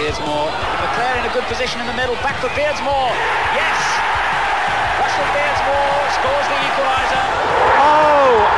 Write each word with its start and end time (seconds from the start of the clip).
Beardsmore. 0.00 0.48
McClair 0.80 1.20
in 1.20 1.28
a 1.28 1.32
good 1.34 1.44
position 1.44 1.78
in 1.78 1.86
the 1.86 1.92
middle. 1.92 2.14
Back 2.24 2.40
for 2.40 2.48
Beardsmore. 2.56 3.12
Yes! 3.52 3.76
Russell 4.96 5.28
Beardsmore 5.36 6.08
scores 6.16 6.46
the 6.48 6.56
equaliser. 6.56 7.24
Oh! 7.76 8.48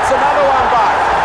It's 0.00 0.08
another 0.08 0.48
one 0.48 0.66
back. 0.72 1.19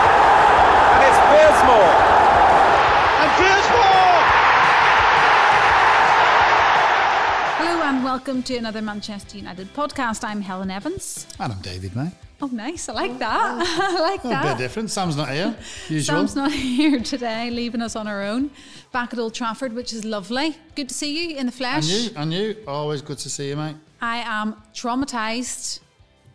Welcome 8.15 8.41
to 8.41 8.55
another 8.55 8.81
Manchester 8.81 9.35
United 9.35 9.67
podcast. 9.73 10.23
I'm 10.23 10.39
Helen 10.39 10.71
Evans. 10.71 11.27
And 11.37 11.51
I'm 11.51 11.59
David, 11.59 11.97
mate. 11.97 12.13
Oh, 12.41 12.47
nice. 12.47 12.87
I 12.87 12.93
like 12.93 13.19
that. 13.19 13.61
I 13.77 13.99
like 13.99 14.23
that. 14.23 14.45
A 14.45 14.47
bit 14.51 14.57
different. 14.57 14.89
Sam's 14.89 15.17
not 15.17 15.27
here. 15.27 15.53
Usual. 15.89 16.19
Sam's 16.19 16.33
not 16.33 16.49
here 16.77 17.01
today, 17.01 17.49
leaving 17.49 17.81
us 17.81 17.93
on 17.93 18.07
our 18.07 18.23
own. 18.23 18.51
Back 18.93 19.11
at 19.11 19.19
Old 19.19 19.33
Trafford, 19.33 19.73
which 19.73 19.91
is 19.91 20.05
lovely. 20.05 20.55
Good 20.75 20.87
to 20.87 20.95
see 20.95 21.11
you 21.13 21.29
in 21.31 21.35
the 21.35 21.39
and 21.41 21.53
flesh. 21.53 21.87
you, 21.89 22.11
and 22.15 22.31
you. 22.31 22.55
Always 22.65 23.01
good 23.01 23.17
to 23.17 23.29
see 23.29 23.49
you, 23.49 23.57
mate. 23.57 23.75
I 24.01 24.19
am 24.19 24.63
traumatized 24.73 25.81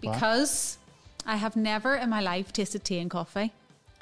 Why? 0.03 0.12
because 0.12 0.77
I 1.25 1.37
have 1.37 1.56
never 1.56 1.95
in 1.95 2.11
my 2.11 2.20
life 2.20 2.53
tasted 2.53 2.84
tea 2.84 2.98
and 2.98 3.11
coffee. 3.11 3.55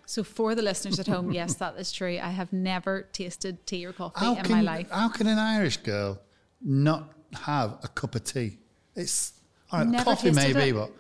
So, 0.04 0.24
for 0.24 0.56
the 0.56 0.62
listeners 0.62 0.98
at 0.98 1.06
home, 1.06 1.30
yes, 1.30 1.54
that 1.54 1.76
is 1.79 1.92
true. 1.92 2.18
I 2.20 2.30
have 2.30 2.52
never 2.52 3.02
tasted 3.12 3.65
tea 3.68 3.87
or 3.87 3.92
coffee 3.92 4.18
How 4.18 4.34
in 4.34 4.42
can, 4.42 4.56
my 4.56 4.62
life. 4.62 4.90
how 4.90 5.10
can 5.10 5.29
an 5.29 5.38
Irish 5.38 5.76
girl 5.76 6.18
not 6.60 7.12
have 7.34 7.78
a 7.82 7.88
cup 7.88 8.14
of 8.14 8.24
tea? 8.24 8.59
It's 8.96 9.32
all 9.70 9.80
right, 9.80 9.88
Never 9.88 10.05
coffee 10.05 10.30
maybe, 10.30 10.70
it. 10.70 10.74
but 10.74 10.91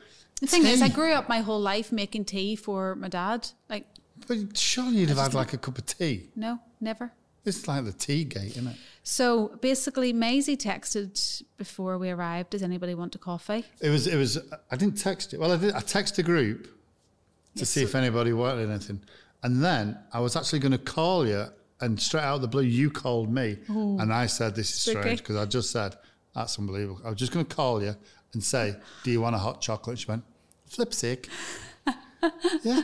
The 0.40 0.46
thing 0.46 0.66
is, 0.66 0.82
I 0.82 0.88
grew 0.88 1.12
up 1.12 1.28
my 1.28 1.40
whole 1.40 1.60
life 1.60 1.90
making 1.92 2.26
tea 2.26 2.54
for 2.56 2.94
my 2.94 3.08
dad. 3.08 3.48
Like, 3.68 3.86
But 4.26 4.56
surely 4.56 4.96
you'd 4.98 5.08
have 5.08 5.18
had 5.18 5.34
like 5.34 5.52
a 5.52 5.58
cup 5.58 5.78
of 5.78 5.86
tea. 5.86 6.28
no, 6.36 6.60
never. 6.80 7.12
It's 7.44 7.66
like 7.66 7.84
the 7.86 7.92
tea 7.92 8.24
gate, 8.24 8.50
isn't 8.50 8.66
it? 8.66 8.76
So 9.04 9.56
basically, 9.62 10.12
Maysie 10.12 10.56
texted 10.56 11.42
before 11.56 11.96
we 11.96 12.10
arrived, 12.10 12.50
does 12.50 12.62
anybody 12.62 12.94
want 12.94 13.14
a 13.14 13.18
coffee? 13.18 13.64
It 13.80 13.88
was. 13.88 14.06
It 14.06 14.16
was. 14.16 14.36
I 14.70 14.76
didn't 14.76 14.98
text 14.98 15.32
you. 15.32 15.38
Well, 15.40 15.52
I 15.52 15.56
did. 15.56 15.72
I 15.72 15.80
texted 15.80 16.18
a 16.18 16.22
group 16.24 16.68
to 17.56 17.64
see 17.64 17.82
if 17.82 17.94
anybody 17.94 18.34
wanted 18.34 18.68
anything, 18.68 19.00
and 19.42 19.64
then 19.64 19.96
I 20.12 20.20
was 20.20 20.36
actually 20.36 20.58
going 20.58 20.72
to 20.72 20.78
call 20.78 21.26
you, 21.26 21.46
and 21.80 21.98
straight 21.98 22.22
out 22.22 22.36
of 22.36 22.42
the 22.42 22.48
blue, 22.48 22.62
you 22.64 22.90
called 22.90 23.32
me, 23.32 23.56
and 23.68 24.12
I 24.12 24.26
said, 24.26 24.54
"This 24.54 24.68
is 24.68 24.80
strange," 24.80 25.20
because 25.20 25.36
I 25.36 25.46
just 25.46 25.70
said, 25.70 25.96
"That's 26.38 26.58
unbelievable." 26.58 27.00
I 27.04 27.10
was 27.10 27.18
just 27.18 27.32
going 27.32 27.44
to 27.44 27.54
call 27.54 27.82
you 27.82 27.94
and 28.32 28.42
say, 28.42 28.76
"Do 29.04 29.10
you 29.10 29.20
want 29.20 29.34
a 29.36 29.38
hot 29.38 29.60
chocolate?" 29.60 29.98
She 29.98 30.06
went, 30.06 30.24
"Flip 30.66 30.92
sick." 30.94 31.28
yeah. 32.62 32.82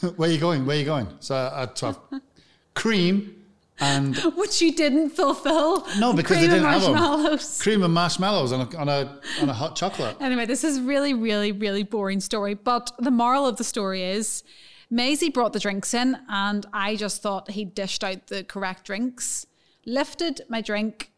Where 0.16 0.28
are 0.28 0.32
you 0.32 0.38
going? 0.38 0.64
Where 0.66 0.76
are 0.76 0.78
you 0.80 0.84
going? 0.86 1.08
So 1.20 1.34
I 1.34 1.60
had 1.60 1.76
to 1.76 1.86
have 1.86 1.98
cream 2.74 3.36
and 3.80 4.16
Which 4.36 4.60
you 4.62 4.72
didn't 4.74 5.10
fulfill. 5.10 5.86
no, 5.98 6.12
because 6.12 6.36
Cream 6.36 6.50
they 6.50 6.56
didn't 6.56 6.68
have 6.70 6.84
'em. 6.84 6.92
marshmallows. 6.92 7.60
cream 7.62 7.82
and 7.82 7.92
marshmallows 7.92 8.52
on 8.52 8.60
a 8.60 8.76
on 8.76 8.88
a 8.88 9.20
on 9.40 9.48
a 9.48 9.52
hot 9.52 9.74
chocolate. 9.76 10.16
Anyway, 10.20 10.46
this 10.46 10.62
is 10.62 10.78
really, 10.80 11.14
really, 11.14 11.52
really 11.52 11.82
boring 11.82 12.20
story. 12.20 12.54
But 12.54 12.92
the 12.98 13.10
moral 13.10 13.46
of 13.46 13.56
the 13.56 13.64
story 13.64 14.02
is 14.04 14.44
Maysie 14.90 15.30
brought 15.30 15.52
the 15.52 15.58
drinks 15.58 15.94
in, 15.94 16.18
and 16.28 16.66
I 16.72 16.96
just 16.96 17.22
thought 17.22 17.50
he 17.50 17.64
dished 17.64 18.04
out 18.04 18.26
the 18.28 18.44
correct 18.44 18.84
drinks, 18.84 19.46
lifted 19.86 20.42
my 20.48 20.60
drink, 20.60 21.11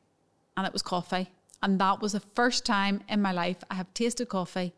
and 0.57 0.67
it 0.67 0.73
was 0.73 0.83
coffee. 0.83 1.31
And 1.63 1.81
that 1.81 2.01
was 2.03 2.13
the 2.13 2.21
first 2.21 2.65
time 2.67 3.03
in 3.09 3.23
my 3.23 3.33
life 3.33 3.57
I 3.71 3.75
have 3.75 3.93
tasted 3.95 4.29
coffee. 4.29 4.73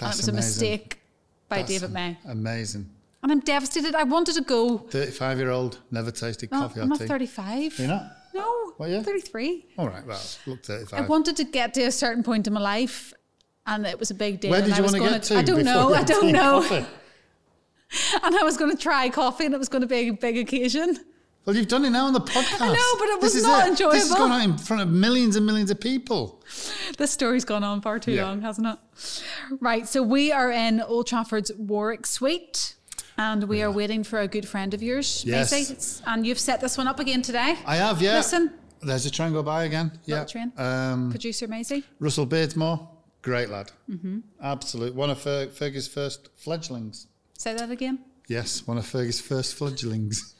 and 0.00 0.10
it 0.12 0.16
was 0.16 0.28
a 0.28 0.32
mistake 0.32 1.00
by 1.48 1.58
That's 1.58 1.68
David 1.70 1.92
May. 1.92 2.16
Amazing. 2.26 2.90
And 3.22 3.32
I'm 3.32 3.40
devastated. 3.40 3.94
I 3.94 4.04
wanted 4.04 4.34
to 4.36 4.42
go. 4.42 4.78
35 4.78 5.38
year 5.38 5.50
old, 5.50 5.80
never 5.90 6.10
tasted 6.10 6.50
No, 6.52 6.60
coffee 6.62 6.80
I'm 6.80 6.88
not 6.88 7.00
tea. 7.00 7.06
35. 7.06 7.78
You're 7.78 7.88
not? 7.88 8.12
No, 8.34 8.72
What, 8.76 8.90
yeah? 8.90 9.02
33. 9.02 9.66
All 9.78 9.88
right, 9.88 10.06
well, 10.06 10.20
look 10.46 10.62
35. 10.62 11.00
I 11.00 11.06
wanted 11.06 11.36
to 11.36 11.44
get 11.44 11.74
to 11.74 11.82
a 11.82 11.90
certain 11.92 12.22
point 12.22 12.46
in 12.46 12.52
my 12.52 12.60
life, 12.60 13.12
and 13.66 13.86
it 13.86 13.98
was 13.98 14.10
a 14.10 14.14
big 14.14 14.40
deal. 14.40 14.50
Where 14.50 14.60
did 14.62 14.72
I 14.72 14.76
you 14.76 14.82
was 14.82 14.92
want 14.92 15.04
to 15.04 15.10
get 15.10 15.22
to? 15.24 15.36
I 15.38 15.42
don't 15.42 15.64
know. 15.64 15.94
I 15.94 16.02
don't 16.02 16.32
know. 16.32 16.86
And 18.22 18.34
I 18.36 18.42
was 18.42 18.56
going 18.56 18.70
to 18.76 18.82
try 18.82 19.08
coffee, 19.08 19.44
and 19.46 19.54
it 19.54 19.58
was 19.58 19.68
going 19.68 19.82
to 19.82 19.86
be 19.88 20.08
a 20.08 20.12
big 20.12 20.36
occasion. 20.38 20.98
Well, 21.46 21.54
you've 21.56 21.68
done 21.68 21.84
it 21.84 21.90
now 21.90 22.06
on 22.06 22.12
the 22.12 22.20
podcast. 22.20 22.60
I 22.60 22.66
know, 22.74 22.98
but 22.98 23.08
it 23.08 23.22
was 23.22 23.32
This 23.32 23.36
is 23.36 23.42
not 23.44 23.64
This 23.64 23.80
is 23.80 23.80
enjoyable. 24.10 24.16
going 24.16 24.32
on 24.32 24.42
in 24.42 24.58
front 24.58 24.82
of 24.82 24.88
millions 24.88 25.36
and 25.36 25.46
millions 25.46 25.70
of 25.70 25.78
people. 25.80 26.42
This 26.98 27.12
story's 27.12 27.44
gone 27.44 27.62
on 27.64 27.80
far 27.80 27.98
too 28.00 28.12
Yeah. 28.12 28.24
long, 28.26 28.42
hasn't 28.42 28.66
it? 28.66 28.78
Right. 29.60 29.86
So 29.88 30.02
we 30.02 30.32
are 30.32 30.50
in 30.50 30.80
Old 30.80 31.06
Trafford's 31.06 31.52
Warwick 31.56 32.04
Suite. 32.06 32.74
And 33.18 33.44
we 33.44 33.62
are 33.62 33.70
waiting 33.70 34.04
for 34.04 34.20
a 34.20 34.28
good 34.28 34.46
friend 34.46 34.74
of 34.74 34.82
yours, 34.82 35.24
Yes. 35.26 35.50
Maysie. 35.50 36.02
And 36.06 36.26
you've 36.26 36.38
set 36.38 36.60
this 36.60 36.76
one 36.76 36.86
up 36.86 37.00
again 37.00 37.22
today. 37.22 37.56
I 37.64 37.76
have, 37.76 38.02
yeah. 38.02 38.16
Listen, 38.16 38.50
There's 38.82 39.06
a 39.06 39.10
train 39.10 39.32
go 39.32 39.42
by 39.42 39.64
again. 39.64 39.90
Yeah. 40.04 40.24
train. 40.26 40.52
Um, 40.58 41.10
producer 41.10 41.48
Maysie. 41.48 41.82
Russell 41.98 42.26
Beardsmore, 42.26 42.86
great 43.22 43.48
lad. 43.48 43.72
Mm-hmm. 43.88 44.18
Absolute. 44.42 44.94
One 44.94 45.08
of 45.08 45.18
Fer- 45.18 45.46
Fergie's 45.46 45.88
first 45.88 46.28
fledglings. 46.36 47.06
Say 47.38 47.54
that 47.54 47.70
again. 47.70 48.00
Yes, 48.28 48.66
one 48.66 48.76
of 48.76 48.84
Fergie's 48.84 49.18
first 49.20 49.54
fledglings. 49.54 50.34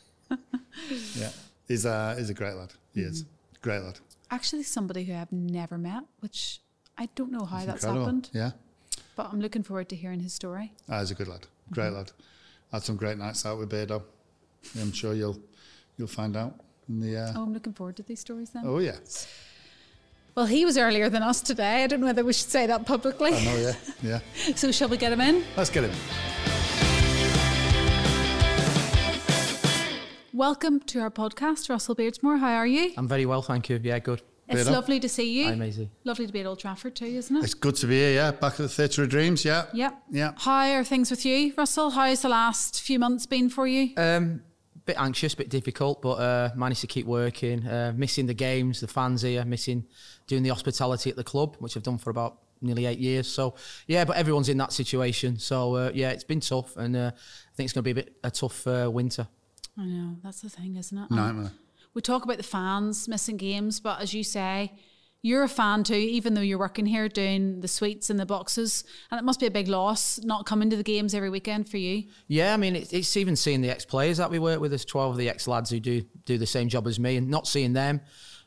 Yeah. 1.17 1.31
He's 1.69 1.85
a, 1.85 2.15
he's 2.17 2.31
a 2.31 2.35
great 2.35 2.55
lad. 2.55 2.73
He 2.95 3.01
is. 3.03 3.23
Mm-hmm. 3.23 3.31
Great 3.63 3.83
lad. 3.83 3.99
Actually, 4.31 4.63
somebody 4.63 5.05
who 5.05 5.15
I've 5.15 5.33
never 5.33 5.79
met, 5.79 6.03
which 6.21 6.61
I 6.99 7.09
don't 7.15 7.31
know 7.33 7.45
how 7.45 7.59
that's 7.65 7.85
Incredible. 7.85 8.05
happened, 8.07 8.31
Yeah. 8.33 8.51
but 9.17 9.31
I'm 9.33 9.41
looking 9.41 9.63
forward 9.63 9.89
to 9.91 9.97
hearing 9.97 10.21
his 10.21 10.33
story. 10.33 10.73
Ah, 10.89 11.01
he's 11.01 11.11
a 11.11 11.15
good 11.15 11.29
lad. 11.29 11.47
Great 11.73 11.91
lad. 11.93 12.11
Had 12.73 12.83
some 12.83 12.97
great 12.97 13.19
nights 13.19 13.45
out 13.47 13.59
with 13.59 13.71
Beardo. 13.71 14.03
I'm 14.81 14.93
sure 14.93 15.15
you'll 15.15 15.39
you'll 15.97 16.09
find 16.09 16.37
out 16.37 16.55
in 16.89 17.01
the. 17.01 17.17
Uh, 17.17 17.33
Oh, 17.37 17.43
I'm 17.45 17.53
looking 17.53 17.73
forward 17.73 17.97
to 17.97 18.03
these 18.03 18.21
stories 18.21 18.51
then. 18.51 18.65
oh 18.67 18.79
yeah, 18.79 18.97
Well, 20.35 20.47
he 20.47 20.65
was 20.65 20.77
earlier 20.77 21.09
than 21.09 21.23
us 21.23 21.41
today. 21.41 21.85
I 21.85 21.87
don't 21.87 22.01
know 22.01 22.07
whether 22.07 22.25
we 22.25 22.33
should 22.33 22.51
say 22.51 22.67
that 22.67 22.85
publicly. 22.85 23.33
I 23.35 23.45
know. 23.45 23.57
Yeah, 23.57 23.75
yeah. 24.03 24.21
So, 24.57 24.73
shall 24.73 24.89
we 24.89 24.97
get 24.97 25.13
him 25.13 25.21
in? 25.21 25.45
Let's 25.57 25.71
get 25.71 25.85
him. 25.85 25.93
Welcome 30.37 30.81
to 30.81 31.01
our 31.01 31.11
podcast, 31.11 31.71
Russell 31.71 31.97
Beardsmore. 31.97 32.39
How 32.39 32.57
are 32.57 32.67
you? 32.67 32.93
I'm 32.99 33.09
very 33.09 33.25
well, 33.25 33.41
thank 33.41 33.71
you. 33.71 33.81
Yeah, 33.83 33.99
good. 34.01 34.21
It's 34.49 34.69
Beardo. 34.69 34.73
lovely 34.73 35.01
to 35.01 35.09
see 35.09 35.33
you. 35.33 35.47
Hi, 35.47 35.55
Maysie. 35.55 35.89
Lovely 36.05 36.27
to 36.27 36.33
be 36.35 36.41
at 36.41 36.47
Old 36.47 36.59
Trafford 36.59 36.95
too, 36.95 37.07
isn't 37.07 37.35
it? 37.35 37.43
It's 37.43 37.55
good 37.55 37.75
to 37.77 37.87
be 37.87 37.95
here. 37.95 38.13
Yeah, 38.13 38.33
back 38.33 38.53
at 38.53 38.59
the 38.59 38.69
Theatre 38.69 39.03
of 39.05 39.09
Dreams. 39.09 39.47
Yeah. 39.47 39.65
Yep. 39.73 40.03
Yeah. 40.11 40.33
How 40.37 40.71
are 40.73 40.85
things 40.85 41.11
with 41.11 41.25
you, 41.25 41.55
Russell? 41.57 41.89
How's 41.89 42.21
the 42.21 42.29
last 42.29 42.83
few 42.83 42.99
months 42.99 43.25
been 43.25 43.49
for 43.49 43.67
you? 43.67 43.95
Um, 43.97 44.43
bit 44.85 44.97
anxious, 44.99 45.35
bit 45.35 45.49
difficult, 45.49 46.03
but 46.03 46.17
uh, 46.17 46.51
managed 46.55 46.83
to 46.83 46.87
keep 46.87 47.07
working. 47.07 47.67
Uh, 47.67 47.95
missing 47.97 48.27
the 48.27 48.35
games, 48.35 48.81
the 48.81 48.89
fans 48.89 49.23
here, 49.23 49.43
missing 49.47 49.87
doing 50.27 50.43
the 50.43 50.51
hospitality 50.51 51.09
at 51.09 51.17
the 51.17 51.25
club, 51.25 51.57
which 51.61 51.79
I've 51.79 51.83
done 51.83 51.97
for 51.97 52.11
about 52.11 52.41
nearly 52.61 52.85
eight 52.85 52.99
years. 52.99 53.27
So 53.27 53.55
yeah, 53.87 54.05
but 54.05 54.19
everyone's 54.19 54.51
in 54.51 54.59
that 54.59 54.75
situation. 54.75 55.39
So 55.39 55.77
uh, 55.77 55.93
yeah, 55.95 56.11
it's 56.11 56.25
been 56.25 56.41
tough, 56.41 56.77
and 56.77 56.95
uh, 56.95 57.11
I 57.15 57.55
think 57.57 57.69
it's 57.69 57.73
going 57.73 57.85
to 57.85 57.95
be 57.95 57.99
a 57.99 58.05
bit 58.05 58.17
a 58.23 58.31
tough 58.31 58.67
uh, 58.67 58.91
winter. 58.93 59.29
I 59.79 59.85
know, 59.85 60.17
that's 60.23 60.41
the 60.41 60.49
thing, 60.49 60.77
isn't 60.77 60.97
it? 60.97 61.11
Nightmare. 61.11 61.47
Um, 61.47 61.51
we 61.95 62.03
talk 62.03 62.25
about 62.25 62.37
the 62.37 62.43
fans 62.43 63.09
missing 63.09 63.37
games, 63.37 63.81
but 63.81 64.01
as 64.01 64.15
you 64.15 64.23
say, 64.23 64.73
you're 65.23 65.43
a 65.43 65.49
fan 65.49 65.83
too, 65.83 65.95
even 65.95 66.35
though 66.35 66.41
you're 66.41 66.59
working 66.59 66.87
here 66.87 67.09
doing 67.09 67.61
the 67.61 67.69
suites 67.69 68.11
and 68.11 68.21
the 68.21 68.27
boxes. 68.27 68.85
And 69.11 69.19
it 69.19 69.25
must 69.25 69.41
be 69.41 69.47
a 69.47 69.51
big 69.51 69.67
loss 69.67 70.21
not 70.23 70.47
coming 70.47 70.71
to 70.71 70.77
the 70.77 70.83
games 70.83 71.15
every 71.15 71.31
weekend 71.31 71.69
for 71.69 71.79
you. 71.79 72.05
Yeah, 72.29 72.55
I 72.55 72.57
mean, 72.57 72.77
it's, 72.77 72.93
it's 72.93 73.17
even 73.17 73.35
seeing 73.35 73.61
the 73.61 73.71
ex-players 73.71 74.19
that 74.19 74.31
we 74.31 74.39
work 74.39 74.61
with. 74.61 74.71
There's 74.71 74.85
12 74.85 75.13
of 75.13 75.17
the 75.19 75.29
ex-lads 75.29 75.71
who 75.71 75.81
do 75.81 76.03
do 76.25 76.39
the 76.39 76.47
same 76.47 76.69
job 76.69 76.87
as 76.87 77.01
me, 77.01 77.17
and 77.17 77.29
not 77.29 77.47
seeing 77.49 77.73
them. 77.73 78.01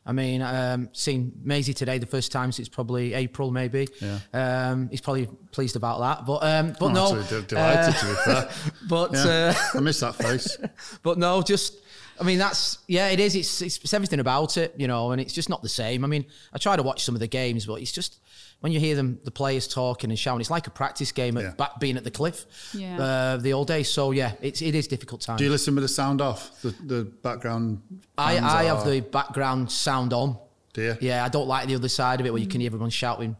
I 0.06 0.12
mean, 0.12 0.40
um, 0.42 0.88
seeing 0.92 1.32
Maysie 1.44 1.74
today 1.74 1.98
the 1.98 2.06
first 2.06 2.32
time 2.32 2.52
since 2.52 2.68
probably 2.68 3.12
April, 3.14 3.50
maybe. 3.50 3.86
Yeah. 4.00 4.18
Um, 4.32 4.88
he's 4.88 5.00
probably 5.02 5.26
pleased 5.52 5.76
about 5.76 6.00
that, 6.00 6.26
but 6.26 6.42
um, 6.42 6.74
but 6.78 6.86
I'm 6.86 6.92
no. 6.94 7.08
delighted 7.42 7.48
to 7.48 8.06
be 8.06 8.14
fair. 8.24 8.50
But 8.88 9.12
Yeah. 9.12 9.54
uh, 9.74 9.78
I 9.78 9.80
miss 9.80 10.00
that 10.00 10.14
face. 10.16 10.56
but 11.02 11.18
no, 11.18 11.42
just 11.42 11.74
I 12.18 12.24
mean 12.24 12.38
that's 12.38 12.78
yeah, 12.88 13.08
it 13.08 13.20
is. 13.20 13.36
It's, 13.36 13.60
it's 13.62 13.76
it's 13.78 13.94
everything 13.94 14.20
about 14.20 14.56
it, 14.56 14.74
you 14.76 14.88
know, 14.88 15.12
and 15.12 15.20
it's 15.20 15.34
just 15.34 15.48
not 15.50 15.62
the 15.62 15.68
same. 15.68 16.02
I 16.04 16.08
mean, 16.08 16.24
I 16.52 16.58
try 16.58 16.76
to 16.76 16.82
watch 16.82 17.04
some 17.04 17.14
of 17.14 17.20
the 17.20 17.28
games, 17.28 17.66
but 17.66 17.74
it's 17.80 17.92
just 17.92 18.18
when 18.60 18.72
you 18.72 18.80
hear 18.80 18.94
them, 18.94 19.18
the 19.24 19.30
players 19.30 19.66
talking 19.66 20.10
and 20.10 20.18
shouting, 20.18 20.40
it's 20.40 20.50
like 20.50 20.66
a 20.66 20.70
practice 20.70 21.12
game 21.12 21.36
at 21.38 21.42
Yeah. 21.44 21.50
back 21.54 21.80
being 21.80 21.96
at 21.96 22.04
the 22.04 22.10
cliff, 22.10 22.46
Yeah. 22.74 22.98
uh, 23.00 23.36
the 23.38 23.52
old 23.52 23.66
days. 23.68 23.90
So 23.90 24.10
yeah, 24.10 24.32
it's 24.40 24.60
it 24.62 24.74
is 24.74 24.86
difficult 24.86 25.20
time. 25.22 25.36
Do 25.38 25.44
you 25.44 25.50
listen 25.50 25.74
with 25.74 25.82
the 25.82 25.88
sound 25.88 26.20
off? 26.20 26.60
The, 26.62 26.70
the 26.84 27.04
background. 27.04 27.80
I 28.18 28.36
I 28.38 28.68
are- 28.68 28.76
have 28.76 28.86
the 28.86 29.00
background 29.00 29.70
sound 29.70 30.12
on. 30.12 30.36
Do 30.72 30.82
you? 30.82 30.96
Yeah, 31.00 31.24
I 31.24 31.28
don't 31.28 31.48
like 31.48 31.66
the 31.68 31.74
other 31.74 31.88
side 31.88 32.20
of 32.20 32.26
it 32.26 32.32
where 32.32 32.40
you 32.42 32.46
can 32.48 32.60
hear 32.60 32.68
everyone 32.68 32.90
shouting 32.90 33.36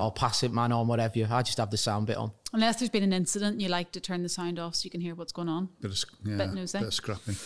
or 0.00 0.10
passing 0.12 0.54
man 0.54 0.72
on 0.72 0.86
whatever. 0.86 1.18
You, 1.18 1.26
I 1.30 1.42
just 1.42 1.58
have 1.58 1.70
the 1.70 1.76
sound 1.76 2.06
bit 2.06 2.16
on. 2.16 2.32
Unless 2.54 2.76
there's 2.78 2.88
been 2.90 3.02
an 3.02 3.12
incident, 3.12 3.60
you 3.60 3.68
like 3.68 3.90
to 3.92 4.00
turn 4.00 4.22
the 4.22 4.28
sound 4.28 4.58
off 4.58 4.76
so 4.76 4.84
you 4.84 4.90
can 4.90 5.00
hear 5.00 5.14
what's 5.14 5.32
going 5.32 5.48
on. 5.48 5.68
Bit 5.80 5.90
of, 5.90 6.04
yeah, 6.24 6.36
Bit 6.36 6.54
nosy. 6.54 6.78
bit 6.78 6.88
of 6.88 6.94
scrapping. 6.94 7.36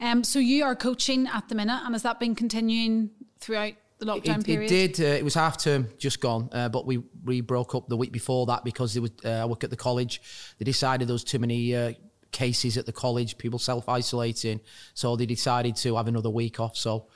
Um, 0.00 0.24
so 0.24 0.38
you 0.38 0.64
are 0.64 0.74
coaching 0.76 1.26
at 1.26 1.48
the 1.48 1.54
minute, 1.54 1.80
and 1.84 1.94
has 1.94 2.02
that 2.02 2.18
been 2.20 2.34
continuing 2.34 3.10
throughout 3.40 3.74
the 4.04 4.12
lockdown 4.12 4.40
It, 4.40 4.46
period? 4.46 4.70
it 4.72 4.94
did. 4.94 5.04
Uh, 5.04 5.14
it 5.18 5.24
was 5.24 5.34
half 5.34 5.56
term 5.56 5.88
just 5.98 6.20
gone, 6.20 6.48
uh, 6.52 6.68
but 6.68 6.86
we 6.86 7.02
we 7.24 7.40
broke 7.40 7.74
up 7.74 7.88
the 7.88 7.96
week 7.96 8.12
before 8.12 8.46
that 8.46 8.64
because 8.64 8.92
there 8.94 9.02
was 9.02 9.12
uh, 9.24 9.28
I 9.42 9.44
work 9.44 9.64
at 9.64 9.70
the 9.70 9.76
college. 9.76 10.20
They 10.58 10.64
decided 10.64 11.08
there 11.08 11.12
was 11.14 11.24
too 11.24 11.38
many 11.38 11.74
uh, 11.74 11.92
cases 12.30 12.76
at 12.78 12.86
the 12.86 12.92
college, 12.92 13.36
people 13.38 13.58
self 13.58 13.88
isolating. 13.88 14.60
So 14.94 15.16
they 15.16 15.26
decided 15.26 15.76
to 15.76 15.96
have 15.96 16.08
another 16.08 16.30
week 16.30 16.60
off. 16.60 16.76
So 16.76 17.06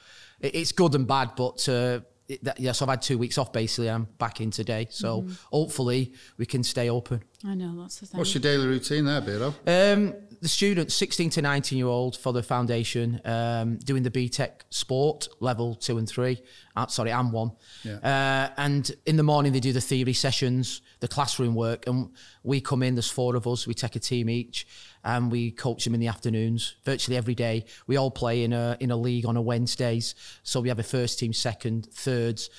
it, 0.40 0.54
it's 0.54 0.72
good 0.72 0.94
and 0.94 1.06
bad, 1.06 1.30
but. 1.36 1.68
Uh, 1.68 2.00
it, 2.28 2.42
that, 2.42 2.58
yeah, 2.58 2.72
so 2.72 2.84
I've 2.84 2.90
had 2.90 3.02
two 3.02 3.18
weeks 3.18 3.38
off 3.38 3.52
basically. 3.52 3.88
I'm 3.88 4.08
back 4.18 4.40
in 4.40 4.50
today, 4.50 4.88
so 4.90 5.22
Mm-hmm. 5.22 5.32
hopefully 5.52 6.12
we 6.38 6.44
can 6.44 6.64
stay 6.64 6.90
open. 6.90 7.22
I 7.46 7.54
know 7.54 7.80
that's 7.80 8.00
the 8.00 8.06
thing. 8.06 8.18
What's 8.18 8.34
your 8.34 8.42
daily 8.42 8.66
routine 8.66 9.04
there, 9.04 9.20
Beardo? 9.20 9.54
Um, 9.66 10.14
the 10.40 10.48
students, 10.48 10.94
16 10.94 11.30
to 11.30 11.42
19 11.42 11.78
year 11.78 11.86
old 11.86 12.16
for 12.16 12.32
the 12.32 12.42
foundation, 12.42 13.20
um, 13.24 13.76
doing 13.76 14.02
the 14.02 14.10
BTEC 14.10 14.50
sport 14.70 15.28
level 15.38 15.74
two 15.76 15.98
and 15.98 16.08
three. 16.08 16.42
Uh, 16.74 16.86
sorry, 16.88 17.12
I'm 17.12 17.30
one. 17.30 17.52
Yeah. 17.84 17.96
Uh, 17.96 18.52
and 18.60 18.90
in 19.06 19.16
the 19.16 19.22
morning, 19.22 19.52
they 19.52 19.60
do 19.60 19.72
the 19.72 19.80
theory 19.80 20.12
sessions, 20.12 20.82
the 21.00 21.08
classroom 21.08 21.54
work. 21.54 21.86
And 21.86 22.10
we 22.42 22.60
come 22.60 22.82
in, 22.82 22.96
there's 22.96 23.10
four 23.10 23.36
of 23.36 23.46
us, 23.46 23.66
we 23.66 23.74
take 23.74 23.94
a 23.94 24.00
team 24.00 24.28
each, 24.28 24.66
and 25.04 25.30
we 25.30 25.52
coach 25.52 25.84
them 25.84 25.94
in 25.94 26.00
the 26.00 26.08
afternoons, 26.08 26.74
virtually 26.84 27.16
every 27.16 27.34
day. 27.34 27.64
We 27.86 27.96
all 27.96 28.10
play 28.10 28.42
in 28.42 28.52
a, 28.52 28.76
in 28.80 28.90
a 28.90 28.96
league 28.96 29.24
on 29.24 29.36
a 29.36 29.42
Wednesdays. 29.42 30.16
So 30.42 30.60
we 30.60 30.68
have 30.68 30.80
a 30.80 30.84
first 30.84 31.20
team, 31.20 31.32
second, 31.32 31.86
thirds. 31.92 32.50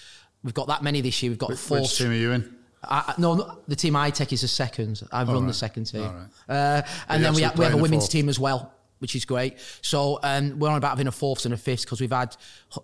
We've 0.44 0.54
got 0.54 0.68
that 0.68 0.82
many 0.82 1.02
this 1.02 1.22
year. 1.22 1.32
We've 1.32 1.40
got 1.40 1.58
four. 1.58 1.82
Which 1.82 1.98
team 1.98 2.12
are 2.12 2.14
you 2.14 2.32
in? 2.32 2.58
I, 2.88 3.00
I- 3.10 3.14
no, 3.18 3.36
no, 3.36 3.60
the 3.68 3.76
team 3.76 3.96
I 3.96 4.10
take 4.10 4.34
is 4.34 4.44
a 4.44 4.48
second. 4.48 5.02
I've 5.12 5.28
run 5.30 5.48
the 5.48 5.54
second 5.54 5.86
team. 5.86 6.04
All 6.04 6.14
right. 6.14 6.28
Uh, 6.50 6.82
and 7.10 7.20
you 7.22 7.24
then 7.26 7.34
we 7.36 7.44
actually 7.44 7.44
have, 7.44 7.60
we 7.60 7.66
have 7.66 7.74
a 7.74 7.78
women's 7.78 8.04
fourth? 8.04 8.12
team 8.12 8.30
as 8.30 8.40
well, 8.40 8.74
which 9.00 9.16
is 9.16 9.26
great. 9.26 9.58
So 9.82 10.20
um, 10.24 10.58
we're 10.60 10.70
on 10.70 10.78
about 10.78 10.90
having 10.92 11.08
a 11.08 11.12
fourth 11.12 11.46
and 11.46 11.54
a 11.54 11.58
fifth 11.58 11.84
because 11.84 12.02
we've 12.02 12.12
had 12.12 12.36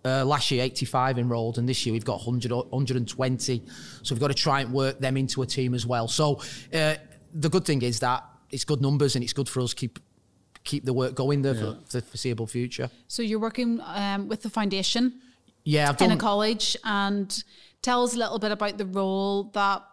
uh, 0.05 0.25
last 0.25 0.51
year 0.51 0.63
85 0.63 1.17
enrolled 1.19 1.57
and 1.57 1.67
this 1.67 1.85
year 1.85 1.93
we've 1.93 2.05
got 2.05 2.25
100, 2.25 2.51
120. 2.51 3.63
So 4.03 4.13
we've 4.15 4.19
got 4.21 4.27
to 4.27 4.33
try 4.33 4.61
and 4.61 4.73
work 4.73 4.99
them 4.99 5.17
into 5.17 5.41
a 5.41 5.45
team 5.45 5.73
as 5.73 5.85
well. 5.85 6.07
So 6.07 6.41
uh, 6.73 6.95
the 7.33 7.49
good 7.49 7.65
thing 7.65 7.81
is 7.81 7.99
that 8.01 8.23
it's 8.51 8.65
good 8.65 8.81
numbers 8.81 9.15
and 9.15 9.23
it's 9.23 9.33
good 9.33 9.49
for 9.49 9.61
us 9.61 9.71
to 9.71 9.75
keep 9.75 9.99
keep 10.63 10.85
the 10.85 10.93
work 10.93 11.13
going 11.13 11.41
there 11.41 11.55
for, 11.55 11.77
for 11.89 11.97
the 11.97 12.01
foreseeable 12.01 12.47
future. 12.47 12.89
So 13.09 13.21
you're 13.21 13.39
working 13.39 13.81
um, 13.83 14.29
with 14.29 14.43
the 14.43 14.49
foundation 14.49 15.19
Yeah, 15.65 15.89
I've 15.89 15.99
in 16.01 16.07
done 16.09 16.17
a 16.17 16.21
college, 16.21 16.77
and 16.85 17.43
tell 17.81 18.03
us 18.03 18.15
a 18.15 18.17
little 18.17 18.39
bit 18.39 18.51
about 18.53 18.77
the 18.77 18.85
role 18.85 19.45
that 19.55 19.83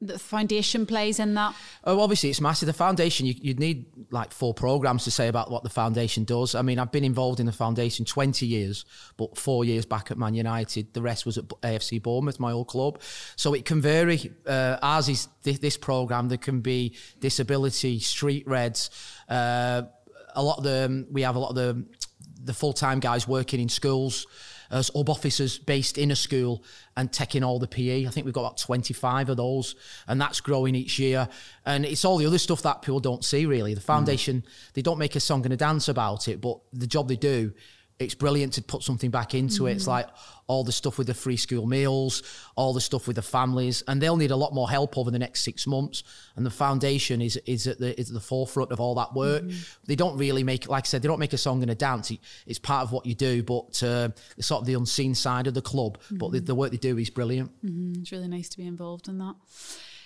the 0.00 0.18
foundation 0.18 0.86
plays 0.86 1.18
in 1.18 1.34
that. 1.34 1.54
Oh, 1.82 2.00
obviously, 2.00 2.30
it's 2.30 2.40
massive. 2.40 2.66
The 2.66 2.72
foundation, 2.72 3.26
you, 3.26 3.34
you'd 3.40 3.58
need 3.58 3.86
like 4.10 4.32
four 4.32 4.54
programs 4.54 5.04
to 5.04 5.10
say 5.10 5.26
about 5.26 5.50
what 5.50 5.64
the 5.64 5.68
foundation 5.68 6.22
does. 6.24 6.54
I 6.54 6.62
mean, 6.62 6.78
I've 6.78 6.92
been 6.92 7.04
involved 7.04 7.40
in 7.40 7.46
the 7.46 7.52
foundation 7.52 8.04
20 8.04 8.46
years, 8.46 8.84
but 9.16 9.36
four 9.36 9.64
years 9.64 9.84
back 9.84 10.10
at 10.10 10.18
Man 10.18 10.34
United. 10.34 10.94
The 10.94 11.02
rest 11.02 11.26
was 11.26 11.36
at 11.36 11.48
AFC 11.48 12.00
Bournemouth, 12.00 12.38
my 12.38 12.52
old 12.52 12.68
club. 12.68 13.00
So 13.34 13.54
it 13.54 13.64
can 13.64 13.80
vary. 13.80 14.32
Uh, 14.46 14.78
ours 14.80 15.08
is 15.08 15.26
this, 15.42 15.58
this 15.58 15.76
program. 15.76 16.28
There 16.28 16.38
can 16.38 16.60
be 16.60 16.96
disability, 17.18 17.98
street 17.98 18.46
reds. 18.46 18.90
Uh, 19.28 19.82
a 20.34 20.42
lot 20.42 20.58
of 20.58 20.64
the, 20.64 21.06
we 21.10 21.22
have 21.22 21.34
a 21.34 21.40
lot 21.40 21.50
of 21.50 21.56
the, 21.56 21.84
the 22.44 22.54
full 22.54 22.72
time 22.72 23.00
guys 23.00 23.26
working 23.26 23.58
in 23.58 23.68
schools 23.68 24.26
as 24.70 24.90
hub 24.94 25.08
officers 25.08 25.58
based 25.58 25.98
in 25.98 26.10
a 26.10 26.16
school 26.16 26.62
and 26.96 27.12
taking 27.12 27.42
all 27.42 27.58
the 27.58 27.66
PE. 27.66 28.06
I 28.06 28.10
think 28.10 28.24
we've 28.24 28.34
got 28.34 28.42
about 28.42 28.58
25 28.58 29.30
of 29.30 29.36
those, 29.36 29.74
and 30.06 30.20
that's 30.20 30.40
growing 30.40 30.74
each 30.74 30.98
year. 30.98 31.28
And 31.64 31.84
it's 31.84 32.04
all 32.04 32.18
the 32.18 32.26
other 32.26 32.38
stuff 32.38 32.62
that 32.62 32.82
people 32.82 33.00
don't 33.00 33.24
see 33.24 33.46
really. 33.46 33.74
The 33.74 33.80
hmm. 33.80 33.86
foundation, 33.86 34.44
they 34.74 34.82
don't 34.82 34.98
make 34.98 35.16
a 35.16 35.20
song 35.20 35.44
and 35.44 35.52
a 35.52 35.56
dance 35.56 35.88
about 35.88 36.28
it, 36.28 36.40
but 36.40 36.58
the 36.72 36.86
job 36.86 37.08
they 37.08 37.16
do, 37.16 37.52
it's 37.98 38.14
brilliant 38.14 38.52
to 38.54 38.62
put 38.62 38.82
something 38.82 39.10
back 39.10 39.34
into 39.34 39.66
it. 39.66 39.72
It's 39.72 39.84
hmm. 39.84 39.90
like 39.90 40.08
all 40.48 40.64
the 40.64 40.72
stuff 40.72 40.98
with 40.98 41.06
the 41.06 41.14
free 41.14 41.36
school 41.36 41.66
meals, 41.66 42.22
all 42.56 42.72
the 42.72 42.80
stuff 42.80 43.06
with 43.06 43.16
the 43.16 43.22
families, 43.22 43.82
and 43.86 44.02
they'll 44.02 44.16
need 44.16 44.32
a 44.32 44.36
lot 44.36 44.52
more 44.52 44.68
help 44.68 44.98
over 44.98 45.10
the 45.10 45.18
next 45.18 45.42
six 45.42 45.66
months. 45.66 46.02
And 46.34 46.44
the 46.44 46.50
foundation 46.50 47.22
is 47.22 47.36
is 47.46 47.66
at 47.66 47.78
the 47.78 47.98
is 47.98 48.10
at 48.10 48.14
the 48.14 48.20
forefront 48.20 48.72
of 48.72 48.80
all 48.80 48.94
that 48.96 49.14
work. 49.14 49.44
They 49.86 49.94
don't 49.94 50.16
really 50.16 50.42
make, 50.42 50.68
like 50.68 50.84
I 50.84 50.88
said, 50.88 51.02
they 51.02 51.08
don't 51.08 51.20
make 51.20 51.32
a 51.32 51.38
song 51.38 51.62
and 51.62 51.70
a 51.70 51.74
dance. 51.74 52.10
It's 52.46 52.58
part 52.58 52.82
of 52.82 52.92
what 52.92 53.06
you 53.06 53.14
do, 53.14 53.42
but 53.42 53.82
uh, 53.82 54.08
it's 54.36 54.48
sort 54.48 54.62
of 54.62 54.66
the 54.66 54.74
unseen 54.74 55.14
side 55.14 55.46
of 55.46 55.54
the 55.54 55.62
club. 55.62 55.98
But 56.10 56.32
the, 56.32 56.40
the 56.40 56.54
work 56.54 56.70
they 56.70 56.78
do 56.78 56.98
is 56.98 57.10
brilliant. 57.10 57.52
It's 57.62 58.10
really 58.10 58.28
nice 58.28 58.48
to 58.50 58.56
be 58.56 58.66
involved 58.66 59.08
in 59.08 59.18
that. 59.18 59.34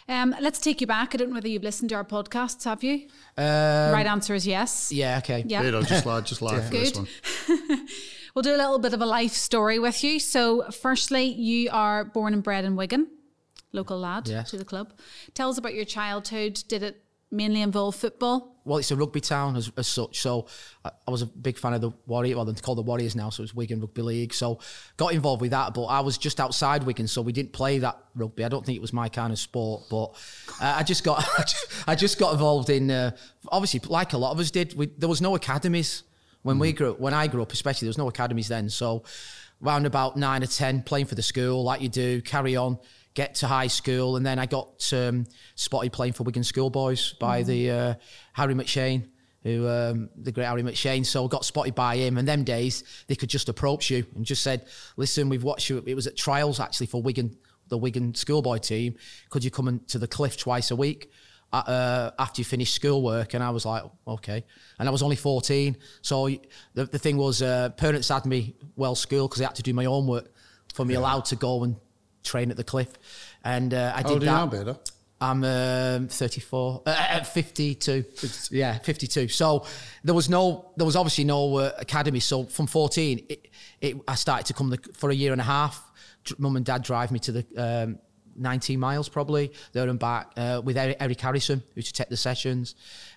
Um, 0.08 0.34
let's 0.40 0.58
take 0.58 0.80
you 0.80 0.86
back. 0.86 1.14
I 1.14 1.18
don't 1.18 1.28
know 1.28 1.34
whether 1.34 1.48
you've 1.48 1.62
listened 1.62 1.90
to 1.90 1.94
our 1.94 2.04
podcasts, 2.04 2.64
have 2.64 2.82
you? 2.82 3.06
Um, 3.36 3.92
right 3.92 4.06
answer 4.06 4.34
is 4.34 4.46
yes. 4.46 4.90
Yeah, 4.92 5.18
okay. 5.18 5.44
Yeah. 5.46 5.62
Beardo, 5.62 5.86
just 5.86 6.06
lie, 6.06 6.20
just 6.22 6.42
lie 6.42 6.60
for 6.60 6.70
this 6.70 6.90
Good. 6.90 7.06
one. 7.48 7.88
We'll 8.34 8.42
do 8.42 8.54
a 8.54 8.56
little 8.56 8.78
bit 8.78 8.94
of 8.94 9.02
a 9.02 9.06
life 9.06 9.32
story 9.32 9.78
with 9.78 10.02
you. 10.02 10.18
So, 10.18 10.70
firstly, 10.70 11.24
you 11.24 11.68
are 11.70 12.04
born 12.04 12.32
and 12.32 12.42
bred 12.42 12.64
in 12.64 12.76
Wigan, 12.76 13.08
local 13.72 13.98
lad 13.98 14.28
Yes. 14.28 14.50
to 14.50 14.56
the 14.56 14.64
club. 14.64 14.92
Tell 15.34 15.50
us 15.50 15.58
about 15.58 15.74
your 15.74 15.84
childhood. 15.84 16.62
Did 16.66 16.82
it 16.82 17.02
mainly 17.30 17.60
involve 17.62 17.94
football? 17.94 18.48
Well, 18.64 18.78
it's 18.78 18.90
a 18.90 18.96
rugby 18.96 19.20
town 19.20 19.56
as, 19.56 19.70
as 19.76 19.86
such. 19.88 20.20
So 20.20 20.46
I, 20.84 20.90
I 21.06 21.10
was 21.10 21.20
a 21.22 21.26
big 21.26 21.58
fan 21.58 21.74
of 21.74 21.80
the 21.80 21.90
Warriors. 22.06 22.36
Well, 22.36 22.44
they're 22.44 22.54
called 22.54 22.78
the 22.78 22.82
Warriors 22.82 23.16
now, 23.16 23.28
so 23.28 23.42
it's 23.42 23.52
Wigan 23.54 23.80
Rugby 23.80 24.02
League. 24.02 24.32
So 24.32 24.60
got 24.96 25.12
involved 25.12 25.42
with 25.42 25.50
that, 25.50 25.74
but 25.74 25.84
I 25.84 26.00
was 26.00 26.16
just 26.16 26.38
outside 26.40 26.84
Wigan, 26.84 27.08
so 27.08 27.20
we 27.22 27.32
didn't 27.32 27.52
play 27.52 27.78
that 27.80 27.98
rugby. 28.14 28.44
I 28.44 28.48
don't 28.48 28.64
think 28.64 28.76
it 28.76 28.82
was 28.82 28.92
my 28.92 29.08
kind 29.08 29.32
of 29.32 29.38
sport, 29.38 29.84
but 29.90 30.14
uh, 30.60 30.74
I 30.76 30.84
just 30.84 31.04
got 31.04 31.22
I 31.86 31.94
just 31.96 32.18
got 32.18 32.32
involved 32.32 32.70
in. 32.70 32.90
Uh, 32.90 33.10
obviously, 33.48 33.80
like 33.88 34.12
a 34.12 34.18
lot 34.18 34.30
of 34.32 34.38
us 34.40 34.50
did, 34.50 34.74
we, 34.74 34.86
there 34.86 35.08
was 35.08 35.20
no 35.20 35.34
academies 35.34 36.04
when 36.42 36.58
we 36.58 36.72
grew. 36.72 36.94
When 36.94 37.14
I 37.14 37.26
grew 37.26 37.42
up, 37.42 37.52
especially, 37.52 37.86
there 37.86 37.90
was 37.90 37.98
no 37.98 38.08
academies 38.08 38.48
then. 38.48 38.68
So 38.68 39.04
round 39.60 39.86
about 39.86 40.16
nine 40.16 40.42
or 40.42 40.46
ten, 40.46 40.82
playing 40.82 41.06
for 41.06 41.14
the 41.14 41.22
school 41.22 41.62
like 41.64 41.80
you 41.80 41.88
do, 41.88 42.20
carry 42.22 42.56
on. 42.56 42.78
Get 43.14 43.34
to 43.36 43.46
high 43.46 43.66
school, 43.66 44.16
and 44.16 44.24
then 44.24 44.38
I 44.38 44.46
got 44.46 44.90
um, 44.94 45.26
spotted 45.54 45.92
playing 45.92 46.14
for 46.14 46.22
Wigan 46.22 46.44
Schoolboys 46.44 47.12
by 47.12 47.42
the 47.42 47.70
uh, 47.70 47.94
Harry 48.32 48.54
McShane, 48.54 49.06
who 49.42 49.68
um, 49.68 50.08
the 50.16 50.32
great 50.32 50.46
Harry 50.46 50.62
McShane. 50.62 51.04
So 51.04 51.28
got 51.28 51.44
spotted 51.44 51.74
by 51.74 51.96
him, 51.96 52.16
and 52.16 52.26
them 52.26 52.42
days 52.42 52.84
they 53.08 53.14
could 53.14 53.28
just 53.28 53.50
approach 53.50 53.90
you 53.90 54.06
and 54.16 54.24
just 54.24 54.42
said, 54.42 54.64
"Listen, 54.96 55.28
we've 55.28 55.44
watched 55.44 55.68
you." 55.68 55.82
It 55.84 55.94
was 55.94 56.06
at 56.06 56.16
trials 56.16 56.58
actually 56.58 56.86
for 56.86 57.02
Wigan, 57.02 57.36
the 57.68 57.76
Wigan 57.76 58.14
schoolboy 58.14 58.58
team. 58.58 58.94
Could 59.28 59.44
you 59.44 59.50
come 59.50 59.68
in 59.68 59.80
to 59.88 59.98
the 59.98 60.08
Cliff 60.08 60.38
twice 60.38 60.70
a 60.70 60.76
week? 60.76 61.12
Uh, 61.52 62.10
after 62.18 62.40
you 62.40 62.46
finish 62.46 62.72
schoolwork, 62.72 63.34
and 63.34 63.44
I 63.44 63.50
was 63.50 63.66
like, 63.66 63.82
okay. 64.08 64.42
And 64.78 64.88
I 64.88 64.90
was 64.90 65.02
only 65.02 65.16
14. 65.16 65.76
So 66.00 66.28
the, 66.72 66.86
the 66.86 66.98
thing 66.98 67.18
was, 67.18 67.42
uh, 67.42 67.68
parents 67.76 68.08
had 68.08 68.24
me 68.24 68.56
well 68.74 68.94
schooled 68.94 69.30
because 69.30 69.42
I 69.42 69.46
had 69.46 69.56
to 69.56 69.62
do 69.62 69.74
my 69.74 69.84
homework 69.84 70.32
for 70.72 70.86
me 70.86 70.94
allowed 70.94 71.26
to 71.26 71.36
go 71.36 71.62
and 71.62 71.76
train 72.22 72.50
at 72.50 72.56
the 72.56 72.64
cliff. 72.64 72.88
And 73.44 73.74
uh, 73.74 73.92
I 73.94 74.00
How 74.00 74.02
did 74.02 74.10
old 74.12 74.22
are 74.22 74.24
you 74.24 74.30
now, 74.30 74.46
that. 74.46 74.90
I'm 75.20 75.44
um, 75.44 76.08
34, 76.08 76.82
uh, 76.84 76.90
uh, 76.90 77.22
52. 77.22 78.04
Yeah, 78.50 78.78
52. 78.78 79.28
So 79.28 79.64
there 80.02 80.14
was 80.14 80.28
no, 80.28 80.72
there 80.76 80.84
was 80.84 80.96
obviously 80.96 81.22
no 81.22 81.58
uh, 81.58 81.72
academy. 81.78 82.18
So 82.18 82.44
from 82.44 82.66
14, 82.66 83.26
it, 83.28 83.48
it, 83.80 83.96
I 84.08 84.16
started 84.16 84.46
to 84.46 84.54
come 84.54 84.70
the, 84.70 84.78
for 84.94 85.10
a 85.10 85.14
year 85.14 85.30
and 85.30 85.40
a 85.40 85.44
half. 85.44 85.80
Mum 86.38 86.56
and 86.56 86.64
dad 86.64 86.82
drive 86.82 87.12
me 87.12 87.20
to 87.20 87.32
the 87.32 87.46
um, 87.56 87.98
19 88.36 88.78
miles 88.78 89.08
probably 89.08 89.52
there 89.72 89.88
and 89.88 89.98
back 89.98 90.32
uh, 90.36 90.60
with 90.64 90.76
Eric, 90.76 91.20
Harrison, 91.20 91.62
who 91.74 91.82
to 91.82 91.92
take 91.92 92.08
the 92.08 92.16
sessions, 92.16 92.74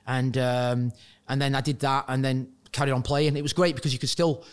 and 0.08 0.38
um, 0.38 0.92
and 1.28 1.42
then 1.42 1.56
I 1.56 1.62
did 1.62 1.80
that 1.82 2.06
and 2.08 2.24
then 2.24 2.52
carried 2.72 2.92
on 2.92 3.02
playing. 3.02 3.38
It 3.38 3.42
was 3.42 3.54
great 3.54 3.76
because 3.76 3.94
you 3.94 4.00
could 4.00 4.10
still 4.10 4.44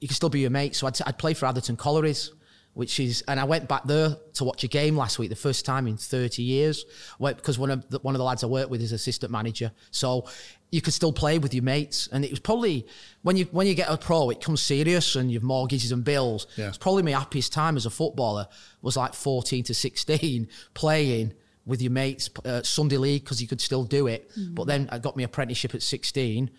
you 0.00 0.08
could 0.08 0.16
still 0.16 0.28
be 0.28 0.40
your 0.40 0.50
mate. 0.50 0.74
So 0.76 0.86
I'd, 0.86 1.00
I'd 1.06 1.18
play 1.18 1.34
for 1.34 1.46
Atherton 1.46 1.76
Collieries, 1.76 2.30
which 2.74 3.00
is, 3.00 3.24
and 3.26 3.40
I 3.40 3.44
went 3.44 3.68
back 3.68 3.84
there 3.84 4.16
to 4.34 4.44
watch 4.44 4.62
a 4.64 4.68
game 4.68 4.96
last 4.96 5.18
week, 5.18 5.30
the 5.30 5.36
first 5.36 5.64
time 5.64 5.86
in 5.86 5.96
30 5.96 6.42
years, 6.42 6.84
because 7.18 7.58
one 7.58 7.70
of 7.70 7.88
the, 7.88 7.98
one 8.00 8.14
of 8.14 8.18
the 8.18 8.24
lads 8.24 8.44
I 8.44 8.48
work 8.48 8.68
with 8.68 8.82
is 8.82 8.92
assistant 8.92 9.32
manager. 9.32 9.72
So 9.90 10.26
you 10.70 10.80
could 10.80 10.92
still 10.92 11.12
play 11.12 11.38
with 11.38 11.54
your 11.54 11.62
mates, 11.62 12.08
and 12.12 12.24
it 12.24 12.30
was 12.30 12.40
probably 12.40 12.86
when 13.22 13.36
you 13.36 13.46
when 13.52 13.66
you 13.66 13.74
get 13.74 13.88
a 13.88 13.96
pro, 13.96 14.30
it 14.30 14.40
comes 14.40 14.60
serious, 14.60 15.16
and 15.16 15.30
you've 15.30 15.42
mortgages 15.42 15.92
and 15.92 16.04
bills. 16.04 16.46
Yeah. 16.56 16.68
It's 16.68 16.78
probably 16.78 17.02
my 17.02 17.12
happiest 17.12 17.52
time 17.52 17.76
as 17.76 17.86
a 17.86 17.90
footballer 17.90 18.48
was 18.82 18.96
like 18.96 19.14
14 19.14 19.64
to 19.64 19.74
16, 19.74 20.48
playing 20.74 21.34
with 21.64 21.82
your 21.82 21.92
mates 21.92 22.30
uh, 22.44 22.62
Sunday 22.62 22.96
league 22.96 23.24
because 23.24 23.42
you 23.42 23.48
could 23.48 23.60
still 23.60 23.84
do 23.84 24.06
it. 24.06 24.30
But 24.36 24.66
then 24.68 24.88
I 24.92 24.98
got 24.98 25.16
my 25.16 25.24
apprenticeship 25.24 25.74
at 25.74 25.82
16. 25.82 26.50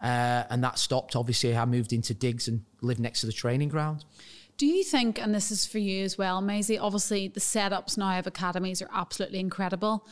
Uh, 0.00 0.44
and 0.50 0.62
that 0.62 0.78
stopped. 0.78 1.16
Obviously, 1.16 1.56
I 1.56 1.64
moved 1.64 1.92
into 1.92 2.12
digs 2.12 2.48
and 2.48 2.62
lived 2.82 3.00
next 3.00 3.20
to 3.20 3.26
the 3.26 3.32
training 3.32 3.70
ground. 3.70 4.04
Do 4.56 4.66
you 4.66 4.84
think, 4.84 5.20
and 5.20 5.34
this 5.34 5.50
is 5.50 5.66
for 5.66 5.78
you 5.78 6.04
as 6.04 6.16
well, 6.16 6.40
Maysie, 6.40 6.78
obviously 6.78 7.28
the 7.28 7.40
setups 7.40 7.96
now 7.96 8.18
of 8.18 8.26
academies 8.26 8.80
are 8.82 8.88
absolutely 8.92 9.40
incredible. 9.40 10.06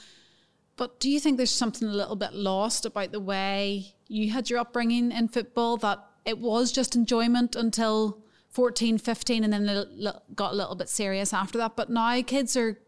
But 0.77 0.99
do 1.01 1.11
you 1.11 1.21
think 1.21 1.37
there's 1.37 1.51
something 1.51 1.87
a 1.89 1.93
little 1.93 2.17
bit 2.17 2.33
lost 2.33 2.87
about 2.87 3.13
the 3.13 3.21
way 3.21 3.95
you 4.09 4.31
had 4.31 4.49
your 4.51 4.59
upbringing 4.59 5.13
in 5.13 5.29
football 5.29 5.77
that 5.79 5.99
it 6.25 6.39
was 6.39 6.73
just 6.73 6.97
enjoyment 6.97 7.55
until 7.57 8.19
14, 8.51 8.99
15, 8.99 9.45
and 9.45 9.53
then 9.53 9.69
it 9.69 9.89
got 10.35 10.53
a 10.53 10.57
little 10.57 10.75
bit 10.75 10.89
serious 10.89 11.33
after 11.33 11.59
that? 11.59 11.77
But 11.77 11.91
now 11.91 12.21
kids 12.23 12.57
are 12.57 12.79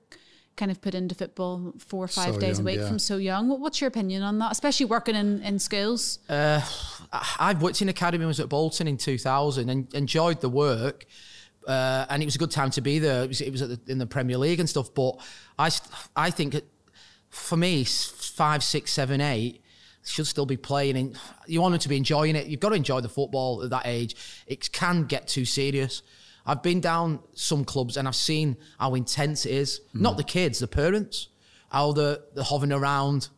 kind 0.56 0.70
of 0.70 0.80
put 0.80 0.94
into 0.94 1.14
football 1.16 1.74
four 1.78 2.04
or 2.04 2.08
five 2.08 2.34
So 2.34 2.40
days 2.40 2.58
young, 2.58 2.60
a 2.60 2.70
week 2.70 2.76
yeah. 2.78 2.86
from 2.88 2.98
so 3.00 3.16
young. 3.16 3.48
What- 3.48 3.60
What's 3.60 3.80
your 3.80 3.88
opinion 3.88 4.22
on 4.22 4.38
that, 4.38 4.52
especially 4.52 4.86
working 4.86 5.16
in, 5.16 5.42
in 5.42 5.58
schools? 5.58 6.20
I- 6.28 6.62
I've 7.40 7.60
worked 7.60 7.82
in 7.82 7.88
academy. 7.88 8.24
I 8.24 8.28
was 8.28 8.40
at 8.40 8.48
Bolton 8.48 8.86
in 8.88 8.96
2000 8.96 9.68
and 9.68 9.92
enjoyed 9.94 10.40
the 10.40 10.48
work. 10.48 11.06
Uh, 11.66 12.04
and 12.10 12.22
it 12.22 12.26
was 12.26 12.34
a 12.34 12.38
good 12.38 12.50
time 12.50 12.70
to 12.70 12.80
be 12.82 12.98
there. 12.98 13.24
It 13.24 13.28
was, 13.28 13.40
it 13.40 13.50
was 13.50 13.62
at 13.62 13.68
the, 13.86 13.92
in 13.92 13.98
the 13.98 14.06
Premier 14.06 14.36
League 14.38 14.60
and 14.60 14.68
stuff. 14.68 14.92
But 14.94 15.18
I, 15.58 15.70
I 16.14 16.30
think 16.30 16.54
it, 16.54 16.68
for 17.34 17.56
me, 17.56 17.84
five, 17.84 18.62
six, 18.62 18.92
seven, 18.92 19.20
eight, 19.20 19.62
should 20.04 20.26
still 20.26 20.46
be 20.46 20.56
playing 20.56 20.96
and 20.96 21.18
you 21.46 21.60
want 21.60 21.72
them 21.72 21.78
to 21.80 21.88
be 21.88 21.96
enjoying 21.96 22.36
it. 22.36 22.46
You've 22.46 22.60
got 22.60 22.70
to 22.70 22.74
enjoy 22.74 23.00
the 23.00 23.08
football 23.08 23.62
at 23.62 23.70
that 23.70 23.86
age. 23.86 24.14
It 24.46 24.70
can 24.70 25.04
get 25.04 25.28
too 25.28 25.44
serious. 25.44 26.02
I've 26.46 26.62
been 26.62 26.80
down 26.80 27.20
some 27.32 27.64
clubs 27.64 27.96
and 27.96 28.06
I've 28.06 28.14
seen 28.14 28.56
how 28.78 28.94
intense 28.94 29.46
it 29.46 29.52
is. 29.52 29.80
Hmm. 29.92 30.02
Not 30.02 30.16
the 30.16 30.24
kids, 30.24 30.58
the 30.58 30.68
parents. 30.68 31.28
How 31.70 31.92
they're, 31.92 32.18
they're 32.34 32.44
hovering 32.44 32.72
around 32.72 33.28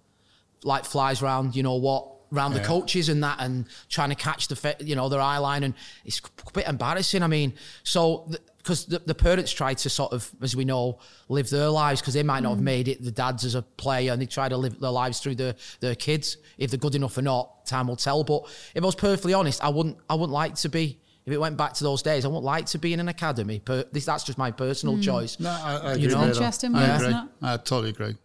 like 0.64 0.84
flies 0.84 1.22
around, 1.22 1.54
you 1.54 1.62
know 1.62 1.76
what, 1.76 2.12
around 2.32 2.54
the 2.54 2.60
coaches 2.60 3.08
and 3.08 3.22
that 3.22 3.36
and 3.38 3.66
trying 3.88 4.08
to 4.08 4.16
catch 4.16 4.48
the, 4.48 4.76
you 4.80 4.96
know, 4.96 5.08
their 5.08 5.20
eye 5.20 5.38
line. 5.38 5.62
And 5.62 5.74
it's 6.04 6.20
a 6.46 6.50
bit 6.50 6.66
embarrassing. 6.66 7.22
I 7.22 7.28
mean, 7.28 7.54
so 7.84 8.28
because 8.66 8.84
the, 8.86 8.98
the 8.98 9.14
parents 9.14 9.52
try 9.52 9.74
to 9.74 9.88
sort 9.88 10.12
of, 10.12 10.28
as 10.42 10.56
we 10.56 10.64
know, 10.64 10.98
live 11.28 11.48
their 11.50 11.68
lives 11.68 12.00
because 12.00 12.14
they 12.14 12.24
might 12.24 12.42
not 12.42 12.50
have 12.50 12.58
mm. 12.58 12.64
made 12.64 12.88
it, 12.88 13.00
the 13.00 13.12
dads 13.12 13.44
as 13.44 13.54
a 13.54 13.62
player, 13.62 14.12
and 14.12 14.20
they 14.20 14.26
try 14.26 14.48
to 14.48 14.56
live 14.56 14.80
their 14.80 14.90
lives 14.90 15.20
through 15.20 15.36
their, 15.36 15.54
their 15.78 15.94
kids. 15.94 16.38
If 16.58 16.72
they're 16.72 16.78
good 16.78 16.96
enough 16.96 17.16
or 17.16 17.22
not, 17.22 17.64
time 17.64 17.86
will 17.86 17.94
tell. 17.94 18.24
But 18.24 18.42
if 18.74 18.82
I 18.82 18.86
was 18.86 18.96
perfectly 18.96 19.34
honest, 19.34 19.62
I 19.62 19.68
wouldn't, 19.68 19.98
I 20.10 20.14
wouldn't 20.14 20.32
like 20.32 20.56
to 20.56 20.68
be. 20.68 20.98
If 21.26 21.32
it 21.32 21.38
went 21.38 21.56
back 21.56 21.74
to 21.74 21.84
those 21.84 22.02
days, 22.02 22.24
I 22.24 22.28
wouldn't 22.28 22.44
like 22.44 22.66
to 22.66 22.78
be 22.78 22.92
in 22.92 22.98
an 22.98 23.08
academy. 23.08 23.62
But 23.64 23.92
this, 23.92 24.04
that's 24.04 24.24
just 24.24 24.36
my 24.36 24.50
personal 24.50 24.96
mm. 24.96 25.02
choice. 25.04 25.38
No, 25.38 25.50
I, 25.50 25.76
I 25.76 25.94
You 25.94 26.08
agree. 26.08 26.08
know? 26.08 26.16
Beardo. 26.16 26.28
Interesting, 26.28 26.74
I 26.74 26.96
isn't 26.96 27.12
agree. 27.12 27.30
I 27.42 27.56
totally 27.58 27.90
agree. 27.90 28.16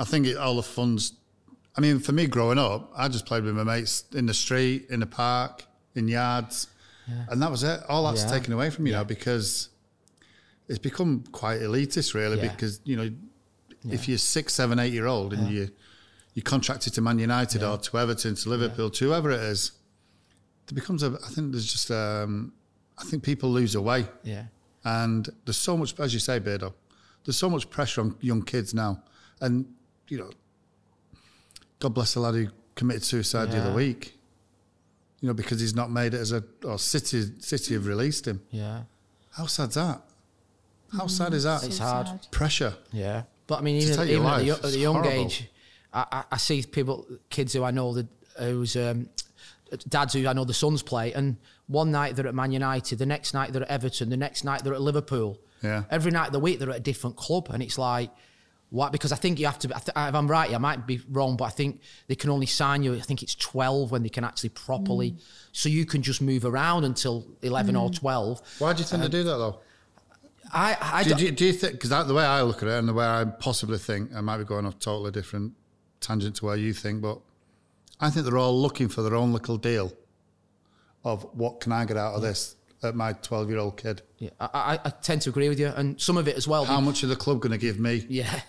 I 0.00 0.04
think 0.04 0.26
it, 0.26 0.38
all 0.38 0.56
the 0.56 0.62
funds. 0.62 1.12
I 1.76 1.82
mean, 1.82 1.98
for 1.98 2.12
me 2.12 2.26
growing 2.26 2.58
up, 2.58 2.90
I 2.96 3.08
just 3.08 3.26
played 3.26 3.44
with 3.44 3.54
my 3.54 3.64
mates 3.64 4.04
in 4.14 4.24
the 4.24 4.34
street, 4.34 4.86
in 4.88 5.00
the 5.00 5.06
park, 5.06 5.64
in 5.94 6.08
yards, 6.08 6.68
and 7.28 7.42
that 7.42 7.50
was 7.50 7.62
it. 7.62 7.80
All 7.86 8.04
that's 8.04 8.22
Yeah. 8.22 8.30
taken 8.30 8.54
away 8.54 8.70
from 8.70 8.86
you 8.86 8.92
now 8.92 9.04
because 9.04 9.68
it's 10.68 10.78
become 10.78 11.24
quite 11.32 11.60
elitist, 11.60 12.14
really. 12.14 12.38
Yeah. 12.38 12.48
Because 12.48 12.80
you 12.84 12.96
know, 12.96 13.10
if 13.90 14.08
you're 14.08 14.18
six, 14.18 14.54
seven, 14.54 14.78
eight 14.78 14.92
year 14.92 15.06
old 15.06 15.32
and 15.32 15.48
you 15.48 15.70
you 16.34 16.42
contracted 16.42 16.94
to 16.94 17.00
Man 17.00 17.18
United 17.18 17.62
or 17.62 17.78
to 17.78 17.98
Everton, 17.98 18.34
to 18.34 18.48
Liverpool, 18.48 18.90
to 18.90 19.04
whoever 19.06 19.30
it 19.30 19.40
is, 19.40 19.72
it 20.68 20.74
becomes 20.74 21.02
a. 21.02 21.18
I 21.24 21.28
think 21.28 21.52
there's 21.52 21.70
just. 21.70 21.90
Um, 21.90 22.52
I 22.98 23.04
think 23.04 23.22
people 23.22 23.50
lose 23.50 23.72
their 23.72 23.82
way. 23.82 24.06
Yeah. 24.22 24.44
And 24.84 25.28
there's 25.44 25.56
so 25.56 25.76
much, 25.76 25.98
as 25.98 26.12
you 26.12 26.20
say, 26.20 26.38
Beardo, 26.40 26.72
there's 27.24 27.36
so 27.36 27.48
much 27.48 27.70
pressure 27.70 28.02
on 28.02 28.16
young 28.20 28.42
kids 28.42 28.74
now. 28.74 29.02
And, 29.40 29.66
you 30.08 30.18
know, 30.18 30.30
God 31.80 31.94
bless 31.94 32.14
the 32.14 32.20
lad 32.20 32.34
who 32.34 32.48
committed 32.74 33.04
suicide 33.04 33.50
the 33.50 33.58
other 33.58 33.74
week, 33.74 34.16
you 35.20 35.28
know, 35.28 35.34
because 35.34 35.60
he's 35.60 35.74
not 35.74 35.90
made 35.90 36.14
it 36.14 36.20
as 36.20 36.32
a, 36.32 36.44
or 36.64 36.78
City, 36.78 37.24
City 37.40 37.74
have 37.74 37.86
released 37.86 38.26
him. 38.26 38.42
Yeah. 38.50 38.82
How 39.32 39.46
sad's 39.46 39.74
that? 39.74 40.02
How 40.96 41.06
sad 41.06 41.34
is 41.34 41.44
that? 41.44 41.64
It's 41.64 41.78
hard. 41.78 42.06
sad. 42.06 42.26
Pressure. 42.30 42.74
Yeah, 42.92 43.24
but 43.46 43.58
I 43.58 43.62
mean, 43.62 43.80
To 43.80 43.86
even, 43.86 43.96
take 43.96 44.08
your 44.08 44.20
even 44.20 44.26
at, 44.26 44.38
the, 44.38 44.66
at 44.66 44.72
the 44.72 44.78
young 44.78 44.94
horrible. 44.94 45.12
age, 45.12 45.50
I, 45.92 46.06
I, 46.10 46.24
I 46.32 46.36
see 46.36 46.62
people, 46.62 47.06
kids 47.30 47.52
who 47.52 47.64
I 47.64 47.70
know 47.70 47.94
that 47.94 48.06
who's 48.38 48.76
um, 48.76 49.08
dads 49.88 50.14
who 50.14 50.26
I 50.26 50.32
know 50.32 50.44
the 50.44 50.54
sons 50.54 50.82
play, 50.82 51.12
and 51.12 51.36
one 51.66 51.90
night 51.90 52.16
they're 52.16 52.26
at 52.26 52.34
Man 52.34 52.52
United, 52.52 52.98
the 52.98 53.06
next 53.06 53.34
night 53.34 53.52
they're 53.52 53.62
at 53.62 53.68
Everton, 53.68 54.10
the 54.10 54.16
next 54.16 54.44
night 54.44 54.64
they're 54.64 54.74
at 54.74 54.80
Liverpool. 54.80 55.38
Yeah. 55.62 55.84
Every 55.90 56.10
night 56.10 56.28
of 56.28 56.32
the 56.32 56.40
week 56.40 56.58
they're 56.58 56.70
at 56.70 56.76
a 56.76 56.80
different 56.80 57.16
club, 57.16 57.48
and 57.50 57.62
it's 57.62 57.78
like. 57.78 58.10
What? 58.70 58.90
Because 58.90 59.12
I 59.12 59.16
think 59.16 59.38
you 59.38 59.46
have 59.46 59.58
to. 59.60 59.68
I 59.68 59.78
th- 59.78 60.08
if 60.08 60.14
I'm 60.16 60.26
right, 60.26 60.52
I 60.52 60.58
might 60.58 60.84
be 60.84 61.00
wrong, 61.08 61.36
but 61.36 61.44
I 61.44 61.50
think 61.50 61.80
they 62.08 62.16
can 62.16 62.28
only 62.28 62.46
sign 62.46 62.82
you. 62.82 62.96
I 62.96 63.00
think 63.00 63.22
it's 63.22 63.36
12 63.36 63.92
when 63.92 64.02
they 64.02 64.08
can 64.08 64.24
actually 64.24 64.48
properly. 64.48 65.12
Mm. 65.12 65.20
So 65.52 65.68
you 65.68 65.86
can 65.86 66.02
just 66.02 66.20
move 66.20 66.44
around 66.44 66.82
until 66.82 67.24
11 67.42 67.76
or 67.76 67.90
mm. 67.90 67.96
12. 68.00 68.40
Why 68.58 68.72
do 68.72 68.80
you 68.80 68.84
think 68.84 69.00
they 69.00 69.04
um, 69.04 69.10
do 69.12 69.22
that, 69.22 69.36
though? 69.36 69.60
I, 70.54 70.76
I 70.80 71.02
Do, 71.02 71.14
do, 71.14 71.30
do 71.32 71.46
you 71.46 71.52
think, 71.52 71.74
because 71.74 71.90
the 72.06 72.14
way 72.14 72.24
I 72.24 72.42
look 72.42 72.62
at 72.62 72.68
it 72.68 72.78
and 72.78 72.88
the 72.88 72.94
way 72.94 73.04
I 73.04 73.24
possibly 73.24 73.78
think, 73.78 74.14
I 74.14 74.20
might 74.20 74.38
be 74.38 74.44
going 74.44 74.64
off 74.66 74.78
totally 74.78 75.10
different 75.10 75.52
tangent 76.00 76.36
to 76.36 76.46
where 76.46 76.56
you 76.56 76.72
think, 76.72 77.02
but 77.02 77.18
I 78.00 78.10
think 78.10 78.24
they're 78.26 78.38
all 78.38 78.60
looking 78.60 78.88
for 78.88 79.02
their 79.02 79.14
own 79.14 79.32
little 79.32 79.56
deal 79.56 79.92
of 81.04 81.24
what 81.34 81.60
can 81.60 81.72
I 81.72 81.84
get 81.84 81.96
out 81.96 82.14
of 82.14 82.22
this 82.22 82.56
at 82.82 82.94
my 82.94 83.12
12 83.14 83.50
year 83.50 83.58
old 83.58 83.76
kid? 83.76 84.02
yeah, 84.18 84.30
I, 84.40 84.78
I, 84.84 84.90
tend 84.90 85.22
to 85.22 85.30
agree 85.30 85.48
with 85.48 85.58
you, 85.58 85.68
and 85.68 86.00
some 86.00 86.16
of 86.16 86.28
it 86.28 86.36
as 86.36 86.46
well. 86.46 86.64
How 86.64 86.80
much 86.80 87.02
is 87.02 87.08
the 87.10 87.16
club 87.16 87.40
going 87.40 87.52
to 87.52 87.58
give 87.58 87.78
me? 87.78 88.06
Yeah. 88.08 88.40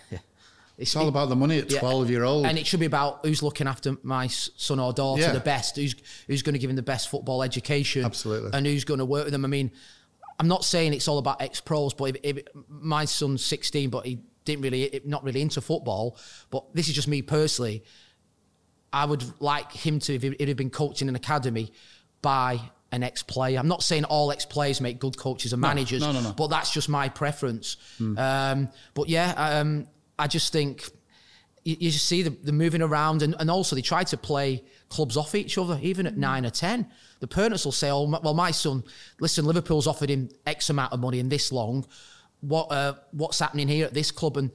It's 0.78 0.94
all 0.94 1.08
about 1.08 1.30
the 1.30 1.36
money 1.36 1.58
at 1.58 1.70
Yeah. 1.70 1.80
12 1.80 2.10
year 2.10 2.24
old. 2.24 2.44
And 2.44 2.58
it 2.58 2.66
should 2.66 2.80
be 2.80 2.86
about 2.86 3.24
who's 3.24 3.42
looking 3.42 3.66
after 3.66 3.96
my 4.02 4.26
son 4.26 4.78
or 4.78 4.92
daughter 4.92 5.22
Yeah. 5.22 5.32
the 5.32 5.40
best, 5.40 5.76
who's 5.76 5.94
who's 6.26 6.42
going 6.42 6.52
to 6.52 6.58
give 6.58 6.68
him 6.68 6.76
the 6.76 6.82
best 6.82 7.08
football 7.08 7.42
education, 7.42 8.04
Absolutely. 8.04 8.50
and 8.52 8.66
who's 8.66 8.84
going 8.84 8.98
to 8.98 9.06
work 9.06 9.24
with 9.24 9.32
them. 9.32 9.46
I 9.46 9.48
mean, 9.48 9.70
I'm 10.38 10.48
not 10.48 10.64
saying 10.64 10.92
it's 10.92 11.08
all 11.08 11.18
about 11.18 11.40
ex 11.40 11.60
pros, 11.60 11.94
but 11.94 12.16
if, 12.22 12.36
if 12.36 12.44
my 12.68 13.04
son's 13.04 13.44
16, 13.44 13.90
but 13.90 14.04
he 14.04 14.18
didn't 14.44 14.62
really, 14.62 15.00
not 15.04 15.24
really 15.24 15.42
into 15.42 15.60
football. 15.60 16.18
But 16.50 16.74
this 16.74 16.88
is 16.88 16.94
just 16.94 17.08
me 17.08 17.22
personally. 17.22 17.84
I 18.92 19.04
would 19.04 19.24
like 19.40 19.72
him 19.72 19.98
to, 20.00 20.14
if 20.14 20.22
he 20.22 20.28
if 20.28 20.48
he'd 20.48 20.56
been 20.56 20.70
coached 20.70 21.02
in 21.02 21.08
an 21.08 21.16
academy 21.16 21.72
by 22.22 22.60
an 22.92 23.02
ex 23.02 23.22
player. 23.22 23.58
I'm 23.58 23.68
not 23.68 23.82
saying 23.82 24.04
all 24.04 24.30
ex 24.32 24.44
players 24.44 24.80
make 24.80 24.98
good 24.98 25.18
coaches 25.18 25.52
and 25.52 25.60
managers, 25.60 26.00
no, 26.00 26.12
no, 26.12 26.20
no. 26.20 26.32
but 26.32 26.48
that's 26.48 26.70
just 26.70 26.88
my 26.88 27.08
preference. 27.08 27.76
Um, 28.16 28.68
but 28.94 29.08
yeah, 29.08 29.32
um, 29.36 29.86
I 30.18 30.28
just 30.28 30.52
think 30.52 30.88
you, 31.64 31.76
you 31.80 31.90
just 31.90 32.06
see 32.06 32.22
the, 32.22 32.30
the 32.30 32.52
moving 32.52 32.82
around, 32.82 33.22
and, 33.22 33.34
and 33.38 33.50
also 33.50 33.76
they 33.76 33.82
try 33.82 34.04
to 34.04 34.16
play 34.16 34.62
clubs 34.88 35.16
off 35.16 35.34
each 35.34 35.58
other, 35.58 35.78
even 35.82 36.06
at 36.06 36.16
nine 36.16 36.46
or 36.46 36.50
ten. 36.50 36.86
The 37.20 37.26
parents 37.26 37.64
will 37.64 37.72
say, 37.72 37.90
"Oh, 37.90 38.04
well, 38.04 38.34
my 38.34 38.50
son, 38.50 38.84
listen, 39.20 39.44
Liverpool's 39.44 39.86
offered 39.86 40.10
him 40.10 40.28
X 40.46 40.70
amount 40.70 40.92
of 40.92 41.00
money 41.00 41.18
in 41.18 41.28
this 41.28 41.52
long. 41.52 41.86
What 42.40 42.70
uh, 42.70 42.94
what's 43.12 43.38
happening 43.38 43.68
here 43.68 43.86
at 43.86 43.94
this 43.94 44.10
club?" 44.10 44.36
And 44.36 44.50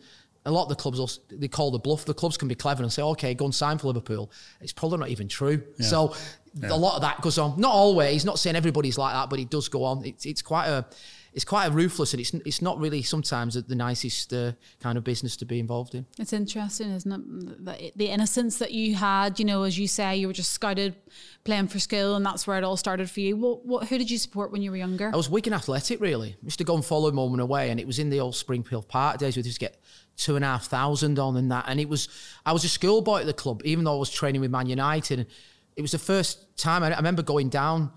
a 0.45 0.51
lot 0.51 0.63
of 0.63 0.69
the 0.69 0.75
clubs 0.75 0.97
will, 0.99 1.09
they 1.37 1.47
call 1.47 1.71
the 1.71 1.79
bluff. 1.79 2.05
The 2.05 2.13
clubs 2.13 2.37
can 2.37 2.47
be 2.47 2.55
clever 2.55 2.83
and 2.83 2.91
say, 2.91 3.01
"Okay, 3.01 3.33
go 3.33 3.45
and 3.45 3.55
sign 3.55 3.77
for 3.77 3.87
Liverpool." 3.87 4.31
It's 4.59 4.73
probably 4.73 4.99
not 4.99 5.09
even 5.09 5.27
true. 5.27 5.61
So 5.79 6.15
a 6.63 6.77
lot 6.77 6.95
of 6.95 7.01
that 7.01 7.21
goes 7.21 7.37
on. 7.37 7.59
Not 7.59 7.71
always. 7.71 8.25
Not 8.25 8.39
saying 8.39 8.55
everybody's 8.55 8.97
like 8.97 9.13
that, 9.13 9.29
but 9.29 9.39
it 9.39 9.49
does 9.49 9.67
go 9.69 9.83
on. 9.83 10.05
It's 10.05 10.25
it's 10.25 10.41
quite 10.41 10.67
a 10.67 10.85
it's 11.33 11.45
quite 11.45 11.67
a 11.67 11.71
ruthless, 11.71 12.13
and 12.13 12.19
it's 12.19 12.33
it's 12.33 12.61
not 12.61 12.77
really 12.77 13.01
sometimes 13.01 13.53
the 13.53 13.75
nicest 13.75 14.33
uh, 14.33 14.51
kind 14.81 14.97
of 14.97 15.03
business 15.03 15.37
to 15.37 15.45
be 15.45 15.59
involved 15.59 15.95
in. 15.95 16.05
It's 16.19 16.33
interesting, 16.33 16.91
isn't 16.91 17.65
it? 17.67 17.97
The, 17.97 18.09
innocence 18.09 18.57
that 18.57 18.71
you 18.71 18.95
had, 18.95 19.39
you 19.39 19.45
know, 19.45 19.63
as 19.63 19.79
you 19.79 19.87
say, 19.87 20.17
you 20.17 20.27
were 20.27 20.33
just 20.33 20.51
scouted 20.51 20.95
playing 21.45 21.69
for 21.69 21.79
school, 21.79 22.15
and 22.15 22.25
that's 22.25 22.45
where 22.45 22.57
it 22.57 22.63
all 22.65 22.75
started 22.75 23.09
for 23.09 23.21
you. 23.21 23.37
What, 23.37 23.65
what, 23.65 23.87
who 23.87 23.97
did 23.97 24.11
you 24.11 24.17
support 24.17 24.51
when 24.51 24.61
you 24.61 24.71
were 24.71 24.77
younger? 24.77 25.09
I 25.13 25.15
was 25.15 25.29
Wigan 25.29 25.53
Athletic, 25.53 26.01
really. 26.01 26.31
I 26.33 26.43
used 26.45 26.57
to 26.57 26.65
go 26.65 26.75
and 26.75 26.83
follow 26.83 27.07
him 27.07 27.15
home 27.15 27.33
and 27.33 27.41
away, 27.41 27.69
and 27.69 27.79
it 27.79 27.87
was 27.87 27.99
in 27.99 28.09
the 28.09 28.19
old 28.19 28.35
Springfield 28.35 28.89
Park 28.89 29.17
days. 29.17 29.37
We 29.37 29.43
to 29.43 29.59
get 29.59 29.81
two 30.17 30.35
and 30.35 30.43
a 30.43 30.47
half 30.49 30.65
thousand 30.65 31.17
on 31.17 31.37
and 31.37 31.51
that. 31.51 31.65
And 31.67 31.79
it 31.79 31.89
was, 31.89 32.09
I 32.45 32.53
was 32.53 32.63
a 32.63 32.69
schoolboy 32.69 33.21
at 33.21 33.25
the 33.25 33.33
club, 33.33 33.61
even 33.65 33.85
though 33.85 33.95
I 33.95 33.99
was 33.99 34.09
training 34.09 34.41
with 34.41 34.51
Man 34.51 34.67
United. 34.67 35.19
And 35.19 35.27
it 35.75 35.81
was 35.81 35.91
the 35.91 35.99
first 35.99 36.57
time 36.57 36.83
I, 36.83 36.91
I 36.91 36.97
remember 36.97 37.23
going 37.23 37.49
down 37.49 37.91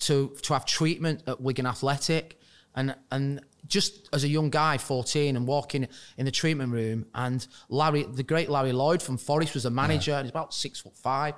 to 0.00 0.36
to 0.42 0.52
have 0.52 0.66
treatment 0.66 1.22
at 1.26 1.40
Wigan 1.40 1.66
Athletic, 1.66 2.40
and 2.74 2.94
and 3.10 3.40
just 3.66 4.08
as 4.12 4.24
a 4.24 4.28
young 4.28 4.50
guy, 4.50 4.76
14, 4.76 5.36
and 5.36 5.46
walking 5.46 5.86
in 6.16 6.24
the 6.24 6.30
treatment 6.30 6.72
room, 6.72 7.06
and 7.14 7.46
Larry, 7.68 8.02
the 8.02 8.22
great 8.22 8.48
Larry 8.48 8.72
Lloyd 8.72 9.00
from 9.00 9.16
Forest 9.16 9.54
was 9.54 9.64
a 9.64 9.70
manager, 9.70 10.12
and 10.12 10.24
he's 10.24 10.30
about 10.30 10.52
six 10.52 10.80
foot 10.80 10.96
five. 10.96 11.34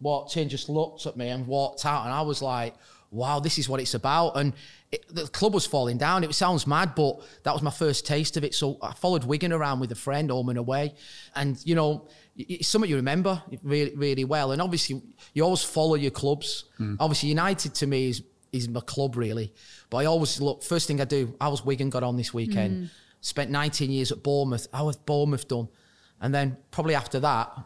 Walked 0.00 0.36
in, 0.36 0.48
just 0.48 0.68
looked 0.68 1.06
at 1.06 1.16
me, 1.16 1.28
and 1.28 1.46
walked 1.46 1.86
out, 1.86 2.04
and 2.04 2.12
I 2.12 2.22
was 2.22 2.42
like, 2.42 2.74
"Wow, 3.10 3.40
this 3.40 3.58
is 3.58 3.68
what 3.68 3.80
it's 3.80 3.94
about." 3.94 4.36
And 4.36 4.52
it, 4.90 5.04
the 5.08 5.26
club 5.28 5.54
was 5.54 5.64
falling 5.64 5.96
down. 5.96 6.24
It 6.24 6.34
sounds 6.34 6.66
mad, 6.66 6.94
but 6.94 7.20
that 7.44 7.52
was 7.52 7.62
my 7.62 7.70
first 7.70 8.06
taste 8.06 8.36
of 8.36 8.44
it. 8.44 8.54
So 8.54 8.78
I 8.82 8.92
followed 8.92 9.24
Wigan 9.24 9.52
around 9.52 9.80
with 9.80 9.92
a 9.92 9.96
friend, 9.96 10.30
home 10.30 10.50
and 10.50 10.58
away, 10.58 10.94
and 11.34 11.58
you 11.64 11.74
know, 11.74 12.08
it's 12.36 12.68
something 12.68 12.90
you 12.90 12.96
remember 12.96 13.42
really, 13.62 13.94
really 13.94 14.24
well. 14.24 14.52
And 14.52 14.60
obviously, 14.60 15.02
you 15.34 15.44
always 15.44 15.62
follow 15.62 15.94
your 15.94 16.10
clubs. 16.10 16.64
Mm. 16.78 16.96
Obviously, 17.00 17.28
United 17.28 17.74
to 17.76 17.86
me 17.86 18.08
is 18.08 18.22
is 18.52 18.68
my 18.68 18.80
club 18.80 19.16
really, 19.16 19.52
but 19.90 19.98
I 19.98 20.04
always 20.04 20.40
look. 20.40 20.62
First 20.62 20.86
thing 20.86 21.00
I 21.00 21.04
do, 21.04 21.34
I 21.40 21.48
was 21.48 21.64
Wigan 21.64 21.90
got 21.90 22.02
on 22.02 22.16
this 22.16 22.32
weekend. 22.34 22.90
Spent 23.22 23.50
19 23.50 23.90
years 23.90 24.12
at 24.12 24.22
Bournemouth. 24.22 24.66
How 24.72 24.86
has 24.86 24.96
Bournemouth 24.96 25.46
done? 25.48 25.68
And 26.20 26.34
then 26.34 26.56
probably 26.70 26.94
after 26.94 27.20
that, 27.20 27.56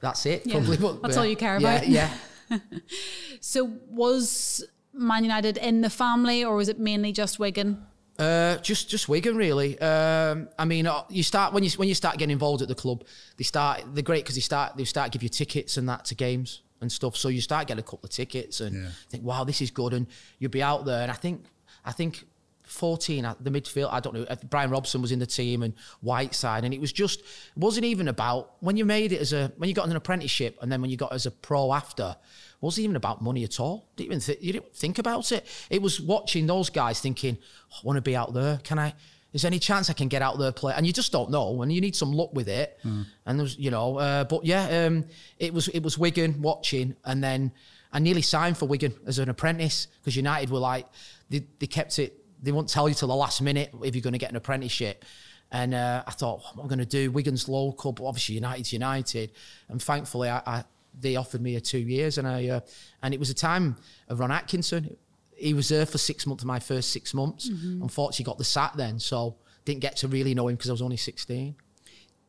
that's 0.00 0.24
it. 0.26 0.46
Yeah. 0.46 0.54
Probably, 0.54 0.76
but- 0.76 1.02
That's 1.02 1.14
yeah. 1.14 1.20
all 1.20 1.26
you 1.26 1.36
care 1.36 1.58
Yeah, 1.60 1.74
about. 1.76 1.88
Yeah. 1.88 2.10
So 3.40 3.64
was 3.88 4.64
Man 4.92 5.22
United 5.24 5.56
in 5.58 5.80
the 5.80 5.90
family, 5.90 6.44
or 6.44 6.56
was 6.56 6.68
it 6.68 6.78
mainly 6.78 7.12
just 7.12 7.38
Wigan? 7.38 7.84
Uh, 8.18 8.56
just 8.58 8.88
just 8.88 9.08
Wigan 9.08 9.36
really. 9.36 9.78
Um, 9.80 10.48
I 10.58 10.64
mean, 10.64 10.86
uh, 10.86 11.02
you 11.08 11.22
start 11.22 11.52
when 11.52 11.64
you 11.64 11.70
when 11.76 11.88
you 11.88 11.94
start 11.94 12.16
getting 12.16 12.32
involved 12.32 12.62
at 12.62 12.68
the 12.68 12.74
club, 12.74 13.02
they 13.36 13.44
start 13.44 13.82
they're 13.92 14.02
great 14.02 14.24
because 14.24 14.36
they 14.36 14.40
start 14.40 14.76
they 14.76 14.84
start 14.84 15.10
give 15.12 15.22
you 15.22 15.28
tickets 15.28 15.76
and 15.76 15.88
that 15.88 16.04
to 16.06 16.14
games 16.14 16.62
and 16.84 16.92
stuff. 16.92 17.16
So 17.16 17.28
you 17.28 17.40
start 17.40 17.66
getting 17.68 17.80
a 17.86 17.88
couple 17.90 18.04
of 18.04 18.10
tickets 18.10 18.60
and 18.60 18.72
Yeah. 18.84 18.90
think, 19.10 19.24
wow, 19.24 19.42
this 19.44 19.60
is 19.60 19.70
good, 19.70 19.92
and 19.94 20.06
you'll 20.38 20.50
be 20.60 20.62
out 20.62 20.84
there. 20.84 21.02
And 21.02 21.10
I 21.10 21.18
think 21.24 21.36
I 21.84 21.92
think. 21.92 22.24
14 22.66 23.26
at 23.26 23.44
the 23.44 23.50
midfield, 23.50 23.90
I 23.92 24.00
don't 24.00 24.14
know. 24.14 24.22
uh, 24.22 24.36
Brian 24.48 24.70
Robson 24.70 25.02
was 25.02 25.12
in 25.12 25.18
the 25.18 25.26
team 25.26 25.62
and 25.62 25.74
Whiteside, 26.00 26.64
and 26.64 26.72
it 26.72 26.80
was 26.80 26.92
just 26.94 27.20
it 27.20 27.26
wasn't 27.56 27.84
even 27.84 28.08
about 28.08 28.52
when 28.60 28.78
you 28.78 28.86
made 28.86 29.12
it 29.12 29.20
as 29.20 29.34
a 29.34 29.52
when 29.58 29.68
you 29.68 29.74
got 29.74 29.86
an 29.86 29.94
apprenticeship 29.94 30.56
and 30.62 30.72
then 30.72 30.80
when 30.80 30.90
you 30.90 30.96
got 30.96 31.12
as 31.12 31.26
a 31.26 31.30
pro 31.30 31.74
after, 31.74 32.16
wasn't 32.62 32.84
even 32.84 32.96
about 32.96 33.20
money 33.20 33.44
at 33.44 33.60
all. 33.60 33.90
Didn't 33.96 34.06
even 34.06 34.20
th- 34.20 34.38
you 34.40 34.54
didn't 34.54 34.74
think 34.74 34.98
about 34.98 35.30
it. 35.30 35.44
It 35.68 35.82
was 35.82 36.00
watching 36.00 36.46
those 36.46 36.70
guys 36.70 37.00
thinking, 37.00 37.36
"Oh, 37.70 37.76
I 37.76 37.86
want 37.86 37.98
to 37.98 38.00
be 38.02 38.16
out 38.16 38.32
there. 38.32 38.58
Can 38.64 38.78
I? 38.78 38.94
Is 39.34 39.44
any 39.44 39.58
chance 39.58 39.90
I 39.90 39.92
can 39.92 40.08
get 40.08 40.22
out 40.22 40.38
there 40.38 40.52
play? 40.52 40.72
And 40.74 40.86
you 40.86 40.92
just 40.92 41.12
don't 41.12 41.30
know, 41.30 41.60
and 41.60 41.70
you 41.70 41.80
need 41.80 41.94
some 41.94 42.12
luck 42.12 42.32
with 42.32 42.48
it. 42.48 42.78
And 43.26 43.38
there's, 43.38 43.58
you 43.58 43.70
know, 43.70 43.98
uh, 43.98 44.24
but 44.24 44.46
yeah, 44.46 44.86
um, 44.86 45.04
it 45.38 45.52
was 45.52 45.68
it 45.68 45.80
was 45.82 45.98
Wigan 45.98 46.40
watching, 46.40 46.96
and 47.04 47.22
then 47.22 47.52
I 47.92 47.98
nearly 47.98 48.22
signed 48.22 48.56
for 48.56 48.66
Wigan 48.66 48.94
as 49.06 49.18
an 49.18 49.28
apprentice 49.28 49.88
because 50.00 50.16
United 50.16 50.50
were 50.50 50.60
like 50.60 50.86
they, 51.28 51.44
they 51.58 51.66
kept 51.66 51.98
it. 51.98 52.24
They 52.42 52.52
won't 52.52 52.68
tell 52.68 52.88
you 52.88 52.94
till 52.94 53.08
the 53.08 53.14
last 53.14 53.42
minute 53.42 53.70
if 53.82 53.94
you're 53.94 54.02
going 54.02 54.12
to 54.12 54.18
get 54.18 54.30
an 54.30 54.36
apprenticeship. 54.36 55.04
And 55.50 55.74
uh, 55.74 56.02
I 56.06 56.10
thought, 56.10 56.40
what 56.54 56.62
am 56.62 56.66
I 56.66 56.68
going 56.68 56.78
to 56.78 56.86
do? 56.86 57.10
Wigan's 57.10 57.48
local, 57.48 57.92
but 57.92 58.04
obviously 58.06 58.36
United's 58.36 58.72
United. 58.72 59.30
And 59.68 59.80
thankfully, 59.82 60.28
I, 60.28 60.42
I 60.46 60.64
they 61.00 61.16
offered 61.16 61.40
me 61.40 61.56
a 61.56 61.60
two 61.60 61.78
years, 61.78 62.18
and 62.18 62.26
I 62.28 62.48
uh, 62.48 62.60
and 63.02 63.12
it 63.12 63.20
was 63.20 63.30
a 63.30 63.34
time 63.34 63.76
of 64.08 64.20
Ron 64.20 64.30
Atkinson. 64.30 64.96
He 65.44 65.54
was 65.54 65.68
there 65.68 65.86
for 65.86 65.98
six 65.98 66.26
months 66.26 66.42
of 66.42 66.46
my 66.46 66.58
first 66.58 66.90
six 66.90 67.12
months. 67.12 67.48
Unfortunately, 67.48 68.24
got 68.24 68.38
the 68.38 68.44
sack 68.44 68.74
then, 68.76 68.98
so 68.98 69.36
didn't 69.64 69.80
get 69.80 69.96
to 69.98 70.08
really 70.08 70.34
know 70.34 70.48
him 70.48 70.56
because 70.56 70.70
I 70.70 70.72
was 70.72 70.82
only 70.82 70.96
sixteen. 70.96 71.54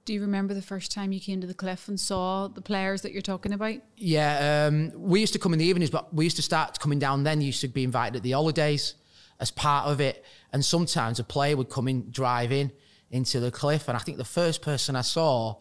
Do 0.03 0.13
you 0.13 0.21
remember 0.21 0.53
the 0.53 0.61
first 0.61 0.91
time 0.91 1.11
you 1.11 1.19
came 1.19 1.41
to 1.41 1.47
the 1.47 1.55
cliff 1.55 1.87
and 1.87 1.99
saw 1.99 2.47
the 2.47 2.61
players 2.61 3.01
that 3.01 3.11
you're 3.11 3.23
talking 3.23 3.53
about? 3.53 3.75
Yeah, 3.97 4.67
um, 4.67 4.91
we 4.93 5.19
used 5.19 5.33
to 5.33 5.39
come 5.39 5.53
in 5.53 5.59
the 5.59 5.65
evenings, 5.65 5.89
but 5.89 6.13
we 6.13 6.25
used 6.25 6.35
to 6.35 6.43
start 6.43 6.79
coming 6.79 6.99
down 6.99 7.23
then. 7.23 7.41
You 7.41 7.47
used 7.47 7.61
to 7.61 7.67
be 7.67 7.83
invited 7.83 8.17
at 8.17 8.21
the 8.21 8.33
holidays 8.33 8.93
as 9.39 9.49
part 9.49 9.87
of 9.87 9.99
it. 10.01 10.23
And 10.53 10.63
sometimes 10.63 11.19
a 11.19 11.23
player 11.23 11.57
would 11.57 11.69
come 11.69 11.87
in, 11.87 12.11
drive 12.11 12.51
in 12.51 12.71
into 13.09 13.39
the 13.39 13.49
cliff. 13.49 13.87
And 13.87 13.97
I 13.97 13.99
think 13.99 14.19
the 14.19 14.25
first 14.25 14.61
person 14.61 14.95
I 14.95 15.01
saw 15.01 15.55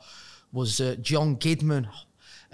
was 0.52 0.78
uh, 0.78 0.96
John 1.00 1.36
Gidman. 1.36 1.88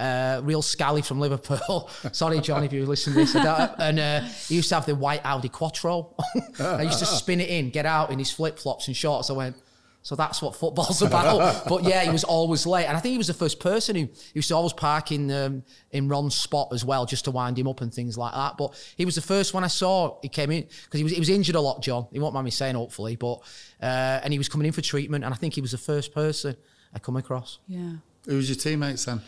Uh, 0.00 0.40
real 0.45 0.62
scally 0.62 1.02
from 1.02 1.21
Liverpool. 1.21 1.90
Sorry, 2.12 2.40
John, 2.40 2.64
if 2.64 2.73
you 2.73 2.87
listen 2.87 3.12
to 3.12 3.19
this. 3.19 3.35
And 3.35 3.99
uh, 3.99 4.21
he 4.49 4.54
used 4.54 4.71
to 4.71 4.76
have 4.76 4.87
the 4.87 4.95
white 4.95 5.21
Audi 5.25 5.50
Quattro. 5.50 6.14
I 6.59 6.85
used 6.85 7.00
to 7.00 7.07
spin 7.07 7.38
it 7.38 7.50
in, 7.50 7.69
get 7.69 7.85
out 7.85 8.11
in 8.11 8.19
his 8.19 8.30
flip 8.30 8.59
flops 8.59 8.87
and 8.87 8.97
shorts. 8.97 9.28
I 9.28 9.35
went, 9.35 9.57
so 10.00 10.16
that's 10.16 10.40
what 10.40 10.57
football's 10.57 11.02
about. 11.11 11.69
but 11.69 11.85
yeah, 11.85 12.02
he 12.02 12.11
was 12.11 12.25
always 12.25 12.64
late, 12.64 12.87
and 12.87 12.97
I 12.97 13.00
think 13.00 13.12
he 13.12 13.19
was 13.19 13.26
the 13.26 13.35
first 13.35 13.61
person 13.61 13.95
who 13.95 14.09
used 14.33 14.49
to 14.49 14.54
always 14.54 14.73
park 14.73 15.12
in 15.12 15.30
um, 15.30 15.62
in 15.90 16.09
Ron's 16.09 16.35
spot 16.35 16.69
as 16.73 16.83
well, 16.83 17.04
just 17.04 17.26
to 17.26 17.30
wind 17.30 17.59
him 17.59 17.69
up 17.69 17.83
and 17.83 17.92
things 17.92 18.16
like 18.16 18.33
that. 18.33 18.57
But 18.57 18.73
he 18.97 19.04
was 19.04 19.16
the 19.16 19.21
first 19.21 19.52
one 19.52 19.64
I 19.64 19.69
saw. 19.69 20.19
He 20.23 20.30
came 20.30 20.50
in 20.50 20.62
because 20.62 20.99
he 20.99 21.04
was 21.04 21.12
he 21.12 21.19
was 21.19 21.28
injured 21.28 21.57
a 21.57 21.61
lot, 21.61 21.83
John. 21.83 22.07
He 22.11 22.19
won't 22.19 22.33
mind 22.33 22.47
me 22.47 22.50
saying, 22.50 22.75
hopefully, 22.75 23.16
but 23.16 23.40
uh, 23.83 24.21
and 24.25 24.33
he 24.33 24.38
was 24.38 24.49
coming 24.49 24.66
in 24.66 24.73
for 24.73 24.80
treatment, 24.80 25.25
and 25.25 25.35
I 25.35 25.37
think 25.37 25.54
he 25.54 25.61
was 25.61 25.73
the 25.73 25.78
first 25.78 26.14
person 26.14 26.57
I 26.95 26.99
come 26.99 27.16
across. 27.16 27.59
Yeah. 27.69 27.97
Who 28.26 28.37
was 28.37 28.49
your 28.49 28.57
teammates 28.57 29.04
then? 29.04 29.21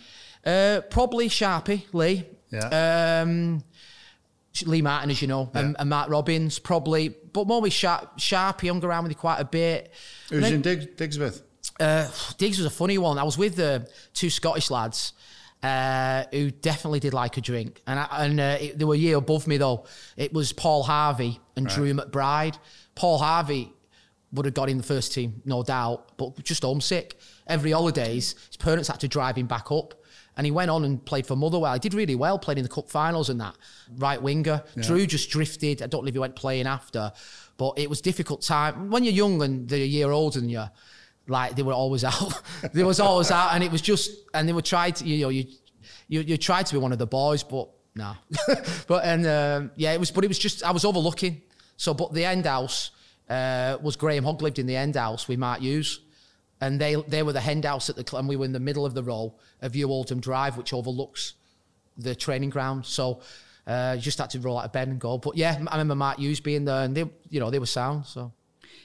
Uh, 0.45 0.81
probably 0.91 1.29
Sharpie 1.29 1.85
Lee. 1.93 2.25
Yeah. 2.51 3.23
Um, 3.23 3.63
Lee 4.67 4.83
Martin, 4.83 5.11
as 5.11 5.23
you 5.23 5.29
know, 5.29 5.51
and, 5.55 5.77
and 5.79 5.89
Mark 5.89 6.11
Robins, 6.11 6.59
probably, 6.59 7.09
but 7.09 7.47
more 7.47 7.63
with 7.63 7.73
Sharp, 7.73 8.19
Sharpie 8.19 8.69
hung 8.69 8.85
around 8.85 9.05
with 9.05 9.13
you 9.13 9.17
quite 9.17 9.39
a 9.41 9.45
bit. 9.47 9.91
Who 10.29 10.37
was 10.37 10.45
Then- 10.45 10.55
in 10.55 10.63
Dig, 10.63 10.97
Diggs 10.97 11.19
with? 11.19 11.43
Uh, 11.81 12.09
Diggs 12.37 12.59
was 12.59 12.67
a 12.67 12.71
funny 12.71 12.99
one. 12.99 13.19
I 13.19 13.23
was 13.23 13.39
with 13.39 13.59
uh, 13.59 13.81
two 14.13 14.29
Scottish 14.29 14.71
lads 14.71 15.15
uh, 15.63 16.25
who 16.33 16.51
definitely 16.51 17.01
did 17.01 17.15
like 17.15 17.37
a 17.37 17.41
drink, 17.41 17.81
and 17.87 17.99
I, 17.99 18.07
and 18.27 18.41
uh, 18.41 18.57
it, 18.61 18.79
they 18.79 18.85
were 18.85 18.95
a 18.95 18.99
year 18.99 19.17
above 19.17 19.47
me 19.47 19.57
though. 19.57 19.87
It 20.17 20.33
was 20.35 20.53
Paul 20.53 20.83
Harvey 20.83 21.41
and 21.57 21.67
Drew 21.69 21.95
McBride. 21.95 22.59
Paul 22.95 23.19
Harvey 23.19 23.73
would 24.33 24.45
have 24.45 24.55
got 24.55 24.69
in 24.69 24.77
the 24.77 24.83
first 24.83 25.15
team, 25.15 25.41
no 25.45 25.63
doubt, 25.63 26.17
but 26.19 26.43
just 26.43 26.63
homesick. 26.63 27.19
Every 27.47 27.71
holidays, 27.71 28.35
his 28.49 28.57
parents 28.57 28.89
had 28.89 29.01
to 29.01 29.09
drive 29.09 29.37
him 29.37 29.47
back 29.47 29.71
up. 29.73 29.95
And 30.37 30.47
he 30.47 30.51
went 30.51 30.71
on 30.71 30.85
and 30.85 31.05
played 31.05 31.27
for 31.27 31.37
Motherwell. 31.37 31.75
He 31.75 31.79
did 31.79 31.93
really 31.93 32.15
well, 32.15 32.39
played 32.39 32.57
in 32.57 32.63
the 32.63 32.69
cup 32.71 32.89
finals 32.89 33.29
and 33.29 33.41
that. 33.41 33.55
Right 33.97 34.21
winger. 34.21 34.65
Drew 34.81 35.07
just 35.07 35.31
drifted. 35.31 35.83
I 35.83 35.87
don't 35.87 36.05
know 36.05 36.09
if 36.09 36.15
he 36.15 36.19
went 36.19 36.37
playing 36.37 36.67
after, 36.67 37.13
but 37.59 37.79
it 37.79 37.91
was 37.91 38.01
difficult 38.01 38.43
time. 38.43 38.91
When 38.91 39.05
you're 39.05 39.13
young 39.13 39.43
and 39.43 39.69
they're 39.69 39.79
a 39.79 39.87
year 39.87 40.11
older 40.11 40.41
than 40.41 40.49
you, 40.49 40.65
like 41.29 41.55
they 41.55 41.63
were 41.63 41.75
always 41.75 42.05
out. 42.13 42.43
they 42.73 42.83
was 42.83 43.01
always 43.01 43.31
out, 43.31 43.55
and 43.55 43.63
it 43.63 43.71
was 43.71 43.83
just, 43.83 44.11
and 44.33 44.49
they 44.49 44.53
were 44.53 44.63
trying 44.63 44.95
to, 44.95 45.05
you 45.05 45.25
know, 45.25 45.29
you, 45.29 45.47
you, 46.09 46.21
you 46.21 46.37
tried 46.37 46.67
to 46.67 46.75
be 46.75 46.79
one 46.79 46.93
of 46.93 46.99
the 46.99 47.07
boys, 47.07 47.43
but 47.43 47.69
no. 47.95 48.15
but 48.87 49.05
and 49.05 49.27
um, 49.27 49.71
yeah, 49.77 49.93
it 49.93 50.01
was, 50.01 50.11
but 50.11 50.25
it 50.25 50.29
was 50.29 50.39
just 50.39 50.65
I 50.65 50.71
was 50.71 50.85
overlooking. 50.85 51.43
So, 51.77 51.95
but 51.95 52.13
the 52.13 52.25
end 52.25 52.47
house 52.47 52.91
uh, 53.29 53.77
was 53.83 53.97
Graham 53.97 54.25
Hogg 54.25 54.43
lived 54.43 54.59
in 54.59 54.67
the 54.67 54.77
end 54.77 54.97
house 54.97 55.29
with 55.29 55.39
Mark 55.39 55.61
Hughes, 55.61 56.01
and 56.63 56.81
they 56.81 56.95
they 57.15 57.23
were 57.23 57.33
the 57.35 57.41
hen 57.49 57.63
house 57.63 57.91
at 57.91 57.97
the 57.97 58.05
cl- 58.09 58.21
and 58.21 58.29
we 58.29 58.37
were 58.37 58.47
in 58.47 58.53
the 58.53 58.61
middle 58.69 58.85
of 58.87 58.95
the 58.95 59.03
row 59.03 59.35
of 59.61 59.73
View 59.73 59.89
Oldham 59.91 60.21
Drive, 60.21 60.57
which 60.57 60.73
overlooks 60.73 61.35
the 61.99 62.15
training 62.15 62.51
ground. 62.51 62.87
So. 62.87 63.21
Uh, 63.65 63.93
you 63.95 64.03
just 64.03 64.19
had 64.19 64.29
to 64.29 64.41
roll 64.41 64.59
out 64.59 64.65
of 64.65 64.73
bed 64.73 64.89
and 64.89 64.99
go. 64.99 65.19
But 65.19 65.37
yeah, 65.37 65.53
I 65.69 65.75
remember 65.77 65.95
Mark 65.95 66.19
Hughes 66.19 66.41
being 66.41 66.65
there, 66.65 66.83
and 66.83 66.97
they, 66.97 67.05
you 67.31 67.39
know, 67.39 67.49
they 67.49 67.61
were 67.61 67.67
sound. 67.81 68.07
So 68.07 68.33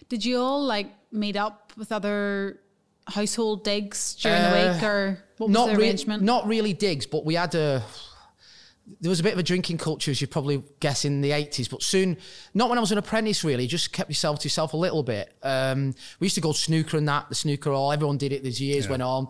Did 0.08 0.24
you 0.24 0.38
all 0.38 0.64
like 0.64 0.90
meet 1.12 1.36
up 1.36 1.74
with 1.76 1.92
other 1.92 2.60
household 3.08 3.64
digs 3.64 4.14
during 4.22 4.40
the 4.40 4.50
Uh, 4.50 4.74
week, 4.74 4.84
or 4.84 5.24
what 5.40 5.48
was 5.50 5.54
not 5.56 5.68
the 5.70 5.78
arrangement? 5.82 6.22
not 6.22 6.48
really 6.48 6.74
digs, 6.74 7.08
but 7.08 7.26
we 7.26 7.34
had 7.34 7.56
a. 7.56 7.82
There 9.02 9.10
was 9.10 9.20
a 9.20 9.24
bit 9.24 9.34
of 9.34 9.40
a 9.40 9.44
drinking 9.44 9.80
culture, 9.80 10.12
as 10.12 10.22
you 10.22 10.28
probably 10.28 10.64
guess, 10.80 11.04
in 11.04 11.22
the 11.22 11.34
eighties. 11.34 11.68
But 11.68 11.84
soon, 11.84 12.18
not 12.54 12.70
when 12.70 12.78
I 12.78 12.82
was 12.82 12.92
an 12.92 12.98
apprentice, 12.98 13.44
really. 13.44 13.68
Just 13.68 13.92
kept 13.92 14.10
yourself 14.10 14.40
to 14.40 14.46
yourself 14.46 14.74
a 14.74 14.78
little 14.78 15.04
bit. 15.04 15.34
Um, 15.44 15.94
we 16.20 16.26
used 16.26 16.36
to 16.36 16.42
go 16.42 16.54
snooker 16.54 16.98
and 16.98 17.08
that, 17.08 17.28
the 17.30 17.36
snooker 17.36 17.72
hall. 17.72 17.92
Everyone 17.92 18.18
did 18.18 18.32
it 18.32 18.46
as 18.46 18.62
years 18.62 18.88
went 18.88 19.02
on, 19.04 19.28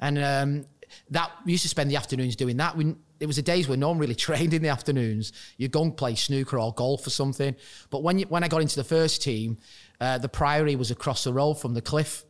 and 0.00 0.18
um, 0.18 0.66
that 1.10 1.30
we 1.44 1.52
used 1.52 1.62
to 1.62 1.68
spend 1.68 1.90
the 1.90 1.96
afternoons 1.96 2.36
doing 2.36 2.56
that. 2.58 2.76
We, 2.76 2.94
it 3.18 3.26
was 3.26 3.36
the 3.36 3.42
days 3.42 3.68
where 3.68 3.76
no 3.76 3.88
one 3.88 3.98
really 3.98 4.14
trained 4.26 4.54
in 4.54 4.62
the 4.62 4.68
afternoons. 4.68 5.32
You'd 5.56 5.72
go 5.72 5.82
and 5.82 5.96
play 5.96 6.14
snooker 6.14 6.58
or 6.58 6.72
golf 6.72 7.06
or 7.06 7.10
something. 7.10 7.54
But 7.90 8.02
when 8.02 8.18
you, 8.18 8.26
when 8.26 8.44
I 8.44 8.48
got 8.48 8.62
into 8.62 8.76
the 8.76 8.84
first 8.84 9.22
team, 9.22 9.58
uh, 10.00 10.18
the 10.18 10.28
Priory 10.28 10.76
was 10.76 10.90
across 10.90 11.24
the 11.24 11.32
road 11.32 11.54
from 11.54 11.74
the 11.74 11.82
cliff. 11.82 12.24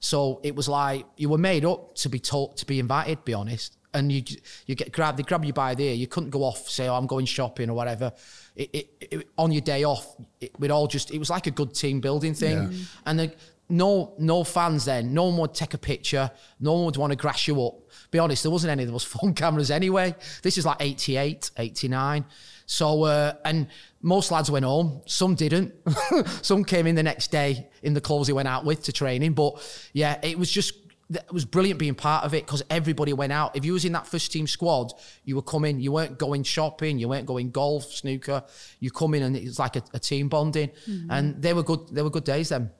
So 0.00 0.40
it 0.42 0.56
was 0.56 0.68
like 0.68 1.06
you 1.16 1.28
were 1.28 1.38
made 1.38 1.64
up 1.64 1.94
to 1.96 2.08
be 2.08 2.18
told 2.18 2.56
to 2.58 2.66
be 2.66 2.80
invited. 2.80 3.24
Be 3.24 3.34
honest, 3.34 3.76
and 3.94 4.10
you 4.10 4.22
you 4.66 4.74
get 4.74 4.92
grabbed. 4.92 5.18
They 5.18 5.22
grab 5.22 5.44
you 5.44 5.52
by 5.52 5.74
the 5.74 5.84
ear. 5.84 5.94
You 5.94 6.06
couldn't 6.06 6.30
go 6.30 6.42
off. 6.42 6.68
Say, 6.68 6.88
"Oh, 6.88 6.94
I'm 6.94 7.06
going 7.06 7.26
shopping" 7.26 7.70
or 7.70 7.74
whatever. 7.74 8.12
It, 8.54 8.70
it, 8.72 8.88
it, 9.00 9.28
on 9.38 9.52
your 9.52 9.62
day 9.62 9.84
off, 9.84 10.16
it, 10.40 10.58
we'd 10.58 10.70
all 10.70 10.86
just. 10.86 11.10
It 11.10 11.18
was 11.18 11.30
like 11.30 11.46
a 11.46 11.50
good 11.50 11.74
team 11.74 12.00
building 12.00 12.34
thing, 12.34 12.74
and 13.06 13.18
the, 13.18 13.34
no 13.68 14.14
no 14.18 14.44
fans 14.44 14.84
then. 14.84 15.14
No 15.14 15.24
one 15.24 15.38
would 15.38 15.54
take 15.54 15.74
a 15.74 15.78
picture. 15.78 16.30
No 16.60 16.74
one 16.74 16.84
would 16.86 16.96
want 16.96 17.12
to 17.12 17.16
grass 17.16 17.48
you 17.48 17.62
up. 17.62 17.74
Be 18.10 18.18
honest, 18.18 18.42
there 18.42 18.52
wasn't 18.52 18.70
any 18.70 18.84
of 18.84 18.90
those 18.90 19.04
phone 19.14 19.34
cameras 19.34 19.70
anyway. 19.70 20.14
This 20.42 20.58
is 20.58 20.66
like 20.66 20.76
88, 20.80 21.50
89. 21.56 22.24
So, 22.66 23.02
uh, 23.04 23.34
and 23.44 23.66
most 24.00 24.30
lads 24.30 24.50
went 24.50 24.64
home. 24.64 25.02
Some 25.06 25.34
didn't. 25.34 25.74
Some 26.42 26.64
came 26.64 26.86
in 26.86 26.94
the 26.94 27.02
next 27.02 27.30
day 27.30 27.68
in 27.82 27.94
the 27.94 28.00
clothes 28.00 28.28
they 28.28 28.32
went 28.32 28.48
out 28.48 28.64
with 28.64 28.84
to 28.84 28.92
training. 28.92 29.32
But 29.34 29.60
yeah, 29.92 30.18
it 30.22 30.38
was 30.38 30.50
just, 30.50 30.74
it 31.14 31.32
was 31.32 31.44
brilliant 31.44 31.78
being 31.78 31.94
part 31.94 32.24
of 32.24 32.34
it 32.34 32.46
because 32.46 32.62
everybody 32.70 33.12
went 33.12 33.32
out. 33.32 33.56
If 33.56 33.64
you 33.64 33.72
was 33.72 33.84
in 33.84 33.92
that 33.92 34.06
first 34.06 34.32
team 34.32 34.46
squad, 34.46 34.92
you 35.24 35.36
were 35.36 35.42
coming, 35.42 35.80
you 35.80 35.92
weren't 35.92 36.18
going 36.18 36.42
shopping, 36.42 36.98
you 36.98 37.08
weren't 37.08 37.26
going 37.26 37.50
golf, 37.50 37.84
snooker. 37.84 38.42
You 38.80 38.90
come 38.90 39.14
in 39.14 39.22
and 39.22 39.36
it 39.36 39.44
was 39.44 39.58
like 39.58 39.76
a, 39.76 39.82
a 39.94 39.98
team 39.98 40.28
bonding. 40.28 40.70
And 41.10 41.40
they 41.42 41.54
were 41.54 41.62
good, 41.62 41.88
they 41.90 42.02
were 42.02 42.10
good 42.10 42.24
days 42.24 42.50
then. 42.50 42.70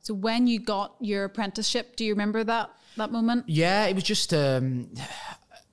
so 0.00 0.14
when 0.14 0.46
you 0.46 0.60
got 0.60 0.94
your 1.00 1.24
apprenticeship, 1.24 1.96
do 1.96 2.04
you 2.04 2.12
remember 2.12 2.44
that 2.44 2.70
that 2.96 3.10
moment? 3.12 3.44
Yeah, 3.48 3.86
it 3.86 3.94
was 3.94 4.04
just. 4.04 4.32
Um, 4.32 4.88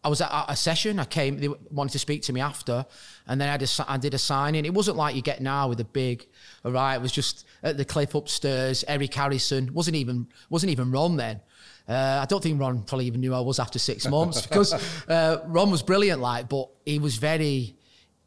I 0.03 0.09
was 0.09 0.19
at 0.19 0.45
a 0.47 0.55
session. 0.55 0.99
I 0.99 1.05
came. 1.05 1.37
They 1.37 1.47
wanted 1.69 1.91
to 1.91 1.99
speak 1.99 2.23
to 2.23 2.33
me 2.33 2.41
after, 2.41 2.85
and 3.27 3.39
then 3.39 3.49
I 3.49 3.57
did. 3.57 3.69
I 3.87 3.97
did 3.97 4.13
a 4.13 4.17
signing. 4.17 4.65
It 4.65 4.73
wasn't 4.73 4.97
like 4.97 5.15
you 5.15 5.21
get 5.21 5.41
now 5.41 5.67
with 5.67 5.79
a 5.79 5.85
big. 5.85 6.27
All 6.65 6.71
right, 6.71 6.95
it 6.95 7.01
was 7.01 7.11
just 7.11 7.45
at 7.63 7.77
the 7.77 7.85
cliff 7.85 8.15
upstairs. 8.15 8.83
Eric 8.87 9.13
Harrison 9.13 9.73
wasn't 9.73 9.95
even 9.95 10.27
wasn't 10.49 10.71
even 10.71 10.91
Ron 10.91 11.17
then. 11.17 11.41
Uh, 11.87 12.19
I 12.21 12.25
don't 12.25 12.41
think 12.41 12.59
Ron 12.59 12.83
probably 12.83 13.05
even 13.05 13.21
knew 13.21 13.33
I 13.33 13.39
was 13.39 13.59
after 13.59 13.79
six 13.79 14.07
months 14.07 14.41
because 14.47 14.73
uh, 15.07 15.43
Ron 15.47 15.71
was 15.71 15.83
brilliant. 15.83 16.21
Like, 16.21 16.49
but 16.49 16.69
he 16.85 16.99
was 16.99 17.17
very. 17.17 17.75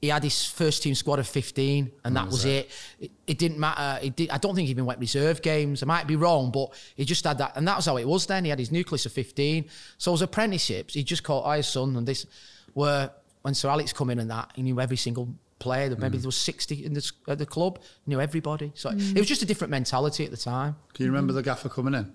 He 0.00 0.10
had 0.10 0.22
his 0.22 0.44
first 0.44 0.82
team 0.82 0.94
squad 0.94 1.18
of 1.18 1.26
15, 1.26 1.90
and 2.04 2.14
that 2.14 2.26
was 2.26 2.44
it. 2.44 2.70
It, 3.00 3.10
it 3.26 3.38
didn't 3.38 3.58
matter. 3.58 4.04
It 4.04 4.14
did, 4.14 4.28
I 4.28 4.36
don't 4.36 4.54
think 4.54 4.66
he 4.66 4.72
even 4.72 4.84
went 4.84 5.00
reserve 5.00 5.40
games. 5.40 5.82
I 5.82 5.86
might 5.86 6.06
be 6.06 6.14
wrong, 6.14 6.50
but 6.50 6.74
he 6.94 7.06
just 7.06 7.24
had 7.24 7.38
that. 7.38 7.56
And 7.56 7.66
that 7.66 7.76
was 7.76 7.86
how 7.86 7.96
it 7.96 8.06
was 8.06 8.26
then. 8.26 8.44
He 8.44 8.50
had 8.50 8.58
his 8.58 8.70
nucleus 8.70 9.06
of 9.06 9.12
15. 9.12 9.64
So 9.96 10.12
as 10.12 10.20
apprenticeships, 10.20 10.92
he 10.92 11.04
just 11.04 11.22
caught 11.22 11.50
his 11.56 11.66
son, 11.66 11.96
and 11.96 12.06
this 12.06 12.26
were 12.74 13.10
when 13.44 13.52
Sir 13.52 13.68
Alex 13.68 13.92
come 13.92 14.08
in 14.08 14.18
and 14.18 14.30
that, 14.30 14.50
he 14.54 14.62
knew 14.62 14.80
every 14.80 14.96
single 14.96 15.28
player. 15.64 15.96
Maybe 15.98 16.18
there 16.18 16.28
was 16.28 16.36
60 16.36 16.84
in 16.86 16.92
the, 16.94 17.12
at 17.28 17.38
the 17.38 17.46
club, 17.46 17.78
he 18.04 18.10
knew 18.10 18.20
everybody. 18.20 18.70
So 18.74 18.90
it 18.90 19.18
was 19.18 19.26
just 19.26 19.42
a 19.42 19.46
different 19.46 19.70
mentality 19.70 20.24
at 20.24 20.30
the 20.30 20.36
time. 20.36 20.76
Can 20.94 21.04
you 21.06 21.10
remember 21.12 21.32
the 21.32 21.42
gaffer 21.42 21.68
coming 21.68 21.94
in? 21.94 22.12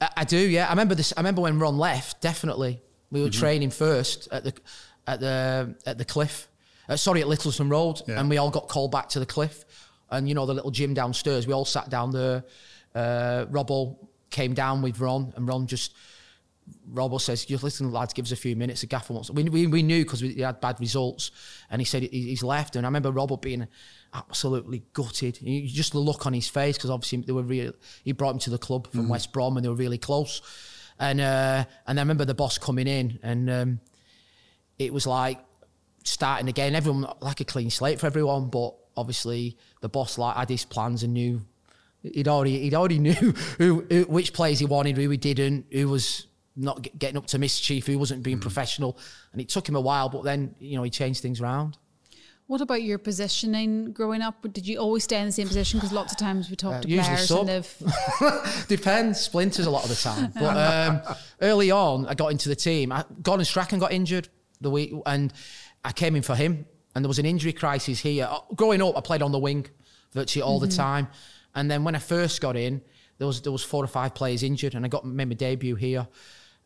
I, 0.00 0.08
I 0.18 0.24
do, 0.24 0.38
yeah. 0.38 0.66
I 0.66 0.70
remember 0.70 0.94
this. 0.94 1.12
I 1.16 1.20
remember 1.20 1.42
when 1.42 1.58
Ron 1.58 1.78
left. 1.78 2.20
Definitely, 2.20 2.80
we 3.10 3.20
were 3.22 3.30
training 3.30 3.70
first 3.70 4.28
at 4.32 4.42
the 4.44 4.52
at 5.06 5.20
the 5.20 5.74
at 5.86 5.96
the 5.98 6.04
cliff. 6.04 6.48
Uh, 6.88 6.96
sorry, 6.96 7.20
at 7.20 7.28
Littleton 7.28 7.68
Road, 7.68 8.00
Yeah. 8.06 8.20
and 8.20 8.30
we 8.30 8.38
all 8.38 8.50
got 8.50 8.68
called 8.68 8.90
back 8.92 9.08
to 9.10 9.18
the 9.20 9.26
cliff. 9.26 9.64
And 10.10 10.28
you 10.28 10.34
know 10.36 10.46
the 10.46 10.54
little 10.54 10.70
gym 10.70 10.94
downstairs. 10.94 11.46
We 11.46 11.52
all 11.52 11.64
sat 11.64 11.88
down 11.90 12.12
there. 12.12 12.44
Uh, 12.94 13.46
Robbo 13.50 13.96
came 14.30 14.54
down 14.54 14.82
with 14.82 15.00
Ron, 15.00 15.32
and 15.36 15.48
Ron 15.48 15.66
just 15.66 15.94
Robbo 16.92 17.20
says, 17.20 17.48
"You 17.48 17.58
listen, 17.58 17.92
lads, 17.92 18.12
give 18.12 18.24
us 18.24 18.32
a 18.32 18.36
few 18.36 18.56
minutes." 18.56 18.80
The 18.80 18.86
gaffer 18.86 19.12
wants. 19.12 19.30
We 19.30 19.44
we, 19.44 19.66
we 19.66 19.82
knew 19.82 20.04
because 20.04 20.22
we 20.22 20.34
had 20.36 20.60
bad 20.60 20.80
results, 20.80 21.30
and 21.70 21.80
he 21.80 21.84
said 21.84 22.02
he, 22.02 22.08
he's 22.08 22.42
left. 22.42 22.76
And 22.76 22.86
I 22.86 22.88
remember 22.88 23.12
Robbo 23.12 23.40
being 23.40 23.66
absolutely 24.14 24.82
gutted. 24.92 25.40
You 25.42 25.68
just 25.68 25.92
the 25.92 25.98
look 25.98 26.26
on 26.26 26.32
his 26.32 26.48
face 26.48 26.76
because 26.76 26.90
obviously 26.90 27.18
they 27.18 27.32
were 27.32 27.42
real. 27.42 27.72
He 28.04 28.12
brought 28.12 28.34
him 28.34 28.38
to 28.40 28.50
the 28.50 28.58
club 28.58 28.90
from 28.90 29.08
West 29.08 29.32
Brom, 29.32 29.56
and 29.56 29.64
they 29.64 29.68
were 29.68 29.74
really 29.74 29.98
close. 29.98 30.42
And 30.98 31.20
uh, 31.20 31.64
and 31.86 31.98
I 31.98 32.02
remember 32.02 32.24
the 32.24 32.34
boss 32.34 32.58
coming 32.58 32.86
in, 32.86 33.18
and 33.22 33.50
um, 33.50 33.80
it 34.78 34.92
was 34.92 35.06
like 35.06 35.38
starting 36.04 36.48
again. 36.48 36.74
Everyone 36.74 37.06
like 37.20 37.40
a 37.40 37.44
clean 37.44 37.70
slate 37.70 38.00
for 38.00 38.06
everyone, 38.06 38.48
but 38.48 38.74
obviously 38.96 39.56
the 39.82 39.88
boss 39.88 40.18
like 40.18 40.36
had 40.36 40.48
his 40.48 40.64
plans 40.64 41.02
and 41.02 41.12
knew 41.12 41.42
he'd 42.02 42.28
already 42.28 42.60
he'd 42.60 42.74
already 42.74 42.98
knew 43.06 43.12
who, 43.58 43.84
who 43.88 44.02
which 44.04 44.32
players 44.32 44.58
he 44.58 44.66
wanted, 44.66 44.96
who 44.96 45.10
he 45.10 45.16
didn't, 45.16 45.66
who 45.70 45.88
was 45.88 46.26
not 46.56 46.82
get- 46.82 46.98
getting 46.98 47.16
up 47.16 47.26
to 47.28 47.38
mischief, 47.38 47.86
He 47.86 47.96
wasn't 47.96 48.22
being 48.22 48.40
professional, 48.40 48.98
and 49.32 49.40
it 49.40 49.48
took 49.48 49.68
him 49.68 49.76
a 49.76 49.80
while, 49.80 50.08
but 50.08 50.24
then 50.24 50.54
you 50.58 50.76
know 50.76 50.82
he 50.82 50.90
changed 50.90 51.20
things 51.20 51.40
around. 51.40 51.76
What 52.48 52.60
about 52.60 52.82
your 52.82 52.98
positioning 52.98 53.92
growing 53.92 54.22
up? 54.22 54.40
Did 54.52 54.68
you 54.68 54.78
always 54.78 55.02
stay 55.02 55.18
in 55.18 55.26
the 55.26 55.32
same 55.32 55.48
position? 55.48 55.80
Because 55.80 55.92
lots 55.92 56.12
of 56.12 56.18
times 56.18 56.48
we 56.48 56.54
talk 56.54 56.82
to 56.82 56.88
usually 56.88 57.04
players 57.16 57.28
sub. 57.28 57.40
and 57.40 57.48
they've 57.48 58.66
Depends, 58.68 59.20
splinters 59.20 59.66
a 59.66 59.70
lot 59.70 59.82
of 59.82 59.88
the 59.88 59.96
time. 59.96 60.32
But 60.38 60.56
um, 60.56 61.16
early 61.40 61.72
on, 61.72 62.06
I 62.06 62.14
got 62.14 62.28
into 62.28 62.48
the 62.48 62.54
team. 62.54 62.92
I, 62.92 63.04
Gordon 63.20 63.44
Strachan 63.44 63.80
got 63.80 63.92
injured 63.92 64.28
the 64.60 64.70
week, 64.70 64.92
and 65.06 65.32
I 65.84 65.90
came 65.92 66.14
in 66.16 66.22
for 66.22 66.34
him. 66.36 66.66
And 66.94 67.04
there 67.04 67.08
was 67.08 67.18
an 67.18 67.26
injury 67.26 67.52
crisis 67.52 67.98
here. 67.98 68.28
Uh, 68.30 68.38
Growing 68.54 68.80
up, 68.80 68.96
I 68.96 69.00
played 69.00 69.22
on 69.22 69.32
the 69.32 69.38
wing 69.40 69.66
virtually 70.12 70.42
all 70.42 70.58
the 70.60 70.68
time. 70.68 71.08
And 71.54 71.70
then 71.70 71.84
when 71.84 71.94
I 71.94 71.98
first 71.98 72.40
got 72.40 72.56
in, 72.56 72.80
there 73.18 73.26
was 73.26 73.40
there 73.42 73.52
was 73.52 73.64
four 73.64 73.82
or 73.82 73.88
five 73.88 74.14
players 74.14 74.42
injured, 74.42 74.74
and 74.74 74.84
I 74.84 74.88
got 74.88 75.04
made 75.04 75.28
my 75.28 75.34
debut 75.34 75.74
here. 75.74 76.06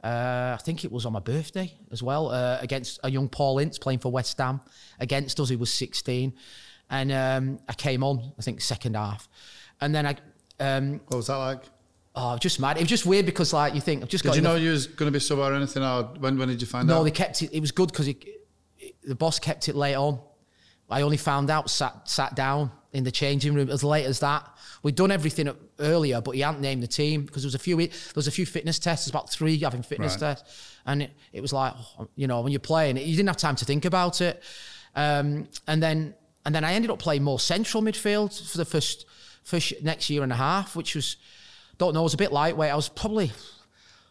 Uh, 0.03 0.57
I 0.59 0.63
think 0.63 0.85
it 0.85 0.91
was 0.91 1.05
on 1.05 1.13
my 1.13 1.21
birthday 1.21 1.73
as 1.93 2.03
well 2.03 2.31
uh, 2.31 2.59
against 2.61 2.99
a 3.05 3.11
young 3.11 3.29
Paul 3.29 3.59
Ince 3.59 3.79
playing 3.79 3.99
for 3.99 4.11
West 4.11 4.39
Ham 4.39 4.61
against 4.99 5.39
us. 5.41 5.49
He 5.51 5.57
was 5.57 5.73
16, 5.75 6.33
and 6.89 7.13
um, 7.13 7.59
I 7.69 7.75
came 7.75 8.03
on. 8.03 8.33
I 8.39 8.43
think 8.43 8.61
second 8.61 8.97
half, 8.97 9.29
and 9.81 9.95
then 9.95 10.07
I. 10.07 10.17
Um, 10.59 11.01
What 11.09 11.17
was 11.19 11.27
that 11.27 11.37
like? 11.37 11.63
Oh, 12.15 12.37
just 12.39 12.59
mad. 12.61 12.77
It 12.77 12.81
was 12.81 12.89
just 12.89 13.07
weird 13.07 13.25
because, 13.27 13.53
like, 13.53 13.75
you 13.75 13.81
think 13.81 14.03
I've 14.03 14.09
just 14.09 14.25
got. 14.25 14.31
Did 14.33 14.39
you 14.39 14.43
the- 14.43 14.49
know 14.49 14.57
you 14.57 14.71
was 14.71 14.87
going 14.87 15.07
to 15.09 15.13
be 15.13 15.21
sub 15.21 15.39
or 15.39 15.55
anything? 15.55 15.83
Or 15.83 16.05
when, 16.19 16.39
when 16.39 16.49
did 16.49 16.61
you 16.61 16.67
find 16.67 16.89
No, 16.89 16.95
out? 16.95 16.99
No, 16.99 17.05
they 17.05 17.11
kept 17.11 17.43
it. 17.43 17.51
It 17.53 17.61
was 17.61 17.71
good 17.71 17.93
because 17.93 18.07
the 18.07 19.15
boss 19.15 19.39
kept 19.39 19.69
it 19.69 19.77
late 19.77 19.95
on. 19.95 20.19
I 20.89 21.03
only 21.03 21.17
found 21.19 21.51
out 21.51 21.71
sat 21.71 22.09
sat 22.09 22.35
down 22.35 22.73
in 22.93 23.05
the 23.05 23.13
changing 23.13 23.55
room 23.55 23.71
as 23.71 23.85
late 23.85 24.07
as 24.07 24.21
that. 24.21 24.49
We'd 24.83 24.95
done 24.95 25.11
everything 25.11 25.51
earlier, 25.79 26.21
but 26.23 26.33
he 26.33 26.41
hadn't 26.41 26.63
named 26.63 26.83
the 26.83 26.87
team 26.89 27.25
because 27.25 27.43
there 27.43 27.49
was 27.49 27.55
a 27.55 27.59
few 27.59 27.77
there 27.77 27.89
was 28.15 28.27
a 28.29 28.31
few 28.31 28.47
fitness 28.47 28.79
tests. 28.79 29.05
There's 29.05 29.11
about 29.13 29.31
three 29.31 29.59
having 29.59 29.83
fitness 29.83 30.13
Right. 30.15 30.21
tests, 30.37 30.75
and 30.87 31.03
it, 31.03 31.11
it 31.33 31.41
was 31.43 31.53
like 31.53 31.75
oh, 31.99 32.09
you 32.17 32.27
know 32.27 32.41
when 32.41 32.53
you're 32.53 32.61
playing, 32.61 32.97
you 32.97 33.15
didn't 33.17 33.29
have 33.29 33.37
time 33.37 33.57
to 33.57 33.65
think 33.65 33.85
about 33.85 34.21
it. 34.21 34.43
Um, 34.97 35.49
and 35.67 35.83
then 35.83 36.15
and 36.47 36.55
then 36.55 36.65
I 36.65 36.73
ended 36.73 36.91
up 36.91 36.99
playing 36.99 37.23
more 37.23 37.39
central 37.39 37.83
midfield 37.83 38.33
for 38.51 38.57
the 38.59 38.65
first 38.65 39.05
first 39.43 39.75
next 39.83 40.09
year 40.11 40.23
and 40.23 40.33
a 40.33 40.37
half, 40.37 40.75
which 40.77 40.95
was 40.95 41.17
don't 41.79 41.93
know, 41.95 42.01
it 42.01 42.05
was 42.05 42.15
a 42.15 42.19
bit 42.19 42.33
lightweight. 42.33 42.71
I 42.73 42.77
was 42.77 42.89
probably 42.89 43.33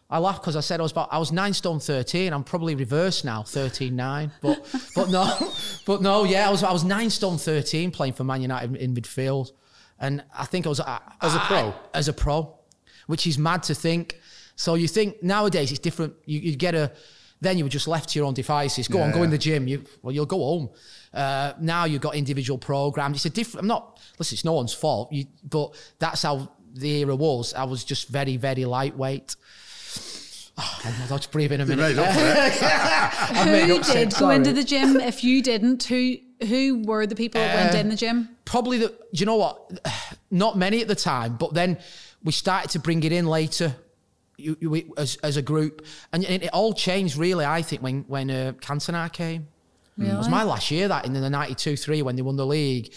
I 0.08 0.18
laugh 0.18 0.40
because 0.40 0.56
I 0.56 0.60
said 0.60 0.80
I 0.80 0.82
was 0.84 0.92
about 0.92 1.08
I 1.12 1.18
was 1.18 1.32
nine 1.32 1.52
stone 1.54 1.80
thirteen. 1.80 2.32
I'm 2.32 2.44
probably 2.44 2.74
reversed 2.76 3.24
now, 3.24 3.42
thirteen 3.42 3.96
nine. 3.96 4.30
But 4.40 4.64
but 4.94 5.10
no, 5.10 5.52
but 5.86 6.00
no, 6.02 6.24
yeah, 6.24 6.46
I 6.48 6.50
was 6.50 6.62
I 6.62 6.72
was 6.72 6.84
nine 6.84 7.10
stone 7.10 7.38
thirteen 7.38 7.90
playing 7.90 8.12
for 8.14 8.22
Man 8.24 8.40
United 8.42 8.76
in 8.76 8.94
midfield, 8.94 9.52
and 10.00 10.24
I 10.36 10.44
think 10.46 10.66
I 10.66 10.68
was 10.70 10.80
I, 10.80 11.00
As 11.20 11.34
a 11.34 11.40
pro? 11.40 11.74
as 11.94 12.08
a 12.08 12.12
pro, 12.12 12.58
which 13.06 13.26
is 13.26 13.38
mad 13.38 13.62
to 13.64 13.74
think. 13.74 14.18
So 14.56 14.74
you 14.74 14.88
think 14.88 15.22
nowadays 15.22 15.70
it's 15.70 15.80
different. 15.80 16.14
You, 16.26 16.40
you 16.40 16.56
get 16.56 16.74
a 16.74 16.92
then 17.42 17.56
you 17.56 17.64
were 17.64 17.70
just 17.70 17.88
left 17.88 18.10
to 18.10 18.18
your 18.18 18.26
own 18.26 18.34
devices. 18.34 18.86
Go 18.86 19.00
on, 19.00 19.08
Yeah, 19.10 19.14
go 19.14 19.22
in 19.22 19.30
the 19.30 19.38
gym. 19.38 19.66
You 19.66 19.84
well, 20.02 20.12
you'll 20.14 20.26
go 20.26 20.38
home. 20.38 20.70
Uh, 21.12 21.54
now 21.60 21.84
you've 21.86 22.02
got 22.02 22.14
individual 22.14 22.58
programs. 22.58 23.16
It's 23.16 23.24
a 23.24 23.30
different. 23.30 23.62
I'm 23.62 23.68
not. 23.68 23.98
Listen, 24.18 24.34
it's 24.36 24.44
no 24.44 24.52
one's 24.52 24.74
fault. 24.74 25.10
You, 25.12 25.24
but 25.48 25.74
that's 25.98 26.22
how 26.22 26.52
the 26.74 27.00
era 27.00 27.16
was. 27.16 27.54
I 27.54 27.64
was 27.64 27.82
just 27.84 28.08
very, 28.08 28.36
very 28.36 28.64
lightweight. 28.64 29.36
Oh, 30.62 31.06
I'll 31.10 31.16
just 31.16 31.32
breathe 31.32 31.52
in 31.52 31.62
a 31.62 31.64
minute. 31.64 31.96
made 31.96 31.98
up. 31.98 32.14
I've 33.30 33.46
made 33.46 33.68
who 33.68 33.82
did 33.82 34.14
go 34.18 34.28
into 34.28 34.52
the 34.52 34.62
gym? 34.62 34.96
If 34.96 35.24
you 35.24 35.40
didn't, 35.42 35.84
who 35.84 36.18
who 36.48 36.82
were 36.84 37.06
the 37.06 37.14
people 37.14 37.40
that 37.40 37.54
went 37.54 37.74
Uh, 37.74 37.78
in 37.78 37.88
the 37.88 37.96
gym? 37.96 38.28
Probably 38.44 38.78
the. 38.78 38.88
Do 38.88 38.94
you 39.12 39.26
know 39.26 39.36
what? 39.36 39.80
Not 40.30 40.56
many 40.56 40.80
at 40.80 40.88
the 40.88 40.94
time, 40.94 41.36
but 41.36 41.54
then 41.54 41.78
we 42.22 42.32
started 42.32 42.70
to 42.72 42.78
bring 42.78 43.02
it 43.02 43.12
in 43.12 43.26
later. 43.26 43.74
You, 44.36 44.56
you, 44.60 44.94
as, 44.96 45.16
as 45.22 45.36
a 45.36 45.42
group, 45.42 45.84
and 46.12 46.24
it, 46.24 46.44
it 46.44 46.50
all 46.54 46.72
changed 46.72 47.16
really. 47.16 47.44
I 47.44 47.60
think 47.62 47.82
when 47.82 48.04
when 48.08 48.30
uh, 48.30 48.52
Cantona 48.60 49.12
came, 49.12 49.48
it 49.98 50.16
was 50.16 50.30
my 50.30 50.44
last 50.44 50.70
year 50.70 50.88
that 50.88 51.04
in 51.04 51.12
the 51.12 51.20
'92-3 51.20 52.02
when 52.02 52.16
they 52.16 52.22
won 52.22 52.36
the 52.36 52.46
league. 52.46 52.92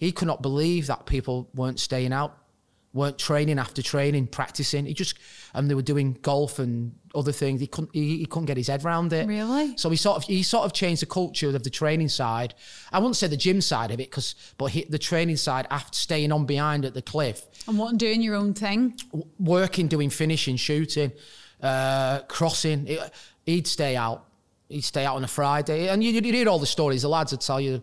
He 0.00 0.12
could 0.12 0.26
not 0.28 0.42
believe 0.42 0.86
that 0.88 1.06
people 1.06 1.48
weren't 1.54 1.80
staying 1.80 2.12
out, 2.12 2.36
weren't 2.98 3.18
training 3.18 3.58
after 3.58 3.80
training, 3.82 4.26
practicing. 4.26 4.84
He 4.86 4.92
just 4.94 5.16
and 5.54 5.70
they 5.70 5.74
were 5.74 5.82
doing 5.82 6.18
golf 6.22 6.58
and 6.58 6.92
other 7.14 7.32
things. 7.32 7.60
He 7.60 7.66
couldn't 7.66 7.90
he, 7.94 8.18
he 8.18 8.26
couldn't 8.26 8.46
get 8.46 8.56
his 8.56 8.66
head 8.68 8.84
around 8.84 9.12
it. 9.12 9.26
Really? 9.26 9.76
So 9.78 9.88
he 9.90 9.96
sort 9.96 10.16
of 10.18 10.24
he 10.24 10.42
sort 10.42 10.64
of 10.66 10.72
changed 10.72 11.00
the 11.02 11.06
culture 11.06 11.48
of 11.48 11.62
the 11.62 11.70
training 11.70 12.08
side. 12.08 12.54
I 12.92 12.98
wouldn't 12.98 13.16
say 13.16 13.26
the 13.28 13.36
gym 13.36 13.60
side 13.60 13.90
of 13.90 14.00
it, 14.00 14.10
because 14.10 14.34
but 14.58 14.66
he, 14.66 14.84
the 14.84 14.98
training 14.98 15.36
side 15.38 15.66
after 15.70 15.96
staying 15.96 16.32
on 16.32 16.44
behind 16.44 16.84
at 16.84 16.92
the 16.94 17.02
cliff, 17.02 17.46
And 17.66 17.78
what 17.78 17.90
and 17.90 17.98
doing 17.98 18.20
your 18.20 18.34
own 18.34 18.52
thing? 18.54 18.94
working, 19.38 19.88
doing 19.88 20.10
finishing, 20.10 20.56
shooting, 20.56 21.12
uh, 21.62 22.20
crossing. 22.28 22.86
It- 22.88 23.12
he'd 23.46 23.66
stay 23.66 23.96
out. 23.96 24.24
He'd 24.68 24.84
stay 24.84 25.06
out 25.06 25.16
on 25.16 25.24
a 25.24 25.28
Friday, 25.28 25.88
and 25.88 26.04
you, 26.04 26.12
you'd 26.12 26.26
hear 26.26 26.46
all 26.48 26.58
the 26.58 26.66
stories. 26.66 27.00
The 27.00 27.08
lads 27.08 27.32
would 27.32 27.40
tell 27.40 27.58
you, 27.58 27.80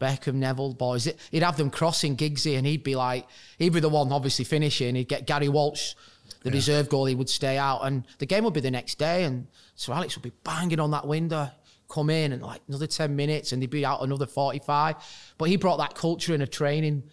Beckham, 0.00 0.34
Neville, 0.34 0.74
boys. 0.74 1.08
He'd 1.30 1.42
have 1.42 1.56
them 1.56 1.70
crossing 1.70 2.16
Giggsy, 2.16 2.56
and 2.56 2.66
he'd 2.66 2.82
be 2.82 2.94
like, 2.94 3.26
he'd 3.58 3.72
be 3.72 3.80
the 3.80 3.88
one 3.88 4.12
obviously 4.12 4.44
finishing. 4.44 4.94
He'd 4.94 5.08
get 5.08 5.26
Gary 5.26 5.48
Walsh, 5.48 5.94
the 6.42 6.50
reserve 6.50 6.88
goalie, 6.88 7.16
would 7.16 7.28
stay 7.28 7.58
out, 7.58 7.80
and 7.82 8.06
the 8.18 8.26
game 8.26 8.44
would 8.44 8.54
be 8.54 8.60
the 8.60 8.70
next 8.70 8.98
day, 8.98 9.24
and 9.24 9.48
Sir 9.74 9.92
Alex 9.92 10.16
would 10.16 10.22
be 10.22 10.32
banging 10.44 10.80
on 10.80 10.90
that 10.90 11.06
window. 11.06 11.50
Come 11.88 12.10
in 12.10 12.32
and 12.32 12.42
like 12.42 12.60
another 12.68 12.86
10 12.86 13.16
minutes 13.16 13.52
and 13.52 13.62
they'd 13.62 13.70
be 13.70 13.86
out 13.86 14.02
another 14.02 14.26
45. 14.26 14.96
But 15.38 15.48
he 15.48 15.56
brought 15.56 15.78
that 15.78 15.94
culture 15.94 16.34
in 16.34 16.42
of 16.42 16.50
training, 16.50 17.04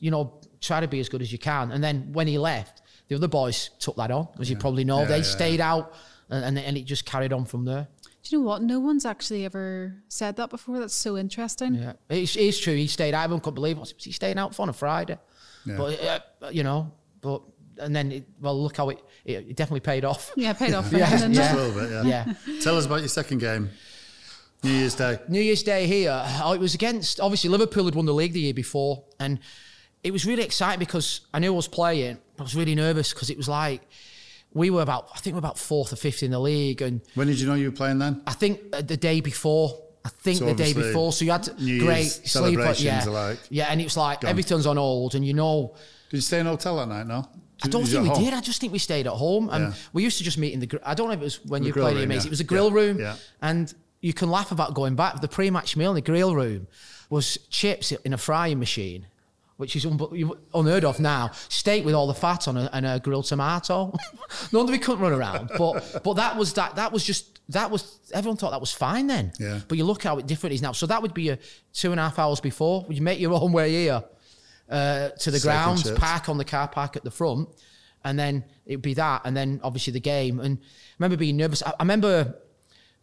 you 0.00 0.10
know, 0.10 0.40
try 0.60 0.80
to 0.80 0.88
be 0.88 0.98
as 0.98 1.08
good 1.08 1.22
as 1.22 1.30
you 1.30 1.38
can. 1.38 1.70
And 1.70 1.84
then 1.84 2.12
when 2.12 2.26
he 2.26 2.36
left, 2.36 2.82
the 3.06 3.14
other 3.14 3.28
boys 3.28 3.70
took 3.78 3.94
that 3.94 4.10
on, 4.10 4.26
as 4.40 4.50
you 4.50 4.56
probably 4.56 4.82
know. 4.82 5.02
Yeah, 5.02 5.04
they 5.04 5.16
yeah, 5.18 5.22
stayed 5.22 5.60
out 5.60 5.94
and, 6.30 6.44
and, 6.44 6.58
and 6.58 6.76
it 6.76 6.84
just 6.84 7.04
carried 7.04 7.32
on 7.32 7.44
from 7.44 7.64
there. 7.64 7.86
Do 8.24 8.34
you 8.34 8.40
know 8.42 8.48
what? 8.48 8.62
No 8.62 8.80
one's 8.80 9.04
actually 9.04 9.44
ever 9.44 9.94
said 10.08 10.36
that 10.36 10.48
before. 10.48 10.80
That's 10.80 10.94
so 10.94 11.18
interesting. 11.18 11.74
Yeah, 11.74 11.92
it's, 12.08 12.36
it's 12.36 12.58
true. 12.58 12.74
He 12.74 12.86
stayed 12.86 13.12
out. 13.12 13.24
Everyone 13.24 13.40
couldn't 13.40 13.56
believe 13.56 13.76
it. 13.76 13.80
Was 13.80 13.94
he 13.98 14.12
staying 14.12 14.38
out 14.38 14.54
for 14.54 14.62
on 14.62 14.70
a 14.70 14.72
Friday? 14.72 15.18
Yeah. 15.66 15.76
But, 15.76 16.02
uh, 16.42 16.48
you 16.48 16.62
know, 16.62 16.90
but, 17.20 17.42
and 17.78 17.94
then, 17.94 18.12
it, 18.12 18.24
well, 18.40 18.60
look 18.62 18.78
how 18.78 18.88
it, 18.88 18.98
it, 19.26 19.48
it 19.50 19.56
definitely 19.56 19.80
paid 19.80 20.06
off. 20.06 20.32
Yeah, 20.36 20.54
paid 20.54 20.72
off 20.72 20.88
for 20.90 20.96
Yeah, 20.96 21.06
him, 21.06 21.18
didn't 21.20 21.34
Just 21.34 21.52
a 21.52 21.56
little 21.56 21.80
bit, 21.80 21.90
yeah. 21.90 22.24
Yeah. 22.46 22.60
Tell 22.62 22.78
us 22.78 22.86
about 22.86 23.00
your 23.00 23.08
second 23.08 23.38
game, 23.38 23.68
New 24.62 24.70
Year's 24.70 24.94
Day. 24.94 25.18
New 25.28 25.40
Year's 25.40 25.62
Day 25.62 25.86
here, 25.86 26.24
oh, 26.42 26.52
it 26.54 26.60
was 26.60 26.74
against 26.74 27.20
obviously 27.20 27.50
Liverpool 27.50 27.84
had 27.84 27.94
won 27.94 28.06
the 28.06 28.14
league 28.14 28.32
the 28.32 28.40
year 28.40 28.54
before, 28.54 29.04
and 29.20 29.38
it 30.02 30.12
was 30.12 30.24
really 30.24 30.44
exciting 30.44 30.78
because 30.78 31.22
I 31.34 31.40
knew 31.40 31.52
I 31.52 31.56
was 31.56 31.68
playing. 31.68 32.18
I 32.38 32.42
was 32.42 32.54
really 32.56 32.74
nervous 32.74 33.12
because 33.12 33.28
it 33.28 33.36
was 33.36 33.48
like 33.48 33.82
we 34.54 34.70
were 34.70 34.82
about 34.82 35.08
I 35.14 35.18
think 35.18 35.34
we 35.34 35.40
we're 35.40 35.46
about 35.46 35.58
fourth 35.58 35.92
or 35.92 35.96
fifth 35.96 36.22
in 36.22 36.30
the 36.30 36.38
league, 36.40 36.80
and 36.82 37.00
When 37.14 37.26
did 37.26 37.38
you 37.40 37.46
know 37.46 37.54
you 37.54 37.70
were 37.70 37.76
playing 37.76 37.98
then? 37.98 38.22
I 38.26 38.32
think 38.32 38.60
uh, 38.72 38.80
the 38.82 38.96
day 38.96 39.20
before. 39.20 39.80
I 40.06 40.10
think 40.10 40.38
So 40.38 40.44
the 40.44 40.54
day 40.54 40.74
before, 40.74 41.12
so 41.14 41.24
you 41.24 41.30
had 41.30 41.48
New 41.58 41.80
great 41.80 42.04
sleep. 42.04 42.26
celebrations 42.28 43.06
Yeah, 43.06 43.34
yeah, 43.48 43.64
and 43.70 43.80
it 43.80 43.84
was 43.84 43.96
like 43.96 44.20
gone. 44.20 44.30
everything's 44.30 44.66
on 44.66 44.76
hold, 44.76 45.14
and 45.14 45.24
you 45.26 45.32
know 45.32 45.74
Did 46.10 46.18
you 46.18 46.20
stay 46.20 46.40
in 46.40 46.46
a 46.46 46.50
hotel 46.50 46.76
that 46.76 46.88
night? 46.88 47.06
No. 47.06 47.26
I 47.62 47.68
don't 47.68 47.86
think 47.86 48.02
we 48.02 48.08
home? 48.10 48.22
did. 48.22 48.34
I 48.34 48.42
just 48.42 48.60
think 48.60 48.74
we 48.74 48.78
stayed 48.78 49.06
at 49.06 49.14
home, 49.14 49.48
and 49.50 49.68
Yeah. 49.68 49.74
we 49.94 50.02
used 50.02 50.18
to 50.18 50.24
just 50.24 50.36
meet 50.36 50.52
in 50.52 50.60
the. 50.60 50.66
gr- 50.66 50.84
I 50.84 50.92
don't 50.92 51.06
know 51.08 51.14
if 51.14 51.20
it 51.20 51.24
was 51.24 51.44
when 51.46 51.62
The 51.62 51.68
you 51.68 51.72
played 51.72 51.84
room, 51.96 51.96
the 51.96 52.02
Amaze. 52.04 52.24
yeah. 52.24 52.28
It 52.28 52.30
was 52.30 52.40
a 52.40 52.44
grill 52.44 52.68
Yeah, 52.68 52.74
room, 52.74 52.98
yeah. 53.00 53.16
and 53.40 53.72
you 54.02 54.12
can 54.12 54.28
laugh 54.30 54.52
about 54.52 54.74
going 54.74 54.94
back. 54.94 55.22
The 55.22 55.28
pre-match 55.28 55.74
meal 55.74 55.92
in 55.92 55.94
the 55.94 56.02
grill 56.02 56.34
room 56.34 56.66
was 57.08 57.38
chips 57.48 57.90
in 57.92 58.12
a 58.12 58.18
frying 58.18 58.58
machine, 58.58 59.06
which 59.56 59.76
is 59.76 59.84
unheard 59.84 60.84
of 60.84 60.98
now. 60.98 61.30
Steak 61.48 61.84
with 61.84 61.94
all 61.94 62.06
the 62.06 62.14
fat 62.14 62.48
on 62.48 62.56
a, 62.56 62.68
and 62.72 62.84
a 62.84 62.98
grilled 62.98 63.26
tomato. 63.26 63.94
no 64.52 64.58
wonder 64.58 64.72
we 64.72 64.78
couldn't 64.78 65.00
run 65.00 65.12
around. 65.12 65.50
But 65.56 66.00
but 66.02 66.14
that 66.14 66.36
was 66.36 66.54
that. 66.54 66.76
That 66.76 66.92
was 66.92 67.04
just 67.04 67.40
that 67.50 67.70
was 67.70 67.98
everyone 68.12 68.36
thought 68.36 68.50
that 68.50 68.60
was 68.60 68.72
fine 68.72 69.06
then. 69.06 69.32
Yeah. 69.38 69.60
But 69.68 69.78
you 69.78 69.84
look 69.84 70.02
how 70.02 70.18
it 70.18 70.26
different 70.26 70.54
is 70.54 70.62
now. 70.62 70.72
So 70.72 70.86
that 70.86 71.02
would 71.02 71.14
be 71.14 71.28
a 71.28 71.38
two 71.72 71.92
and 71.92 72.00
a 72.00 72.04
half 72.04 72.18
hours 72.18 72.40
before. 72.40 72.84
You 72.88 73.00
make 73.02 73.20
your 73.20 73.32
own 73.32 73.52
way 73.52 73.70
here 73.70 74.02
uh, 74.68 75.10
to 75.10 75.30
the 75.30 75.38
Steak 75.38 75.42
grounds, 75.42 75.90
park 75.92 76.28
on 76.28 76.38
the 76.38 76.44
car 76.44 76.68
park 76.68 76.96
at 76.96 77.04
the 77.04 77.10
front, 77.10 77.48
and 78.04 78.18
then 78.18 78.44
it'd 78.66 78.82
be 78.82 78.94
that, 78.94 79.22
and 79.24 79.36
then 79.36 79.60
obviously 79.62 79.92
the 79.92 80.00
game. 80.00 80.40
And 80.40 80.58
I 80.58 80.94
remember 80.98 81.16
being 81.16 81.36
nervous. 81.36 81.62
I, 81.62 81.70
I 81.70 81.82
remember 81.82 82.34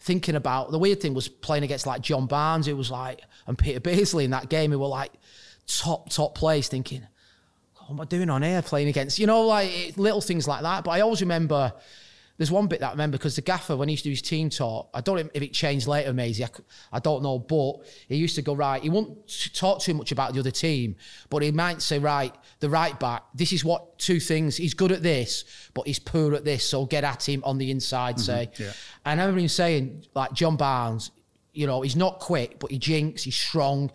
thinking 0.01 0.35
about 0.35 0.71
the 0.71 0.79
weird 0.79 0.99
thing 0.99 1.13
was 1.13 1.29
playing 1.29 1.63
against 1.63 1.85
like 1.85 2.01
John 2.01 2.25
Barnes, 2.25 2.65
who 2.65 2.75
was 2.75 2.91
like, 2.91 3.21
and 3.47 3.57
Peter 3.57 3.79
Beardsley 3.79 4.25
in 4.25 4.31
that 4.31 4.49
game, 4.49 4.71
who 4.71 4.79
were 4.79 4.87
like 4.87 5.13
top 5.67 6.09
top 6.09 6.35
players. 6.35 6.67
Thinking, 6.67 7.07
what 7.75 7.89
am 7.89 8.01
I 8.01 8.05
doing 8.05 8.29
on 8.29 8.43
here 8.43 8.61
playing 8.61 8.87
against? 8.87 9.19
You 9.19 9.27
know, 9.27 9.43
like 9.43 9.69
it- 9.71 9.97
little 9.97 10.21
things 10.21 10.47
like 10.47 10.61
that. 10.61 10.83
But 10.83 10.91
I 10.91 11.01
always 11.01 11.21
remember 11.21 11.73
there's 12.41 12.49
one 12.49 12.65
bit 12.65 12.79
that 12.79 12.87
I 12.87 12.91
remember 12.91 13.17
because 13.17 13.35
the 13.35 13.43
gaffer, 13.43 13.75
when 13.75 13.87
he 13.87 13.93
used 13.93 14.01
to 14.03 14.09
do 14.09 14.13
his 14.13 14.21
team 14.23 14.49
talk, 14.49 14.89
I 14.95 15.01
don't 15.01 15.15
know 15.17 15.29
if 15.31 15.43
it 15.43 15.53
changed 15.53 15.85
later, 15.85 16.11
Maysie. 16.11 16.43
I 16.91 16.97
don't 16.97 17.21
know, 17.21 17.37
but 17.37 17.85
he 18.07 18.15
used 18.15 18.33
to 18.33 18.41
go 18.41 18.55
right. 18.55 18.81
He 18.81 18.89
wouldn't 18.89 19.53
talk 19.53 19.79
too 19.79 19.93
much 19.93 20.11
about 20.11 20.33
the 20.33 20.39
other 20.39 20.49
team, 20.49 20.95
but 21.29 21.43
he 21.43 21.51
might 21.51 21.83
say, 21.83 21.99
right, 21.99 22.33
the 22.59 22.67
right 22.67 22.99
back. 22.99 23.25
This 23.35 23.53
is 23.53 23.63
what 23.63 23.99
two 23.99 24.19
things. 24.19 24.57
He's 24.57 24.73
good 24.73 24.91
at 24.91 25.03
this, 25.03 25.43
but 25.75 25.85
he's 25.85 25.99
poor 25.99 26.33
at 26.33 26.43
this. 26.43 26.67
So 26.67 26.87
get 26.87 27.03
at 27.03 27.29
him 27.29 27.43
on 27.43 27.59
the 27.59 27.69
inside. 27.69 28.15
Mm-hmm. 28.15 28.23
Say, 28.23 28.49
yeah. 28.57 28.71
and 29.05 29.21
I 29.21 29.23
remember 29.25 29.41
him 29.41 29.47
saying, 29.47 30.05
like 30.15 30.33
John 30.33 30.55
Barnes, 30.55 31.11
you 31.53 31.67
know, 31.67 31.83
he's 31.83 31.95
not 31.95 32.19
quick, 32.19 32.57
but 32.59 32.71
he 32.71 32.79
jinks. 32.79 33.21
He's 33.21 33.35
strong, 33.35 33.91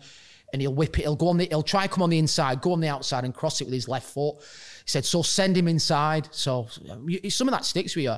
and 0.53 0.61
he'll 0.61 0.73
whip 0.73 0.97
it. 0.97 1.03
He'll 1.03 1.15
go 1.15 1.27
on 1.29 1.37
the. 1.37 1.45
He'll 1.45 1.63
try 1.63 1.87
come 1.87 2.03
on 2.03 2.09
the 2.09 2.17
inside, 2.17 2.61
go 2.61 2.73
on 2.73 2.79
the 2.79 2.87
outside, 2.87 3.25
and 3.25 3.33
cross 3.33 3.61
it 3.61 3.65
with 3.65 3.73
his 3.73 3.87
left 3.87 4.07
foot. 4.07 4.35
He 4.37 4.91
said, 4.91 5.05
so 5.05 5.21
send 5.21 5.57
him 5.57 5.67
inside. 5.67 6.29
So 6.31 6.67
some 7.29 7.47
of 7.47 7.53
that 7.53 7.65
sticks 7.65 7.95
with 7.95 8.05
you. 8.05 8.15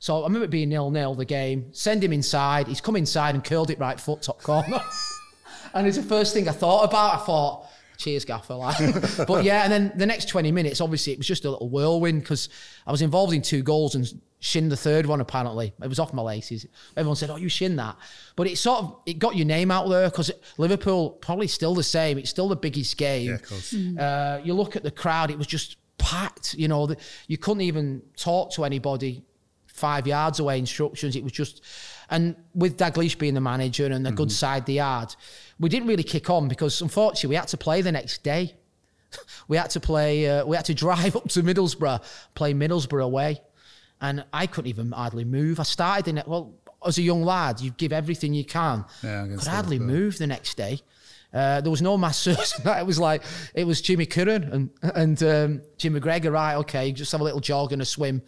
So 0.00 0.22
I 0.22 0.26
remember 0.26 0.46
being 0.46 0.68
nil 0.68 0.90
nil 0.90 1.14
the 1.14 1.24
game. 1.24 1.68
Send 1.72 2.02
him 2.04 2.12
inside. 2.12 2.68
He's 2.68 2.80
come 2.80 2.96
inside 2.96 3.34
and 3.34 3.44
curled 3.44 3.70
it 3.70 3.78
right 3.78 3.98
foot 3.98 4.22
top 4.22 4.42
corner. 4.42 4.80
and 5.74 5.86
it's 5.86 5.96
the 5.96 6.02
first 6.02 6.34
thing 6.34 6.48
I 6.48 6.52
thought 6.52 6.84
about. 6.84 7.20
I 7.20 7.24
thought, 7.24 7.69
cheers, 8.00 8.24
Gaffer. 8.24 8.54
Like. 8.54 8.76
but 9.26 9.44
yeah, 9.44 9.62
and 9.62 9.72
then 9.72 9.92
the 9.94 10.06
next 10.06 10.28
20 10.28 10.50
minutes, 10.50 10.80
obviously, 10.80 11.12
it 11.12 11.18
was 11.18 11.26
just 11.26 11.44
a 11.44 11.50
little 11.50 11.68
whirlwind 11.68 12.22
because 12.22 12.48
I 12.86 12.90
was 12.90 13.02
involved 13.02 13.32
in 13.32 13.42
two 13.42 13.62
goals 13.62 13.94
and 13.94 14.10
shinned 14.40 14.72
the 14.72 14.76
third 14.76 15.06
one, 15.06 15.20
apparently. 15.20 15.72
It 15.82 15.86
was 15.88 15.98
off 15.98 16.12
my 16.12 16.22
laces. 16.22 16.66
Everyone 16.96 17.16
said, 17.16 17.30
oh, 17.30 17.36
you 17.36 17.48
shin 17.48 17.76
that. 17.76 17.96
But 18.36 18.48
it 18.48 18.56
sort 18.56 18.80
of, 18.80 18.96
it 19.06 19.18
got 19.18 19.36
your 19.36 19.46
name 19.46 19.70
out 19.70 19.88
there 19.88 20.08
because 20.08 20.30
Liverpool, 20.58 21.10
probably 21.10 21.46
still 21.46 21.74
the 21.74 21.82
same. 21.82 22.18
It's 22.18 22.30
still 22.30 22.48
the 22.48 22.56
biggest 22.56 22.96
game. 22.96 23.28
Yeah, 23.28 23.34
of 23.34 23.48
course. 23.48 23.74
Uh, 23.74 24.40
you 24.42 24.54
look 24.54 24.76
at 24.76 24.82
the 24.82 24.90
crowd, 24.90 25.30
it 25.30 25.38
was 25.38 25.46
just 25.46 25.76
packed. 25.98 26.54
You 26.54 26.68
know, 26.68 26.86
the, 26.86 26.96
you 27.28 27.38
couldn't 27.38 27.62
even 27.62 28.02
talk 28.16 28.52
to 28.52 28.64
anybody 28.64 29.22
five 29.66 30.06
yards 30.06 30.40
away. 30.40 30.58
Instructions. 30.58 31.16
It 31.16 31.22
was 31.22 31.32
just, 31.32 31.62
and 32.08 32.34
with 32.54 32.78
Dalglish 32.78 33.18
being 33.18 33.34
the 33.34 33.40
manager 33.40 33.86
and 33.86 34.04
the 34.04 34.12
good 34.12 34.32
side 34.32 34.66
they 34.66 34.76
had, 34.76 35.14
we 35.60 35.68
didn't 35.68 35.86
really 35.86 36.02
kick 36.02 36.28
on 36.30 36.48
because 36.48 36.80
unfortunately 36.80 37.28
we 37.28 37.36
had 37.36 37.48
to 37.48 37.56
play 37.56 37.82
the 37.82 37.92
next 37.92 38.24
day. 38.24 38.54
we 39.48 39.56
had 39.56 39.70
to 39.70 39.80
play. 39.80 40.28
Uh, 40.28 40.44
we 40.46 40.56
had 40.56 40.64
to 40.64 40.74
drive 40.86 41.14
up 41.14 41.28
to 41.28 41.42
Middlesbrough, 41.42 42.02
play 42.34 42.54
Middlesbrough 42.54 43.04
away, 43.04 43.40
and 44.00 44.24
I 44.32 44.46
couldn't 44.46 44.70
even 44.70 44.90
hardly 44.92 45.24
move. 45.24 45.60
I 45.60 45.64
started 45.64 46.08
in 46.08 46.18
it. 46.18 46.26
Well, 46.26 46.54
as 46.84 46.96
a 46.98 47.02
young 47.02 47.22
lad, 47.22 47.60
you 47.60 47.70
give 47.72 47.92
everything 47.92 48.32
you 48.32 48.44
can. 48.44 48.84
Yeah, 49.02 49.24
against 49.24 49.44
could 49.44 49.50
hardly 49.50 49.78
Liverpool. 49.78 49.96
move 50.00 50.18
the 50.18 50.26
next 50.26 50.56
day. 50.56 50.80
Uh, 51.32 51.60
there 51.60 51.70
was 51.70 51.82
no 51.82 51.96
masseurs. 51.96 52.54
it 52.64 52.86
was 52.86 52.98
like 52.98 53.22
it 53.54 53.64
was 53.64 53.80
Jimmy 53.80 54.06
Curran 54.06 54.44
and 54.44 54.70
and 54.94 55.22
um, 55.22 55.62
Jim 55.76 55.94
McGregor. 55.94 56.32
Right, 56.32 56.56
okay, 56.56 56.90
just 56.90 57.12
have 57.12 57.20
a 57.20 57.24
little 57.24 57.40
jog 57.40 57.72
and 57.72 57.82
a 57.82 57.84
swim, 57.84 58.22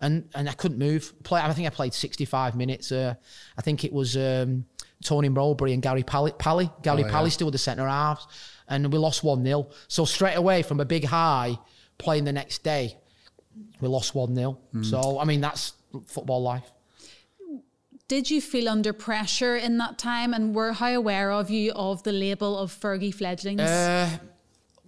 and 0.00 0.28
and 0.34 0.48
I 0.48 0.52
couldn't 0.54 0.78
move. 0.78 1.12
Play. 1.22 1.40
I 1.40 1.52
think 1.52 1.66
I 1.66 1.70
played 1.70 1.94
sixty 1.94 2.24
five 2.24 2.56
minutes. 2.56 2.90
Uh, 2.90 3.14
I 3.56 3.62
think 3.62 3.84
it 3.84 3.92
was 3.92 4.16
um, 4.16 4.64
Tony 5.04 5.28
Mowbray 5.28 5.72
and 5.72 5.82
Gary 5.82 6.02
Pally. 6.02 6.32
Pally. 6.38 6.70
Gary 6.82 7.02
Oh, 7.02 7.06
yeah. 7.06 7.12
Pally 7.12 7.30
still 7.30 7.46
with 7.46 7.52
the 7.52 7.58
centre 7.58 7.86
halves, 7.86 8.26
and 8.68 8.92
we 8.92 8.98
lost 8.98 9.22
one 9.22 9.44
0 9.44 9.68
So 9.88 10.04
straight 10.04 10.34
away 10.34 10.62
from 10.62 10.80
a 10.80 10.84
big 10.84 11.04
high, 11.04 11.58
playing 11.98 12.24
the 12.24 12.32
next 12.32 12.64
day, 12.64 12.96
we 13.80 13.88
lost 13.88 14.14
one 14.14 14.34
0 14.34 14.58
Hmm. 14.72 14.82
So 14.82 15.18
I 15.18 15.24
mean 15.24 15.40
that's 15.40 15.72
football 16.06 16.42
life. 16.42 16.70
Did 18.08 18.30
you 18.30 18.40
feel 18.40 18.68
under 18.70 18.94
pressure 18.94 19.56
in 19.56 19.76
that 19.78 19.98
time, 19.98 20.32
and 20.32 20.54
were 20.54 20.72
how 20.72 20.88
aware 20.94 21.30
of 21.30 21.50
you 21.50 21.72
of 21.72 22.02
the 22.04 22.12
label 22.12 22.56
of 22.58 22.72
Fergie 22.72 23.14
fledglings? 23.14 23.60
Uh, 23.60 24.08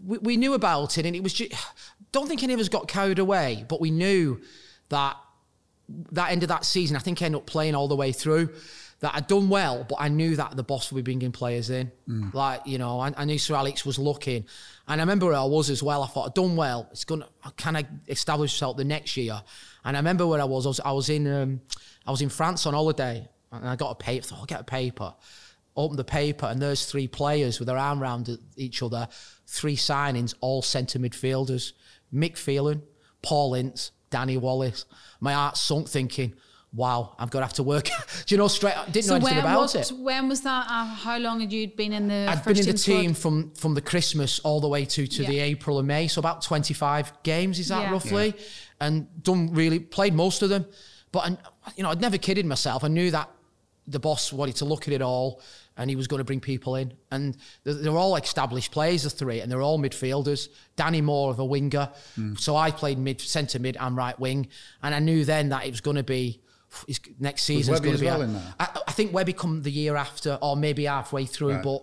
we, 0.04 0.18
we 0.18 0.36
knew 0.38 0.54
about 0.54 0.96
it, 0.96 1.04
and 1.06 1.14
it 1.14 1.22
was 1.22 1.34
just. 1.34 1.52
Don't 2.12 2.26
think 2.26 2.42
any 2.42 2.54
of 2.54 2.58
us 2.60 2.68
got 2.68 2.88
carried 2.88 3.18
away, 3.20 3.64
but 3.68 3.80
we 3.80 3.90
knew 3.90 4.40
that 4.88 5.16
that 6.12 6.32
end 6.32 6.42
of 6.42 6.48
that 6.48 6.64
season, 6.64 6.96
I 6.96 7.00
think 7.00 7.20
I 7.22 7.26
ended 7.26 7.42
up 7.42 7.46
playing 7.46 7.74
all 7.74 7.88
the 7.88 7.94
way 7.96 8.10
through. 8.10 8.50
That 9.00 9.14
I'd 9.14 9.26
done 9.26 9.48
well, 9.48 9.86
but 9.88 9.96
I 9.98 10.08
knew 10.08 10.36
that 10.36 10.56
the 10.56 10.62
boss 10.62 10.92
would 10.92 11.02
be 11.02 11.10
bringing 11.10 11.32
players 11.32 11.70
in. 11.70 11.90
Like, 12.34 12.66
you 12.66 12.76
know, 12.76 13.00
I, 13.00 13.12
I 13.16 13.24
knew 13.24 13.38
Sir 13.38 13.54
Alex 13.54 13.86
was 13.86 13.98
looking. 13.98 14.44
And 14.88 15.00
I 15.00 15.02
remember 15.02 15.24
where 15.26 15.36
I 15.36 15.44
was 15.44 15.70
as 15.70 15.82
well. 15.82 16.02
I 16.02 16.06
thought, 16.06 16.26
I'd 16.26 16.34
done 16.34 16.54
well. 16.54 16.86
It's 16.90 17.04
going 17.04 17.22
to, 17.22 17.28
can 17.56 17.76
I 17.76 17.86
establish 18.08 18.52
myself 18.52 18.76
the 18.76 18.84
next 18.84 19.16
year? 19.16 19.40
And 19.84 19.96
I 19.96 20.00
remember 20.00 20.26
where 20.26 20.40
I 20.40 20.44
was. 20.44 20.66
I 20.66 20.68
was, 20.68 20.80
I 20.80 20.92
was 20.92 21.08
in, 21.08 21.26
um, 21.26 21.60
I 22.06 22.10
was 22.10 22.20
in 22.20 22.28
France 22.28 22.66
on 22.66 22.74
holiday 22.74 23.26
and 23.50 23.66
I 23.66 23.74
got 23.74 23.90
a 23.90 23.94
paper. 23.94 24.26
I 24.26 24.28
thought, 24.28 24.38
I'll 24.40 24.44
get 24.44 24.60
a 24.60 24.64
paper. 24.64 25.14
Open 25.76 25.96
the 25.96 26.04
paper 26.04 26.46
and 26.46 26.60
there's 26.60 26.84
three 26.84 27.08
players 27.08 27.58
with 27.58 27.68
their 27.68 27.78
arm 27.78 28.02
around 28.02 28.36
each 28.56 28.82
other. 28.82 29.08
Three 29.46 29.76
signings, 29.76 30.34
all 30.42 30.60
centre 30.60 30.98
midfielders. 30.98 31.72
Mick 32.12 32.36
Phelan, 32.36 32.82
Paul 33.22 33.54
Ince, 33.54 33.92
Danny 34.10 34.36
Wallace. 34.36 34.84
My 35.20 35.32
heart 35.32 35.56
sunk 35.56 35.88
thinking, 35.88 36.34
wow, 36.72 37.16
I'm 37.18 37.28
going 37.28 37.42
to 37.42 37.46
have 37.46 37.54
to 37.54 37.62
work. 37.62 37.84
Do 38.26 38.34
you 38.34 38.38
know, 38.38 38.48
straight, 38.48 38.74
didn't 38.92 39.08
know 39.08 39.16
anything 39.16 39.36
when, 39.36 39.44
about 39.44 39.60
what, 39.60 39.74
it. 39.74 39.92
when 39.96 40.28
was 40.28 40.42
that? 40.42 40.66
Uh, 40.68 40.84
how 40.84 41.18
long 41.18 41.40
had 41.40 41.52
you 41.52 41.68
been 41.68 41.92
in 41.92 42.08
the? 42.08 42.26
I'd 42.28 42.44
first 42.44 42.60
been 42.60 42.68
in 42.68 42.72
the 42.72 42.78
squad? 42.78 43.00
team 43.00 43.14
from 43.14 43.50
from 43.52 43.74
the 43.74 43.80
Christmas 43.80 44.38
all 44.40 44.60
the 44.60 44.68
way 44.68 44.84
to 44.84 45.06
to 45.06 45.24
the 45.24 45.38
April 45.40 45.78
and 45.78 45.88
May, 45.88 46.06
so 46.08 46.18
about 46.20 46.42
25 46.42 47.22
games 47.22 47.58
is 47.58 47.68
that 47.68 47.82
Yeah. 47.82 47.92
roughly, 47.92 48.34
and 48.80 49.06
done 49.22 49.52
really 49.52 49.78
played 49.80 50.14
most 50.14 50.42
of 50.42 50.48
them. 50.48 50.64
But 51.12 51.18
I, 51.20 51.36
you 51.76 51.82
know, 51.82 51.90
I'd 51.90 52.00
never 52.00 52.18
kidded 52.18 52.46
myself. 52.46 52.84
I 52.84 52.88
knew 52.88 53.10
that 53.10 53.28
the 53.88 53.98
boss 53.98 54.32
wanted 54.32 54.54
to 54.56 54.64
look 54.64 54.86
at 54.86 54.94
it 54.94 55.02
all, 55.02 55.42
and 55.76 55.90
he 55.90 55.96
was 55.96 56.06
going 56.06 56.18
to 56.18 56.24
bring 56.24 56.38
people 56.38 56.76
in, 56.76 56.92
and 57.10 57.36
they're, 57.64 57.74
they're 57.74 57.96
all 57.96 58.14
established 58.14 58.70
players, 58.70 59.02
the 59.02 59.10
three, 59.10 59.40
and 59.40 59.50
they're 59.50 59.62
all 59.62 59.80
midfielders. 59.80 60.48
Danny 60.76 61.00
more 61.00 61.30
of 61.32 61.40
a 61.40 61.44
winger, 61.44 61.90
so 62.36 62.54
I 62.54 62.70
played 62.70 62.98
mid 62.98 63.20
centre 63.20 63.58
mid 63.58 63.76
and 63.80 63.96
right 63.96 64.18
wing, 64.20 64.46
and 64.84 64.94
I 64.94 65.00
knew 65.00 65.24
then 65.24 65.48
that 65.48 65.66
it 65.66 65.72
was 65.72 65.80
going 65.80 65.96
to 65.96 66.04
be. 66.04 66.40
Next 67.18 67.42
season 67.42 67.74
is 67.74 67.80
going 67.80 67.94
to 67.96 68.00
be. 68.00 68.06
well 68.06 68.22
in? 68.22 68.36
I, 68.58 68.68
I 68.88 68.92
think 68.92 69.12
Webby 69.12 69.32
come 69.32 69.62
the 69.62 69.70
year 69.72 69.96
after, 69.96 70.38
or 70.40 70.56
maybe 70.56 70.84
halfway 70.84 71.26
through, 71.26 71.54
Right. 71.54 71.62
but 71.62 71.82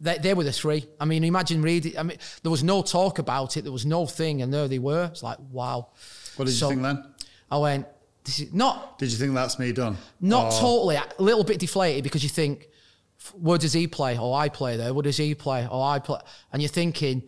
they, 0.00 0.18
they 0.18 0.34
were 0.34 0.44
the 0.44 0.52
three. 0.52 0.86
I 1.00 1.04
mean, 1.06 1.24
imagine 1.24 1.62
reading. 1.62 1.98
I 1.98 2.02
mean, 2.02 2.18
there 2.42 2.50
was 2.50 2.62
no 2.62 2.82
talk 2.82 3.18
about 3.18 3.56
it. 3.56 3.62
There 3.62 3.72
was 3.72 3.86
no 3.86 4.04
thing, 4.06 4.42
and 4.42 4.52
there 4.52 4.68
they 4.68 4.78
were. 4.78 5.06
It's 5.06 5.22
like, 5.22 5.38
wow. 5.50 5.88
What 6.36 6.44
did 6.46 6.52
So- 6.54 6.66
you 6.68 6.76
think 6.76 6.82
then? 6.82 7.04
I 7.50 7.58
went. 7.58 7.86
This 8.24 8.40
is 8.40 8.52
not 8.52 8.98
Did 8.98 9.12
you 9.12 9.18
think 9.18 9.34
that's 9.34 9.56
me 9.58 9.70
done? 9.72 9.96
not 10.20 10.52
Or- 10.52 10.60
totally. 10.60 10.96
A 10.96 11.06
little 11.18 11.44
bit 11.44 11.60
deflated 11.60 12.02
because 12.02 12.24
you 12.24 12.28
think, 12.28 12.66
where 13.34 13.56
does 13.56 13.72
he 13.72 13.86
play? 13.86 14.18
Oh, 14.18 14.32
I 14.32 14.48
play 14.48 14.76
there. 14.76 14.92
Where 14.92 15.04
does 15.04 15.16
he 15.16 15.34
play? 15.36 15.66
Oh, 15.70 15.80
I 15.80 16.00
play. 16.00 16.18
And 16.52 16.60
you're 16.60 16.68
thinking, 16.68 17.22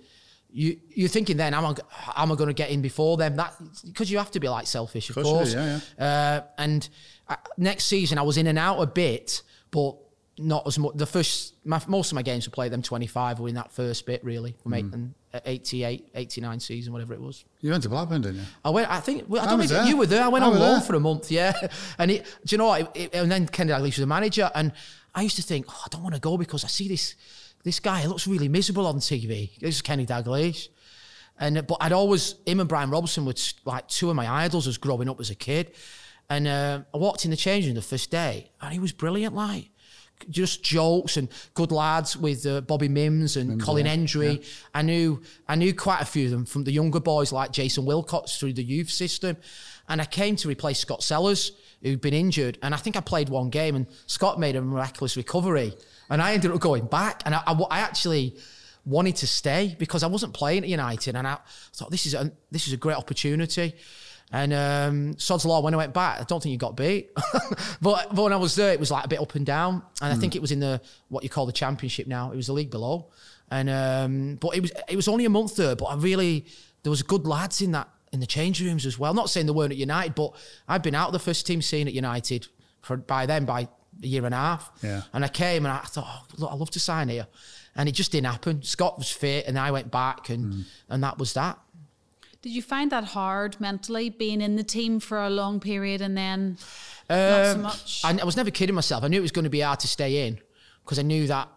you 0.50 0.78
you're 0.94 1.08
thinking 1.08 1.36
then, 1.36 1.52
am 1.54 1.64
I 1.66 1.74
am 2.16 2.32
I 2.32 2.34
going 2.34 2.48
to 2.48 2.54
get 2.54 2.70
in 2.70 2.80
before 2.82 3.16
them? 3.16 3.36
That 3.36 3.54
because 3.86 4.10
you 4.10 4.18
have 4.18 4.30
to 4.32 4.40
be 4.40 4.48
like 4.48 4.66
selfish, 4.66 5.08
of, 5.10 5.14
course 5.14 5.26
course. 5.26 5.52
do, 5.54 5.58
yeah, 5.58 5.80
Uh, 5.98 6.40
and 6.58 6.88
uh, 7.28 7.36
next 7.56 7.84
season, 7.84 8.18
I 8.18 8.22
was 8.22 8.36
in 8.38 8.46
and 8.46 8.58
out 8.58 8.80
a 8.80 8.86
bit, 8.86 9.42
but 9.70 9.96
not 10.38 10.66
as 10.66 10.78
much. 10.78 10.92
The 10.94 11.04
first, 11.06 11.54
my, 11.64 11.82
most 11.88 12.12
of 12.12 12.16
my 12.16 12.22
games 12.22 12.46
were 12.46 12.52
played 12.52 12.72
them 12.72 12.80
25 12.80 13.40
were 13.40 13.48
in 13.48 13.56
that 13.56 13.72
first 13.72 14.06
bit, 14.06 14.22
really, 14.24 14.52
Hmm. 14.64 14.72
and 14.72 15.14
uh, 15.34 15.40
88, 15.44 16.08
89 16.14 16.60
season, 16.60 16.92
whatever 16.92 17.12
it 17.12 17.20
was. 17.20 17.44
You 17.60 17.70
went 17.70 17.82
to 17.82 17.88
Blackburn, 17.90 18.22
didn't 18.22 18.36
you? 18.38 18.42
I 18.64 18.70
went. 18.70 18.90
I 18.90 19.00
think. 19.00 19.24
well, 19.28 19.42
I 19.42 19.46
I 19.46 19.48
don't 19.56 19.66
think 19.68 19.88
you 19.88 19.96
were 19.98 20.06
there. 20.06 20.22
I 20.24 20.28
went 20.28 20.44
I 20.44 20.48
on 20.48 20.58
loan 20.58 20.80
for 20.80 20.94
a 20.94 21.00
month. 21.00 21.30
Yeah, 21.30 21.52
and 21.98 22.10
it, 22.10 22.24
do 22.46 22.54
you 22.54 22.58
know 22.58 22.68
what? 22.68 22.80
It, 22.96 23.10
it- 23.12 23.14
and 23.14 23.30
then 23.30 23.46
Kenny 23.48 23.70
Dalglish 23.72 23.82
was 23.82 23.96
the 23.96 24.06
manager, 24.06 24.50
and 24.54 24.72
I 25.14 25.22
used 25.22 25.36
to 25.36 25.42
think, 25.42 25.66
oh, 25.68 25.82
I 25.84 25.88
don't 25.90 26.02
want 26.02 26.14
to 26.14 26.20
go 26.20 26.38
because 26.38 26.64
I 26.64 26.68
see 26.68 26.88
this 26.88 27.14
this 27.68 27.80
guy 27.80 28.06
looks 28.06 28.26
really 28.26 28.48
miserable 28.48 28.86
on 28.86 28.96
TV. 28.96 29.58
This 29.58 29.76
is 29.76 29.82
Kenny 29.82 30.06
Dalglish. 30.06 30.68
And 31.38 31.58
uh, 31.58 31.62
but 31.62 31.76
I'd 31.82 31.92
always 31.92 32.34
him 32.46 32.60
and 32.60 32.68
Brian 32.68 32.88
Robson 32.88 33.26
were 33.26 33.34
like 33.66 33.86
two 33.88 34.08
of 34.08 34.16
my 34.16 34.26
idols 34.44 34.66
as 34.66 34.78
growing 34.78 35.08
up 35.08 35.20
as 35.20 35.28
a 35.28 35.34
kid. 35.34 35.72
And 36.30 36.48
uh, 36.48 36.80
I 36.94 36.96
walked 36.96 37.26
in 37.26 37.30
the 37.30 37.36
change 37.36 37.66
room 37.66 37.74
the 37.74 37.82
first 37.82 38.10
day, 38.10 38.50
and 38.62 38.72
he 38.72 38.78
was 38.78 38.92
brilliant. 38.92 39.34
Like 39.34 39.68
just 40.30 40.64
jokes 40.64 41.18
and 41.18 41.28
good 41.52 41.70
lads 41.70 42.16
with 42.16 42.44
uh, 42.46 42.62
Bobby 42.62 42.88
Mimms 42.88 43.36
and 43.36 43.62
Colin 43.62 43.84
yeah, 43.84 43.90
Hendry. 43.90 44.42
I 44.74 44.80
knew 44.80 45.20
I 45.46 45.54
knew 45.54 45.74
quite 45.74 46.00
a 46.00 46.06
few 46.06 46.24
of 46.24 46.30
them 46.30 46.46
from 46.46 46.64
the 46.64 46.72
younger 46.72 47.00
boys 47.00 47.32
like 47.32 47.52
Jason 47.52 47.84
Wilcox 47.84 48.38
through 48.38 48.54
the 48.54 48.64
youth 48.64 48.90
system, 48.90 49.36
and 49.90 50.00
I 50.00 50.06
came 50.06 50.36
to 50.36 50.48
replace 50.48 50.78
Scott 50.78 51.02
Sellars 51.02 51.52
who'd 51.82 52.00
been 52.00 52.14
injured, 52.14 52.58
and 52.62 52.74
I 52.74 52.78
think 52.78 52.96
I 52.96 53.00
played 53.00 53.28
one 53.28 53.50
game 53.50 53.76
and 53.76 53.86
Scott 54.06 54.40
made 54.40 54.56
a 54.56 54.62
miraculous 54.62 55.16
recovery, 55.16 55.74
and 56.10 56.22
I 56.22 56.34
ended 56.34 56.50
up 56.50 56.60
going 56.60 56.86
back, 56.86 57.22
and 57.24 57.34
I, 57.34 57.42
I, 57.46 57.52
I 57.70 57.78
actually 57.80 58.36
wanted 58.84 59.16
to 59.16 59.26
stay 59.26 59.76
because 59.78 60.02
I 60.02 60.06
wasn't 60.06 60.32
playing 60.32 60.62
at 60.62 60.68
United, 60.68 61.16
and 61.16 61.26
I 61.26 61.38
thought 61.72 61.90
this 61.90 62.06
is 62.06 62.14
a 62.14 62.32
this 62.50 62.66
is 62.66 62.72
a 62.72 62.76
great 62.76 62.96
opportunity. 62.96 63.74
And 64.30 64.52
um, 64.52 65.18
Sod's 65.18 65.46
Law, 65.46 65.62
when 65.62 65.72
I 65.72 65.78
went 65.78 65.94
back, 65.94 66.20
I 66.20 66.24
don't 66.24 66.42
think 66.42 66.52
you 66.52 66.58
got 66.58 66.76
beat. 66.76 67.10
but, 67.80 68.14
but 68.14 68.22
when 68.22 68.32
I 68.32 68.36
was 68.36 68.54
there, 68.56 68.74
it 68.74 68.80
was 68.80 68.90
like 68.90 69.06
a 69.06 69.08
bit 69.08 69.20
up 69.20 69.34
and 69.34 69.46
down. 69.46 69.82
And 70.02 70.12
I 70.12 70.16
think 70.16 70.36
it 70.36 70.42
was 70.42 70.52
in 70.52 70.60
the 70.60 70.82
what 71.08 71.24
you 71.24 71.30
call 71.30 71.46
the 71.46 71.52
championship 71.52 72.06
now. 72.06 72.30
It 72.30 72.36
was 72.36 72.48
the 72.48 72.52
league 72.52 72.70
below. 72.70 73.06
And 73.50 73.70
um, 73.70 74.34
but 74.36 74.54
it 74.54 74.60
was 74.60 74.72
it 74.88 74.96
was 74.96 75.08
only 75.08 75.24
a 75.24 75.30
month 75.30 75.56
there, 75.56 75.74
but 75.74 75.86
I 75.86 75.94
really 75.94 76.44
there 76.82 76.90
was 76.90 77.02
good 77.02 77.26
lads 77.26 77.62
in 77.62 77.72
that 77.72 77.88
in 78.12 78.20
the 78.20 78.26
change 78.26 78.60
rooms 78.60 78.84
as 78.84 78.98
well. 78.98 79.14
Not 79.14 79.30
saying 79.30 79.46
they 79.46 79.52
weren't 79.52 79.72
at 79.72 79.78
United, 79.78 80.14
but 80.14 80.34
I'd 80.68 80.82
been 80.82 80.94
out 80.94 81.08
of 81.08 81.12
the 81.14 81.18
first 81.18 81.46
team 81.46 81.62
scene 81.62 81.88
at 81.88 81.94
United 81.94 82.48
for 82.82 82.98
by 82.98 83.24
then 83.24 83.46
by 83.46 83.68
a 84.02 84.06
year 84.06 84.24
and 84.24 84.34
a 84.34 84.38
half. 84.38 84.70
Yeah. 84.82 85.02
And 85.12 85.24
I 85.24 85.28
came 85.28 85.66
and 85.66 85.72
I 85.72 85.78
thought, 85.80 86.06
oh, 86.06 86.24
look, 86.38 86.52
I'd 86.52 86.58
love 86.58 86.70
to 86.70 86.80
sign 86.80 87.08
here. 87.08 87.26
And 87.76 87.88
it 87.88 87.92
just 87.92 88.12
didn't 88.12 88.26
happen. 88.26 88.62
Scott 88.62 88.98
was 88.98 89.10
fit 89.10 89.46
and 89.46 89.58
I 89.58 89.70
went 89.70 89.90
back 89.90 90.28
and 90.30 90.64
and 90.88 91.02
that 91.02 91.18
was 91.18 91.32
that. 91.34 91.58
Did 92.42 92.50
you 92.52 92.62
find 92.62 92.92
that 92.92 93.04
hard 93.04 93.60
mentally 93.60 94.10
being 94.10 94.40
in 94.40 94.54
the 94.56 94.62
team 94.62 95.00
for 95.00 95.18
a 95.20 95.28
long 95.30 95.58
period 95.60 96.00
and 96.00 96.16
then 96.16 96.56
not 97.10 97.44
so 97.46 97.52
Um, 97.54 97.62
much? 97.62 98.00
I, 98.04 98.18
I 98.20 98.24
was 98.24 98.36
never 98.36 98.50
kidding 98.50 98.74
myself. 98.74 99.02
I 99.04 99.08
knew 99.08 99.18
it 99.18 99.22
was 99.22 99.32
going 99.32 99.44
to 99.44 99.50
be 99.50 99.60
hard 99.60 99.80
to 99.80 99.88
stay 99.88 100.26
in 100.26 100.38
because 100.84 100.98
I 100.98 101.02
knew 101.02 101.26
that 101.26 101.48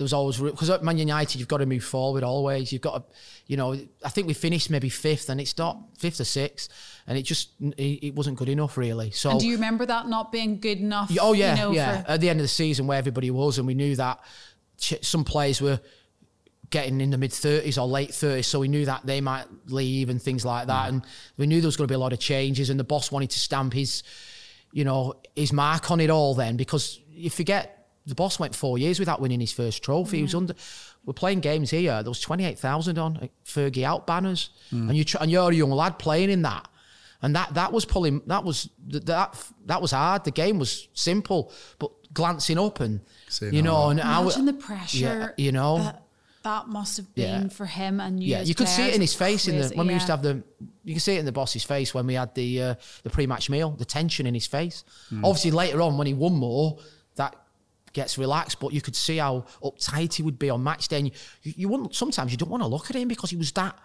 there 0.00 0.04
was 0.06 0.14
always 0.14 0.38
because 0.38 0.70
at 0.70 0.82
Man 0.82 0.96
United 0.96 1.38
you've 1.38 1.46
got 1.46 1.58
to 1.58 1.66
move 1.66 1.84
forward 1.84 2.22
always. 2.22 2.72
You've 2.72 2.80
got 2.80 3.06
to, 3.06 3.16
you 3.46 3.58
know. 3.58 3.78
I 4.02 4.08
think 4.08 4.26
we 4.26 4.32
finished 4.32 4.70
maybe 4.70 4.88
fifth, 4.88 5.28
and 5.28 5.38
it's 5.38 5.58
not 5.58 5.76
fifth 5.98 6.20
or 6.20 6.24
sixth, 6.24 6.70
and 7.06 7.18
it 7.18 7.22
just 7.24 7.50
it, 7.60 8.06
it 8.06 8.14
wasn't 8.14 8.38
good 8.38 8.48
enough 8.48 8.78
really. 8.78 9.10
So 9.10 9.32
and 9.32 9.40
do 9.40 9.46
you 9.46 9.56
remember 9.56 9.84
that 9.84 10.08
not 10.08 10.32
being 10.32 10.58
good 10.58 10.78
enough? 10.78 11.12
Oh 11.20 11.34
yeah, 11.34 11.54
you 11.54 11.60
know, 11.60 11.72
yeah. 11.72 12.00
for- 12.00 12.12
At 12.12 12.22
the 12.22 12.30
end 12.30 12.40
of 12.40 12.44
the 12.44 12.48
season, 12.48 12.86
where 12.86 12.96
everybody 12.96 13.30
was, 13.30 13.58
and 13.58 13.66
we 13.66 13.74
knew 13.74 13.94
that 13.96 14.20
ch- 14.78 15.04
some 15.04 15.22
players 15.22 15.60
were 15.60 15.78
getting 16.70 17.02
in 17.02 17.10
the 17.10 17.18
mid 17.18 17.34
thirties 17.34 17.76
or 17.76 17.86
late 17.86 18.14
thirties, 18.14 18.46
so 18.46 18.58
we 18.58 18.68
knew 18.68 18.86
that 18.86 19.04
they 19.04 19.20
might 19.20 19.44
leave 19.66 20.08
and 20.08 20.22
things 20.22 20.46
like 20.46 20.68
that, 20.68 20.86
mm. 20.86 20.94
and 20.94 21.06
we 21.36 21.46
knew 21.46 21.60
there 21.60 21.68
was 21.68 21.76
going 21.76 21.88
to 21.88 21.92
be 21.92 21.96
a 21.96 21.98
lot 21.98 22.14
of 22.14 22.20
changes, 22.20 22.70
and 22.70 22.80
the 22.80 22.84
boss 22.84 23.12
wanted 23.12 23.28
to 23.28 23.38
stamp 23.38 23.74
his, 23.74 24.02
you 24.72 24.82
know, 24.82 25.12
his 25.36 25.52
mark 25.52 25.90
on 25.90 26.00
it 26.00 26.08
all. 26.08 26.34
Then 26.34 26.56
because 26.56 27.00
you 27.10 27.28
forget 27.28 27.79
the 28.10 28.14
boss 28.14 28.38
went 28.38 28.54
four 28.54 28.76
years 28.76 28.98
without 28.98 29.20
winning 29.20 29.40
his 29.40 29.52
first 29.52 29.82
trophy. 29.82 30.18
He 30.18 30.22
was 30.24 30.34
under. 30.34 30.54
We're 31.06 31.14
playing 31.14 31.40
games 31.40 31.70
here. 31.70 32.02
There 32.02 32.10
was 32.10 32.20
twenty 32.20 32.44
eight 32.44 32.58
thousand 32.58 32.98
on 32.98 33.16
uh, 33.16 33.26
Fergie 33.46 33.84
out 33.84 34.06
banners, 34.06 34.50
and 34.70 34.94
you 34.94 35.04
tr- 35.04 35.16
and 35.20 35.30
you're 35.30 35.50
a 35.50 35.54
young 35.54 35.70
lad 35.70 35.98
playing 35.98 36.28
in 36.30 36.42
that. 36.42 36.68
And 37.22 37.34
that 37.36 37.54
that 37.54 37.72
was 37.72 37.84
pulling. 37.86 38.20
That 38.26 38.44
was 38.44 38.68
that 38.88 39.34
that 39.66 39.80
was 39.80 39.90
hard. 39.92 40.24
The 40.24 40.30
game 40.30 40.58
was 40.58 40.88
simple, 40.94 41.52
but 41.78 41.90
glancing 42.12 42.58
up 42.58 42.80
and 42.80 43.00
Seeing 43.28 43.54
you 43.54 43.62
know, 43.62 43.74
all 43.74 43.90
and 43.90 44.00
I, 44.00 44.20
Imagine 44.20 44.44
the 44.46 44.52
yeah, 44.52 44.58
pressure. 44.66 45.34
you 45.38 45.52
know, 45.52 45.78
that, 45.78 46.02
that 46.42 46.68
must 46.68 46.96
have 46.96 47.14
been 47.14 47.42
Yeah. 47.42 47.48
for 47.48 47.66
him 47.66 48.00
and 48.00 48.22
you. 48.22 48.30
yeah, 48.30 48.40
you 48.42 48.54
could 48.54 48.68
see 48.68 48.88
it 48.88 48.94
in 48.94 49.00
his 49.00 49.14
face 49.14 49.46
in 49.48 49.54
the 49.56 49.60
Crazy, 49.62 49.76
when 49.76 49.86
we 49.86 49.92
used 49.94 50.06
to 50.06 50.12
have 50.12 50.22
the. 50.22 50.42
You 50.84 50.94
can 50.94 51.00
see 51.00 51.14
it 51.16 51.20
in 51.20 51.26
the 51.26 51.32
boss's 51.32 51.62
face 51.62 51.92
when 51.94 52.06
we 52.06 52.14
had 52.14 52.34
the 52.34 52.62
uh, 52.62 52.74
the 53.04 53.10
pre-match 53.10 53.48
meal, 53.50 53.70
the 53.70 53.84
tension 53.84 54.26
in 54.26 54.34
his 54.34 54.46
face. 54.46 54.82
Obviously, 55.22 55.50
later 55.50 55.80
on 55.82 55.96
when 55.98 56.06
he 56.06 56.14
won 56.14 56.32
more, 56.34 56.78
that 57.16 57.36
gets 57.92 58.18
relaxed. 58.18 58.60
But 58.60 58.72
you 58.72 58.80
could 58.80 58.96
see 58.96 59.18
how 59.18 59.44
uptight 59.62 60.14
he 60.14 60.22
would 60.22 60.38
be 60.38 60.50
on 60.50 60.62
match 60.62 60.88
day. 60.88 60.98
And 60.98 61.06
you, 61.08 61.12
you 61.56 61.68
wouldn't. 61.68 61.94
Sometimes 61.94 62.30
you 62.32 62.38
don't 62.38 62.50
want 62.50 62.62
to 62.62 62.66
look 62.68 62.90
at 62.90 62.96
him 62.96 63.08
because 63.08 63.30
he 63.30 63.36
was 63.36 63.52
that 63.52 63.78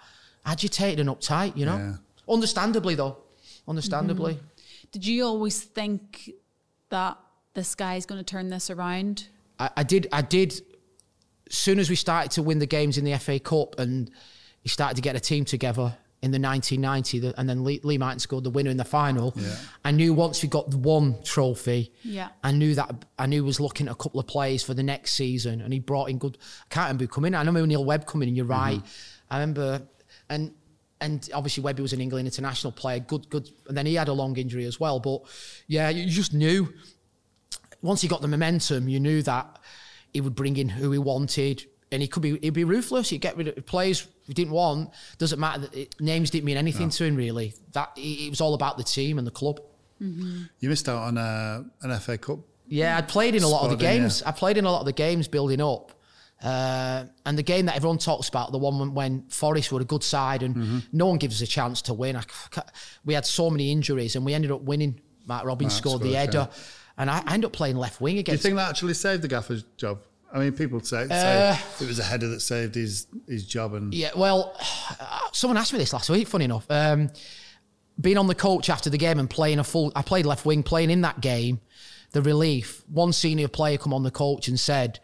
agitated 0.46 1.00
and 1.00 1.10
uptight. 1.10 1.56
You 1.58 1.66
know, 1.66 1.78
Yeah. 1.78 1.94
understandably 2.34 2.96
though, 2.96 3.18
understandably. 3.68 4.36
Mm-hmm. 4.36 4.46
Did 4.92 5.06
you 5.06 5.26
always 5.26 5.62
think 5.64 6.32
that 6.90 7.18
this 7.54 7.76
guy 7.76 7.96
is 7.96 8.06
going 8.06 8.20
to 8.20 8.26
turn 8.26 8.50
this 8.50 8.70
around? 8.70 9.28
I, 9.60 9.70
I 9.78 9.84
did. 9.84 10.08
I 10.12 10.22
did. 10.22 10.54
As 11.50 11.56
soon 11.56 11.80
as 11.80 11.90
we 11.90 11.96
started 11.96 12.32
to 12.32 12.44
win 12.44 12.60
the 12.60 12.66
games 12.66 12.98
in 12.98 13.06
the 13.06 13.18
FA 13.20 13.40
Cup, 13.40 13.80
and 13.80 14.10
he 14.62 14.70
started 14.70 14.96
to 14.96 15.02
get 15.02 15.16
a 15.16 15.20
team 15.20 15.46
together 15.46 15.96
in 16.26 16.32
the 16.32 16.40
1990, 16.40 17.34
and 17.38 17.48
then 17.48 17.64
Lee, 17.64 17.80
Lee 17.84 18.00
Martin 18.00 18.18
scored 18.18 18.44
the 18.44 18.50
winner 18.50 18.72
in 18.72 18.78
the 18.78 18.84
final. 18.84 19.36
I 19.86 19.92
knew 19.92 20.12
once 20.12 20.42
we 20.42 20.50
got 20.50 20.72
the 20.72 20.78
one 20.78 21.22
trophy, 21.24 21.92
Yeah. 22.04 22.30
I 22.44 22.52
knew 22.52 22.74
that 22.74 23.06
I 23.20 23.28
knew 23.28 23.44
was 23.44 23.60
looking 23.60 23.88
at 23.88 23.94
a 23.94 23.96
couple 23.96 24.20
of 24.20 24.26
players 24.26 24.64
for 24.64 24.74
the 24.74 24.82
next 24.82 25.14
season, 25.14 25.62
and 25.62 25.72
he 25.72 25.80
brought 25.80 26.10
in 26.10 26.18
good. 26.18 26.40
I 26.40 26.74
can't 26.74 26.88
remember 26.88 27.04
who 27.04 27.10
come 27.10 27.26
in. 27.26 27.36
I 27.36 27.40
remember 27.40 27.68
Neil 27.68 27.86
Webb 27.86 28.08
coming 28.08 28.28
in. 28.28 28.36
You're 28.36 28.46
mm-hmm. 28.46 28.76
right. 28.76 28.82
I 29.30 29.36
remember, 29.36 29.84
and 30.28 30.52
and 31.00 31.30
obviously 31.32 31.62
Webby 31.62 31.84
was 31.84 31.94
an 31.94 32.02
England 32.02 32.28
international 32.28 32.74
player. 32.74 33.00
Good, 33.00 33.30
good. 33.30 33.48
And 33.68 33.78
then 33.78 33.86
he 33.86 33.94
had 33.94 34.08
a 34.08 34.14
long 34.14 34.36
injury 34.36 34.66
as 34.66 34.80
well. 34.80 35.00
But 35.00 35.22
yeah, 35.68 35.90
you 35.90 36.10
just 36.10 36.34
knew 36.34 36.74
once 37.84 38.02
he 38.02 38.08
got 38.08 38.22
the 38.22 38.28
momentum, 38.28 38.90
you 38.90 39.00
knew 39.00 39.22
that 39.22 39.60
he 40.12 40.22
would 40.22 40.34
bring 40.34 40.58
in 40.58 40.70
who 40.70 40.90
he 40.90 40.98
wanted, 40.98 41.66
and 41.92 42.02
he 42.02 42.08
could 42.08 42.24
be 42.24 42.40
he'd 42.40 42.50
be 42.50 42.64
ruthless. 42.64 43.10
He'd 43.10 43.22
get 43.22 43.38
rid 43.38 43.48
of 43.48 43.66
players 43.68 44.08
we 44.28 44.34
didn't 44.34 44.52
want. 44.54 44.92
Doesn't 45.18 45.40
matter. 45.40 45.62
That 45.62 45.74
it, 45.76 45.96
names 46.02 46.30
didn't 46.30 46.46
mean 46.46 46.58
anything 46.58 46.90
to 46.90 47.04
him 47.06 47.16
really. 47.16 47.54
That 47.74 47.92
it, 47.98 48.02
it 48.02 48.30
was 48.30 48.42
all 48.42 48.54
about 48.54 48.78
the 48.78 48.84
team 48.84 49.18
and 49.18 49.26
the 49.28 49.32
club. 49.32 49.60
You 50.00 50.70
missed 50.70 50.90
out 50.90 51.04
on 51.04 51.18
uh, 51.18 51.64
an 51.82 52.00
FA 52.00 52.18
Cup. 52.18 52.40
Yeah, 52.68 52.98
I'd 52.98 53.08
played 53.08 53.36
in 53.36 53.44
a 53.44 53.48
lot 53.48 53.64
of 53.64 53.70
the 53.72 53.78
games. 53.78 54.24
I 54.24 54.32
played 54.32 54.58
in 54.58 54.66
a 54.66 54.72
lot 54.72 54.80
of 54.82 54.86
the 54.86 54.94
games 54.94 55.28
building 55.28 55.62
up. 55.62 55.92
Uh, 56.44 57.06
and 57.26 57.38
the 57.38 57.44
game 57.44 57.66
that 57.68 57.76
everyone 57.76 57.98
talks 57.98 58.28
about, 58.28 58.52
the 58.52 58.58
one 58.58 58.94
when, 58.94 59.24
Forest 59.30 59.72
were 59.72 59.80
a 59.82 59.86
good 59.86 60.04
side 60.04 60.44
and 60.44 60.56
Mm-hmm. 60.56 60.78
no 60.92 61.06
one 61.08 61.18
gives 61.18 61.42
us 61.42 61.48
a 61.48 61.50
chance 61.52 61.82
to 61.84 61.94
win. 61.94 62.16
I 62.18 62.24
we 63.06 63.14
had 63.14 63.26
so 63.26 63.50
many 63.50 63.72
injuries 63.72 64.16
and 64.16 64.26
we 64.26 64.34
ended 64.34 64.52
up 64.52 64.62
winning. 64.62 65.00
Mark 65.28 65.46
Robins 65.46 65.74
scored 65.74 66.02
scored, 66.02 66.12
the 66.12 66.16
header. 66.18 66.50
yeah. 66.52 66.58
And 66.98 67.10
I, 67.10 67.24
I 67.26 67.34
ended 67.34 67.46
up 67.46 67.54
playing 67.54 67.78
left 67.78 68.00
wing 68.02 68.14
Do 68.14 68.18
you 68.18 68.20
against 68.22 68.44
think 68.44 68.56
that 68.58 68.70
actually 68.70 68.94
saved 68.96 69.22
the 69.24 69.28
gaffer's 69.28 69.64
job? 69.78 70.02
I 70.36 70.40
mean, 70.40 70.52
people 70.52 70.82
say, 70.82 71.08
say 71.08 71.58
it 71.80 71.88
was 71.88 71.98
a 71.98 72.04
header 72.04 72.28
that 72.28 72.42
saved 72.42 72.76
his 72.76 73.08
his 73.26 73.46
job, 73.46 73.74
and 73.74 73.94
Yeah, 73.94 74.12
well, 74.18 74.54
someone 75.32 75.56
asked 75.56 75.72
me 75.72 75.80
this 75.80 75.94
last 75.94 76.10
week. 76.10 76.28
Funny 76.28 76.44
enough, 76.44 76.66
um, 76.70 77.10
being 78.02 78.18
on 78.18 78.28
the 78.28 78.36
coach 78.36 78.70
after 78.70 78.90
the 78.90 78.98
game 78.98 79.18
and 79.18 79.30
playing 79.30 79.60
a 79.60 79.64
full, 79.64 79.94
I 79.96 80.02
played 80.02 80.26
left 80.26 80.46
wing, 80.46 80.62
playing 80.62 80.90
in 80.90 81.02
that 81.02 81.22
game. 81.22 81.62
The 82.12 82.22
relief. 82.22 82.84
One 82.90 83.14
senior 83.14 83.48
player 83.48 83.78
come 83.78 83.94
on 83.94 84.04
the 84.04 84.12
coach 84.12 84.50
and 84.50 84.60
said 84.60 85.00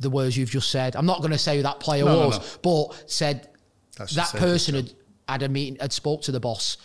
the 0.00 0.10
words 0.10 0.36
you've 0.36 0.50
just 0.50 0.70
said. 0.70 0.96
I'm 0.96 1.06
not 1.06 1.20
going 1.20 1.30
to 1.30 1.38
say 1.38 1.56
who 1.56 1.62
that 1.62 1.78
player 1.78 2.04
No, 2.04 2.20
no, 2.20 2.26
was, 2.26 2.58
but 2.60 3.10
said 3.10 3.48
That's 3.96 4.16
that 4.16 4.30
person 4.30 4.74
had 4.74 4.92
had 5.28 5.42
a 5.44 5.48
meeting, 5.48 5.76
had 5.80 5.92
spoke 5.92 6.22
to 6.22 6.32
the 6.32 6.40
boss 6.40 6.76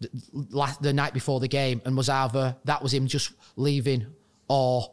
the, 0.00 0.76
the 0.82 0.92
night 0.92 1.14
before 1.14 1.40
the 1.40 1.48
game, 1.48 1.80
and 1.86 1.96
was 1.96 2.10
either 2.10 2.54
that 2.64 2.82
was 2.82 2.92
him 2.92 3.06
just 3.06 3.32
leaving 3.56 4.06
or 4.48 4.92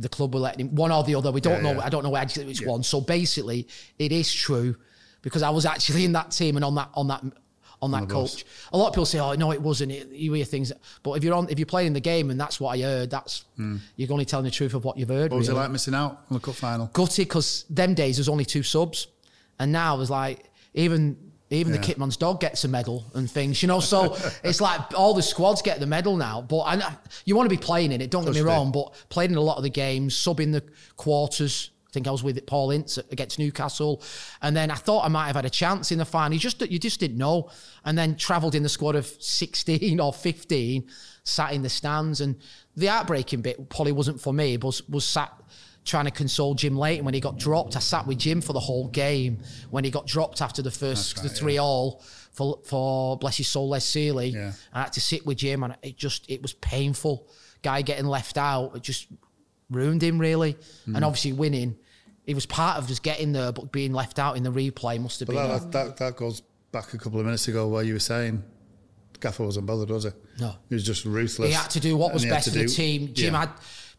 the 0.00 0.08
club 0.08 0.34
were 0.34 0.40
letting 0.40 0.66
him 0.66 0.74
one 0.74 0.92
or 0.92 1.04
the 1.04 1.14
other. 1.14 1.30
We 1.30 1.40
don't 1.40 1.62
Yeah, 1.62 1.72
know. 1.72 1.78
yeah. 1.78 1.86
I 1.86 1.88
don't 1.88 2.02
know 2.02 2.16
actually 2.16 2.46
which 2.46 2.62
one. 2.62 2.82
So 2.82 3.00
basically, 3.00 3.68
it 3.98 4.12
is 4.12 4.32
true 4.32 4.76
because 5.22 5.42
I 5.42 5.50
was 5.50 5.66
actually 5.66 6.04
in 6.04 6.12
that 6.12 6.30
team 6.30 6.56
and 6.56 6.64
on 6.64 6.74
that 6.76 6.90
on 6.94 7.08
that 7.08 7.22
on 7.82 7.90
that 7.92 8.08
coach. 8.08 8.44
A 8.72 8.76
lot 8.76 8.88
of 8.88 8.94
people 8.94 9.06
say, 9.06 9.18
"Oh 9.18 9.32
no, 9.34 9.52
it 9.52 9.60
wasn't." 9.60 9.92
It, 9.92 10.08
you 10.10 10.32
hear 10.32 10.44
things, 10.44 10.72
but 11.02 11.12
if 11.12 11.24
you're 11.24 11.34
on, 11.34 11.48
if 11.48 11.58
you're 11.58 11.66
playing 11.66 11.92
the 11.92 12.00
game 12.00 12.30
and 12.30 12.38
that's 12.38 12.60
what 12.60 12.76
I 12.76 12.82
heard, 12.82 13.10
that's 13.10 13.44
hmm. 13.56 13.76
you're 13.96 14.12
only 14.12 14.24
telling 14.24 14.44
the 14.44 14.50
truth 14.50 14.74
of 14.74 14.84
what 14.84 14.98
you've 14.98 15.08
heard. 15.08 15.30
What 15.30 15.38
was 15.38 15.48
it 15.48 15.52
really. 15.52 15.62
like 15.62 15.70
missing 15.70 15.94
out 15.94 16.24
on 16.30 16.34
the 16.34 16.40
cup 16.40 16.54
final? 16.54 16.90
Gutted 16.92 17.26
because 17.28 17.64
them 17.70 17.94
days 17.94 18.16
there's 18.16 18.28
only 18.28 18.44
two 18.44 18.62
subs, 18.62 19.06
and 19.58 19.72
now 19.72 19.96
there's 19.96 20.10
like 20.10 20.50
even 20.74 21.29
even 21.50 21.74
Yeah. 21.74 21.80
the 21.80 21.86
kitman's 21.86 22.16
dog 22.16 22.40
gets 22.40 22.64
a 22.64 22.68
medal 22.68 23.04
and 23.14 23.30
things, 23.30 23.60
you 23.62 23.66
know. 23.68 23.80
So 23.80 24.16
it's 24.44 24.60
like 24.60 24.80
all 24.96 25.14
the 25.14 25.22
squads 25.22 25.62
get 25.62 25.80
the 25.80 25.86
medal 25.86 26.16
now. 26.16 26.40
But 26.42 26.60
I, 26.60 26.76
uh, 26.76 26.92
you 27.24 27.34
want 27.36 27.50
to 27.50 27.54
be 27.56 27.60
playing 27.60 27.92
in 27.92 28.00
it. 28.00 28.10
Don't 28.10 28.24
get 28.24 28.34
me 28.34 28.40
wrong, 28.40 28.70
but 28.72 28.94
playing 29.08 29.32
in 29.32 29.36
a 29.36 29.40
lot 29.42 29.56
of 29.56 29.62
the 29.64 29.70
games, 29.70 30.14
subbing 30.16 30.52
the 30.52 30.62
quarters. 30.96 31.70
I 31.88 31.92
think 31.92 32.06
I 32.06 32.12
was 32.12 32.22
with 32.22 32.46
Paul 32.46 32.70
Ince 32.70 32.98
against 32.98 33.40
Newcastle, 33.40 34.00
and 34.42 34.56
then 34.56 34.70
I 34.70 34.76
thought 34.76 35.04
I 35.04 35.08
might 35.08 35.26
have 35.26 35.34
had 35.34 35.44
a 35.44 35.50
chance 35.50 35.90
in 35.90 35.98
the 35.98 36.04
final. 36.04 36.34
You 36.34 36.38
just 36.38 36.60
you 36.70 36.78
just 36.78 37.00
didn't 37.00 37.18
know, 37.18 37.50
and 37.84 37.98
then 37.98 38.14
travelled 38.14 38.54
in 38.54 38.62
the 38.62 38.68
squad 38.68 38.94
of 38.94 39.06
sixteen 39.18 39.98
or 39.98 40.12
fifteen, 40.12 40.86
sat 41.24 41.52
in 41.52 41.62
the 41.62 41.68
stands, 41.68 42.20
and 42.20 42.36
the 42.76 42.86
heartbreaking 42.86 43.40
bit 43.40 43.68
probably 43.70 43.90
wasn't 43.90 44.20
for 44.20 44.32
me. 44.32 44.56
Was 44.56 44.88
was 44.88 45.04
sat 45.04 45.32
trying 45.84 46.04
to 46.04 46.10
console 46.10 46.54
Jim 46.54 46.76
Leighton 46.76 47.04
when 47.04 47.14
he 47.14 47.20
got 47.20 47.38
dropped. 47.38 47.76
I 47.76 47.80
sat 47.80 48.06
with 48.06 48.18
Jim 48.18 48.40
for 48.40 48.52
the 48.52 48.60
whole 48.60 48.88
game 48.88 49.38
when 49.70 49.84
he 49.84 49.90
got 49.90 50.06
dropped 50.06 50.42
after 50.42 50.62
the 50.62 50.70
first 50.70 51.16
right, 51.16 51.22
the 51.24 51.28
three 51.28 51.58
all 51.58 52.02
for 52.32 52.60
for 52.64 53.16
bless 53.18 53.36
his 53.38 53.48
soul 53.48 53.68
Les 53.68 53.84
Sealey. 53.84 54.32
Yeah. 54.32 54.52
I 54.72 54.82
had 54.82 54.92
to 54.94 55.00
sit 55.00 55.26
with 55.26 55.38
Jim, 55.38 55.62
and 55.62 55.76
it 55.82 55.96
just 55.96 56.30
it 56.30 56.42
was 56.42 56.52
painful. 56.54 57.26
Guy 57.62 57.82
getting 57.82 58.06
left 58.06 58.38
out, 58.38 58.76
it 58.76 58.82
just 58.82 59.08
ruined 59.70 60.02
him 60.02 60.18
really. 60.18 60.54
Mm. 60.86 60.96
And 60.96 61.04
obviously 61.04 61.32
winning, 61.32 61.76
he 62.24 62.34
was 62.34 62.46
part 62.46 62.78
of 62.78 62.86
just 62.86 63.02
getting 63.02 63.32
there, 63.32 63.52
but 63.52 63.72
being 63.72 63.92
left 63.92 64.18
out 64.18 64.36
in 64.36 64.42
the 64.42 64.52
replay 64.52 65.00
must 65.00 65.20
have 65.20 65.26
But 65.26 65.34
been. 65.34 65.48
that, 65.48 65.72
that 65.72 65.96
that 65.98 66.16
goes 66.16 66.42
back 66.72 66.94
a 66.94 66.98
couple 66.98 67.18
of 67.20 67.26
minutes 67.26 67.48
ago 67.48 67.68
where 67.68 67.82
you 67.82 67.94
were 67.94 67.98
saying 67.98 68.42
Gaffer 69.20 69.44
wasn't 69.44 69.66
bothered, 69.66 69.90
was 69.90 70.04
he? 70.04 70.10
No. 70.40 70.54
he 70.68 70.74
was 70.74 70.84
just 70.84 71.04
ruthless. 71.04 71.48
he 71.48 71.54
had 71.54 71.70
to 71.70 71.80
do 71.80 71.96
what 71.96 72.12
was 72.14 72.24
best 72.24 72.50
for 72.50 72.58
the 72.58 72.66
team. 72.66 73.12
Jim 73.12 73.34
yeah. 73.34 73.40
had 73.40 73.50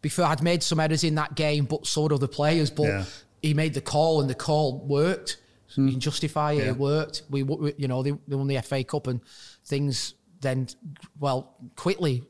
before 0.02 0.24
I'd 0.26 0.42
made 0.42 0.62
some 0.62 0.78
errors 0.80 1.04
in 1.04 1.14
that 1.14 1.34
game, 1.34 1.64
but 1.64 1.86
so 1.86 2.08
did 2.08 2.14
other 2.16 2.26
players. 2.28 2.70
But 2.70 2.82
Yeah. 2.88 3.04
he 3.40 3.54
made 3.54 3.72
the 3.74 3.80
call, 3.80 4.20
and 4.20 4.28
the 4.28 4.34
call 4.34 4.84
worked. 4.86 5.38
Hmm. 5.68 5.72
So 5.74 5.82
You 5.86 5.90
can 5.92 6.00
justify 6.00 6.52
it. 6.52 6.58
Yeah. 6.58 6.70
It 6.70 6.76
worked. 6.76 7.22
We, 7.30 7.42
we 7.44 7.72
you 7.78 7.88
know, 7.88 8.02
they, 8.02 8.12
they 8.28 8.36
won 8.36 8.46
the 8.48 8.60
FA 8.60 8.84
Cup, 8.84 9.06
and 9.06 9.20
things 9.64 10.14
then, 10.40 10.66
well, 11.18 11.54
quickly 11.76 12.24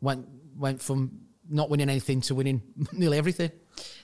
went 0.00 0.26
went 0.56 0.80
from 0.82 1.20
not 1.48 1.68
winning 1.70 1.88
anything 1.88 2.20
to 2.22 2.34
winning 2.34 2.62
nearly 2.92 3.18
everything. 3.18 3.50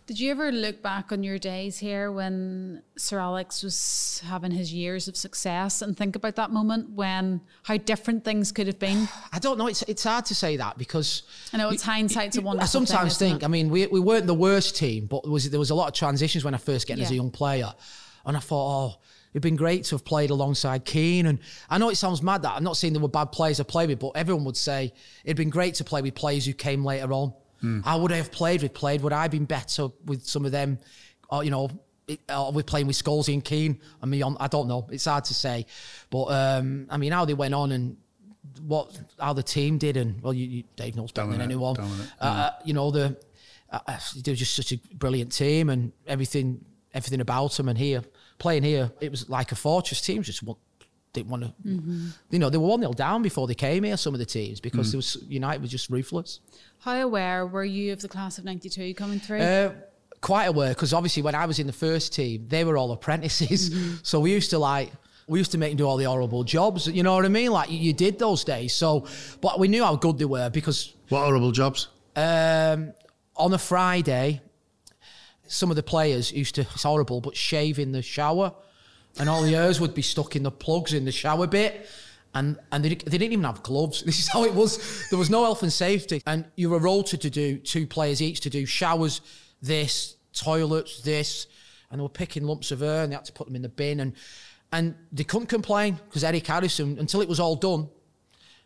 Did 0.07 0.21
you 0.21 0.31
ever 0.31 0.53
look 0.53 0.83
back 0.83 1.11
on 1.11 1.25
your 1.25 1.37
days 1.37 1.79
here 1.79 2.13
when 2.13 2.81
Sir 2.97 3.19
Alex 3.19 3.65
was 3.65 4.23
having 4.25 4.53
his 4.53 4.73
years 4.73 5.09
of 5.09 5.17
success 5.17 5.83
and 5.83 5.97
think 5.97 6.15
about 6.15 6.37
that 6.37 6.53
moment 6.53 6.91
when 6.91 7.41
how 7.65 7.77
different 7.77 8.25
things 8.25 8.53
could 8.53 8.69
have 8.69 8.79
been? 8.79 9.09
I 9.33 9.41
don't 9.41 9.59
know. 9.59 9.67
It's 9.67 9.83
it's 9.83 10.05
hard 10.05 10.25
to 10.27 10.35
say 10.35 10.59
that 10.59 10.79
because 10.79 11.25
I 11.53 11.57
know 11.57 11.71
it's 11.71 11.83
hindsight's 11.83 12.37
a 12.37 12.41
I 12.41 12.45
wonderful 12.45 12.69
sometimes 12.69 13.19
thing, 13.19 13.33
think. 13.33 13.45
I 13.45 13.49
mean, 13.49 13.69
we 13.69 13.89
we 13.89 13.99
weren't 13.99 14.29
the 14.29 14.35
worst 14.35 14.77
team, 14.77 15.07
but 15.07 15.25
there 15.25 15.33
was 15.33 15.51
there 15.51 15.59
was 15.59 15.71
a 15.71 15.75
lot 15.75 15.89
of 15.89 15.95
transitions 15.95 16.45
when 16.45 16.55
I 16.55 16.59
first 16.59 16.87
get 16.87 16.99
in 16.99 17.05
as 17.05 17.11
a 17.11 17.17
young 17.17 17.33
player, 17.33 17.75
and 18.25 18.37
I 18.37 18.41
thought, 18.41 18.95
oh, 18.95 19.01
it'd 19.33 19.43
been 19.43 19.57
great 19.57 19.83
to 19.87 19.97
have 19.97 20.05
played 20.05 20.31
alongside 20.31 20.85
Keane. 20.85 21.27
And 21.27 21.41
I 21.69 21.79
know 21.79 21.91
it 21.91 21.97
sounds 21.97 22.23
mad 22.23 22.43
that 22.43 22.53
I'm 22.55 22.63
not 22.63 22.77
saying 22.77 22.93
there 22.93 23.03
were 23.03 23.09
bad 23.09 23.33
players 23.33 23.59
I 23.59 23.65
played 23.65 23.89
with, 23.89 23.99
but 23.99 24.13
everyone 24.15 24.45
would 24.45 24.57
say 24.57 24.93
it'd 25.25 25.37
been 25.37 25.51
great 25.51 25.75
to 25.75 25.85
play 25.85 26.01
with 26.01 26.15
players 26.15 26.47
who 26.47 26.53
came 26.53 26.85
later 26.85 27.13
on. 27.13 27.35
Hmm. 27.61 27.81
How 27.81 27.99
would 27.99 28.13
I 28.13 28.17
have 28.17 28.31
played 28.31 28.63
with? 28.63 28.75
Played 28.75 29.03
would 29.03 29.13
I 29.13 29.23
have 29.23 29.31
been 29.31 29.45
better 29.45 29.89
with 30.05 30.27
some 30.27 30.45
of 30.45 30.53
them? 30.53 30.79
Or 31.31 31.43
you 31.43 31.51
know, 31.51 31.71
it, 32.07 32.21
uh, 32.29 32.51
we're 32.55 32.63
playing 32.63 32.87
with 32.87 32.97
Scholesy 33.03 33.35
and 33.35 33.45
Keane 33.45 33.81
I 34.03 34.07
mean. 34.07 34.23
I 34.39 34.47
don't 34.47 34.69
know. 34.69 34.87
It's 34.91 35.07
hard 35.07 35.25
to 35.25 35.35
say, 35.35 35.67
but 36.11 36.25
um, 36.27 36.87
I 36.91 36.97
mean, 36.97 37.13
how 37.13 37.25
they 37.25 37.35
went 37.35 37.55
on 37.55 37.73
and 37.73 37.97
what 38.63 38.99
how 39.19 39.33
the 39.33 39.43
team 39.43 39.79
did, 39.79 39.97
and 39.97 40.23
well, 40.23 40.33
you, 40.33 40.47
you 40.47 40.65
Dave 40.77 40.97
knows 40.97 41.13
better 41.13 41.31
than 41.31 41.41
anyone. 41.41 41.75
dominant, 41.75 42.11
Uh, 42.21 42.51
you 42.65 42.75
know 42.75 42.91
the 42.91 43.17
uh, 43.71 43.79
uh, 43.87 43.99
they 44.23 44.33
were 44.33 44.37
just 44.37 44.55
such 44.55 44.73
a 44.73 44.79
brilliant 44.95 45.33
team 45.33 45.71
and 45.71 45.93
everything 46.07 46.65
everything 46.95 47.21
about 47.21 47.53
them. 47.53 47.69
And 47.69 47.79
here 47.79 48.03
playing 48.39 48.63
here, 48.63 48.91
it 49.01 49.11
was 49.11 49.29
like 49.29 49.53
a 49.53 49.57
fortress. 49.57 50.01
team. 50.01 50.23
just 50.23 50.43
didn't 51.17 51.31
want 51.31 51.43
to. 51.45 51.53
You 52.31 52.39
know, 52.39 52.49
they 52.51 52.59
were 52.59 52.67
one 52.69 52.81
0 52.81 52.93
down 52.93 53.23
before 53.23 53.47
they 53.47 53.55
came 53.55 53.83
here. 53.85 53.97
Some 53.97 54.15
of 54.15 54.21
the 54.21 54.27
teams 54.27 54.61
because 54.61 54.93
there 54.93 54.99
was 54.99 55.17
United 55.29 55.61
was 55.63 55.71
just 55.71 55.91
ruthless. 55.91 56.41
How 56.81 56.95
aware 57.01 57.47
were 57.47 57.65
you 57.65 57.93
of 57.93 58.01
the 58.01 58.09
class 58.09 58.39
of 58.39 58.45
92 58.45 58.95
coming 58.95 59.19
through? 59.21 59.41
Uh, 59.41 59.73
quite 60.21 60.47
aware 60.47 60.71
because 60.71 60.93
obviously 60.93 61.23
when 61.23 61.35
I 61.35 61.47
was 61.47 61.59
in 61.59 61.67
the 61.67 61.73
first 61.73 62.13
team, 62.13 62.47
they 62.49 62.65
were 62.65 62.77
all 62.77 62.93
apprentices. 62.93 63.75
So 64.03 64.21
we 64.21 64.33
used 64.33 64.51
to 64.51 64.59
like 64.59 64.93
we 65.29 65.39
used 65.41 65.51
to 65.53 65.59
make 65.59 65.71
them 65.71 65.79
do 65.79 65.87
all 65.89 65.97
the 65.97 66.05
horrible 66.05 66.45
jobs. 66.45 66.87
You 66.87 67.03
know 67.03 67.15
what 67.15 67.25
I 67.25 67.29
mean? 67.29 67.51
Like 67.51 67.71
you, 67.71 67.79
you 67.79 67.93
did 67.93 68.19
those 68.19 68.45
days. 68.45 68.75
So, 68.75 69.07
but 69.41 69.59
we 69.59 69.67
knew 69.69 69.83
how 69.83 69.97
good 69.97 70.19
they 70.19 70.25
were 70.25 70.51
because 70.51 70.95
What 71.09 71.25
horrible 71.25 71.51
jobs? 71.53 71.89
um, 72.15 72.93
on 73.37 73.53
a 73.53 73.59
Friday, 73.59 74.41
some 75.49 75.71
of 75.71 75.77
the 75.77 75.83
players 75.83 76.33
used 76.33 76.55
to, 76.57 76.61
it's 76.63 76.83
horrible, 76.85 77.21
but 77.21 77.37
shave 77.37 77.79
in 77.79 77.93
the 77.93 78.03
shower 78.03 78.53
and 79.19 79.29
all 79.29 79.43
the 79.43 79.53
hairs 79.53 79.81
would 79.81 79.95
be 79.95 80.03
stuck 80.03 80.37
in 80.37 80.43
the 80.43 80.51
plugs 80.51 80.93
in 80.93 81.05
the 81.05 81.13
shower 81.13 81.47
bit. 81.47 81.89
And, 82.35 82.59
and 82.71 82.85
they, 82.85 82.91
they 82.91 83.19
didn't 83.19 83.33
even 83.33 83.45
have 83.45 83.63
gloves. 83.63 84.03
This 84.07 84.19
is 84.19 84.29
how 84.29 84.45
it 84.45 84.55
was. 84.55 85.09
There 85.09 85.19
was 85.19 85.31
no 85.31 85.45
health 85.45 85.63
and 85.63 85.73
safety. 85.73 86.23
And 86.27 86.45
you 86.55 86.69
were 86.71 86.79
rotated 86.79 87.21
to 87.23 87.31
do 87.31 87.59
two 87.59 87.87
players 87.87 88.21
each 88.21 88.41
to 88.41 88.51
do 88.51 88.67
showers, 88.67 89.23
this, 89.63 90.17
toilets, 90.35 91.01
this. 91.01 91.47
And 91.91 91.99
they 91.99 92.03
were 92.03 92.09
picking 92.09 92.45
lumps 92.45 92.73
of 92.73 92.81
hair 92.81 93.03
and 93.03 93.13
they 93.13 93.17
had 93.17 93.25
to 93.25 93.33
put 93.33 93.47
them 93.47 93.57
in 93.57 93.63
the 93.63 93.71
bin. 93.71 94.01
And, 94.01 94.13
and 94.71 94.95
they 95.13 95.25
couldn't 95.25 95.47
complain 95.47 95.99
because 96.09 96.25
Eric 96.25 96.47
Harrison, 96.47 96.99
until 96.99 97.23
it 97.23 97.29
was 97.29 97.41
all 97.41 97.57
done, 97.57 97.89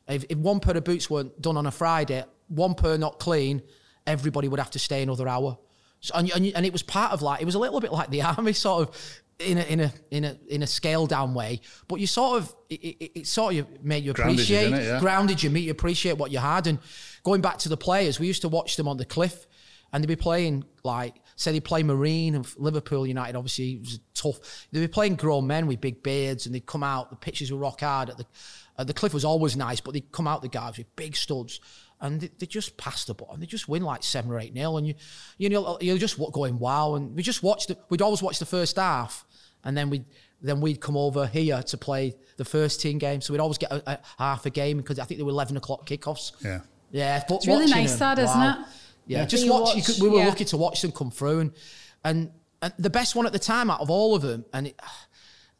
if, 0.08 0.24
if 0.28 0.38
one 0.38 0.58
pair 0.58 0.76
of 0.76 0.84
boots 0.84 1.08
weren't 1.08 1.40
done 1.40 1.56
on 1.56 1.66
a 1.66 1.70
Friday, 1.70 2.24
one 2.48 2.74
pair 2.74 2.98
not 2.98 3.20
clean, 3.20 3.62
everybody 4.06 4.48
would 4.48 4.58
have 4.58 4.70
to 4.72 4.78
stay 4.80 5.02
another 5.02 5.28
hour. 5.28 5.56
So, 6.00 6.14
and, 6.14 6.30
and, 6.30 6.46
and 6.46 6.66
it 6.66 6.72
was 6.72 6.82
part 6.82 7.12
of 7.12 7.22
like 7.22 7.40
it 7.40 7.44
was 7.44 7.54
a 7.54 7.58
little 7.58 7.80
bit 7.80 7.92
like 7.92 8.10
the 8.10 8.22
army, 8.36 8.52
sort 8.52 8.88
of 8.88 9.20
in 9.40 9.58
a 9.58 9.62
in 9.62 9.80
a 9.80 9.92
in 10.10 10.24
a 10.24 10.36
in 10.48 10.62
a 10.62 10.66
scale 10.66 11.06
down 11.06 11.34
way. 11.34 11.60
But 11.88 12.00
you 12.00 12.06
sort 12.06 12.38
of 12.38 12.54
it, 12.68 12.74
it, 12.74 13.12
it 13.20 13.26
sort 13.26 13.56
of 13.56 13.84
made 13.84 14.04
you 14.04 14.12
Grounded 14.12 14.48
you, 14.48 14.56
appreciate? 14.56 14.84
Yeah. 14.84 15.00
grounded 15.00 15.42
you, 15.42 15.50
made 15.50 15.60
you 15.60 15.70
appreciate 15.70 16.18
what 16.18 16.30
you 16.30 16.38
had. 16.38 16.66
And 16.66 16.78
going 17.22 17.40
back 17.40 17.58
to 17.58 17.68
the 17.68 17.76
players, 17.76 18.20
we 18.20 18.26
used 18.26 18.42
to 18.42 18.48
watch 18.48 18.76
them 18.76 18.88
on 18.88 18.96
the 18.96 19.04
cliff, 19.04 19.46
and 19.92 20.02
they'd 20.02 20.08
be 20.08 20.16
playing 20.16 20.64
like 20.84 21.14
say 21.36 21.52
they 21.52 21.60
play 21.60 21.82
Marine 21.82 22.34
and 22.34 22.46
Liverpool 22.58 23.06
United. 23.06 23.36
Obviously, 23.36 23.72
it 23.72 23.80
was 23.80 24.00
tough. 24.14 24.66
They'd 24.70 24.80
be 24.80 24.88
playing 24.88 25.16
grown 25.16 25.46
men 25.46 25.66
with 25.66 25.80
big 25.80 26.02
beards, 26.02 26.46
and 26.46 26.54
they'd 26.54 26.66
come 26.66 26.82
out. 26.82 27.10
The 27.10 27.16
pitches 27.16 27.50
were 27.50 27.58
rock 27.58 27.80
hard. 27.80 28.10
At 28.10 28.18
the 28.18 28.26
uh, 28.78 28.84
the 28.84 28.94
cliff 28.94 29.12
was 29.12 29.24
always 29.24 29.56
nice, 29.56 29.80
but 29.80 29.94
they'd 29.94 30.12
come 30.12 30.26
out 30.26 30.42
the 30.42 30.48
guys 30.48 30.78
with 30.78 30.94
big 30.96 31.16
studs. 31.16 31.60
And 32.02 32.18
they, 32.18 32.30
they 32.38 32.46
just 32.46 32.78
pass 32.78 33.04
the 33.04 33.12
ball, 33.12 33.30
and 33.32 33.42
they 33.42 33.46
just 33.46 33.68
win 33.68 33.82
like 33.82 34.02
seven 34.02 34.30
or 34.30 34.40
eight 34.40 34.54
nil, 34.54 34.78
and 34.78 34.86
you, 34.86 34.94
you 35.36 35.50
know, 35.50 35.76
you're 35.82 35.98
just 35.98 36.18
going 36.32 36.58
wow. 36.58 36.94
And 36.94 37.14
we 37.14 37.22
just 37.22 37.42
watched. 37.42 37.68
The, 37.68 37.78
we'd 37.90 38.00
always 38.00 38.22
watch 38.22 38.38
the 38.38 38.46
first 38.46 38.76
half, 38.76 39.26
and 39.64 39.76
then 39.76 39.90
we 39.90 40.04
then 40.42 40.60
we'd 40.60 40.80
come 40.80 40.96
over 40.96 41.26
here 41.26 41.62
to 41.62 41.76
play 41.76 42.16
the 42.36 42.44
first 42.44 42.80
team 42.80 42.98
game. 42.98 43.20
So 43.20 43.32
we'd 43.34 43.40
always 43.40 43.58
get 43.58 43.70
a, 43.70 43.92
a 43.92 43.98
half 44.18 44.46
a 44.46 44.50
game 44.50 44.78
because 44.78 44.98
I 44.98 45.04
think 45.04 45.18
they 45.18 45.24
were 45.24 45.30
eleven 45.30 45.56
o'clock 45.56 45.86
kickoffs. 45.86 46.32
Yeah. 46.44 46.60
Yeah, 46.90 47.22
but 47.28 47.36
It's 47.36 47.46
really 47.46 47.60
watching 47.66 47.76
nice 47.76 47.90
them, 47.92 48.16
that, 48.16 48.18
isn't 48.18 48.42
it? 48.42 48.56
Yeah, 49.06 49.20
That 49.20 49.28
just 49.28 49.48
watch. 49.48 49.74
watch, 49.76 49.86
could, 49.86 50.02
we 50.02 50.08
were 50.08 50.18
yeah. 50.18 50.26
lucky 50.28 50.44
to 50.46 50.56
watch 50.56 50.82
them 50.82 50.90
come 50.92 51.10
through, 51.10 51.40
and 51.40 51.52
and, 52.04 52.30
and 52.62 52.72
the 52.78 52.90
best 52.90 53.14
one 53.14 53.26
at 53.26 53.32
the 53.32 53.38
time 53.38 53.70
out 53.70 53.80
of 53.80 53.90
all 53.90 54.16
of 54.16 54.22
them, 54.22 54.44
and 54.52 54.68
it, 54.68 54.80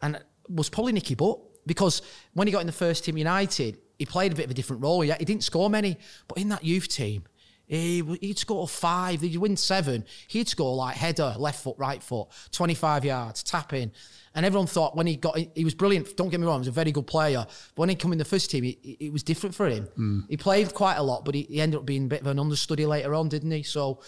and 0.03 0.17
it 0.17 0.25
was 0.49 0.69
probably 0.69 0.93
Nicky 0.93 1.15
Butt 1.15 1.39
because 1.67 2.03
when 2.35 2.49
he 2.49 2.53
got 2.53 2.61
in 2.61 2.67
the 2.67 2.73
first 2.73 3.05
team 3.05 3.17
United, 3.17 3.79
he 3.99 4.07
played 4.07 4.33
a 4.33 4.35
bit 4.35 4.47
of 4.47 4.51
a 4.51 4.55
different 4.55 4.83
role. 4.83 5.05
Yeah, 5.05 5.17
he 5.19 5.25
didn't 5.25 5.45
score 5.45 5.71
many, 5.71 5.99
but 6.27 6.39
in 6.39 6.49
that 6.49 6.65
youth 6.65 6.89
team. 6.89 7.25
He, 7.71 8.03
he'd 8.21 8.37
score 8.37 8.67
five, 8.67 9.21
He'd 9.21 9.37
win 9.37 9.57
seven. 9.57 10.05
He'd 10.27 10.49
score 10.49 10.75
like 10.75 10.97
header, 10.97 11.37
left 11.39 11.63
foot, 11.63 11.77
right 11.79 12.03
foot, 12.03 12.27
25 12.51 13.05
yards, 13.05 13.45
tap 13.45 13.73
in. 13.73 13.93
And 14.35 14.45
everyone 14.45 14.67
thought 14.67 14.97
when 14.97 15.07
he 15.07 15.15
got, 15.15 15.39
he 15.39 15.65
was 15.65 15.75
brilliant. 15.75 16.17
Don't 16.17 16.31
get 16.31 16.41
me 16.41 16.47
wrong, 16.47 16.57
he 16.57 16.61
was 16.63 16.69
a 16.69 16.73
very 16.73 16.91
good 16.91 17.07
player. 17.07 17.47
But 17.47 17.79
when 17.79 17.89
he 17.89 17.95
came 17.95 18.11
in 18.11 18.19
the 18.19 18.25
first 18.25 18.51
team, 18.51 18.65
it, 18.65 18.79
it 18.83 19.13
was 19.13 19.23
different 19.23 19.55
for 19.55 19.69
him. 19.69 19.87
He 20.29 20.37
played 20.37 20.75
quite 20.75 20.97
a 20.97 21.03
lot, 21.03 21.25
but 21.25 21.37
he, 21.37 21.43
he 21.43 21.61
ended 21.61 21.79
up 21.79 21.87
being 21.87 22.07
a 22.07 22.09
bit 22.09 22.23
of 22.23 22.27
an 22.27 22.41
understudy 22.41 22.87
later 22.87 23.15
on, 23.15 23.29
didn't 23.29 23.53
he? 23.53 23.63
So, 23.63 24.01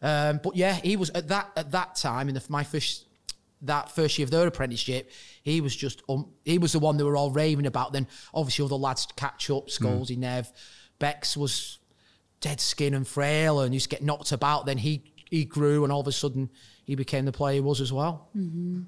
um, 0.00 0.40
but 0.42 0.56
yeah, 0.56 0.72
he 0.72 0.96
was 0.96 1.10
at 1.10 1.28
that 1.28 1.50
at 1.56 1.72
that 1.72 1.96
time 1.96 2.28
in 2.30 2.34
the, 2.34 2.42
my 2.48 2.64
first 2.64 3.04
that 3.62 3.90
first 3.90 4.18
year 4.18 4.24
of 4.24 4.30
their 4.30 4.46
apprenticeship, 4.46 5.10
he 5.42 5.60
was 5.60 5.76
just 5.76 6.02
um, 6.08 6.30
he 6.46 6.56
was 6.56 6.72
the 6.72 6.78
one 6.78 6.96
they 6.96 7.04
were 7.04 7.16
all 7.16 7.30
raving 7.30 7.66
about. 7.66 7.92
Then 7.92 8.06
obviously 8.32 8.64
other 8.64 8.76
lads 8.76 9.06
catch 9.16 9.50
up, 9.50 9.68
Scholesy, 9.68 10.16
Nev, 10.16 10.50
Bex 10.98 11.36
was 11.36 11.79
dead 12.40 12.60
skin 12.60 12.94
and 12.94 13.06
frail 13.06 13.60
and 13.60 13.74
used 13.74 13.90
to 13.90 13.96
get 13.96 14.02
knocked 14.02 14.32
about. 14.32 14.66
Then 14.66 14.78
he 14.78 15.02
he 15.30 15.44
grew 15.44 15.84
and 15.84 15.92
all 15.92 16.00
of 16.00 16.06
a 16.06 16.12
sudden 16.12 16.50
he 16.84 16.94
became 16.94 17.24
the 17.24 17.32
player 17.32 17.54
he 17.54 17.60
was 17.60 17.80
as 17.80 17.92
well. 17.92 18.28
Mm-hmm. 18.36 18.82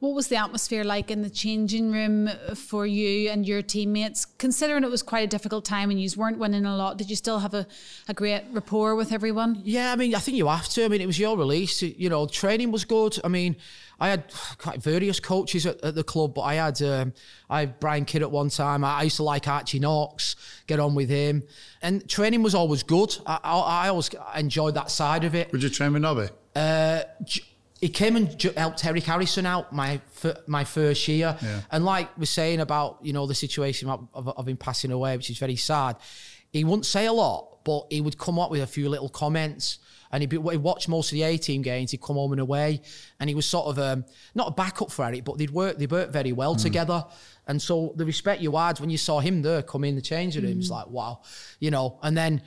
What 0.00 0.14
was 0.14 0.28
the 0.28 0.36
atmosphere 0.36 0.84
like 0.84 1.10
in 1.10 1.22
the 1.22 1.30
changing 1.30 1.92
room 1.92 2.28
for 2.54 2.86
you 2.86 3.30
and 3.30 3.46
your 3.46 3.62
teammates? 3.62 4.24
Considering 4.24 4.84
it 4.84 4.90
was 4.90 5.02
quite 5.02 5.24
a 5.24 5.26
difficult 5.26 5.64
time 5.64 5.90
and 5.90 6.00
you 6.00 6.08
weren't 6.16 6.38
winning 6.38 6.64
a 6.64 6.76
lot, 6.76 6.98
did 6.98 7.10
you 7.10 7.16
still 7.16 7.38
have 7.38 7.54
a, 7.54 7.66
a 8.08 8.14
great 8.14 8.42
rapport 8.52 8.96
with 8.96 9.12
everyone? 9.12 9.60
Yeah, 9.64 9.92
I 9.92 9.96
mean, 9.96 10.14
I 10.14 10.18
think 10.18 10.36
you 10.36 10.48
have 10.48 10.68
to. 10.70 10.84
I 10.84 10.88
mean, 10.88 11.00
it 11.00 11.06
was 11.06 11.18
your 11.18 11.36
release. 11.36 11.82
You 11.82 12.08
know, 12.08 12.26
training 12.26 12.72
was 12.72 12.84
good. 12.84 13.18
I 13.22 13.28
mean, 13.28 13.56
I 14.00 14.08
had 14.08 14.24
various 14.78 15.20
coaches 15.20 15.66
at, 15.66 15.80
at 15.84 15.94
the 15.94 16.02
club, 16.04 16.34
but 16.34 16.42
I 16.42 16.54
had 16.54 16.80
um, 16.82 17.12
I 17.48 17.60
had 17.60 17.78
Brian 17.80 18.04
Kidd 18.04 18.22
at 18.22 18.30
one 18.30 18.48
time. 18.48 18.82
I, 18.84 19.00
I 19.00 19.02
used 19.04 19.16
to 19.16 19.22
like 19.22 19.46
Archie 19.46 19.78
Knox, 19.78 20.36
get 20.66 20.80
on 20.80 20.94
with 20.94 21.08
him, 21.10 21.42
and 21.82 22.08
training 22.08 22.42
was 22.42 22.54
always 22.54 22.82
good. 22.82 23.16
I, 23.26 23.38
I, 23.44 23.58
I 23.86 23.88
always 23.88 24.10
enjoyed 24.36 24.74
that 24.74 24.90
side 24.90 25.24
of 25.24 25.34
it. 25.34 25.52
Would 25.52 25.62
you 25.62 25.68
train 25.68 25.92
with 25.92 26.02
Nobby? 26.02 26.28
J- 27.24 27.42
he 27.80 27.88
came 27.88 28.14
and 28.16 28.42
helped 28.56 28.84
Eric 28.84 29.04
Harrison 29.04 29.46
out 29.46 29.72
my 29.72 30.00
my 30.46 30.64
first 30.64 31.06
year, 31.08 31.36
Yeah. 31.42 31.60
and 31.70 31.84
like 31.84 32.08
we're 32.18 32.26
saying 32.26 32.60
about 32.60 32.98
you 33.02 33.12
know 33.14 33.26
the 33.26 33.34
situation 33.34 33.88
of, 33.88 34.06
of, 34.12 34.28
of 34.28 34.46
him 34.48 34.58
passing 34.58 34.92
away, 34.92 35.16
which 35.16 35.30
is 35.30 35.38
very 35.38 35.56
sad. 35.56 35.96
He 36.52 36.62
wouldn't 36.64 36.84
say 36.86 37.06
a 37.06 37.12
lot, 37.12 37.64
but 37.64 37.86
he 37.90 38.00
would 38.02 38.18
come 38.18 38.38
up 38.38 38.50
with 38.50 38.60
a 38.62 38.66
few 38.66 38.88
little 38.90 39.08
comments, 39.08 39.78
and 40.12 40.22
he'd, 40.22 40.28
be, 40.30 40.36
he'd 40.36 40.58
watch 40.58 40.88
most 40.88 41.12
of 41.12 41.14
the 41.14 41.22
A 41.22 41.36
team 41.36 41.62
games. 41.62 41.90
He'd 41.90 42.02
come 42.02 42.16
home 42.16 42.32
and 42.32 42.40
away, 42.40 42.82
and 43.18 43.28
he 43.28 43.34
was 43.34 43.46
sort 43.46 43.66
of 43.66 43.78
um, 43.78 44.04
not 44.34 44.48
a 44.48 44.50
backup 44.50 44.90
for 44.90 45.04
Eric, 45.04 45.24
but 45.24 45.38
they'd 45.38 45.50
work 45.50 45.78
they 45.78 45.86
worked 45.86 46.12
very 46.12 46.32
well 46.32 46.54
together. 46.56 47.04
And 47.46 47.60
so 47.60 47.92
the 47.96 48.04
respect 48.04 48.42
you 48.42 48.56
had 48.56 48.80
when 48.80 48.90
you 48.90 48.98
saw 48.98 49.20
him 49.20 49.42
there 49.42 49.62
come 49.62 49.84
in 49.84 49.94
the 49.94 50.02
changing 50.02 50.44
room, 50.44 50.58
it's 50.58 50.70
like 50.70 50.88
wow, 50.88 51.22
you 51.58 51.70
know. 51.70 51.98
And 52.02 52.16
then 52.16 52.42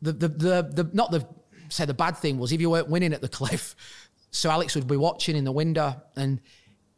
the 0.00 0.12
the 0.12 0.28
the, 0.28 0.62
the 0.62 0.90
not 0.92 1.10
the 1.10 1.26
say 1.68 1.84
the 1.84 1.94
bad 1.94 2.16
thing 2.16 2.38
was 2.38 2.52
if 2.52 2.60
you 2.60 2.70
weren't 2.70 2.88
winning 2.88 3.12
at 3.12 3.20
the 3.20 3.28
cliff, 3.40 3.74
so 4.30 4.50
Alex 4.50 4.74
would 4.74 4.86
be 4.86 4.96
watching 4.96 5.36
in 5.36 5.44
the 5.44 5.52
window 5.52 6.00
and 6.16 6.40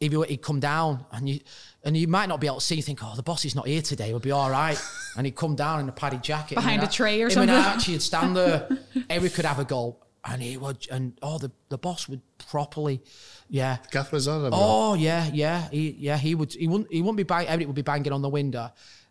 if 0.00 0.12
you 0.12 0.22
he'd 0.22 0.42
come 0.42 0.60
down 0.60 1.04
and 1.12 1.28
you 1.28 1.40
and 1.84 1.96
you 1.96 2.08
might 2.08 2.28
not 2.28 2.40
be 2.40 2.46
able 2.46 2.58
to 2.58 2.64
see, 2.64 2.76
you 2.76 2.82
think, 2.82 3.00
oh, 3.02 3.12
the 3.14 3.22
boss 3.22 3.44
is 3.44 3.54
not 3.54 3.66
here 3.66 3.82
today, 3.82 4.10
we'll 4.10 4.20
be 4.20 4.30
all 4.30 4.50
right. 4.50 4.80
and 5.16 5.26
he'd 5.26 5.36
come 5.36 5.54
down 5.54 5.80
in 5.80 5.88
a 5.88 5.92
padded 5.92 6.22
jacket. 6.22 6.54
Behind 6.54 6.82
a 6.82 6.86
tree 6.86 7.20
or 7.22 7.26
him 7.26 7.32
something. 7.32 7.54
And 7.54 7.66
Archie 7.66 7.92
would 7.92 8.02
stand 8.02 8.36
there, 8.36 8.68
Eric 9.10 9.34
could 9.34 9.44
have 9.44 9.58
a 9.58 9.64
goal. 9.64 10.03
And 10.26 10.42
he 10.42 10.56
would, 10.56 10.86
and 10.90 11.18
oh, 11.20 11.36
the, 11.36 11.50
the 11.68 11.76
boss 11.76 12.08
would 12.08 12.22
properly, 12.38 13.02
yeah. 13.50 13.76
Gaffer's 13.90 14.26
on. 14.26 14.50
Oh 14.54 14.94
yeah, 14.94 15.28
yeah, 15.32 15.68
he, 15.68 15.90
yeah. 15.98 16.16
He 16.16 16.34
would, 16.34 16.54
he 16.54 16.66
wouldn't, 16.66 16.90
he 16.90 17.02
wouldn't 17.02 17.18
be 17.18 17.24
bang. 17.24 17.46
Eric 17.46 17.66
would 17.66 17.76
be 17.76 17.82
banging 17.82 18.12
on 18.12 18.22
the 18.22 18.30
window, 18.30 18.70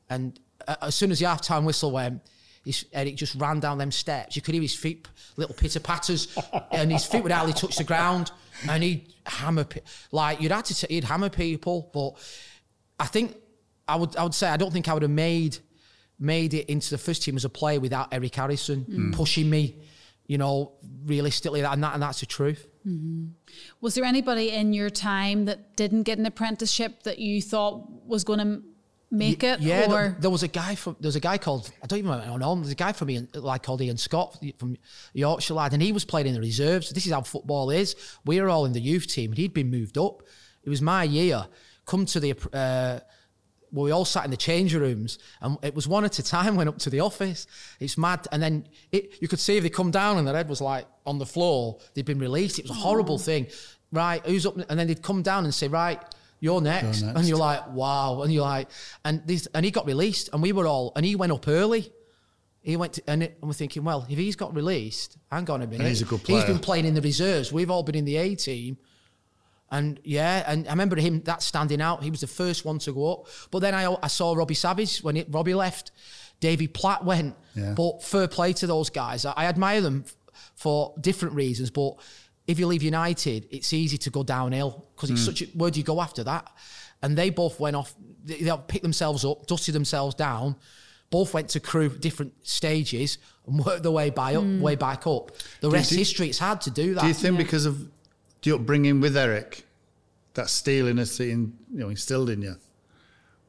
and 0.09 0.39
uh, 0.67 0.75
as 0.81 0.95
soon 0.95 1.11
as 1.11 1.19
the 1.19 1.27
half 1.27 1.41
time 1.41 1.65
whistle 1.65 1.91
went, 1.91 2.21
his, 2.65 2.85
Eric 2.91 3.15
just 3.15 3.35
ran 3.35 3.59
down 3.59 3.77
them 3.77 3.91
steps. 3.91 4.35
You 4.35 4.41
could 4.41 4.55
hear 4.55 4.61
his 4.61 4.75
feet, 4.75 5.07
little 5.37 5.53
pitter 5.53 5.79
patters, 5.79 6.35
and 6.71 6.91
his 6.91 7.05
feet 7.05 7.21
would 7.21 7.31
hardly 7.31 7.53
touch 7.53 7.75
the 7.75 7.83
ground, 7.83 8.31
and 8.67 8.81
he'd 8.81 9.13
hammer 9.27 9.65
pe- 9.65 9.81
like 10.11 10.41
you'd 10.41 10.51
had 10.51 10.65
to. 10.65 10.73
T- 10.73 10.95
he'd 10.95 11.03
hammer 11.03 11.29
people, 11.29 11.91
but 11.93 12.15
I 12.99 13.05
think 13.05 13.35
I 13.87 13.97
would, 13.97 14.15
I 14.15 14.23
would 14.23 14.33
say 14.33 14.47
I 14.49 14.57
don't 14.57 14.71
think 14.71 14.87
I 14.87 14.93
would 14.93 15.03
have 15.03 15.11
made 15.11 15.59
made 16.19 16.53
it 16.53 16.69
into 16.69 16.89
the 16.89 16.97
first 16.97 17.21
team 17.23 17.35
as 17.35 17.43
a 17.45 17.49
player 17.49 17.79
without 17.79 18.07
Eric 18.11 18.33
Harrison 18.35 19.11
pushing 19.13 19.49
me. 19.49 19.75
You 20.25 20.37
know, 20.37 20.71
realistically, 21.05 21.61
and 21.61 21.83
that 21.83 21.93
and 21.93 22.01
that's 22.01 22.21
the 22.21 22.25
truth. 22.25 22.67
Was 23.81 23.95
there 23.95 24.03
anybody 24.03 24.51
in 24.51 24.73
your 24.73 24.89
time 24.89 25.45
that 25.45 25.75
didn't 25.75 26.03
get 26.03 26.17
an 26.17 26.25
apprenticeship 26.25 27.03
that 27.03 27.19
you 27.19 27.41
thought 27.41 27.89
was 28.05 28.23
going 28.23 28.39
to 28.39 28.61
make 29.11 29.43
it? 29.43 29.59
Yeah, 29.59 29.85
or 29.85 29.89
there, 29.89 30.17
there 30.19 30.29
was 30.29 30.43
a 30.43 30.47
guy 30.47 30.75
from 30.75 30.95
there 30.99 31.07
was 31.07 31.15
a 31.15 31.21
guy 31.21 31.37
called 31.37 31.71
I 31.81 31.87
don't 31.87 31.99
even 31.99 32.39
know. 32.39 32.55
There's 32.55 32.71
a 32.71 32.75
guy 32.75 32.93
from 32.93 33.09
Ian, 33.09 33.27
like 33.33 33.63
called 33.63 33.81
Ian 33.81 33.97
Scott 33.97 34.43
from 34.57 34.77
Yorkshire 35.13 35.53
lad, 35.53 35.73
and 35.73 35.81
he 35.81 35.91
was 35.91 36.05
playing 36.05 36.27
in 36.27 36.33
the 36.33 36.41
reserves. 36.41 36.89
This 36.89 37.05
is 37.05 37.11
how 37.11 37.21
football 37.21 37.69
is. 37.69 37.95
We 38.25 38.41
were 38.41 38.49
all 38.49 38.65
in 38.65 38.73
the 38.73 38.81
youth 38.81 39.07
team, 39.07 39.31
and 39.31 39.37
he'd 39.37 39.53
been 39.53 39.69
moved 39.69 39.97
up. 39.97 40.23
It 40.63 40.69
was 40.69 40.81
my 40.81 41.03
year. 41.03 41.47
Come 41.85 42.05
to 42.07 42.19
the. 42.19 42.33
Uh, 42.51 42.99
we 43.73 43.91
all 43.91 44.05
sat 44.05 44.23
in 44.23 44.31
the 44.31 44.37
change 44.37 44.75
rooms, 44.75 45.17
and 45.41 45.57
it 45.63 45.73
was 45.73 45.87
one 45.87 46.05
at 46.05 46.19
a 46.19 46.23
time. 46.23 46.55
Went 46.55 46.69
up 46.69 46.77
to 46.79 46.89
the 46.89 46.99
office. 46.99 47.47
It's 47.79 47.97
mad, 47.97 48.27
and 48.31 48.41
then 48.41 48.67
it, 48.91 49.21
you 49.21 49.27
could 49.27 49.39
see 49.39 49.57
if 49.57 49.63
they 49.63 49.69
come 49.69 49.89
down, 49.91 50.17
and 50.17 50.27
their 50.27 50.35
head 50.35 50.47
was 50.47 50.61
like 50.61 50.85
on 51.05 51.17
the 51.17 51.25
floor. 51.25 51.79
They'd 51.93 52.05
been 52.05 52.19
released. 52.19 52.59
It 52.59 52.63
was 52.63 52.71
a 52.71 52.75
horrible 52.75 53.15
oh. 53.15 53.17
thing. 53.17 53.47
right, 53.91 54.25
who's 54.25 54.45
up? 54.45 54.57
And 54.69 54.79
then 54.79 54.87
they'd 54.87 55.01
come 55.01 55.23
down 55.23 55.43
and 55.43 55.53
say, 55.53 55.67
right, 55.67 55.99
you're 56.39 56.61
next. 56.61 57.01
next. 57.01 57.17
And 57.17 57.27
you're 57.27 57.37
like, 57.37 57.71
wow. 57.71 58.21
And 58.21 58.31
you're 58.31 58.43
like, 58.43 58.69
and 59.03 59.25
this, 59.25 59.47
and 59.55 59.65
he 59.65 59.71
got 59.71 59.87
released, 59.87 60.29
and 60.33 60.41
we 60.41 60.51
were 60.51 60.67
all, 60.67 60.91
and 60.95 61.05
he 61.05 61.15
went 61.15 61.31
up 61.31 61.47
early. 61.47 61.91
He 62.61 62.77
went 62.77 62.93
to, 62.93 63.03
and, 63.07 63.23
it, 63.23 63.37
and 63.41 63.49
we're 63.49 63.55
thinking, 63.55 63.83
well, 63.83 64.05
if 64.09 64.17
he's 64.17 64.35
got 64.35 64.55
released, 64.55 65.17
hang 65.31 65.49
on 65.49 65.61
a 65.61 65.67
minute. 65.67 65.87
he's 65.87 66.01
a 66.01 66.05
good 66.05 66.19
He's 66.19 66.27
player. 66.27 66.47
been 66.47 66.59
playing 66.59 66.85
in 66.85 66.93
the 66.93 67.01
reserves. 67.01 67.51
We've 67.51 67.71
all 67.71 67.83
been 67.83 67.95
in 67.95 68.05
the 68.05 68.17
A 68.17 68.35
team. 68.35 68.77
And 69.73 69.99
yeah, 70.03 70.43
and 70.45 70.67
I 70.67 70.69
remember 70.69 70.95
him 70.97 71.21
that 71.21 71.41
standing 71.41 71.81
out. 71.81 72.03
He 72.03 72.11
was 72.11 72.21
the 72.21 72.27
first 72.27 72.63
one 72.63 72.77
to 72.79 72.93
go 72.93 73.11
up. 73.11 73.27
But 73.49 73.59
then 73.59 73.73
I, 73.73 73.95
I 74.03 74.07
saw 74.07 74.35
Robbie 74.35 74.53
Savage 74.53 74.99
when 74.99 75.17
it, 75.17 75.27
Robbie 75.31 75.55
left. 75.55 75.91
Davy 76.39 76.67
Platt 76.67 77.03
went. 77.03 77.35
Yeah. 77.55 77.73
But 77.73 78.03
fair 78.03 78.27
play 78.27 78.53
to 78.53 78.67
those 78.67 78.91
guys. 78.91 79.25
I, 79.25 79.33
I 79.35 79.45
admire 79.45 79.81
them 79.81 80.03
f- 80.05 80.15
for 80.55 80.93
different 81.01 81.33
reasons. 81.33 81.71
But 81.71 81.95
if 82.45 82.59
you 82.59 82.67
leave 82.67 82.83
United, 82.83 83.47
it's 83.49 83.73
easy 83.73 83.97
to 83.97 84.11
go 84.11 84.21
downhill 84.21 84.87
because 84.95 85.09
it's 85.09 85.21
hmm. 85.21 85.25
such 85.25 85.41
a 85.41 85.45
where 85.57 85.71
do 85.71 85.79
you 85.79 85.85
go 85.85 85.99
after 85.99 86.23
that? 86.23 86.51
And 87.01 87.17
they 87.17 87.31
both 87.31 87.59
went 87.59 87.75
off. 87.75 87.95
They, 88.23 88.41
they 88.41 88.55
picked 88.67 88.83
themselves 88.83 89.25
up, 89.25 89.47
dusted 89.47 89.73
themselves 89.73 90.13
down. 90.13 90.55
Both 91.09 91.33
went 91.33 91.49
to 91.49 91.59
Crewe 91.59 91.89
different 91.89 92.33
stages 92.45 93.17
and 93.47 93.65
worked 93.65 93.81
their 93.81 93.91
way 93.91 94.11
by 94.11 94.35
up, 94.35 94.43
hmm. 94.43 94.61
way 94.61 94.75
back 94.75 95.07
up. 95.07 95.31
The 95.61 95.71
rest 95.71 95.89
do- 95.89 95.95
history. 95.95 96.29
It's 96.29 96.37
hard 96.37 96.61
to 96.61 96.69
do 96.69 96.93
that. 96.93 97.01
Do 97.01 97.07
you 97.07 97.15
think 97.15 97.37
because 97.37 97.65
of 97.65 97.89
the 98.43 98.53
upbringing 98.53 99.01
with 99.01 99.17
Eric, 99.17 99.65
that 100.35 100.49
steeliness 100.49 101.17
that 101.17 101.29
in, 101.29 101.57
you 101.71 101.79
know 101.79 101.89
instilled 101.89 102.29
in 102.29 102.41
you, 102.41 102.55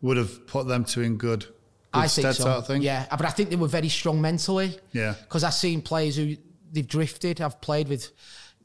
would 0.01 0.17
have 0.17 0.47
put 0.47 0.67
them 0.67 0.85
two 0.85 1.03
in 1.03 1.17
good, 1.17 1.41
good 1.41 1.53
I 1.93 2.09
think 2.09 2.27
so. 2.29 2.33
sort 2.45 2.49
of 2.49 2.67
thing? 2.67 2.83
Yeah, 2.83 3.07
but 3.11 3.25
I 3.25 3.31
think 3.31 3.51
they 3.51 3.57
were 3.57 3.69
very 3.69 3.89
strong 3.89 4.21
mentally. 4.21 4.79
Yeah. 4.93 5.15
Because 5.23 5.45
I've 5.45 5.55
seen 5.55 5.83
players 5.83 6.17
who 6.17 6.37
they've 6.73 6.87
drifted. 6.87 7.41
I've 7.41 7.61
played 7.61 7.89
with 7.89 8.11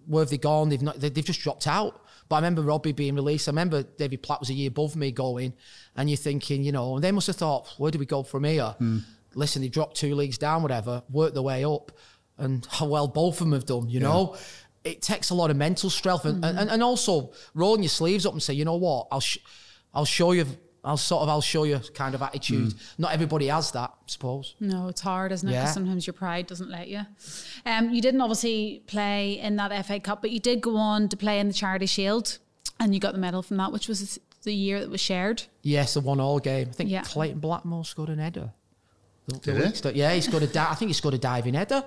where 0.08 0.24
have 0.24 0.30
they 0.30 0.38
gone? 0.38 0.70
They've 0.70 0.82
not. 0.82 1.00
They, 1.00 1.10
they've 1.10 1.26
just 1.26 1.42
dropped 1.42 1.68
out. 1.68 2.02
But 2.28 2.36
I 2.36 2.40
remember 2.40 2.62
Robbie 2.62 2.92
being 2.92 3.16
released. 3.16 3.48
I 3.48 3.52
remember 3.52 3.82
David 3.82 4.22
Platt 4.22 4.40
was 4.40 4.52
a 4.52 4.54
year 4.54 4.68
above 4.68 4.96
me 4.96 5.12
going, 5.12 5.54
and 5.96 6.10
you're 6.10 6.18
thinking, 6.18 6.64
you 6.64 6.72
know, 6.72 6.96
and 6.96 7.04
they 7.04 7.12
must 7.12 7.26
have 7.26 7.38
thought, 7.38 7.68
where 7.78 7.90
do 7.90 7.98
we 7.98 8.06
go 8.06 8.22
from 8.22 8.44
here? 8.44 8.76
Hmm. 8.78 9.00
Listen, 9.34 9.64
they 9.64 9.68
dropped 9.68 9.98
two 9.98 10.14
leagues 10.14 10.38
down, 10.38 10.62
whatever, 10.62 11.02
worked 11.10 11.34
their 11.34 11.44
way 11.44 11.66
up, 11.66 11.92
and 12.38 12.66
how 12.72 12.86
well 12.86 13.08
both 13.08 13.36
of 13.36 13.40
them 13.40 13.54
have 13.54 13.66
done. 13.66 13.90
You 13.90 14.00
know, 14.00 14.36
it 14.90 15.02
takes 15.02 15.30
a 15.30 15.36
lot 15.36 15.50
of 15.52 15.58
mental 15.58 15.90
strength, 15.90 16.26
and, 16.26 16.44
and, 16.44 16.70
and 16.70 16.84
also 16.84 17.32
rolling 17.54 17.84
your 17.84 17.90
sleeves 17.90 18.26
up 18.26 18.34
and 18.34 18.42
say, 18.44 18.54
you 18.54 18.66
know 18.66 18.76
what, 18.76 19.08
I'll 19.12 19.20
sh- 19.22 19.40
I'll 19.94 20.06
show 20.06 20.32
you. 20.34 20.46
I'll 20.82 20.96
sort 20.96 21.24
of 21.24 21.30
I'll 21.30 21.42
show 21.42 21.64
you 21.66 21.80
kind 21.94 22.16
of 22.16 22.22
attitude. 22.22 22.74
Not 22.98 23.12
everybody 23.12 23.48
has 23.48 23.70
that, 23.72 23.90
I 23.92 24.04
suppose. 24.08 24.56
No, 24.62 24.88
it's 24.88 25.02
hard, 25.02 25.34
isn't 25.34 25.48
it? 25.48 25.52
Yeah. 25.52 25.64
Because 25.64 25.74
sometimes 25.74 26.08
your 26.08 26.14
pride 26.14 26.48
doesn't 26.48 26.70
let 26.70 26.88
you. 26.88 27.02
Um, 27.66 27.90
you 27.90 28.02
didn't 28.02 28.22
obviously 28.22 28.84
play 28.88 29.40
in 29.40 29.58
that 29.58 29.86
FA 29.86 30.00
Cup, 30.00 30.22
but 30.22 30.32
you 30.32 30.40
did 30.40 30.62
go 30.62 30.78
on 30.78 31.10
to 31.10 31.18
play 31.18 31.40
in 31.42 31.50
the 31.50 31.54
Charity 31.54 31.86
Shield, 31.86 32.38
and 32.80 32.94
you 32.94 33.02
got 33.02 33.12
the 33.12 33.20
medal 33.20 33.42
from 33.42 33.58
that, 33.58 33.74
which 33.74 33.90
was 33.90 34.20
the 34.44 34.54
year 34.54 34.80
that 34.80 34.90
was 34.90 35.02
shared. 35.02 35.44
Yes, 35.64 35.96
the 35.96 36.00
one 36.00 36.22
all 36.22 36.40
game. 36.40 36.70
I 36.70 36.74
think 36.74 36.90
Yeah. 36.90 37.02
Clayton 37.04 37.40
Blackmore 37.40 37.84
scored 37.84 38.08
an 38.10 38.20
header. 38.20 38.54
The- 39.30 39.52
the 39.52 39.82
Did 39.82 39.94
he? 39.96 40.00
Yeah, 40.00 40.14
he 40.14 40.22
scored 40.22 40.44
a. 40.44 40.48
Di- 40.48 40.70
I 40.72 40.76
think 40.76 40.90
he 40.90 40.94
scored 40.94 41.14
a 41.14 41.18
diving 41.18 41.54
header. 41.54 41.84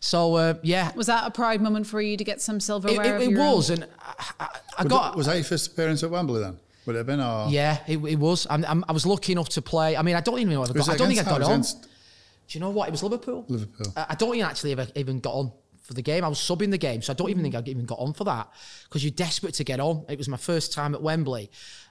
So 0.00 0.34
uh, 0.36 0.54
yeah, 0.62 0.92
Was 0.94 1.06
that 1.06 1.26
a 1.26 1.30
pride 1.30 1.60
moment 1.60 1.86
for 1.86 2.00
you 2.00 2.16
to 2.16 2.24
get 2.24 2.40
some 2.40 2.56
it, 2.56 2.62
silverware? 2.62 3.04
it, 3.14 3.16
of 3.16 3.22
it 3.22 3.30
your 3.30 3.40
own? 3.42 3.56
was, 3.56 3.70
and 3.70 3.86
I, 4.00 4.24
I, 4.40 4.48
I 4.78 4.84
got. 4.84 5.12
that, 5.12 5.16
was 5.16 5.26
that 5.26 5.34
your 5.36 5.44
first 5.44 5.72
appearance 5.72 6.02
at 6.02 6.10
Wembley 6.10 6.40
then? 6.40 6.58
Would 6.86 6.96
it 6.96 6.98
have 6.98 7.06
been? 7.06 7.20
Or 7.20 7.48
yeah, 7.48 7.78
it, 7.86 7.98
it 8.04 8.16
was. 8.18 8.46
I'm, 8.50 8.64
I'm, 8.66 8.84
I 8.88 8.92
was 8.92 9.06
lucky 9.06 9.32
enough 9.32 9.48
to 9.50 9.62
play. 9.62 9.96
I 9.96 10.02
mean, 10.02 10.16
I 10.16 10.20
don't 10.20 10.38
even 10.38 10.52
know. 10.52 10.62
If 10.64 10.70
I, 10.70 10.72
Was 10.72 10.86
got, 10.88 10.94
I 10.94 10.96
don't 10.98 11.08
think 11.08 11.20
I 11.20 11.22
against- 11.22 11.38
got 11.40 11.84
it 11.84 11.84
on. 11.84 11.88
Do 12.48 12.58
you 12.58 12.60
know 12.60 12.70
what? 12.70 12.88
It 12.88 12.90
was 12.90 13.02
Liverpool. 13.04 13.44
Liverpool. 13.48 13.92
I 13.96 14.06
I 14.10 14.14
don't 14.16 14.34
even 14.34 14.46
actually 14.48 14.72
ever 14.72 14.86
even 14.96 15.20
got 15.20 15.32
on 15.34 15.52
for 15.82 15.94
the 15.94 16.02
game. 16.02 16.24
I 16.24 16.28
was 16.28 16.38
subbing 16.38 16.70
the 16.70 16.78
game, 16.78 17.02
so 17.02 17.12
I 17.12 17.16
don't 17.16 17.30
even 17.30 17.42
think 17.42 17.54
I 17.54 17.62
even 17.66 17.84
got 17.84 17.98
on 17.98 18.12
for 18.12 18.24
that 18.24 18.48
because 18.84 19.04
you're 19.04 19.10
desperate 19.10 19.54
to 19.54 19.64
get 19.64 19.80
on. 19.80 20.04
It 20.08 20.18
was 20.18 20.28
my 20.28 20.36
first 20.36 20.72
time 20.72 20.94
at 20.94 21.02
Wembley, 21.02 21.50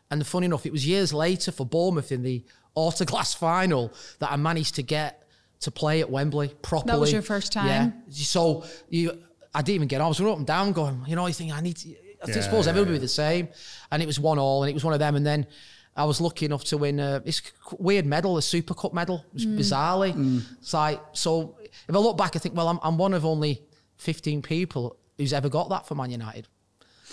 and 0.10 0.26
funny 0.26 0.46
enough, 0.46 0.66
it 0.66 0.72
was 0.72 0.86
years 0.88 1.14
later 1.14 1.52
for 1.52 1.66
Bournemouth 1.66 2.12
in 2.12 2.24
the 2.24 2.44
Autoglass 2.76 3.36
final 3.38 3.94
that 4.20 4.32
I 4.32 4.38
managed 4.38 4.76
to 4.76 4.84
get 4.84 5.28
to 5.62 5.72
play 5.72 6.02
at 6.02 6.10
Wembley 6.10 6.50
properly. 6.62 6.92
That 6.92 7.00
was 7.00 7.12
your 7.12 7.22
first 7.22 7.52
time? 7.52 7.68
Yeah. 7.68 7.92
So 8.12 8.64
you, 8.90 9.12
I 9.54 9.62
didn't 9.62 9.76
even 9.76 9.88
get 9.88 10.02
on. 10.02 10.06
I 10.06 10.08
was 10.08 10.20
running 10.20 10.34
up 10.34 10.38
and 10.40 10.48
down, 10.48 10.72
going, 10.72 11.04
you 11.08 11.16
know, 11.16 11.28
you 11.28 11.34
think 11.34 11.52
I 11.54 11.62
need. 11.62 11.78
To, 11.78 11.90
I 11.90 12.28
Yeah, 12.28 12.42
suppose 12.42 12.66
yeah, 12.66 12.72
everybody 12.72 12.92
yeah. 12.92 12.94
would 12.94 13.00
be 13.00 13.00
the 13.00 13.08
same, 13.08 13.50
and 13.92 14.02
it 14.02 14.06
was 14.06 14.20
one 14.20 14.40
all, 14.40 14.64
and 14.64 14.70
it 14.70 14.74
was 14.74 14.84
one 14.84 14.94
of 14.94 15.00
them, 15.00 15.16
and 15.16 15.26
then. 15.26 15.48
I 15.94 16.06
was 16.06 16.22
lucky 16.22 16.46
enough 16.46 16.64
to 16.66 16.78
win 16.78 17.02
uh, 17.02 17.20
this 17.20 17.42
weird 17.78 18.06
medal, 18.06 18.38
a 18.38 18.42
Super 18.42 18.74
Cup 18.74 18.94
medal, 18.94 19.26
it 19.28 19.34
was 19.34 19.46
bizarrely. 19.46 20.14
Mm. 20.14 20.42
It's 20.60 20.74
like, 20.74 21.02
so 21.12 21.58
if 21.60 21.94
I 21.94 21.98
look 22.00 22.16
back, 22.18 22.34
I 22.38 22.40
think, 22.40 22.56
well, 22.56 22.70
I'm, 22.70 22.80
I'm 22.82 22.98
one 22.98 23.14
of 23.14 23.26
only 23.26 23.62
15 24.02 24.42
people 24.42 24.98
who's 25.18 25.32
ever 25.34 25.48
got 25.48 25.70
that 25.70 25.86
for 25.88 25.94
Man 25.96 26.10
United. 26.10 26.48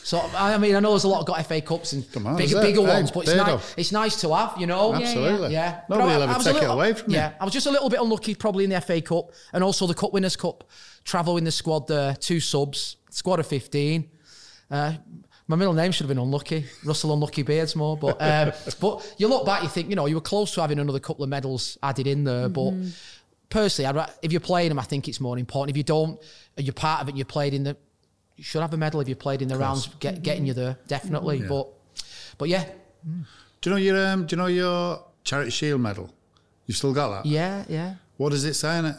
So, 0.03 0.19
I 0.35 0.55
I 0.55 0.59
mean, 0.59 0.75
I 0.75 0.81
know 0.81 0.91
there's 0.91 1.05
a 1.05 1.09
lot 1.09 1.21
of 1.21 1.27
got 1.27 1.45
FA 1.45 1.61
Cups 1.61 1.93
and 1.93 2.07
on, 2.25 2.37
bigger, 2.37 2.63
bigger 2.63 2.81
Hey, 2.81 2.87
ones, 2.87 3.11
but 3.11 3.21
it's, 3.21 3.29
there 3.31 3.39
you 3.39 3.45
ni- 3.45 3.51
go. 3.59 3.61
it's 3.77 3.93
nice 3.93 4.19
to 4.23 4.35
have, 4.35 4.55
you 4.59 4.67
know? 4.67 4.95
Absolutely. 4.95 5.53
Yeah. 5.53 5.81
But 5.89 5.97
Nobody 5.99 6.15
I- 6.15 6.17
will 6.17 6.23
ever 6.25 6.35
was 6.39 6.47
a 6.47 6.51
it 6.51 6.55
little- 6.55 6.73
away 6.73 6.95
from 6.95 7.11
you. 7.11 7.19
Yeah, 7.19 7.33
I 7.39 7.45
was 7.45 7.53
just 7.53 7.67
a 7.67 7.71
little 7.71 7.91
bit 7.91 8.01
unlucky 8.01 8.35
probably 8.35 8.65
in 8.65 8.71
the 8.71 8.81
FA 8.81 9.03
Cup 9.03 9.33
and 9.53 9.63
also 9.63 9.87
the 9.87 9.95
Cup 9.95 10.13
Winners' 10.15 10.37
Cup. 10.37 10.65
Travel 11.05 11.37
in 11.37 11.45
the 11.45 11.51
squad 11.53 11.89
there, 11.89 12.15
two 12.15 12.41
subs, 12.41 12.97
squad 13.11 13.39
of 13.41 13.47
15. 13.47 14.09
Uh, 14.71 14.95
my 15.47 15.57
middle 15.57 15.75
name 15.75 15.93
should 15.93 16.05
have 16.05 16.09
been 16.15 16.23
unlucky, 16.23 16.67
Russell 16.85 17.13
Unlucky 17.13 17.43
Beardsmore. 17.43 17.99
But 17.99 18.17
um, 18.23 18.53
but 18.81 19.15
you 19.19 19.29
look 19.29 19.45
back, 19.47 19.63
you 19.63 19.69
think 19.69 19.91
you 19.91 19.97
know 19.97 20.07
you 20.07 20.15
were 20.15 20.21
close 20.21 20.53
to 20.55 20.61
having 20.61 20.79
another 20.79 21.01
couple 21.01 21.25
of 21.25 21.29
medals 21.31 21.77
added 21.83 22.07
in 22.07 22.25
there. 22.25 22.49
But 22.51 22.73
personally, 23.51 23.87
I'd, 23.99 24.11
if 24.23 24.33
you're 24.33 24.41
playing 24.41 24.69
them, 24.71 24.79
I 24.79 24.83
think 24.85 25.09
it's 25.09 25.21
more 25.21 25.39
important. 25.39 25.71
If 25.71 25.77
you 25.77 25.83
don't, 25.85 26.21
you're 26.57 26.73
part 26.73 27.01
of 27.03 27.09
it, 27.09 27.13
and 27.13 27.19
you 27.19 27.25
played 27.25 27.55
in 27.55 27.65
the, 27.65 27.77
you 28.37 28.45
should 28.45 28.61
have 28.63 28.73
a 28.75 28.77
medal 28.77 29.01
if 29.01 29.09
you 29.09 29.17
played 29.17 29.43
in 29.43 29.49
the 29.49 29.57
rounds, 29.57 29.89
get, 30.01 30.23
getting 30.23 30.47
you 30.47 30.55
there 30.55 30.77
definitely. 30.87 31.43
But 31.43 31.69
but 32.39 32.49
yeah, 32.49 32.65
Do 33.61 33.71
you 33.71 33.71
know 33.71 33.77
your 33.77 34.07
um, 34.07 34.27
Do 34.27 34.37
you 34.37 34.43
know 34.43 34.47
your 34.47 35.05
Charity 35.25 35.51
Shield 35.51 35.81
medal? 35.81 36.13
You 36.67 36.75
still 36.75 36.93
got 36.93 37.09
that? 37.25 37.27
yeah, 37.29 37.65
yeah. 37.69 37.95
What 38.17 38.31
does 38.31 38.45
it 38.45 38.55
say 38.55 38.79
in 38.79 38.85
it? 38.87 38.97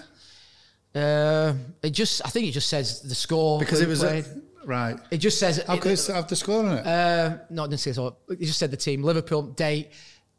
Uh, 0.96 1.54
it 1.84 1.92
just, 1.92 2.22
I 2.26 2.30
think 2.30 2.48
it 2.48 2.52
just 2.52 2.68
says 2.68 3.02
the 3.02 3.14
score 3.14 3.60
Because 3.60 3.82
it 3.82 3.88
was 3.88 4.04
a, 4.04 4.24
right. 4.66 4.98
It 5.12 5.18
just 5.18 5.40
says. 5.40 5.62
How 5.68 5.76
it- 5.76 5.82
could 5.82 5.92
it 5.92 6.08
have 6.08 6.28
the 6.28 6.36
score 6.36 6.66
in 6.66 6.78
it? 6.80 6.86
Uh, 6.88 7.38
no, 7.50 7.66
it 7.66 7.70
didn't 7.70 7.82
say 7.82 7.94
so. 7.94 8.16
It 8.30 8.40
just 8.40 8.58
said 8.58 8.72
the 8.72 8.78
team: 8.78 9.04
Liverpool 9.04 9.44
date, 9.44 9.92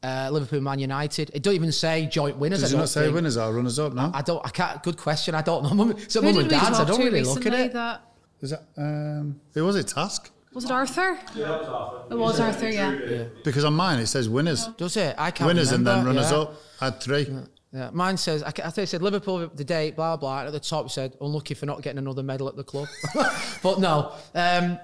uh, 0.02 0.28
Liverpool, 0.32 0.60
Man 0.60 0.78
United. 0.78 1.30
It 1.34 1.42
don't 1.42 1.54
even 1.54 1.72
say 1.72 2.06
joint 2.06 2.36
winners. 2.38 2.60
Does 2.60 2.72
I 2.72 2.76
it 2.76 2.78
don't 2.80 2.86
say 2.86 3.02
think. 3.02 3.14
winners 3.14 3.36
or 3.36 3.52
runners 3.52 3.78
up? 3.78 3.92
No. 3.94 4.10
I 4.14 4.22
don't. 4.22 4.44
I 4.44 4.50
can't. 4.50 4.82
Good 4.82 4.96
question. 4.96 5.34
I 5.34 5.42
don't 5.42 5.62
know. 5.64 5.74
Mum, 5.74 5.90
it's 5.92 6.16
at 6.16 6.22
mum 6.22 6.36
and 6.36 6.44
we 6.44 6.48
dad's. 6.48 6.78
I 6.78 6.84
don't 6.84 6.98
really 6.98 7.22
look 7.22 7.38
at 7.46 7.52
recently 7.52 7.60
it. 7.66 7.72
That, 7.72 8.02
Is 8.40 8.50
that 8.50 8.62
um? 8.76 9.40
Who 9.54 9.64
was 9.64 9.76
it? 9.76 9.88
Task. 9.88 10.30
was 10.54 10.64
it 10.64 10.70
Arthur? 10.70 11.18
Yeah, 11.34 12.02
it 12.10 12.16
was 12.16 12.40
Arthur, 12.40 12.70
yeah. 12.70 13.24
Because 13.44 13.64
on 13.64 13.74
mine 13.74 13.98
it 14.00 14.06
says 14.06 14.28
winners, 14.28 14.66
Does 14.78 14.96
it? 14.96 15.14
I 15.18 15.30
can't. 15.30 15.46
winners, 15.48 15.72
and 15.72 15.86
then 15.86 16.04
runners 16.06 16.30
Yeah. 16.30 16.38
up. 16.38 16.54
I 16.80 16.84
had 16.86 17.00
three. 17.00 17.28
Yeah, 17.72 17.90
mine 17.92 18.16
says 18.16 18.42
I, 18.42 18.48
I 18.48 18.50
think 18.50 18.78
it 18.78 18.86
said 18.88 19.00
Liverpool 19.00 19.46
the 19.54 19.62
date, 19.62 19.94
blah 19.94 20.16
blah. 20.16 20.38
And 20.40 20.46
at 20.48 20.52
the 20.52 20.58
top 20.58 20.86
it 20.86 20.90
said 20.90 21.16
unlucky 21.20 21.54
for 21.54 21.66
not 21.66 21.82
getting 21.82 21.98
another 21.98 22.22
medal 22.22 22.48
at 22.48 22.56
the 22.56 22.64
club. 22.64 22.88
but 23.62 23.78
no, 23.78 24.12
um, 24.34 24.76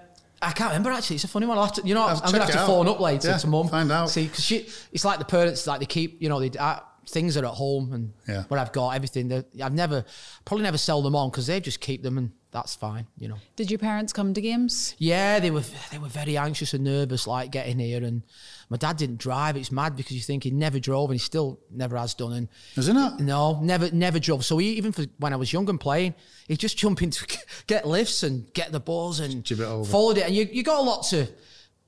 I 0.42 0.52
can't 0.52 0.70
remember 0.70 0.90
actually. 0.90 1.16
It's 1.16 1.24
a 1.24 1.28
funny 1.28 1.46
one. 1.46 1.56
I'll 1.58 1.64
have 1.64 1.74
to, 1.74 1.86
you 1.86 1.94
know, 1.94 2.02
I'll 2.02 2.16
I'm 2.22 2.30
gonna 2.32 2.44
have 2.44 2.50
to 2.52 2.58
out. 2.60 2.66
phone 2.66 2.88
up 2.88 3.00
later 3.00 3.28
Yeah, 3.28 3.38
to 3.38 3.46
mum. 3.46 3.68
find 3.68 3.90
out. 3.90 4.10
See, 4.10 4.24
because 4.26 4.44
she, 4.44 4.68
it's 4.92 5.04
like 5.04 5.18
the 5.18 5.24
parents 5.24 5.66
like 5.66 5.80
they 5.80 5.86
keep, 5.86 6.20
you 6.22 6.28
know, 6.28 6.40
they 6.40 6.56
uh, 6.58 6.80
things 7.08 7.36
are 7.36 7.44
at 7.46 7.54
home 7.54 7.92
and 7.92 8.12
Yeah. 8.28 8.44
what 8.48 8.58
I've 8.60 8.72
got, 8.72 8.90
everything. 8.90 9.32
I've 9.62 9.72
never 9.72 10.04
probably 10.44 10.64
never 10.64 10.78
sell 10.78 11.00
them 11.02 11.14
on 11.16 11.30
because 11.30 11.46
they 11.46 11.60
just 11.60 11.80
keep 11.80 12.02
them 12.02 12.18
and 12.18 12.32
that's 12.56 12.74
fine, 12.74 13.06
you 13.18 13.28
know. 13.28 13.36
Did 13.54 13.70
your 13.70 13.78
parents 13.78 14.12
come 14.14 14.32
to 14.32 14.40
games? 14.40 14.94
Yeah, 14.98 15.40
they 15.40 15.50
were 15.50 15.64
they 15.90 15.98
were 15.98 16.08
very 16.08 16.36
anxious 16.38 16.72
and 16.72 16.84
nervous, 16.84 17.26
like 17.26 17.50
getting 17.52 17.78
here. 17.78 18.02
And 18.02 18.22
my 18.70 18.78
dad 18.78 18.96
didn't 18.96 19.18
drive. 19.18 19.56
It's 19.58 19.70
mad 19.70 19.94
because 19.94 20.12
you 20.12 20.22
think 20.22 20.44
he 20.44 20.50
never 20.50 20.78
drove, 20.80 21.10
and 21.10 21.14
he 21.20 21.24
still 21.32 21.60
never 21.70 21.96
has 21.98 22.14
done. 22.14 22.32
And 22.32 22.48
Isn't 22.76 22.96
it? 22.96 23.20
no, 23.20 23.60
never 23.62 23.90
never 23.90 24.18
drove. 24.18 24.44
So 24.44 24.56
he, 24.56 24.68
even 24.70 24.92
for 24.92 25.04
when 25.18 25.32
I 25.34 25.36
was 25.36 25.52
young 25.52 25.68
and 25.68 25.78
playing, 25.78 26.14
he'd 26.48 26.58
just 26.58 26.78
jump 26.78 27.02
into 27.02 27.26
get 27.66 27.86
lifts 27.86 28.22
and 28.22 28.50
get 28.54 28.72
the 28.72 28.80
balls 28.80 29.20
and 29.20 29.44
Jib 29.44 29.60
it 29.60 29.64
over. 29.64 29.90
followed 29.90 30.16
it. 30.18 30.24
And 30.26 30.34
you 30.34 30.48
you 30.50 30.62
got 30.62 30.78
a 30.78 30.82
lot 30.82 31.02
to 31.10 31.28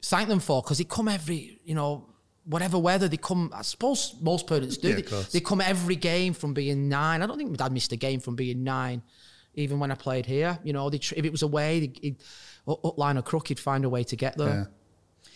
thank 0.03 0.29
them 0.29 0.41
for 0.41 0.61
because 0.63 0.79
they 0.79 0.85
come 0.85 1.09
every 1.09 1.61
you 1.65 1.75
know. 1.75 2.05
Whatever 2.45 2.79
weather 2.79 3.09
they 3.09 3.19
come, 3.19 3.51
I 3.55 3.61
suppose 3.61 4.15
most 4.23 4.47
parents 4.47 4.79
do. 4.79 4.89
Yeah, 4.89 4.95
they, 5.03 5.23
they 5.33 5.41
come 5.41 5.61
every 5.61 5.97
game 5.97 6.33
from 6.33 6.55
being 6.55 6.89
nine. 6.89 7.21
I 7.21 7.27
don't 7.27 7.37
think 7.37 7.51
my 7.51 7.57
dad 7.57 7.73
missed 7.73 7.93
a 7.93 7.97
game 7.97 8.21
from 8.21 8.37
being 8.37 8.65
nine, 8.65 9.03
even 9.55 9.79
when 9.79 9.91
I 9.91 9.95
played 9.95 10.27
here. 10.27 10.59
You 10.63 10.73
know, 10.73 10.91
they, 10.91 10.99
tr- 10.99 11.15
if 11.17 11.25
it 11.25 11.33
was 11.33 11.43
away, 11.43 11.81
he'd, 11.81 11.99
he'd, 12.03 12.17
up 12.67 12.85
up 12.85 12.99
line 12.99 13.17
or 13.17 13.23
crook, 13.23 13.49
he'd 13.49 13.59
find 13.59 13.85
a 13.85 13.89
way 13.89 14.05
to 14.05 14.17
get 14.17 14.37
there. 14.37 14.49
Yeah. 14.49 15.31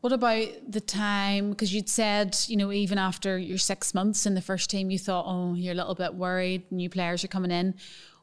What 0.00 0.12
about 0.12 0.46
the 0.68 0.80
time? 0.80 1.50
Because 1.50 1.74
you'd 1.74 1.88
said, 1.88 2.36
you 2.46 2.56
know, 2.56 2.70
even 2.70 2.98
after 2.98 3.36
your 3.36 3.58
six 3.58 3.94
months 3.94 4.26
in 4.26 4.34
the 4.34 4.40
first 4.40 4.70
team, 4.70 4.90
you 4.90 4.98
thought, 4.98 5.24
oh, 5.26 5.54
you're 5.54 5.72
a 5.72 5.76
little 5.76 5.96
bit 5.96 6.14
worried, 6.14 6.70
new 6.70 6.88
players 6.88 7.24
are 7.24 7.28
coming 7.28 7.50
in. 7.50 7.74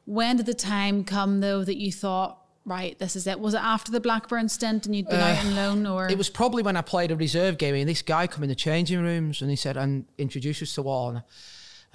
When 0.06 0.38
did 0.38 0.46
the 0.46 0.54
time 0.54 1.04
come, 1.04 1.40
though, 1.40 1.64
that 1.64 1.76
you 1.76 1.92
thought, 1.92 2.38
right, 2.64 2.98
this 2.98 3.14
is 3.14 3.26
it? 3.26 3.38
Was 3.40 3.52
it 3.52 3.60
after 3.60 3.92
the 3.92 4.00
Blackburn 4.00 4.48
stint 4.48 4.86
and 4.86 4.96
you'd 4.96 5.08
been 5.08 5.20
out 5.20 5.44
on 5.44 5.52
uh, 5.52 5.56
loan? 5.56 5.86
or 5.86 6.08
It 6.08 6.16
was 6.16 6.30
probably 6.30 6.62
when 6.62 6.76
I 6.76 6.82
played 6.82 7.10
a 7.10 7.16
reserve 7.16 7.58
game 7.58 7.74
and 7.74 7.88
this 7.88 8.02
guy 8.02 8.26
come 8.26 8.42
in 8.42 8.48
the 8.48 8.54
changing 8.54 9.02
rooms 9.02 9.42
and 9.42 9.50
he 9.50 9.56
said, 9.56 9.76
and 9.76 10.06
introduced 10.16 10.62
us 10.62 10.74
to 10.76 10.82
all. 10.88 11.10
And 11.10 11.22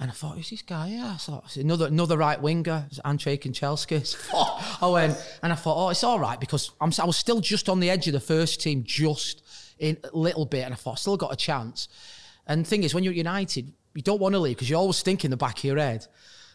And 0.00 0.10
I 0.10 0.14
thought, 0.14 0.36
who's 0.36 0.50
this 0.50 0.62
guy? 0.62 0.88
Yeah, 0.88 1.12
I 1.14 1.16
thought 1.16 1.56
another 1.56 1.86
another 1.86 2.16
right 2.16 2.40
winger, 2.40 2.86
Andrei 3.04 3.36
Kanchelskis. 3.36 4.16
I 4.82 4.86
went 4.88 5.16
and 5.42 5.52
I 5.52 5.56
thought, 5.56 5.76
oh, 5.76 5.90
it's 5.90 6.02
all 6.02 6.18
right 6.18 6.40
because 6.40 6.72
I'm, 6.80 6.90
I 7.00 7.04
was 7.04 7.16
still 7.16 7.40
just 7.40 7.68
on 7.68 7.78
the 7.78 7.88
edge 7.88 8.06
of 8.08 8.12
the 8.12 8.20
first 8.20 8.60
team, 8.60 8.82
just 8.84 9.42
in 9.78 9.98
a 10.02 10.16
little 10.16 10.44
bit, 10.44 10.64
and 10.64 10.74
I 10.74 10.76
thought 10.76 10.92
I 10.92 10.96
still 10.96 11.16
got 11.16 11.32
a 11.32 11.36
chance. 11.36 11.88
And 12.46 12.64
the 12.64 12.68
thing 12.68 12.82
is, 12.82 12.94
when 12.94 13.04
you're 13.04 13.12
at 13.12 13.16
United, 13.16 13.72
you 13.94 14.02
don't 14.02 14.20
want 14.20 14.34
to 14.34 14.38
leave 14.38 14.56
because 14.56 14.68
you're 14.68 14.78
always 14.78 15.02
think 15.02 15.24
in 15.24 15.30
the 15.30 15.36
back 15.36 15.58
of 15.58 15.64
your 15.64 15.78
head. 15.78 16.06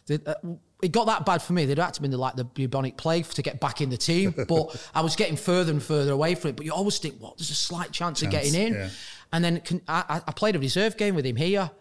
that, 0.08 0.28
uh, 0.28 0.36
it 0.82 0.92
got 0.92 1.08
that 1.08 1.26
bad 1.26 1.42
for 1.42 1.54
me. 1.54 1.66
They'd 1.66 1.78
had 1.78 1.94
to 1.96 2.02
been 2.02 2.12
the, 2.12 2.18
like 2.18 2.36
the 2.36 2.44
bubonic 2.44 2.98
plague 2.98 3.26
to 3.26 3.42
get 3.42 3.60
back 3.60 3.82
in 3.82 3.90
the 3.90 3.98
team, 3.98 4.34
but 4.48 4.90
I 4.94 5.02
was 5.02 5.16
getting 5.16 5.36
further 5.36 5.72
and 5.72 5.82
further 5.82 6.12
away 6.12 6.36
from 6.36 6.50
it. 6.50 6.56
But 6.56 6.66
you 6.66 6.74
always 6.74 7.00
think, 7.00 7.16
what? 7.20 7.38
There's 7.38 7.50
a 7.50 7.56
slight 7.56 7.92
chance, 7.92 8.22
of 8.22 8.30
getting 8.30 8.54
in. 8.54 8.74
yeah. 8.74 8.90
And 9.34 9.44
then 9.44 9.62
I, 9.88 10.22
I 10.28 10.32
played 10.32 10.56
a 10.56 10.60
reserve 10.60 10.96
game 10.96 11.16
with 11.16 11.26
him 11.26 11.36
here, 11.36 11.72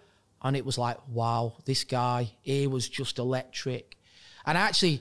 and 0.43 0.57
it 0.57 0.65
was 0.65 0.79
like, 0.79 0.97
wow, 1.09 1.55
this 1.65 1.85
guy, 1.85 2.31
he 2.43 2.67
was 2.67 2.89
just 2.89 3.19
electric. 3.19 3.97
And 4.45 4.57
I 4.57 4.61
actually, 4.63 5.01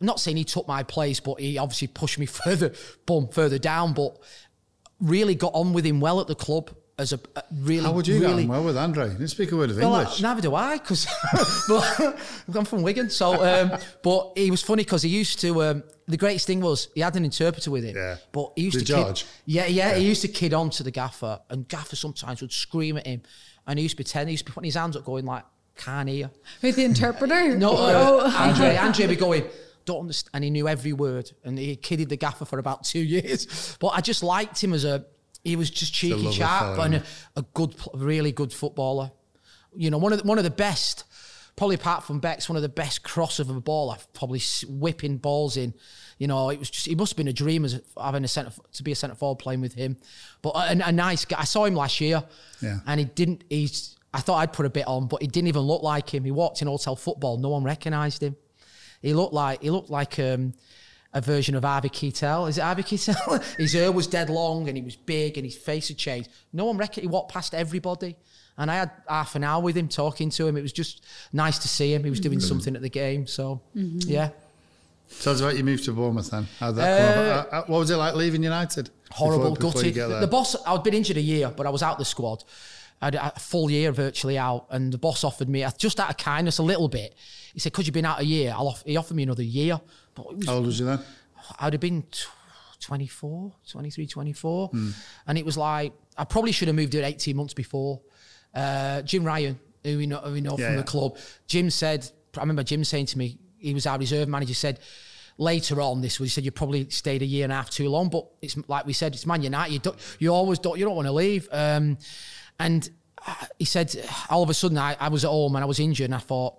I'm 0.00 0.06
not 0.06 0.20
saying 0.20 0.36
he 0.36 0.44
took 0.44 0.66
my 0.66 0.82
place, 0.82 1.20
but 1.20 1.40
he 1.40 1.58
obviously 1.58 1.88
pushed 1.88 2.18
me 2.18 2.26
further, 2.44 2.72
boom, 3.04 3.28
further 3.28 3.58
down. 3.58 3.92
But 3.92 4.16
really 5.00 5.34
got 5.34 5.52
on 5.54 5.72
with 5.72 5.84
him 5.84 6.00
well 6.00 6.20
at 6.20 6.26
the 6.26 6.34
club 6.34 6.70
as 6.98 7.12
a, 7.12 7.20
a 7.36 7.42
really. 7.52 7.84
How 7.84 7.92
would 7.92 8.06
you 8.06 8.20
get 8.20 8.30
on 8.30 8.48
well 8.48 8.64
with 8.64 8.76
Andre? 8.78 9.08
Didn't 9.08 9.28
speak 9.28 9.52
a 9.52 9.56
word 9.56 9.70
of 9.70 9.76
well, 9.76 9.96
English. 10.00 10.22
neither 10.22 10.40
do 10.40 10.54
I, 10.54 10.78
because 10.78 11.06
I'm 12.54 12.64
from 12.64 12.82
Wigan. 12.82 13.10
So, 13.10 13.34
um, 13.44 13.78
but 14.02 14.32
he 14.36 14.50
was 14.50 14.62
funny 14.62 14.84
because 14.84 15.02
he 15.02 15.10
used 15.10 15.40
to. 15.40 15.62
Um, 15.62 15.82
the 16.08 16.16
greatest 16.16 16.46
thing 16.46 16.60
was 16.60 16.88
he 16.94 17.00
had 17.00 17.16
an 17.16 17.24
interpreter 17.24 17.70
with 17.70 17.84
him. 17.84 17.96
Yeah. 17.96 18.16
But 18.32 18.52
he 18.56 18.62
used 18.62 18.76
The 18.80 18.84
to 18.84 18.94
kid- 18.94 19.04
George? 19.04 19.26
yeah, 19.44 19.66
yeah, 19.66 19.94
He 19.96 20.06
used 20.06 20.22
to 20.22 20.28
kid 20.28 20.54
on 20.54 20.70
to 20.70 20.82
the 20.82 20.90
gaffer, 20.92 21.40
and 21.50 21.68
gaffer 21.68 21.96
sometimes 21.96 22.40
would 22.40 22.52
scream 22.52 22.96
at 22.96 23.06
him, 23.06 23.22
and 23.66 23.78
he 23.78 23.82
used 23.84 23.92
to 23.96 24.02
pretend 24.02 24.28
he 24.28 24.32
used 24.34 24.44
to 24.46 24.50
be 24.50 24.54
putting 24.54 24.66
his 24.68 24.74
hands 24.74 24.96
up, 24.96 25.04
going 25.04 25.24
like, 25.26 25.44
"Can't 25.76 26.08
hear." 26.08 26.30
With 26.62 26.76
the 26.76 26.84
interpreter? 26.84 27.56
No, 27.58 27.72
Oh. 27.76 28.20
uh, 28.20 28.32
Andre, 28.36 28.76
Andre 28.76 29.06
be 29.06 29.16
going, 29.16 29.44
don't 29.84 30.00
understand. 30.00 30.30
And 30.34 30.44
he 30.44 30.50
knew 30.50 30.66
every 30.68 30.92
word. 30.92 31.30
And 31.44 31.58
he 31.58 31.76
kidded 31.76 32.08
the 32.08 32.16
gaffer 32.16 32.44
for 32.44 32.58
about 32.58 32.84
two 32.84 32.98
years. 33.16 33.76
But 33.80 33.88
I 33.88 34.00
just 34.00 34.22
liked 34.22 34.62
him 34.62 34.72
as 34.72 34.84
a, 34.84 35.04
he 35.44 35.54
was 35.56 35.70
just 35.70 35.92
cheeky, 35.94 36.14
lovely 36.14 36.32
sharp, 36.32 36.78
and 36.80 36.94
a, 36.96 37.02
a 37.36 37.42
good, 37.54 37.74
really 37.94 38.32
good 38.32 38.52
footballer. 38.52 39.12
You 39.76 39.90
know, 39.90 39.98
one 39.98 40.12
of 40.12 40.22
the, 40.22 40.26
one 40.26 40.38
of 40.38 40.44
the 40.44 40.50
best, 40.50 41.04
probably 41.56 41.74
apart 41.76 42.04
from 42.04 42.20
Beck's, 42.20 42.48
one 42.48 42.56
of 42.56 42.62
the 42.62 42.68
best 42.68 43.02
crossover 43.02 43.62
baller, 43.62 43.98
probably 44.12 44.38
s- 44.38 44.64
whipping 44.68 45.16
balls 45.16 45.56
in. 45.56 45.72
You 46.18 46.26
know, 46.26 46.50
it 46.50 46.58
was 46.58 46.70
just, 46.70 46.86
he 46.86 46.94
must 46.94 47.12
have 47.12 47.16
been 47.16 47.28
a 47.28 47.32
dream 47.32 47.64
as 47.64 47.80
having 48.00 48.24
a 48.24 48.28
centre, 48.28 48.52
to 48.72 48.82
be 48.82 48.92
a 48.92 48.94
centre 48.94 49.14
forward 49.16 49.38
playing 49.38 49.60
with 49.60 49.74
him. 49.74 49.96
But 50.42 50.50
a, 50.50 50.88
a 50.88 50.92
nice 50.92 51.24
guy. 51.24 51.40
I 51.40 51.44
saw 51.44 51.64
him 51.64 51.74
last 51.74 52.00
year 52.00 52.22
Yeah. 52.60 52.78
and 52.86 53.00
he 53.00 53.06
didn't, 53.06 53.44
he's, 53.50 53.96
I 54.14 54.20
thought 54.20 54.36
I'd 54.36 54.52
put 54.52 54.64
a 54.66 54.70
bit 54.70 54.86
on, 54.86 55.08
but 55.08 55.20
he 55.20 55.28
didn't 55.28 55.48
even 55.48 55.62
look 55.62 55.82
like 55.82 56.12
him. 56.12 56.24
He 56.24 56.30
walked 56.30 56.62
in 56.62 56.68
hotel 56.68 56.96
football, 56.96 57.36
no 57.38 57.50
one 57.50 57.64
recognised 57.64 58.22
him. 58.22 58.36
He 59.02 59.12
looked 59.12 59.34
like 59.34 59.62
he 59.62 59.68
looked 59.70 59.90
like 59.90 60.18
um, 60.18 60.54
a 61.12 61.20
version 61.20 61.54
of 61.54 61.64
Harvey 61.64 61.90
Keitel. 61.90 62.48
Is 62.48 62.56
it 62.56 62.62
Harvey 62.62 62.82
Keitel? 62.82 63.42
his 63.58 63.74
hair 63.74 63.92
was 63.92 64.06
dead 64.06 64.30
long 64.30 64.68
and 64.68 64.76
he 64.76 64.82
was 64.82 64.96
big 64.96 65.36
and 65.36 65.44
his 65.44 65.54
face 65.56 65.88
had 65.88 65.98
changed. 65.98 66.30
No 66.52 66.64
one 66.64 66.78
recognised. 66.78 67.02
he 67.02 67.08
walked 67.08 67.30
past 67.32 67.54
everybody. 67.54 68.16
And 68.58 68.70
I 68.70 68.76
had 68.76 68.90
half 69.08 69.34
an 69.34 69.44
hour 69.44 69.62
with 69.62 69.76
him 69.76 69.88
talking 69.88 70.30
to 70.30 70.46
him. 70.46 70.56
It 70.56 70.62
was 70.62 70.72
just 70.72 71.04
nice 71.32 71.58
to 71.58 71.68
see 71.68 71.92
him. 71.92 72.04
He 72.04 72.10
was 72.10 72.20
doing 72.20 72.40
something 72.40 72.74
at 72.74 72.82
the 72.82 72.88
game. 72.88 73.26
So 73.26 73.60
yeah. 73.74 74.30
Tell 75.20 75.34
us 75.34 75.40
about 75.40 75.54
your 75.54 75.64
move 75.64 75.82
to 75.84 75.92
Bournemouth 75.92 76.30
then. 76.30 76.48
How 76.58 76.68
did 76.72 76.76
that 76.78 76.98
come 76.98 77.18
Uh, 77.18 77.22
about? 77.22 77.52
Uh, 77.52 77.66
What 77.70 77.78
was 77.78 77.90
it 77.90 77.96
like 77.96 78.14
leaving 78.14 78.42
United? 78.42 78.90
horrible, 79.12 79.50
before, 79.54 79.70
before 79.70 79.82
gutted. 79.82 79.94
get? 79.94 80.08
The 80.20 80.26
boss, 80.26 80.56
I'd 80.66 80.82
been 80.82 80.94
injured 80.94 81.16
a 81.16 81.20
year, 81.20 81.52
but 81.56 81.64
I 81.64 81.70
was 81.70 81.82
out 81.82 81.98
the 81.98 82.04
squad. 82.04 82.42
I 83.00 83.04
had 83.06 83.14
a 83.14 83.32
full 83.38 83.70
year 83.70 83.92
virtually 83.92 84.36
out, 84.36 84.66
and 84.70 84.90
the 84.92 84.98
boss 84.98 85.22
offered 85.22 85.48
me, 85.48 85.64
just 85.78 86.00
out 86.00 86.10
of 86.10 86.16
kindness, 86.16 86.58
a 86.58 86.62
little 86.64 86.88
bit. 86.88 87.14
He 87.54 87.60
said, 87.60 87.70
"Because 87.72 87.86
you've 87.86 87.94
been 87.94 88.04
out 88.06 88.18
a 88.20 88.24
year, 88.24 88.52
I'll 88.56 88.68
off-, 88.68 88.82
he 88.84 88.96
offered 88.96 89.14
me 89.16 89.22
another 89.22 89.42
year." 89.44 89.80
But 90.14 90.34
was, 90.34 90.46
How 90.46 90.54
old 90.54 90.66
was 90.66 90.80
you 90.80 90.86
then? 90.86 90.98
I'd 91.60 91.74
have 91.74 91.80
been 91.80 92.02
tw- 92.10 92.26
24, 92.80 93.52
23, 93.70 94.06
24. 94.06 94.68
Hmm. 94.68 94.90
And 95.26 95.38
it 95.38 95.44
was 95.44 95.56
like, 95.56 95.92
I 96.18 96.24
probably 96.24 96.52
should 96.52 96.68
have 96.68 96.74
moved 96.74 96.94
it 96.94 97.04
18 97.04 97.36
months 97.36 97.54
before. 97.54 98.00
Uh, 98.56 99.02
Jim 99.02 99.22
Ryan, 99.24 99.58
who 99.84 99.98
we 99.98 100.06
know, 100.06 100.18
who 100.18 100.32
we 100.32 100.40
know 100.40 100.56
Yeah, 100.58 100.66
from 100.66 100.74
yeah. 100.74 100.80
the 100.80 100.86
club, 100.86 101.18
Jim 101.46 101.70
said, 101.70 102.10
I 102.36 102.40
remember 102.40 102.62
Jim 102.64 102.82
saying 102.82 103.06
to 103.06 103.18
me, 103.18 103.38
he 103.58 103.74
was 103.74 103.86
our 103.86 103.98
reserve 103.98 104.28
manager, 104.28 104.54
said, 104.54 104.80
later 105.38 105.80
on 105.80 106.00
this 106.00 106.18
was, 106.18 106.30
he 106.30 106.34
said, 106.34 106.44
you 106.44 106.50
probably 106.50 106.88
stayed 106.90 107.22
a 107.22 107.26
year 107.26 107.44
and 107.44 107.52
a 107.52 107.56
half 107.56 107.70
too 107.70 107.88
long, 107.88 108.08
but 108.08 108.26
it's 108.40 108.56
like 108.68 108.86
we 108.86 108.92
said, 108.92 109.14
it's 109.14 109.26
Man 109.26 109.42
United. 109.42 109.72
You, 109.72 109.78
don't, 109.80 110.16
you 110.18 110.32
always 110.32 110.58
don't, 110.58 110.78
you 110.78 110.84
don't 110.84 110.96
want 110.96 111.06
to 111.06 111.12
leave. 111.12 111.48
Um, 111.52 111.98
and 112.58 112.88
uh, 113.26 113.34
he 113.58 113.66
said, 113.66 113.94
all 114.30 114.42
of 114.42 114.50
a 114.50 114.54
sudden 114.54 114.78
I, 114.78 114.96
I 114.98 115.08
was 115.08 115.24
at 115.24 115.30
home 115.30 115.54
and 115.54 115.62
I 115.62 115.66
was 115.66 115.78
injured 115.78 116.06
and 116.06 116.14
I 116.14 116.18
thought, 116.18 116.58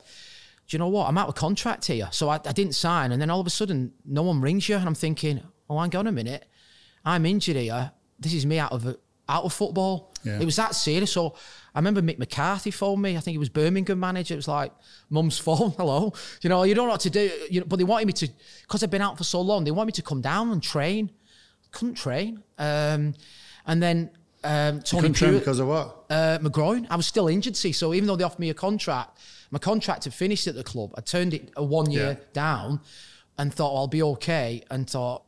do 0.67 0.75
you 0.75 0.79
know 0.79 0.89
what? 0.89 1.07
I'm 1.07 1.17
out 1.17 1.29
of 1.29 1.35
contract 1.35 1.85
here. 1.85 2.09
So 2.11 2.29
I, 2.29 2.35
I 2.45 2.51
didn't 2.51 2.73
sign. 2.75 3.11
And 3.11 3.21
then 3.21 3.29
all 3.29 3.39
of 3.39 3.47
a 3.47 3.51
sudden, 3.51 3.93
no 4.05 4.23
one 4.23 4.41
rings 4.41 4.67
you. 4.67 4.75
And 4.75 4.85
I'm 4.85 4.95
thinking, 4.95 5.41
oh, 5.69 5.79
hang 5.79 5.95
on 5.95 6.07
a 6.07 6.11
minute. 6.11 6.45
I'm 7.05 7.25
injured 7.25 7.55
here. 7.55 7.91
This 8.19 8.33
is 8.33 8.45
me 8.45 8.59
out 8.59 8.73
of 8.73 8.97
out 9.29 9.43
of 9.43 9.53
football. 9.53 10.13
Yeah. 10.23 10.39
It 10.39 10.45
was 10.45 10.55
that 10.57 10.75
serious. 10.75 11.11
So 11.11 11.35
I 11.75 11.79
remember 11.79 12.01
Mick 12.01 12.17
McCarthy 12.17 12.71
phoned 12.71 13.01
me. 13.01 13.17
I 13.17 13.19
think 13.19 13.33
he 13.33 13.37
was 13.37 13.49
Birmingham 13.49 13.99
manager. 13.99 14.33
It 14.33 14.37
was 14.37 14.47
like, 14.47 14.71
mum's 15.09 15.37
phone, 15.37 15.71
hello. 15.77 16.13
You 16.41 16.49
know, 16.49 16.63
you 16.63 16.73
don't 16.75 16.87
know 16.87 16.91
what 16.93 17.01
to 17.01 17.09
do. 17.09 17.29
You 17.49 17.61
know, 17.61 17.65
but 17.67 17.77
they 17.77 17.83
wanted 17.83 18.07
me 18.07 18.13
to, 18.13 18.29
because 18.61 18.83
I've 18.83 18.91
been 18.91 19.01
out 19.01 19.17
for 19.17 19.23
so 19.23 19.41
long, 19.41 19.63
they 19.63 19.71
want 19.71 19.87
me 19.87 19.91
to 19.93 20.01
come 20.01 20.21
down 20.21 20.51
and 20.51 20.61
train. 20.61 21.11
Couldn't 21.71 21.95
train. 21.95 22.43
Um, 22.57 23.13
and 23.65 23.83
then 23.83 24.09
um, 24.43 24.81
Tony 24.81 25.01
Couldn't 25.01 25.13
train 25.15 25.29
Pure- 25.31 25.39
because 25.39 25.59
of 25.59 25.67
what? 25.67 26.05
uh, 26.09 26.39
my 26.41 26.49
groin. 26.49 26.87
I 26.89 26.95
was 26.95 27.05
still 27.05 27.27
injured, 27.27 27.55
see. 27.57 27.71
So 27.73 27.93
even 27.93 28.07
though 28.07 28.15
they 28.15 28.23
offered 28.23 28.39
me 28.39 28.49
a 28.49 28.53
contract, 28.53 29.19
my 29.51 29.59
contract 29.59 30.05
had 30.05 30.13
finished 30.13 30.47
at 30.47 30.55
the 30.55 30.63
club. 30.63 30.93
I 30.97 31.01
turned 31.01 31.33
it 31.33 31.51
a 31.57 31.63
one 31.63 31.91
year 31.91 32.17
Yeah. 32.19 32.25
down 32.33 32.81
and 33.37 33.53
thought 33.53 33.73
well, 33.73 33.81
I'll 33.81 33.87
be 33.87 34.01
okay. 34.03 34.63
And 34.71 34.89
thought, 34.89 35.23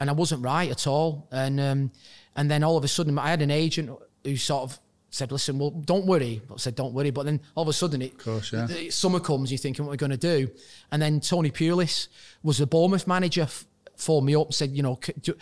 and 0.00 0.10
I 0.10 0.12
wasn't 0.12 0.42
right 0.44 0.70
at 0.70 0.86
all. 0.86 1.26
And 1.30 1.58
um, 1.60 1.90
and 2.36 2.50
then 2.50 2.62
all 2.62 2.76
of 2.76 2.84
a 2.84 2.88
sudden, 2.88 3.18
I 3.18 3.28
had 3.28 3.42
an 3.42 3.50
agent 3.50 3.90
who 4.24 4.36
sort 4.36 4.64
of 4.64 4.78
said, 5.10 5.32
"Listen, 5.32 5.58
well, 5.58 5.70
don't 5.70 6.06
worry." 6.06 6.42
I 6.52 6.56
said, 6.56 6.74
"Don't 6.74 6.94
worry." 6.94 7.10
But 7.10 7.26
then 7.26 7.40
all 7.54 7.62
of 7.62 7.68
a 7.68 7.72
sudden, 7.72 8.02
it 8.02 8.18
course, 8.18 8.52
yeah. 8.52 8.66
the 8.66 8.90
summer 8.90 9.20
comes. 9.20 9.50
You're 9.50 9.58
thinking, 9.58 9.84
"What 9.84 9.92
we're 9.92 9.96
going 9.96 10.10
to 10.10 10.16
do?" 10.16 10.50
And 10.92 11.00
then 11.00 11.20
Tony 11.20 11.50
Pulis 11.50 12.08
was 12.42 12.58
the 12.58 12.66
Bournemouth 12.66 13.06
manager. 13.06 13.42
F- 13.42 13.64
phoned 13.96 14.26
me 14.26 14.36
up 14.36 14.46
and 14.46 14.54
said, 14.54 14.70
"You 14.70 14.82
know, 14.82 14.98
c- 15.02 15.14
do- 15.20 15.36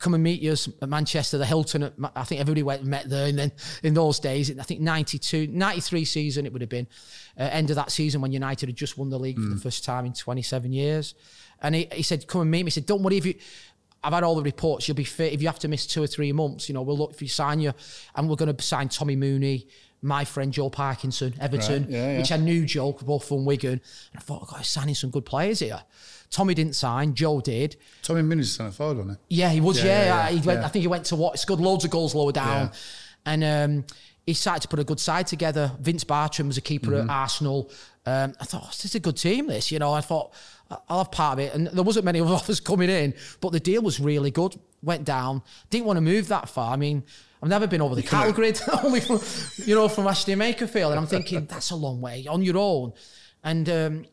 come 0.00 0.14
and 0.14 0.22
meet 0.22 0.42
us 0.42 0.68
at 0.80 0.88
Manchester, 0.88 1.38
the 1.38 1.46
Hilton. 1.46 1.84
At, 1.84 1.92
I 2.16 2.24
think 2.24 2.40
everybody 2.40 2.62
went 2.62 2.80
and 2.80 2.90
met 2.90 3.08
there. 3.08 3.28
And 3.28 3.38
then 3.38 3.52
in 3.82 3.94
those 3.94 4.18
days, 4.18 4.50
I 4.58 4.62
think 4.62 4.80
92, 4.80 5.48
93 5.48 6.04
season, 6.06 6.46
it 6.46 6.52
would 6.52 6.62
have 6.62 6.70
been 6.70 6.88
uh, 7.38 7.42
end 7.42 7.70
of 7.70 7.76
that 7.76 7.92
season 7.92 8.20
when 8.22 8.32
United 8.32 8.70
had 8.70 8.76
just 8.76 8.98
won 8.98 9.10
the 9.10 9.18
league 9.18 9.36
for 9.36 9.48
the 9.54 9.60
first 9.60 9.84
time 9.84 10.06
in 10.06 10.14
27 10.14 10.72
years. 10.72 11.14
And 11.62 11.74
he, 11.74 11.88
he 11.92 12.02
said, 12.02 12.26
come 12.26 12.40
and 12.40 12.50
meet 12.50 12.62
me. 12.62 12.68
He 12.68 12.70
said, 12.70 12.86
don't 12.86 13.02
worry 13.02 13.18
if 13.18 13.26
you, 13.26 13.34
I've 14.02 14.12
had 14.12 14.22
all 14.24 14.34
the 14.34 14.42
reports. 14.42 14.88
You'll 14.88 14.94
be 14.96 15.04
fit. 15.04 15.32
If 15.32 15.42
you 15.42 15.48
have 15.48 15.58
to 15.60 15.68
miss 15.68 15.86
two 15.86 16.02
or 16.02 16.06
three 16.06 16.32
months, 16.32 16.68
you 16.68 16.74
know, 16.74 16.82
we'll 16.82 16.96
look 16.98 17.12
if 17.12 17.20
you 17.22 17.28
sign 17.28 17.60
you. 17.60 17.72
And 18.14 18.28
we're 18.28 18.36
going 18.36 18.54
to 18.54 18.62
sign 18.62 18.88
Tommy 18.88 19.14
Mooney, 19.16 19.66
my 20.02 20.24
friend 20.24 20.52
Joe 20.52 20.70
Parkinson, 20.70 21.34
Everton, 21.40 21.82
Right, 21.82 21.90
yeah, 21.90 22.12
yeah. 22.12 22.18
which 22.18 22.32
I 22.32 22.38
knew 22.38 22.64
Joe, 22.64 22.92
both 22.92 23.28
from 23.28 23.44
Wigan. 23.44 23.72
And 23.72 23.80
I 24.16 24.20
thought, 24.20 24.40
oh, 24.42 24.48
God, 24.50 24.64
signing 24.64 24.94
some 24.94 25.10
good 25.10 25.26
players 25.26 25.58
here. 25.58 25.82
Tommy 26.30 26.54
didn't 26.54 26.76
sign. 26.76 27.14
Joe 27.14 27.40
did. 27.40 27.76
Tommy 28.02 28.22
Mooney's 28.22 28.52
centre 28.52 28.72
forward, 28.72 28.98
wasn't 28.98 29.18
Yeah, 29.28 29.50
he 29.50 29.60
was. 29.60 29.82
Yeah, 29.82 30.04
Yeah, 30.04 30.28
he 30.28 30.46
went, 30.46 30.60
yeah. 30.60 30.66
I 30.66 30.68
think 30.68 30.82
he 30.82 30.88
went 30.88 31.04
to 31.06 31.16
what? 31.16 31.32
He 31.32 31.38
scored 31.38 31.60
loads 31.60 31.84
of 31.84 31.90
goals 31.90 32.14
lower 32.14 32.32
down, 32.32 32.70
and 33.26 33.44
um, 33.44 33.84
he 34.26 34.32
started 34.34 34.62
to 34.62 34.68
put 34.68 34.78
a 34.78 34.84
good 34.84 35.00
side 35.00 35.26
together. 35.26 35.72
Vince 35.80 36.04
Bartram 36.04 36.46
was 36.46 36.56
a 36.56 36.60
keeper 36.62 36.92
Mm-hmm. 36.92 37.10
at 37.10 37.14
Arsenal. 37.14 37.70
Um, 38.06 38.32
I 38.40 38.44
thought, 38.44 38.62
oh, 38.64 38.68
this 38.68 38.84
is 38.86 38.94
a 38.94 39.00
good 39.00 39.16
team. 39.16 39.48
This, 39.48 39.70
you 39.70 39.78
know, 39.78 39.92
I 39.92 40.00
thought 40.00 40.32
I'll 40.88 40.98
have 40.98 41.10
part 41.10 41.38
of 41.38 41.44
it, 41.44 41.54
and 41.54 41.66
there 41.68 41.82
wasn't 41.82 42.04
many 42.04 42.20
other 42.20 42.34
offers 42.34 42.60
coming 42.60 42.90
in, 42.90 43.14
but 43.40 43.52
the 43.52 43.60
deal 43.60 43.82
was 43.82 44.00
really 44.00 44.30
good. 44.30 44.58
Went 44.82 45.04
down. 45.04 45.42
Didn't 45.68 45.86
want 45.86 45.96
to 45.98 46.02
move 46.02 46.28
that 46.28 46.48
far. 46.48 46.72
I 46.72 46.76
mean. 46.76 47.04
I've 47.42 47.48
never 47.48 47.66
been 47.66 47.80
over 47.80 47.94
the 47.94 48.02
cattle 48.02 48.34
grid, 48.34 48.60
only 48.84 49.00
from, 49.00 49.18
you 49.64 49.74
know, 49.74 49.88
from 49.88 50.06
Ashton 50.06 50.38
Makerfield. 50.38 50.90
And 50.90 50.98
I'm 50.98 51.06
thinking, 51.06 51.46
that's 51.46 51.70
a 51.70 51.74
long 51.74 52.02
way 52.02 52.26
on 52.28 52.42
your 52.42 52.58
own. 52.58 52.92
And 53.42 53.66
um, 53.70 54.04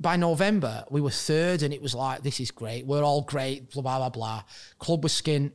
by 0.00 0.16
November, 0.16 0.84
we 0.90 1.00
were 1.00 1.10
third, 1.10 1.62
and 1.62 1.72
it 1.72 1.80
was 1.80 1.94
like, 1.94 2.22
this 2.22 2.40
is 2.40 2.50
great. 2.50 2.84
We're 2.84 3.04
all 3.04 3.22
great, 3.22 3.70
blah, 3.70 3.82
blah, 3.82 3.98
blah, 3.98 4.08
blah. 4.08 4.42
Club 4.78 5.04
was 5.04 5.12
skint. 5.12 5.52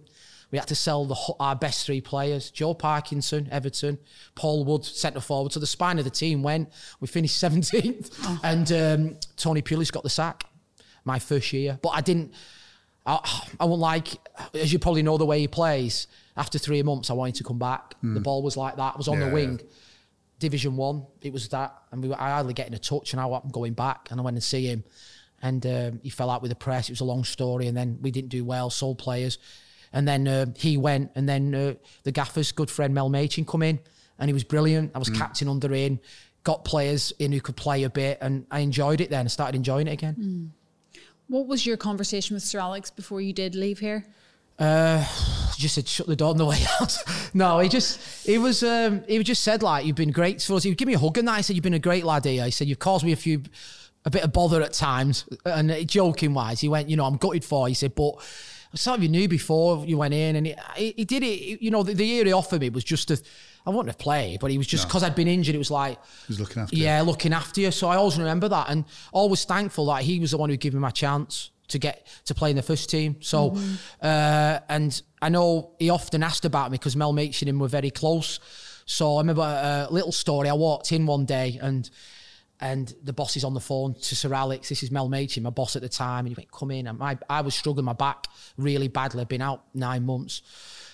We 0.49 0.57
had 0.57 0.69
to 0.69 0.75
sell 0.75 1.05
the, 1.05 1.15
our 1.41 1.57
best 1.57 1.85
three 1.85 1.99
players 1.99 2.49
Joe 2.51 2.73
Parkinson, 2.73 3.49
Everton, 3.51 3.97
Paul 4.33 4.63
Wood, 4.63 4.85
centre 4.85 5.19
forward. 5.19 5.51
So 5.51 5.59
the 5.59 5.67
spine 5.67 5.99
of 5.99 6.05
the 6.05 6.11
team 6.11 6.41
went. 6.41 6.71
We 7.01 7.07
finished 7.07 7.35
17th, 7.43 8.39
and 8.43 8.71
um, 8.71 9.17
Tony 9.35 9.61
Pulis 9.61 9.91
got 9.91 10.03
the 10.03 10.09
sack 10.09 10.45
my 11.07 11.17
first 11.19 11.51
year. 11.53 11.79
But 11.81 11.89
I 11.89 12.01
didn't, 12.01 12.33
I, 13.05 13.17
I 13.59 13.65
won't 13.65 13.81
like, 13.81 14.09
as 14.53 14.71
you 14.71 14.77
probably 14.79 15.01
know, 15.01 15.17
the 15.17 15.25
way 15.25 15.39
he 15.39 15.47
plays. 15.47 16.07
After 16.35 16.59
three 16.59 16.83
months, 16.83 17.09
I 17.09 17.13
wanted 17.13 17.35
to 17.35 17.43
come 17.43 17.57
back. 17.57 17.95
The 18.03 18.19
ball 18.19 18.43
was 18.43 18.55
like 18.55 18.75
that. 18.75 18.93
I 18.93 18.97
was 18.97 19.07
on 19.07 19.15
Yeah, 19.15 19.19
the 19.21 19.25
yeah. 19.29 19.33
wing. 19.33 19.61
Division 20.39 20.75
One, 20.77 21.03
it 21.23 21.33
was 21.33 21.49
that, 21.49 21.73
and 21.91 22.03
we 22.03 22.09
were 22.09 22.21
I 22.21 22.29
hardly 22.29 22.53
getting 22.53 22.75
a 22.75 22.77
touch, 22.77 23.13
and 23.13 23.19
I 23.19 23.25
I'm 23.27 23.49
going 23.49 23.73
back, 23.73 24.09
and 24.11 24.19
I 24.19 24.23
went 24.23 24.35
and 24.37 24.43
see 24.43 24.67
him, 24.67 24.83
and 25.41 25.65
um, 25.65 25.99
he 26.03 26.11
fell 26.11 26.29
out 26.29 26.43
with 26.43 26.51
the 26.51 26.55
press. 26.55 26.89
It 26.89 26.91
was 26.91 26.99
a 26.99 27.05
long 27.05 27.23
story, 27.23 27.65
and 27.65 27.75
then 27.75 27.97
we 28.03 28.11
didn't 28.11 28.29
do 28.29 28.45
well, 28.45 28.69
sold 28.69 28.99
players, 28.99 29.39
and 29.93 30.07
then 30.07 30.27
uh, 30.27 30.45
he 30.55 30.77
went, 30.77 31.09
and 31.15 31.27
then 31.27 31.55
uh, 31.55 31.73
the 32.03 32.11
gaffer's 32.11 32.51
good 32.51 32.69
friend 32.69 32.93
Mel 32.93 33.09
Machin 33.09 33.45
come 33.45 33.63
in, 33.63 33.79
and 34.19 34.29
he 34.29 34.33
was 34.33 34.43
brilliant. 34.43 34.91
I 34.93 34.99
was 34.99 35.09
captain 35.09 35.47
under 35.47 35.73
him, 35.73 35.99
got 36.43 36.63
players 36.63 37.11
in 37.17 37.31
who 37.31 37.41
could 37.41 37.55
play 37.57 37.81
a 37.81 37.89
bit, 37.89 38.19
and 38.21 38.45
I 38.51 38.59
enjoyed 38.59 39.01
it 39.01 39.09
then. 39.09 39.25
I 39.25 39.29
started 39.29 39.55
enjoying 39.55 39.87
it 39.87 39.93
again. 39.93 40.53
What 41.27 41.47
was 41.47 41.65
your 41.65 41.77
conversation 41.77 42.35
with 42.35 42.43
Sir 42.43 42.59
Alex 42.59 42.89
before 42.89 43.21
you 43.21 43.33
did 43.33 43.53
leave 43.53 43.79
here? 43.79 44.05
He 45.55 45.61
just 45.61 45.75
said 45.75 45.87
shut 45.87 46.07
the 46.07 46.15
door 46.15 46.29
on 46.29 46.37
the 46.37 46.45
way 46.45 46.59
out. 46.79 46.97
no, 47.33 47.59
he 47.59 47.69
just 47.69 48.25
he 48.25 48.37
was 48.37 48.63
um, 48.63 49.03
he 49.07 49.21
just 49.23 49.43
said 49.43 49.61
like 49.61 49.85
you've 49.85 49.95
been 49.95 50.11
great 50.11 50.41
for 50.41 50.55
us. 50.55 50.63
He 50.63 50.69
would 50.69 50.77
give 50.77 50.87
me 50.87 50.93
a 50.93 50.99
hug 50.99 51.17
and 51.17 51.27
that. 51.27 51.37
He 51.37 51.43
said 51.43 51.55
you've 51.55 51.63
been 51.63 51.73
a 51.73 51.79
great 51.79 52.05
lad 52.05 52.25
here. 52.25 52.45
He 52.45 52.51
said 52.51 52.67
you've 52.67 52.79
caused 52.79 53.05
me 53.05 53.11
a 53.11 53.17
few 53.17 53.43
a 54.05 54.09
bit 54.09 54.23
of 54.23 54.31
bother 54.31 54.61
at 54.61 54.73
times. 54.73 55.25
And 55.45 55.69
uh, 55.69 55.83
joking 55.83 56.33
wise, 56.33 56.61
he 56.61 56.69
went, 56.69 56.89
you 56.89 56.95
know, 56.95 57.05
I'm 57.05 57.17
gutted 57.17 57.43
for. 57.43 57.67
You. 57.67 57.71
He 57.71 57.75
said, 57.75 57.93
but 57.93 58.15
sort 58.73 58.97
of 58.97 59.03
you 59.03 59.09
knew 59.09 59.27
before 59.27 59.85
you 59.85 59.97
went 59.97 60.13
in, 60.13 60.37
and 60.37 60.47
he, 60.47 60.55
he, 60.75 60.93
he 60.97 61.05
did 61.05 61.23
it. 61.23 61.61
You 61.61 61.71
know, 61.71 61.83
the, 61.83 61.93
the 61.93 62.05
year 62.05 62.23
he 62.25 62.31
offered 62.31 62.61
me 62.61 62.69
was 62.69 62.83
just 62.83 63.11
a. 63.11 63.21
I 63.67 63.69
wanted 63.69 63.91
to 63.91 63.97
play, 63.97 64.37
but 64.39 64.49
he 64.49 64.57
was 64.57 64.65
just 64.65 64.87
because 64.87 65.03
I'd 65.03 65.13
been 65.13 65.27
injured. 65.27 65.53
It 65.53 65.57
was 65.57 65.69
like 65.69 65.99
He's 66.27 66.39
looking 66.39 66.61
after 66.63 66.75
you. 66.75 66.85
yeah, 66.85 67.01
looking 67.01 67.33
after 67.33 67.59
you. 67.59 67.69
So 67.71 67.89
I 67.89 67.97
always 67.97 68.17
remember 68.17 68.47
that, 68.47 68.69
and 68.69 68.85
always 69.11 69.43
thankful 69.43 69.87
that 69.87 70.03
he 70.03 70.19
was 70.19 70.31
the 70.31 70.37
one 70.37 70.49
who 70.49 70.55
gave 70.55 70.73
me 70.73 70.79
my 70.79 70.89
chance 70.89 71.51
to 71.67 71.77
get 71.77 72.07
to 72.25 72.33
play 72.33 72.49
in 72.49 72.55
the 72.55 72.61
first 72.63 72.89
team. 72.89 73.17
So, 73.19 73.57
uh, 74.01 74.59
and 74.69 74.99
I 75.21 75.27
know 75.27 75.71
he 75.79 75.89
often 75.89 76.23
asked 76.23 76.45
about 76.45 76.71
me 76.71 76.75
because 76.77 76.95
Mel 76.95 77.11
Machin 77.11 77.49
and 77.49 77.55
him 77.55 77.59
were 77.59 77.67
very 77.67 77.91
close. 77.91 78.39
So 78.85 79.17
I 79.17 79.19
remember 79.19 79.41
a 79.41 79.91
little 79.91 80.13
story. 80.13 80.47
I 80.47 80.53
walked 80.53 80.91
in 80.93 81.05
one 81.05 81.25
day 81.25 81.59
and. 81.61 81.89
And 82.59 82.91
the 83.03 83.13
boss 83.13 83.37
is 83.37 83.43
on 83.43 83.53
the 83.53 83.59
phone 83.59 83.93
to 83.93 84.15
Sir 84.15 84.33
Alex. 84.33 84.69
This 84.69 84.81
is 84.81 84.89
Mel 84.89 85.09
Machin, 85.09 85.43
my 85.43 85.51
boss 85.51 85.75
at 85.75 85.83
the 85.83 85.89
time. 85.89 86.25
And 86.25 86.29
he 86.29 86.33
went, 86.33 86.51
Come 86.51 86.71
in. 86.71 86.87
And 86.87 86.97
my, 86.97 87.15
I 87.29 87.41
was 87.41 87.53
struggling 87.53 87.85
my 87.85 87.93
back 87.93 88.25
really 88.57 88.87
badly. 88.87 89.21
I'd 89.21 89.27
been 89.27 89.43
out 89.43 89.65
nine 89.75 90.07
months, 90.07 90.41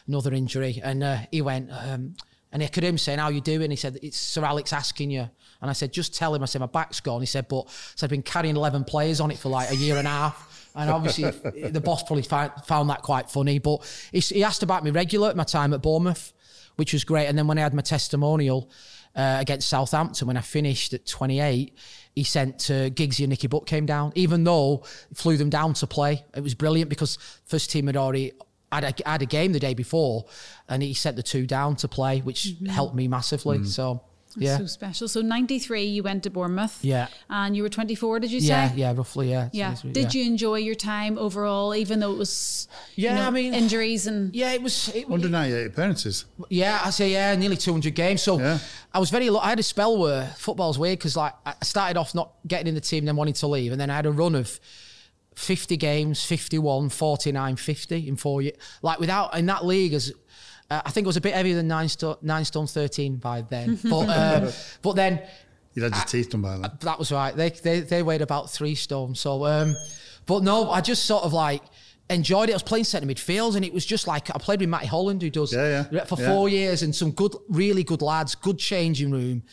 another 0.05 0.33
injury. 0.33 0.81
And 0.83 1.01
uh, 1.01 1.19
he 1.31 1.41
went, 1.41 1.69
um, 1.71 2.15
and 2.53 2.61
I 2.61 2.67
could 2.67 2.83
him 2.83 2.99
saying, 2.99 3.17
How 3.17 3.29
you 3.29 3.41
doing? 3.41 3.71
He 3.71 3.75
said, 3.75 3.97
It's 4.03 4.15
Sir 4.15 4.45
Alex 4.45 4.71
asking 4.71 5.09
you. 5.09 5.27
And 5.61 5.69
I 5.69 5.73
said, 5.73 5.91
Just 5.91 6.13
tell 6.13 6.33
him. 6.33 6.43
I 6.43 6.45
said, 6.45 6.61
My 6.61 6.67
back's 6.67 6.99
gone. 6.99 7.19
He 7.19 7.25
said, 7.25 7.47
But 7.47 7.67
so 7.95 8.05
I've 8.05 8.11
been 8.11 8.21
carrying 8.21 8.55
11 8.55 8.83
players 8.83 9.19
on 9.19 9.31
it 9.31 9.39
for 9.39 9.49
like 9.49 9.71
a 9.71 9.75
year 9.75 9.97
and 9.97 10.07
a 10.07 10.11
half. 10.11 10.69
And 10.75 10.89
obviously, 10.89 11.29
the 11.69 11.81
boss 11.81 12.03
probably 12.03 12.23
found, 12.23 12.89
that 12.89 13.01
quite 13.01 13.29
funny. 13.29 13.59
But 13.59 14.09
he, 14.11 14.19
he 14.19 14.43
asked 14.43 14.63
about 14.63 14.83
me 14.83 14.91
regular 14.91 15.29
at 15.29 15.35
my 15.35 15.43
time 15.43 15.73
at 15.73 15.81
Bournemouth, 15.81 16.31
which 16.75 16.93
was 16.93 17.03
great. 17.03 17.25
And 17.27 17.37
then 17.37 17.47
when 17.47 17.57
I 17.57 17.61
had 17.61 17.73
my 17.73 17.81
testimonial 17.81 18.69
uh, 19.15 19.37
against 19.39 19.67
Southampton, 19.67 20.27
when 20.27 20.37
I 20.37 20.41
finished 20.41 20.93
at 20.93 21.07
28, 21.07 21.75
he 22.15 22.23
sent 22.23 22.69
uh, 22.69 22.89
Giggsy 22.89 23.21
and 23.21 23.29
Nicky 23.29 23.47
Butt 23.47 23.65
came 23.65 23.87
down, 23.87 24.13
even 24.15 24.43
though 24.43 24.83
flew 25.15 25.37
them 25.37 25.49
down 25.49 25.73
to 25.75 25.87
play. 25.87 26.23
It 26.35 26.41
was 26.41 26.53
brilliant 26.53 26.89
because 26.89 27.17
first 27.45 27.71
team 27.71 27.87
had 27.87 27.97
already 27.97 28.33
had 28.73 28.99
a, 28.99 29.09
had 29.09 29.21
a 29.21 29.25
game 29.25 29.53
the 29.53 29.59
day 29.59 29.73
before, 29.73 30.25
and 30.67 30.81
he 30.83 30.93
sent 30.93 31.15
the 31.15 31.23
two 31.23 31.45
down 31.45 31.75
to 31.77 31.87
play, 31.87 32.19
which 32.19 32.43
mm-hmm. 32.45 32.65
helped 32.67 32.95
me 32.95 33.07
massively. 33.07 33.59
Mm. 33.59 33.67
So 33.67 34.01
yeah, 34.37 34.57
So 34.57 34.65
special. 34.65 35.07
So 35.07 35.21
93, 35.21 35.83
you 35.83 36.03
went 36.03 36.23
to 36.23 36.29
Bournemouth. 36.29 36.79
Yeah. 36.81 37.07
And 37.29 37.55
you 37.55 37.63
were 37.63 37.69
24, 37.69 38.19
did 38.19 38.31
you 38.31 38.39
say? 38.39 38.47
yeah, 38.47 38.73
yeah, 38.75 38.93
roughly, 38.95 39.29
yeah. 39.29 39.49
Yeah. 39.51 39.73
So, 39.75 39.89
Did 39.89 40.13
you 40.13 40.25
enjoy 40.25 40.55
your 40.55 40.75
time 40.75 41.17
overall, 41.17 41.75
even 41.75 41.99
though 41.99 42.11
it 42.11 42.17
was 42.17 42.67
you 42.95 43.05
Yeah, 43.05 43.15
know, 43.15 43.27
I 43.27 43.29
mean- 43.29 43.53
injuries 43.53 44.07
and 44.07 44.33
Yeah, 44.35 44.53
it 44.53 44.61
was. 44.61 44.89
It, 44.89 45.07
198 45.09 45.67
appearances. 45.67 46.25
Yeah, 46.49 46.81
I 46.83 46.89
say 46.89 47.11
yeah, 47.11 47.35
nearly 47.35 47.57
200 47.57 47.93
games. 47.93 48.21
So 48.21 48.39
Yeah. 48.39 48.59
I 48.93 48.99
was 48.99 49.09
very. 49.09 49.29
I 49.29 49.49
had 49.49 49.59
a 49.59 49.63
spell 49.63 49.97
where 49.97 50.27
football's 50.37 50.77
weird 50.77 50.99
because 50.99 51.15
like 51.15 51.33
I 51.45 51.55
started 51.63 51.97
off 51.97 52.13
not 52.13 52.33
getting 52.47 52.67
in 52.67 52.75
the 52.75 52.81
team, 52.81 53.05
then 53.05 53.15
wanting 53.15 53.33
to 53.35 53.47
leave, 53.47 53.71
and 53.71 53.81
then 53.81 53.89
I 53.89 53.95
had 53.95 54.05
a 54.05 54.11
run 54.11 54.35
of 54.35 54.59
50 55.35 55.77
games, 55.77 56.23
51, 56.25 56.89
49, 56.89 57.55
50 57.55 58.07
in 58.07 58.15
four 58.15 58.41
years. 58.41 58.57
Like 58.81 58.99
without 58.99 59.37
in 59.37 59.45
that 59.47 59.65
league 59.65 59.93
as. 59.93 60.11
Uh, 60.71 60.81
I 60.85 60.91
think 60.91 61.03
it 61.05 61.07
was 61.07 61.17
a 61.17 61.21
bit 61.21 61.33
heavier 61.33 61.55
than 61.55 61.67
nine, 61.67 61.89
sto- 61.89 62.17
nine 62.21 62.45
stone 62.45 62.67
thirteen 62.67 63.17
by 63.17 63.41
then, 63.41 63.77
but 63.83 64.07
um, 64.09 64.49
but 64.81 64.93
then 64.95 65.21
You'd 65.73 65.83
had 65.83 65.93
your 65.95 66.05
teeth 66.05 66.29
done 66.29 66.41
by 66.41 66.57
then. 66.57 66.71
that 66.79 66.97
was 66.97 67.11
right. 67.11 67.35
They 67.35 67.49
they, 67.49 67.81
they 67.81 68.01
weighed 68.01 68.21
about 68.21 68.49
three 68.49 68.73
stone. 68.73 69.13
So, 69.13 69.45
um, 69.45 69.75
but 70.25 70.41
no, 70.41 70.71
I 70.71 70.79
just 70.79 71.03
sort 71.05 71.25
of 71.25 71.33
like 71.33 71.61
enjoyed 72.09 72.47
it. 72.49 72.53
I 72.53 72.55
was 72.55 72.63
playing 72.63 72.85
centre 72.85 73.05
midfield, 73.05 73.55
and 73.57 73.65
it 73.65 73.73
was 73.73 73.85
just 73.85 74.07
like 74.07 74.29
I 74.33 74.37
played 74.39 74.61
with 74.61 74.69
Matty 74.69 74.87
Holland, 74.87 75.21
who 75.21 75.29
does 75.29 75.53
Yeah, 75.53 75.85
yeah, 75.91 76.05
for 76.05 76.19
yeah. 76.19 76.27
four 76.33 76.47
years, 76.47 76.81
and 76.81 76.95
some 76.95 77.11
good, 77.11 77.35
really 77.49 77.83
good 77.83 78.01
lads, 78.01 78.33
good 78.33 78.57
changing 78.57 79.11
room, 79.11 79.43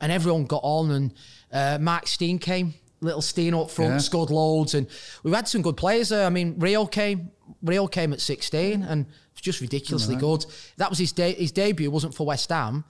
and 0.00 0.10
everyone 0.10 0.46
got 0.46 0.62
on. 0.64 0.90
And 0.90 1.14
uh, 1.52 1.78
Mark 1.80 2.08
Stein 2.08 2.38
came, 2.40 2.74
little 3.00 3.22
Stein 3.22 3.54
up 3.54 3.70
front, 3.70 3.92
Yeah. 3.92 3.98
scored 3.98 4.30
loads, 4.30 4.74
and 4.74 4.86
we've 5.22 5.34
had 5.34 5.48
some 5.48 5.62
good 5.62 5.76
players 5.76 6.08
there. 6.08 6.26
I 6.26 6.30
mean, 6.30 6.54
Rio 6.58 6.86
came, 6.86 7.30
Rio 7.62 7.86
came 7.86 8.12
at 8.12 8.20
sixteen, 8.20 8.82
and 8.82 9.06
was 9.06 9.40
just 9.42 9.60
ridiculously 9.60 10.16
good. 10.16 10.46
That 10.78 10.90
was 10.90 10.98
his 10.98 11.12
day. 11.12 11.34
His 11.34 11.52
debut 11.52 11.90
wasn't 11.90 12.14
for 12.14 12.26
West 12.26 12.48
Ham. 12.50 12.84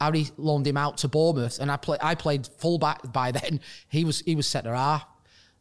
Harry 0.00 0.26
loaned 0.36 0.66
him 0.66 0.76
out 0.76 0.98
to 0.98 1.08
Bournemouth, 1.08 1.58
and 1.60 1.70
I 1.70 1.76
play, 1.76 1.96
I 2.02 2.14
played 2.16 2.48
fullback 2.58 3.12
by 3.12 3.30
then. 3.40 3.60
He 3.88 4.04
was 4.04 4.20
he 4.20 4.34
was 4.34 4.46
centre 4.48 4.74
half, 4.74 5.04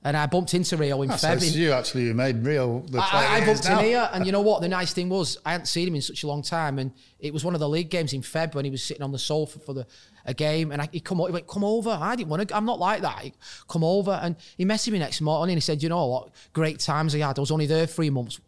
and 0.04 0.18
I 0.18 0.26
bumped 0.26 0.54
into 0.56 0.78
Rio 0.78 1.02
in 1.04 1.12
Ah, 1.12 1.16
so 1.16 1.28
Feb. 1.28 1.54
you 1.56 1.72
actually 1.74 2.06
who 2.08 2.14
made 2.16 2.44
Rio 2.44 2.80
the 2.88 3.02
player 3.02 3.04
I, 3.28 3.42
I 3.42 3.46
bumped 3.46 3.66
in 3.66 3.72
now. 3.74 3.80
here, 3.82 4.10
and 4.14 4.26
you 4.26 4.32
know 4.36 4.42
what? 4.42 4.62
The 4.62 4.70
nice 4.70 4.94
thing 4.94 5.10
was 5.10 5.38
I 5.46 5.52
hadn't 5.52 5.68
seen 5.68 5.88
him 5.88 5.96
in 5.96 6.02
such 6.02 6.24
a 6.24 6.28
long 6.28 6.42
time, 6.42 6.80
and 6.80 6.92
it 7.20 7.34
was 7.34 7.46
one 7.46 7.54
of 7.54 7.60
the 7.60 7.70
league 7.70 7.90
games 7.92 8.14
in 8.14 8.22
Feb 8.22 8.56
when 8.56 8.66
he 8.66 8.72
was 8.72 8.84
sitting 8.84 9.04
on 9.04 9.12
the 9.12 9.20
sofa 9.20 9.60
for 9.60 9.74
the 9.74 9.86
a 10.26 10.34
game, 10.34 10.72
and 10.72 10.82
I, 10.82 10.90
he 10.92 11.00
come 11.00 11.20
o- 11.22 11.26
he 11.26 11.32
went, 11.34 11.48
"Come 11.48 11.64
over." 11.64 11.90
I 11.90 12.16
didn't 12.16 12.30
want 12.30 12.48
to. 12.48 12.56
I'm 12.56 12.66
not 12.66 12.80
like 12.80 13.02
that. 13.02 13.20
He, 13.20 13.34
come 13.68 13.84
over, 13.84 14.12
and 14.24 14.36
he 14.58 14.66
messaged 14.66 14.92
me 14.92 15.00
next 15.00 15.22
morning. 15.22 15.54
and 15.54 15.58
He 15.58 15.62
said, 15.62 15.82
"You 15.84 15.90
know 15.90 16.06
what? 16.08 16.30
Great 16.54 16.80
times 16.80 17.16
I 17.16 17.20
had. 17.20 17.38
I 17.38 17.42
was 17.42 17.52
only 17.52 17.66
there 17.68 17.86
three 17.86 18.10
months." 18.10 18.40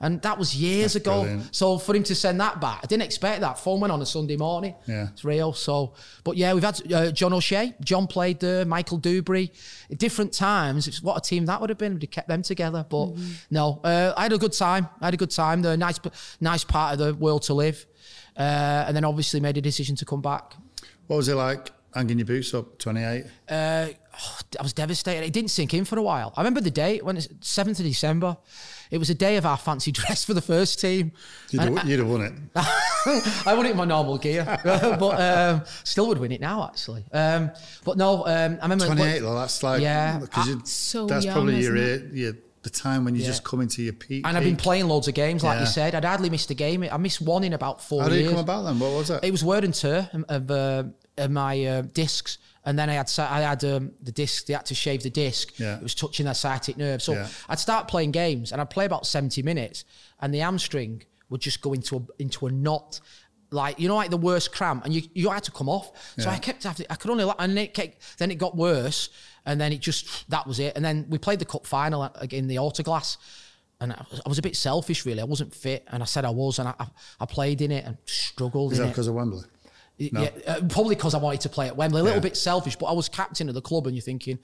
And 0.00 0.22
that 0.22 0.38
was 0.38 0.54
years 0.54 0.92
That's 0.92 1.04
ago. 1.06 1.22
brilliant. 1.22 1.52
So 1.56 1.76
for 1.76 1.92
him 1.92 2.04
to 2.04 2.14
send 2.14 2.40
that 2.40 2.60
back, 2.60 2.78
I 2.84 2.86
didn't 2.86 3.02
expect 3.02 3.40
that. 3.40 3.58
Phone 3.58 3.80
went 3.80 3.92
on 3.92 4.00
a 4.00 4.06
Sunday 4.06 4.36
morning. 4.36 4.76
Yeah. 4.86 5.08
It's 5.12 5.24
real. 5.24 5.52
So, 5.52 5.94
but 6.22 6.36
yeah, 6.36 6.54
we've 6.54 6.62
had 6.62 6.80
uh, 6.92 7.10
John 7.10 7.32
O'Shea. 7.32 7.74
John 7.80 8.06
played 8.06 8.38
there. 8.38 8.64
Michael 8.64 9.00
Duberry. 9.00 9.50
At 9.90 9.98
different 9.98 10.32
times. 10.32 10.86
It's 10.86 11.02
what 11.02 11.16
a 11.16 11.20
team 11.20 11.46
that 11.46 11.60
would 11.60 11.68
have 11.70 11.78
been. 11.78 11.94
We'd 11.94 12.04
have 12.04 12.12
kept 12.12 12.28
them 12.28 12.42
together. 12.42 12.86
But 12.88 13.08
no, 13.50 13.80
uh, 13.82 14.14
I 14.16 14.22
had 14.22 14.32
a 14.32 14.38
good 14.38 14.52
time. 14.52 14.88
I 15.00 15.06
had 15.06 15.14
a 15.14 15.16
good 15.16 15.32
time. 15.32 15.62
The 15.62 15.76
nice, 15.76 15.98
nice 16.40 16.62
part 16.62 16.92
of 16.92 16.98
the 17.00 17.12
world 17.16 17.42
to 17.42 17.54
live. 17.54 17.84
Uh, 18.36 18.84
and 18.86 18.94
then 18.94 19.04
obviously 19.04 19.40
made 19.40 19.56
a 19.56 19.60
decision 19.60 19.96
to 19.96 20.04
come 20.04 20.22
back. 20.22 20.54
What 21.08 21.16
was 21.16 21.28
it 21.28 21.34
like 21.34 21.72
hanging 21.94 22.18
your 22.18 22.26
boots 22.26 22.54
up, 22.54 22.78
28? 22.78 23.24
Uh, 23.48 23.88
oh, 24.20 24.38
I 24.58 24.62
was 24.62 24.72
devastated. 24.72 25.24
It 25.26 25.32
didn't 25.32 25.50
sink 25.50 25.74
in 25.74 25.84
for 25.84 25.98
a 25.98 26.02
while. 26.02 26.32
I 26.36 26.40
remember 26.40 26.60
the 26.60 26.70
day 26.70 26.98
when 26.98 27.16
it's 27.16 27.26
7th 27.28 27.80
of 27.80 27.84
December. 27.86 28.36
It 28.90 28.96
was 28.98 29.10
a 29.10 29.14
day 29.14 29.36
of 29.36 29.44
our 29.44 29.56
fancy 29.58 29.90
dress 30.00 30.24
for 30.24 30.32
the 30.34 30.40
first 30.40 30.80
team. 30.80 31.12
You'd, 31.50 31.62
have, 31.62 31.86
you'd 31.88 31.98
have 31.98 32.08
won 32.08 32.20
it. 32.22 32.32
I 33.46 33.54
won 33.54 33.66
it 33.66 33.72
in 33.72 33.76
my 33.76 33.84
normal 33.84 34.16
gear, 34.18 34.44
but 34.64 35.20
um, 35.20 35.62
still 35.84 36.08
would 36.08 36.18
win 36.18 36.32
it 36.32 36.40
now, 36.40 36.64
actually. 36.68 37.04
Um, 37.12 37.50
but 37.84 37.96
no, 37.98 38.24
um, 38.26 38.58
I 38.60 38.64
remember 38.64 38.86
28 38.86 39.18
though, 39.20 39.34
that's 39.34 39.62
like, 39.62 39.82
Yeah. 39.82 40.18
because 40.18 40.46
you, 40.46 40.60
So 40.64 41.06
that's 41.06 41.24
young, 41.26 41.34
probably 41.34 41.60
your, 41.62 41.76
isn't 41.76 42.14
your, 42.14 42.32
the 42.62 42.70
time 42.70 43.04
when 43.04 43.14
you 43.14 43.20
Yeah. 43.20 43.26
just 43.28 43.44
come 43.44 43.60
into 43.60 43.82
your 43.82 43.92
peak. 43.92 44.26
and 44.26 44.36
I've 44.36 44.42
been 44.42 44.56
playing 44.56 44.88
loads 44.88 45.06
of 45.06 45.14
games, 45.14 45.44
like 45.44 45.60
you 45.60 45.66
said. 45.66 45.94
I'd 45.94 46.04
hardly 46.04 46.28
missed 46.30 46.50
a 46.50 46.54
game. 46.54 46.82
I 46.90 46.96
missed 46.96 47.20
one 47.20 47.44
in 47.44 47.52
about 47.52 47.82
four 47.82 48.02
How 48.02 48.08
did 48.08 48.16
years. 48.16 48.28
it 48.30 48.34
come 48.34 48.40
about 48.40 48.62
then? 48.64 48.78
What 48.80 48.92
was 48.92 49.10
it? 49.10 49.22
It 49.22 49.30
was 49.32 49.44
wear 49.44 49.62
and 49.64 49.72
tear 49.74 50.10
of, 50.28 50.50
uh, 50.50 50.84
of 51.18 51.30
my 51.30 51.64
uh, 51.64 51.82
discs, 51.82 52.38
and 52.64 52.78
then 52.78 52.88
I 52.90 52.94
had 52.94 53.10
I 53.18 53.40
had 53.40 53.64
um, 53.64 53.92
the 54.02 54.12
disc. 54.12 54.46
They 54.46 54.54
had 54.54 54.66
to 54.66 54.74
shave 54.74 55.02
the 55.02 55.10
disc. 55.10 55.58
Yeah. 55.58 55.76
It 55.76 55.82
was 55.82 55.94
touching 55.94 56.24
their 56.24 56.34
sciatic 56.34 56.76
nerve. 56.76 57.02
So 57.02 57.12
Yeah. 57.12 57.28
I'd 57.48 57.58
start 57.58 57.88
playing 57.88 58.12
games, 58.12 58.52
and 58.52 58.60
I'd 58.60 58.70
play 58.70 58.84
about 58.84 59.06
seventy 59.06 59.42
minutes, 59.42 59.84
and 60.20 60.32
the 60.32 60.38
hamstring 60.38 61.02
would 61.30 61.40
just 61.40 61.60
go 61.60 61.72
into 61.72 61.96
a 61.96 62.22
into 62.22 62.46
a 62.46 62.50
knot. 62.50 63.00
Like 63.50 63.80
you 63.80 63.88
know, 63.88 63.96
like 63.96 64.10
the 64.10 64.18
worst 64.18 64.52
cramp, 64.52 64.84
and 64.84 64.92
you 64.94 65.02
you 65.14 65.30
had 65.30 65.42
to 65.44 65.50
come 65.52 65.68
off. 65.70 65.90
So 66.18 66.28
Yeah. 66.28 66.36
I 66.36 66.38
kept 66.38 66.64
having, 66.64 66.86
I 66.90 66.96
could 66.96 67.10
only, 67.10 67.24
and 67.38 67.56
then 67.56 67.64
it, 67.64 67.72
kept, 67.72 68.18
then 68.18 68.30
it 68.30 68.34
got 68.36 68.54
worse, 68.54 69.08
and 69.46 69.58
then 69.58 69.72
it 69.72 69.80
just 69.80 70.28
that 70.28 70.46
was 70.46 70.58
it. 70.60 70.76
And 70.76 70.84
then 70.84 71.06
we 71.08 71.16
played 71.16 71.38
the 71.38 71.46
cup 71.46 71.66
final 71.66 72.04
at- 72.04 72.32
in 72.34 72.46
the 72.46 72.56
autoglass, 72.56 73.16
and 73.80 73.94
I 73.94 74.04
was, 74.10 74.20
I 74.26 74.28
was 74.28 74.38
a 74.38 74.42
bit 74.42 74.54
selfish 74.54 75.06
really. 75.06 75.22
I 75.22 75.24
wasn't 75.24 75.54
fit, 75.54 75.82
and 75.88 76.02
I 76.02 76.06
said 76.06 76.26
I 76.26 76.30
was, 76.30 76.58
and 76.58 76.68
I 76.68 76.74
I, 76.78 76.86
I 77.20 77.24
played 77.24 77.62
in 77.62 77.72
it 77.72 77.86
and 77.86 77.96
struggled 78.04 78.72
Is 78.72 78.80
in 78.80 78.84
that 78.84 78.88
it. 78.90 78.92
because 78.92 79.06
of 79.06 79.14
Wembley? 79.14 79.44
No. 79.98 80.22
Yeah, 80.22 80.30
uh, 80.46 80.60
probably 80.68 80.94
because 80.94 81.14
I 81.14 81.18
wanted 81.18 81.40
to 81.42 81.48
play 81.48 81.66
at 81.66 81.76
Wembley. 81.76 82.00
A 82.00 82.04
little 82.04 82.18
Yeah. 82.18 82.22
bit 82.22 82.36
selfish, 82.36 82.76
but 82.76 82.86
I 82.86 82.92
was 82.92 83.08
captain 83.08 83.48
of 83.48 83.54
the 83.54 83.60
club, 83.62 83.86
and 83.86 83.96
you're 83.96 84.02
thinking, 84.02 84.38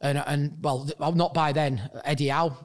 and 0.00 0.18
and 0.26 0.56
well, 0.62 0.88
not 1.14 1.34
by 1.34 1.52
then. 1.52 1.90
Eddie 2.04 2.28
Howe 2.28 2.56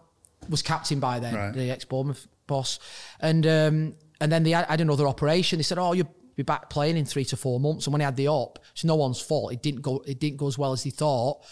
was 0.49 0.61
captain 0.61 0.99
by 0.99 1.19
then, 1.19 1.35
Right. 1.35 1.53
the 1.53 1.69
ex 1.71 1.83
Bournemouth 1.85 2.27
boss, 2.47 2.79
and 3.19 3.45
um, 3.45 3.95
and 4.21 4.31
then 4.31 4.43
they 4.43 4.51
had, 4.51 4.65
had 4.67 4.81
another 4.81 5.07
operation. 5.07 5.57
They 5.59 5.63
said, 5.63 5.77
"Oh, 5.77 5.91
you'll 5.93 6.13
be 6.35 6.43
back 6.43 6.69
playing 6.69 6.95
in 6.97 7.05
three 7.05 7.25
to 7.25 7.35
four 7.37 7.59
months." 7.59 7.85
And 7.87 7.91
when 7.93 7.99
he 7.99 8.05
had 8.05 8.15
the 8.15 8.29
op, 8.29 8.59
it's 8.73 8.83
no 8.85 8.95
one's 8.95 9.19
fault. 9.19 9.51
It 9.51 9.61
didn't 9.61 9.81
go. 9.81 10.01
It 10.07 10.19
didn't 10.19 10.37
go 10.37 10.47
as 10.47 10.57
well 10.57 10.71
as 10.71 10.83
he 10.83 10.89
thought, 10.91 11.43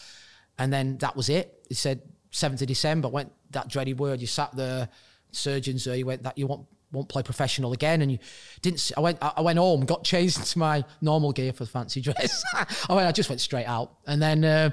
and 0.58 0.72
then 0.72 0.98
that 1.00 1.16
was 1.18 1.28
it. 1.30 1.66
He 1.68 1.76
said, 1.76 2.02
seventh 2.32 2.62
of 2.62 2.68
December 2.68 3.08
went 3.10 3.32
that 3.52 3.68
dreaded 3.68 4.00
word. 4.00 4.22
You 4.22 4.28
sat 4.28 4.56
there, 4.56 4.88
surgeons 5.32 5.84
there. 5.84 5.96
You 5.96 6.06
went 6.06 6.24
that 6.24 6.38
you 6.38 6.48
won't 6.48 6.68
won't 6.92 7.10
play 7.10 7.24
professional 7.24 7.74
again, 7.74 8.02
and 8.02 8.12
you 8.12 8.20
didn't. 8.62 8.78
s- 8.78 8.92
I 8.96 9.00
went. 9.02 9.18
I 9.22 9.42
went 9.42 9.60
home, 9.60 9.86
got 9.86 10.04
changed 10.04 10.38
into 10.38 10.60
my 10.60 10.84
normal 11.02 11.32
gear 11.32 11.52
for 11.54 11.64
the 11.66 11.70
fancy 11.70 12.02
dress. 12.02 12.44
I 12.90 12.94
went. 12.94 13.08
I 13.08 13.12
just 13.12 13.30
went 13.30 13.42
straight 13.42 13.66
out, 13.66 13.92
and 14.08 14.22
then. 14.22 14.44
Uh, 14.44 14.70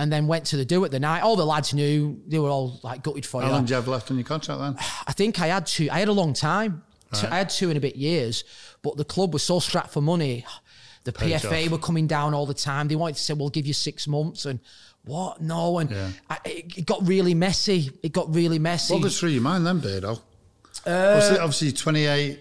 and 0.00 0.12
then 0.12 0.28
went 0.28 0.44
to 0.46 0.56
the 0.56 0.64
do 0.64 0.84
it 0.84 0.90
the 0.90 1.00
night. 1.00 1.22
All 1.22 1.34
the 1.34 1.44
lads 1.44 1.74
knew 1.74 2.22
they 2.28 2.38
were 2.38 2.50
all 2.50 2.78
like 2.84 3.02
gutted 3.02 3.26
for 3.26 3.40
How 3.40 3.48
you. 3.48 3.52
long 3.52 3.64
do 3.64 3.70
you 3.70 3.74
have 3.74 3.88
left 3.88 4.08
on 4.12 4.16
your 4.16 4.24
contract 4.24 4.60
then? 4.60 4.76
I 5.08 5.12
think 5.12 5.40
I 5.40 5.48
had 5.48 5.66
two. 5.66 5.88
I 5.90 5.98
had 5.98 6.06
a 6.06 6.12
long 6.12 6.34
time. 6.34 6.84
Right. 7.12 7.24
I 7.32 7.38
had 7.38 7.50
two 7.50 7.68
and 7.68 7.76
a 7.76 7.80
bit 7.80 7.96
years, 7.96 8.44
but 8.82 8.96
the 8.96 9.04
club 9.04 9.32
was 9.32 9.42
so 9.42 9.58
strapped 9.58 9.90
for 9.92 10.00
money. 10.00 10.46
the 11.02 11.10
PFA 11.12 11.64
off. 11.66 11.72
were 11.72 11.78
coming 11.78 12.06
down 12.06 12.32
all 12.32 12.46
the 12.46 12.54
time. 12.54 12.86
They 12.86 12.94
wanted 12.94 13.16
to 13.16 13.22
say, 13.22 13.34
"We'll 13.34 13.48
give 13.48 13.66
you 13.66 13.72
six 13.74 14.06
months," 14.06 14.46
and 14.46 14.60
what? 15.04 15.40
No, 15.42 15.78
and 15.80 15.90
Yeah. 15.90 16.10
I, 16.30 16.38
it, 16.44 16.86
got 16.86 17.04
really 17.08 17.34
messy. 17.34 17.90
It 18.04 18.12
got 18.12 18.32
really 18.32 18.60
messy. 18.60 18.94
What 18.94 19.02
goes 19.02 19.18
through 19.18 19.30
your 19.30 19.42
mind 19.42 19.66
then, 19.66 19.80
Beardo? 19.80 20.20
Uh, 20.88 21.12
obviously, 21.14 21.38
obviously, 21.38 21.72
28, 21.72 22.40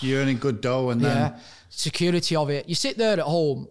you're 0.00 0.20
earning 0.22 0.38
good 0.38 0.60
dough, 0.60 0.90
and 0.90 1.00
then 1.00 1.16
yeah, 1.16 1.38
security 1.68 2.36
of 2.36 2.50
it. 2.50 2.68
You 2.68 2.74
sit 2.74 2.98
there 2.98 3.12
at 3.14 3.18
home, 3.20 3.68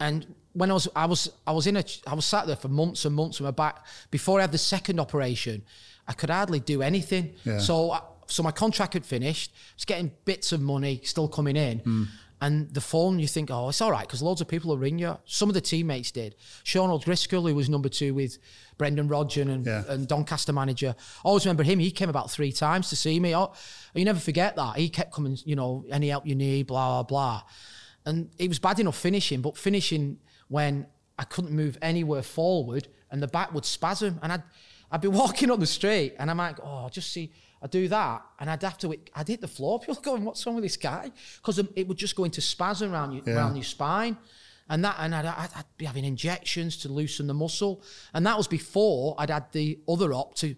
and 0.00 0.26
when 0.52 0.70
I 0.70 0.74
was, 0.74 0.88
I 0.94 1.06
was, 1.06 1.30
I 1.46 1.52
was 1.52 1.66
in 1.66 1.76
a, 1.76 1.84
I 2.06 2.14
was 2.14 2.24
sat 2.24 2.46
there 2.46 2.56
for 2.56 2.68
months 2.68 3.04
and 3.04 3.14
months 3.14 3.40
with 3.40 3.46
my 3.46 3.50
back. 3.50 3.84
Before 4.10 4.38
I 4.38 4.42
had 4.42 4.52
the 4.52 4.58
second 4.58 5.00
operation, 5.00 5.62
I 6.06 6.12
could 6.12 6.30
hardly 6.30 6.60
do 6.60 6.82
anything. 6.82 7.34
Yeah. 7.44 7.58
So, 7.58 7.90
I, 7.90 8.00
so 8.26 8.42
my 8.42 8.50
contract 8.50 8.94
had 8.94 9.04
finished. 9.04 9.52
I 9.54 9.74
was 9.76 9.84
getting 9.84 10.10
bits 10.24 10.52
of 10.52 10.60
money 10.60 11.00
still 11.04 11.28
coming 11.28 11.56
in. 11.56 11.78
Hmm. 11.80 12.04
And 12.42 12.68
the 12.74 12.80
phone, 12.80 13.20
you 13.20 13.28
think, 13.28 13.50
oh, 13.52 13.68
it's 13.68 13.80
all 13.80 13.92
right, 13.92 14.04
because 14.04 14.20
loads 14.20 14.40
of 14.40 14.48
people 14.48 14.70
will 14.70 14.78
ring 14.78 14.98
you. 14.98 15.16
Some 15.26 15.48
of 15.48 15.54
the 15.54 15.60
teammates 15.60 16.10
did. 16.10 16.34
Sean 16.64 16.90
O'Driscoll, 16.90 17.46
who 17.46 17.54
was 17.54 17.68
number 17.70 17.88
two 17.88 18.14
with 18.14 18.36
Brendan 18.78 19.06
Rodgers 19.06 19.46
and, 19.46 19.64
Yeah. 19.64 19.84
and 19.88 20.08
Doncaster 20.08 20.52
manager. 20.52 20.96
I 21.24 21.28
always 21.28 21.46
remember 21.46 21.62
him. 21.62 21.78
He 21.78 21.92
came 21.92 22.08
about 22.08 22.32
three 22.32 22.50
times 22.50 22.88
to 22.90 22.96
see 22.96 23.20
me. 23.20 23.34
Oh, 23.36 23.52
you 23.94 24.04
never 24.04 24.18
forget 24.18 24.56
that. 24.56 24.76
He 24.76 24.88
kept 24.88 25.12
coming, 25.14 25.38
you 25.44 25.54
know, 25.54 25.84
any 25.88 26.08
help 26.08 26.26
you 26.26 26.34
need, 26.34 26.66
blah, 26.66 27.02
blah, 27.02 27.02
blah. 27.04 27.42
And 28.06 28.28
it 28.38 28.48
was 28.48 28.58
bad 28.58 28.80
enough 28.80 28.98
finishing, 28.98 29.40
but 29.40 29.56
finishing 29.56 30.18
when 30.48 30.88
I 31.16 31.22
couldn't 31.22 31.52
move 31.52 31.78
anywhere 31.80 32.22
forward 32.22 32.88
and 33.12 33.22
the 33.22 33.28
back 33.28 33.54
would 33.54 33.64
spasm. 33.64 34.18
And 34.20 34.32
I'd, 34.32 34.42
I'd 34.90 35.00
be 35.00 35.06
walking 35.22 35.48
on 35.52 35.60
the 35.60 35.66
street 35.66 36.16
and 36.18 36.28
I 36.28 36.34
might 36.34 36.56
go, 36.56 36.64
oh, 36.66 36.88
just 36.88 37.12
see, 37.12 37.30
I 37.62 37.66
do 37.68 37.88
that. 37.88 38.22
And 38.40 38.50
I'd 38.50 38.62
have 38.62 38.78
to, 38.78 38.94
I'd 39.14 39.28
hit 39.28 39.40
the 39.40 39.48
floor. 39.48 39.78
People 39.78 39.94
going, 39.96 40.24
what's 40.24 40.44
wrong 40.44 40.56
with 40.56 40.64
this 40.64 40.76
guy? 40.76 41.10
Because 41.36 41.58
it 41.58 41.86
would 41.86 41.96
just 41.96 42.16
go 42.16 42.24
into 42.24 42.40
spasm 42.40 42.92
around, 42.92 43.12
you, 43.12 43.22
Yeah. 43.26 43.34
around 43.34 43.54
your 43.56 43.64
spine. 43.64 44.16
And 44.68 44.84
that, 44.84 44.96
and 44.98 45.14
I'd, 45.14 45.26
I'd, 45.26 45.48
I'd 45.54 45.64
be 45.76 45.84
having 45.84 46.04
injections 46.04 46.76
to 46.78 46.88
loosen 46.88 47.26
the 47.26 47.34
muscle. 47.34 47.82
And 48.14 48.26
that 48.26 48.36
was 48.36 48.48
before 48.48 49.14
I'd 49.18 49.30
had 49.30 49.52
the 49.52 49.78
other 49.88 50.12
op 50.12 50.34
to, 50.36 50.54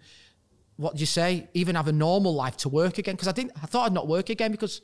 what 0.77 0.95
do 0.95 0.99
you 0.99 1.05
say, 1.05 1.47
even 1.53 1.75
have 1.75 1.87
a 1.87 1.91
normal 1.91 2.33
life 2.33 2.57
to 2.57 2.69
work 2.69 2.97
again. 2.97 3.15
Because 3.15 3.27
I 3.27 3.33
didn't, 3.33 3.51
I 3.61 3.65
thought 3.67 3.85
I'd 3.85 3.93
not 3.93 4.07
work 4.07 4.29
again 4.29 4.51
because 4.51 4.81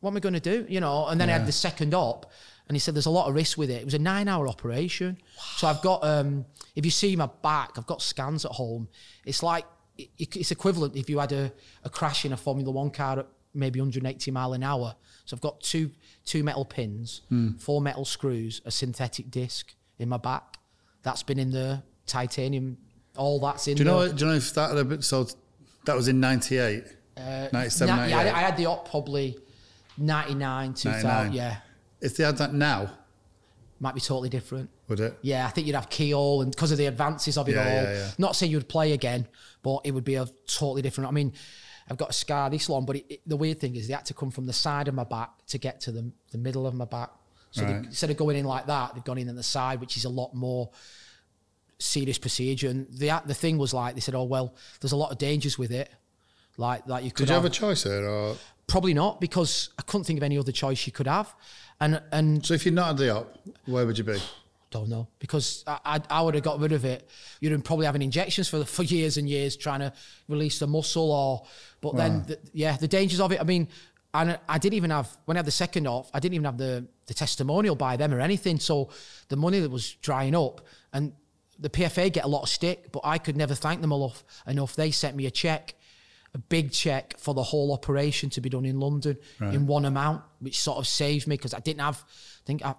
what 0.00 0.10
am 0.10 0.16
I 0.16 0.20
going 0.20 0.34
to 0.34 0.40
do? 0.40 0.66
You 0.68 0.80
know, 0.80 1.06
and 1.06 1.20
then 1.20 1.28
I 1.30 1.32
had 1.32 1.46
the 1.46 1.52
second 1.52 1.94
op, 1.94 2.30
and 2.68 2.74
he 2.76 2.80
said 2.80 2.94
there's 2.94 3.06
a 3.06 3.10
lot 3.10 3.28
of 3.28 3.34
risk 3.34 3.56
with 3.56 3.70
it. 3.70 3.80
It 3.80 3.84
was 3.84 3.94
a 3.94 3.98
nine-hour 3.98 4.46
operation, 4.46 5.16
so 5.56 5.66
I've 5.68 5.80
got. 5.80 6.04
Um, 6.04 6.44
if 6.74 6.84
you 6.84 6.90
see 6.90 7.16
my 7.16 7.30
back, 7.42 7.72
I've 7.78 7.86
got 7.86 8.02
scans 8.02 8.44
at 8.44 8.52
home. 8.52 8.88
It's 9.24 9.42
like 9.42 9.64
it's 10.18 10.50
equivalent 10.50 10.96
if 10.96 11.08
you 11.10 11.18
had 11.18 11.32
a, 11.32 11.52
a 11.84 11.88
crash 11.90 12.24
in 12.24 12.32
a 12.32 12.36
Formula 12.36 12.70
One 12.70 12.90
car 12.90 13.20
at 13.20 13.26
maybe 13.54 13.80
180 13.80 14.30
mile 14.30 14.52
an 14.52 14.62
hour. 14.62 14.94
So 15.24 15.34
I've 15.36 15.40
got 15.40 15.60
two 15.60 15.90
two 16.24 16.42
metal 16.44 16.64
pins, 16.64 17.22
Hmm. 17.28 17.52
four 17.58 17.80
metal 17.80 18.04
screws, 18.04 18.60
a 18.64 18.70
synthetic 18.70 19.30
disc 19.30 19.74
in 19.98 20.08
my 20.08 20.18
back. 20.18 20.58
That's 21.02 21.22
been 21.22 21.38
in 21.38 21.50
the 21.50 21.82
titanium. 22.06 22.78
All 23.16 23.40
that's 23.40 23.66
in. 23.68 23.76
do 23.76 23.82
you 23.84 23.88
know? 23.90 24.12
Do 24.12 24.24
you 24.24 24.30
know 24.30 24.36
if 24.36 24.52
that 24.54 24.70
had 24.70 24.78
a 24.78 24.84
bit? 24.84 25.02
So 25.04 25.26
that 25.86 25.96
was 25.96 26.08
in 26.08 26.20
98, 26.20 26.84
97, 27.16 27.96
Na- 27.96 28.04
yeah, 28.04 28.18
I, 28.18 28.22
I 28.38 28.40
had 28.40 28.56
the 28.56 28.66
op 28.66 28.90
probably 28.90 29.38
99, 29.98 30.74
2000. 30.74 31.02
99. 31.08 31.32
Yeah, 31.32 31.56
if 32.00 32.16
they 32.16 32.24
had 32.24 32.36
that 32.38 32.52
now, 32.52 32.90
might 33.80 33.94
be 33.94 34.00
totally 34.00 34.28
different. 34.28 34.70
would 34.88 35.00
it? 35.00 35.18
Yeah, 35.22 35.46
I 35.46 35.50
think 35.50 35.66
you'd 35.66 35.76
have 35.76 35.90
keyhole 35.90 36.42
and 36.42 36.50
because 36.50 36.72
of 36.72 36.78
the 36.78 36.86
advances 36.86 37.36
of 37.36 37.48
it 37.48 37.54
Yeah, 37.54 37.60
all. 37.60 37.66
yeah, 37.82 37.92
yeah. 37.92 38.10
Not 38.18 38.34
saying 38.36 38.50
you'd 38.52 38.68
play 38.68 38.92
again, 38.92 39.26
but 39.62 39.80
it 39.84 39.90
would 39.92 40.04
be 40.04 40.14
a 40.14 40.26
totally 40.46 40.82
different. 40.82 41.08
I 41.08 41.12
mean, 41.12 41.32
I've 41.88 41.96
got 41.98 42.10
a 42.10 42.12
scar 42.14 42.48
this 42.50 42.68
long, 42.68 42.84
but 42.86 42.96
it, 42.96 43.04
it- 43.08 43.20
the 43.26 43.36
weird 43.36 43.60
thing 43.60 43.76
is 43.76 43.86
they 43.88 43.94
had 43.94 44.06
to 44.06 44.14
come 44.14 44.30
from 44.30 44.46
the 44.46 44.52
side 44.52 44.88
of 44.88 44.94
my 44.94 45.04
back 45.04 45.30
to 45.48 45.58
get 45.58 45.80
to 45.82 45.92
the, 45.92 46.10
the 46.32 46.38
middle 46.38 46.66
of 46.66 46.74
my 46.74 46.84
back. 46.86 47.10
So 47.52 47.64
they- 47.64 47.72
instead 47.74 48.10
of 48.10 48.16
going 48.16 48.36
in 48.36 48.44
like 48.44 48.66
that, 48.66 48.94
they've 48.94 49.04
gone 49.04 49.18
in 49.18 49.28
on 49.28 49.36
the 49.36 49.42
side, 49.42 49.80
which 49.80 49.96
is 49.96 50.04
a 50.04 50.08
lot 50.10 50.34
more 50.34 50.70
serious 51.78 52.18
procedure. 52.18 52.68
And 52.68 52.86
the 52.90 53.20
the 53.26 53.34
thing 53.34 53.58
was 53.58 53.72
like 53.74 53.94
they 53.94 54.00
said, 54.00 54.14
oh 54.14 54.24
well, 54.24 54.54
there's 54.80 54.92
a 54.92 54.96
lot 54.96 55.10
of 55.12 55.18
dangers 55.18 55.58
with 55.58 55.70
it. 55.70 55.90
Like 56.56 56.86
like 56.86 57.04
you 57.04 57.10
could 57.10 57.26
Did 57.26 57.28
you 57.28 57.34
have 57.34 57.44
a 57.44 57.50
choice 57.50 57.82
there, 57.84 58.08
or 58.08 58.36
probably 58.66 58.94
not 58.94 59.20
because 59.20 59.70
I 59.78 59.82
couldn't 59.82 60.04
think 60.04 60.18
of 60.18 60.22
any 60.22 60.38
other 60.38 60.52
choice 60.52 60.86
you 60.86 60.92
could 60.92 61.06
have, 61.06 61.34
and 61.80 62.02
and 62.12 62.44
so 62.44 62.54
if 62.54 62.64
you'd 62.64 62.74
not 62.74 62.88
had 62.88 62.96
the 62.98 63.16
op, 63.16 63.38
where 63.66 63.86
would 63.86 63.98
you 63.98 64.04
be? 64.04 64.18
don't 64.70 64.88
know 64.88 65.06
because 65.18 65.64
I, 65.66 65.78
I, 65.84 66.00
I 66.10 66.22
would 66.22 66.34
have 66.34 66.44
got 66.44 66.58
rid 66.60 66.72
of 66.72 66.84
it. 66.84 67.08
You'd 67.40 67.52
have 67.52 67.64
probably 67.64 67.86
having 67.86 68.02
injections 68.02 68.48
for 68.48 68.64
for 68.64 68.82
years 68.82 69.16
and 69.16 69.28
years 69.28 69.56
trying 69.56 69.80
to 69.80 69.92
release 70.28 70.58
the 70.58 70.66
muscle 70.66 71.10
or. 71.12 71.46
But 71.80 71.96
then, 71.96 72.24
the, 72.26 72.38
yeah, 72.52 72.76
the 72.76 72.88
dangers 72.88 73.20
of 73.20 73.32
it. 73.32 73.40
I 73.40 73.44
mean, 73.44 73.68
and 74.12 74.38
I 74.48 74.58
didn't 74.58 74.74
even 74.74 74.90
have 74.90 75.16
when 75.24 75.36
I 75.36 75.38
had 75.38 75.46
the 75.46 75.52
second 75.52 75.86
off. 75.86 76.10
I 76.12 76.20
didn't 76.20 76.34
even 76.34 76.44
have 76.44 76.58
the 76.58 76.86
the 77.06 77.14
testimonial 77.14 77.76
by 77.76 77.96
them 77.96 78.12
or 78.12 78.20
anything. 78.20 78.58
So 78.58 78.90
the 79.28 79.36
money 79.36 79.60
that 79.60 79.70
was 79.70 79.94
drying 79.94 80.34
up 80.34 80.60
and. 80.92 81.12
The 81.58 81.70
PFA 81.70 82.12
get 82.12 82.26
a 82.26 82.28
lot 82.28 82.42
of 82.42 82.50
stick, 82.50 82.92
but 82.92 83.00
I 83.02 83.16
could 83.16 83.34
never 83.34 83.54
thank 83.54 83.80
them 83.80 83.90
enough. 83.90 84.22
Enough. 84.46 84.76
They 84.76 84.90
sent 84.90 85.16
me 85.16 85.24
a 85.24 85.30
check, 85.30 85.74
a 86.36 86.38
big 86.38 86.70
check 86.70 87.18
for 87.18 87.34
the 87.34 87.42
whole 87.42 87.72
operation 87.72 88.30
to 88.30 88.40
be 88.40 88.48
done 88.48 88.66
in 88.66 88.78
London 88.78 89.16
in 89.40 89.66
one 89.66 89.84
amount, 89.84 90.22
which 90.38 90.60
sort 90.60 90.78
of 90.78 90.86
saved 90.86 91.26
me 91.26 91.36
because 91.36 91.54
I 91.54 91.60
didn't 91.60 91.80
have. 91.80 92.04
I 92.06 92.44
think 92.44 92.64
I, 92.64 92.74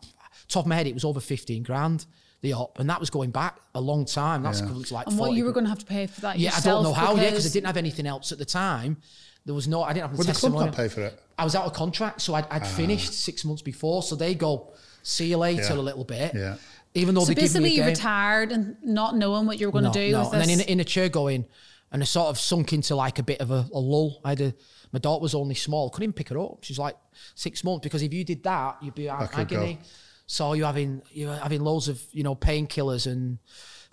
top 0.48 0.64
of 0.64 0.68
my 0.68 0.76
head, 0.76 0.88
it 0.88 0.94
was 0.94 1.04
over 1.04 1.20
fifteen 1.20 1.64
grand 1.64 2.06
the 2.42 2.54
op, 2.54 2.80
and 2.80 2.90
that 2.90 3.00
was 3.00 3.10
going 3.10 3.32
back 3.32 3.58
a 3.74 3.82
long 3.82 4.06
time. 4.06 4.44
That's 4.44 4.62
Yeah. 4.62 4.68
like 4.92 5.08
And 5.08 5.18
what 5.18 5.34
you 5.34 5.44
were 5.46 5.52
going 5.52 5.64
to 5.66 5.70
have 5.70 5.80
to 5.80 5.86
pay 5.86 6.06
for 6.06 6.22
that 6.22 6.38
Yeah, 6.38 6.52
I 6.56 6.60
don't 6.60 6.84
know 6.84 6.94
how. 6.94 7.16
Yeah, 7.16 7.22
because 7.22 7.30
because- 7.32 7.46
I 7.48 7.54
didn't 7.54 7.68
have 7.68 7.78
anything 7.78 8.06
else 8.06 8.32
at 8.32 8.38
the 8.38 8.46
time. 8.46 8.98
There 9.46 9.56
was 9.56 9.68
no. 9.68 9.82
I 9.82 9.94
didn't 9.94 10.10
have 10.10 10.12
the 10.12 10.18
Would 10.18 10.28
the 10.28 10.34
club 10.34 10.54
not 10.54 10.76
pay 10.76 10.88
for 10.88 11.02
it? 11.02 11.20
I 11.38 11.44
was 11.44 11.56
out 11.56 11.66
of 11.66 11.74
contract, 11.74 12.22
so 12.22 12.36
I'd, 12.36 12.46
I'd 12.52 12.64
ah. 12.64 12.66
finished 12.66 13.14
six 13.14 13.44
months 13.46 13.62
before. 13.62 14.04
So 14.04 14.16
they 14.16 14.36
go, 14.36 14.74
see 15.04 15.28
you 15.28 15.38
later 15.38 15.64
Yeah. 15.64 15.74
a 15.74 15.82
little 15.82 16.04
bit. 16.04 16.36
Yeah. 16.36 16.58
Even 16.94 17.16
though 17.16 17.22
So 17.22 17.28
they 17.28 17.36
give 17.36 17.54
me 17.54 17.60
basically, 17.62 17.80
a 17.80 17.84
you 17.84 17.90
retired 17.90 18.52
and 18.52 18.76
not 18.84 19.16
knowing 19.16 19.46
what 19.46 19.60
you 19.60 19.68
were 19.68 19.72
going 19.72 19.86
to 19.86 19.92
do. 19.92 20.12
No, 20.12 20.26
with 20.26 20.34
and 20.34 20.42
then 20.42 20.50
in, 20.50 20.60
in 20.62 20.80
a 20.80 20.84
chair 20.84 21.10
going, 21.10 21.46
and 21.92 22.02
I 22.02 22.06
sort 22.06 22.28
of 22.28 22.40
sunk 22.40 22.74
into 22.74 22.96
like 22.96 23.20
a 23.20 23.24
bit 23.24 23.40
of 23.40 23.52
a, 23.52 23.66
a 23.74 23.80
lull. 23.80 24.20
I 24.24 24.30
had 24.30 24.42
a, 24.42 24.54
my 24.92 25.00
daughter 25.00 25.22
was 25.22 25.36
only 25.36 25.56
small, 25.56 25.90
couldn't 25.90 26.04
even 26.04 26.14
pick 26.14 26.30
her 26.30 26.40
up. 26.40 26.64
She's 26.64 26.80
like 26.80 26.96
six 27.36 27.64
months 27.64 27.84
because 27.84 28.02
if 28.04 28.14
you 28.14 28.24
did 28.24 28.44
that, 28.44 28.78
you'd 28.82 28.96
be 28.96 29.10
out 29.10 29.34
agony. 29.38 29.76
go. 29.76 29.80
So 30.26 30.54
you're 30.54 30.68
having 30.68 31.02
you're 31.12 31.36
having 31.36 31.62
loads 31.62 31.88
of 31.88 32.02
you 32.12 32.24
know 32.24 32.36
painkillers 32.36 33.08
and 33.12 33.40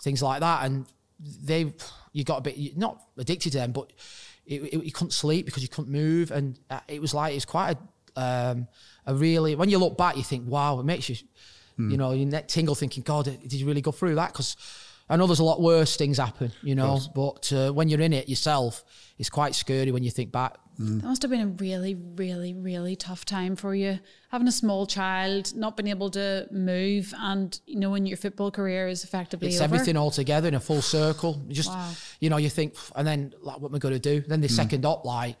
things 0.01 0.21
like 0.21 0.41
that, 0.41 0.65
and 0.65 0.85
they 1.43 1.73
you 2.11 2.23
got 2.23 2.39
a 2.39 2.41
bit 2.41 2.77
not 2.77 3.01
addicted 3.17 3.51
to 3.51 3.59
them, 3.59 3.71
but 3.71 3.93
it, 4.45 4.61
it, 4.61 4.83
you 4.83 4.91
couldn't 4.91 5.11
sleep 5.11 5.45
because 5.45 5.63
you 5.63 5.69
couldn't 5.69 5.91
move, 5.91 6.31
and 6.31 6.59
uh, 6.69 6.81
it 6.87 7.01
was 7.01 7.13
like 7.13 7.33
it's 7.35 7.45
quite 7.45 7.77
a 8.17 8.21
um, 8.21 8.67
a 9.05 9.15
really 9.15 9.55
when 9.55 9.69
you 9.69 9.77
look 9.77 9.97
back, 9.97 10.17
you 10.17 10.23
think 10.23 10.47
wow, 10.47 10.79
it 10.79 10.83
makes 10.85 11.09
you 11.09 11.15
Hmm. 11.77 11.91
you 11.91 11.97
know 11.97 12.11
your 12.13 12.25
neck 12.27 12.47
tingle, 12.47 12.73
thinking 12.73 13.03
God, 13.03 13.25
did 13.25 13.51
you 13.51 13.65
really 13.67 13.81
go 13.81 13.91
through 13.91 14.15
that? 14.15 14.31
Because 14.31 14.55
I 15.09 15.17
know 15.17 15.27
there's 15.27 15.39
a 15.39 15.43
lot 15.43 15.61
worse 15.61 15.97
things 15.97 16.17
happen, 16.17 16.51
you 16.63 16.73
know, 16.73 16.99
but 17.13 17.51
uh, 17.53 17.71
when 17.71 17.89
you're 17.89 18.01
in 18.01 18.11
it 18.13 18.27
yourself, 18.27 18.83
it's 19.19 19.29
quite 19.29 19.53
scary 19.53 19.91
when 19.91 20.03
you 20.03 20.09
think 20.11 20.31
back. 20.31 20.55
That 20.77 21.05
must 21.07 21.21
have 21.21 21.31
been 21.31 21.39
a 21.41 21.47
really, 21.47 21.95
really, 21.95 22.53
really 22.53 22.97
tough 22.97 23.23
time 23.23 23.55
for 23.55 23.73
you. 23.73 23.99
Having 24.31 24.47
a 24.49 24.51
small 24.51 24.85
child, 24.85 25.55
not 25.55 25.77
being 25.77 25.87
able 25.87 26.09
to 26.11 26.47
move, 26.51 27.13
and 27.17 27.57
knowing 27.67 28.05
your 28.05 28.17
football 28.17 28.51
career 28.51 28.87
is 28.89 29.03
effectively 29.05 29.47
It's 29.47 29.57
over. 29.57 29.63
everything 29.75 29.95
all 29.95 30.11
together 30.11 30.47
in 30.49 30.53
a 30.55 30.59
full 30.59 30.81
circle. 30.81 31.41
You 31.47 31.53
just, 31.53 31.69
Wow. 31.69 31.91
you 32.19 32.29
know, 32.29 32.37
you 32.37 32.49
think, 32.49 32.75
and 32.95 33.07
then 33.07 33.33
like, 33.41 33.59
what 33.61 33.69
am 33.69 33.75
I 33.75 33.79
going 33.79 33.93
to 33.93 33.99
do? 33.99 34.19
Then 34.27 34.41
the 34.41 34.49
second 34.49 34.85
up, 34.85 35.05
like, 35.05 35.37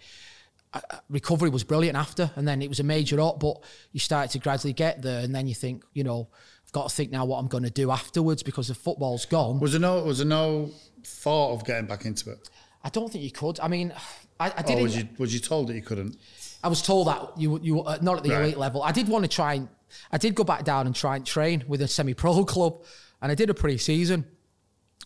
uh, 0.73 0.79
uh, 0.89 0.97
recovery 1.09 1.49
was 1.49 1.65
brilliant 1.65 1.97
after, 1.97 2.31
and 2.37 2.47
then 2.47 2.61
it 2.61 2.69
was 2.69 2.79
a 2.79 2.83
major 2.83 3.19
up, 3.19 3.39
but 3.41 3.57
you 3.91 3.99
started 3.99 4.31
to 4.31 4.39
gradually 4.39 4.73
get 4.73 5.01
there, 5.01 5.21
and 5.21 5.35
then 5.35 5.47
you 5.47 5.55
think, 5.55 5.83
you 5.93 6.03
know, 6.05 6.29
I've 6.29 6.54
got 6.75 6.89
to 6.89 6.95
think 6.95 7.09
now 7.11 7.23
what 7.25 7.37
I'm 7.39 7.47
going 7.47 7.63
to 7.63 7.69
do 7.83 7.89
afterwards 7.91 8.43
because 8.43 8.67
the 8.67 8.75
football's 8.75 9.25
gone. 9.25 9.59
Was 9.59 9.71
there 9.71 9.81
no? 9.81 10.03
Was 10.03 10.17
there 10.19 10.27
no 10.27 10.71
thought 11.03 11.53
of 11.55 11.65
getting 11.65 11.87
back 11.87 12.05
into 12.05 12.31
it? 12.31 12.49
I 12.83 12.89
don't 12.89 13.09
think 13.11 13.23
you 13.23 13.31
could. 13.31 13.59
I 13.61 13.67
mean, 13.67 13.93
I, 14.39 14.51
I 14.57 14.61
didn't. 14.61 14.83
was 14.83 14.95
you 14.97 15.07
was 15.17 15.33
you 15.33 15.39
told 15.39 15.67
that 15.69 15.75
you 15.75 15.81
couldn't? 15.81 16.17
I 16.63 16.67
was 16.67 16.81
told 16.81 17.07
that 17.07 17.19
you 17.37 17.59
you 17.61 17.81
uh, 17.81 17.97
not 18.01 18.17
at 18.17 18.23
the 18.23 18.31
Right. 18.31 18.41
elite 18.43 18.57
level. 18.57 18.83
I 18.83 18.91
did 18.91 19.07
want 19.07 19.23
to 19.23 19.29
try 19.29 19.53
and 19.55 19.69
I 20.11 20.17
did 20.17 20.35
go 20.35 20.43
back 20.43 20.63
down 20.65 20.85
and 20.87 20.93
try 20.95 21.15
and 21.15 21.25
train 21.25 21.63
with 21.67 21.81
a 21.81 21.87
semi-pro 21.87 22.43
club, 22.53 22.83
and 23.21 23.31
I 23.31 23.35
did 23.35 23.49
a 23.49 23.53
pre-season, 23.53 24.25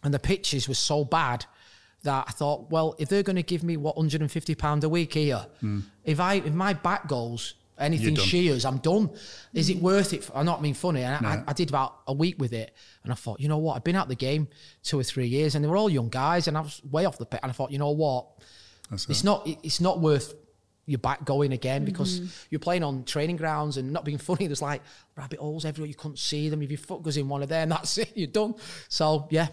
and 0.04 0.12
the 0.14 0.20
pitches 0.20 0.68
were 0.68 0.74
so 0.92 1.06
bad 1.06 1.46
that 2.04 2.26
I 2.30 2.32
thought, 2.32 2.72
well, 2.72 2.96
if 2.98 3.10
they're 3.10 3.24
going 3.30 3.36
to 3.36 3.44
give 3.44 3.62
me 3.62 3.76
what 3.78 3.96
150 3.98 4.56
pound 4.56 4.84
a 4.86 4.90
week 4.90 5.14
here, 5.14 5.46
if 6.04 6.20
I 6.20 6.36
if 6.50 6.54
my 6.54 6.74
back 6.74 7.08
goes 7.08 7.54
anything 7.80 8.14
done. 8.16 8.26
shears, 8.26 8.66
I'm 8.66 8.78
done. 8.78 9.10
Is 9.54 9.70
it 9.70 9.78
worth 9.78 10.14
it? 10.14 10.30
I'm 10.36 10.46
not 10.46 10.62
being 10.62 10.74
funny. 10.74 11.02
And 11.04 11.26
I, 11.26 11.44
I 11.48 11.54
did 11.54 11.70
about 11.70 11.96
a 12.08 12.14
week 12.14 12.36
with 12.40 12.54
it, 12.54 12.74
and 13.04 13.12
I 13.12 13.16
thought, 13.16 13.40
you 13.40 13.48
know 13.48 13.58
what? 13.58 13.76
I've 13.76 13.84
been 13.84 13.96
out 13.96 14.08
the 14.08 14.16
game 14.16 14.48
two 14.84 15.00
or 15.00 15.04
three 15.04 15.28
years, 15.28 15.56
and 15.56 15.64
they 15.64 15.70
were 15.70 15.78
all 15.78 15.90
young 15.90 16.10
guys, 16.10 16.48
and 16.48 16.58
I 16.58 16.62
was 16.62 16.82
way 16.84 17.06
off 17.06 17.18
the 17.18 17.26
pit. 17.26 17.40
And 17.44 17.50
I 17.50 17.54
thought, 17.54 17.72
you 17.72 17.78
know 17.80 17.92
what? 17.92 18.28
That's 18.90 19.08
it's 19.10 19.22
it. 19.22 19.26
not 19.26 19.48
it's 19.48 19.80
not 19.82 20.00
worth 20.00 20.34
your 20.86 20.98
back 21.00 21.24
going 21.24 21.52
again 21.54 21.86
because 21.86 22.20
Mm-hmm. 22.20 22.30
you're 22.50 22.60
playing 22.60 22.84
on 22.84 23.04
training 23.04 23.38
grounds 23.38 23.78
and 23.78 23.94
not 23.94 24.04
being 24.04 24.18
funny. 24.30 24.48
There's 24.48 24.62
like 24.62 24.82
rabbit 25.16 25.40
holes 25.40 25.64
everywhere. 25.66 25.88
You 25.88 25.94
couldn't 25.96 26.18
see 26.20 26.50
them. 26.50 26.62
If 26.64 26.72
your 26.72 26.80
foot 26.80 27.04
goes 27.04 27.16
in 27.18 27.30
one 27.30 27.44
of 27.44 27.50
them, 27.50 27.70
that's 27.76 27.98
it. 28.00 28.12
You're 28.16 28.28
done. 28.28 28.56
So 28.88 29.28
yeah, 29.30 29.48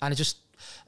and 0.00 0.12
I 0.12 0.14
just 0.14 0.38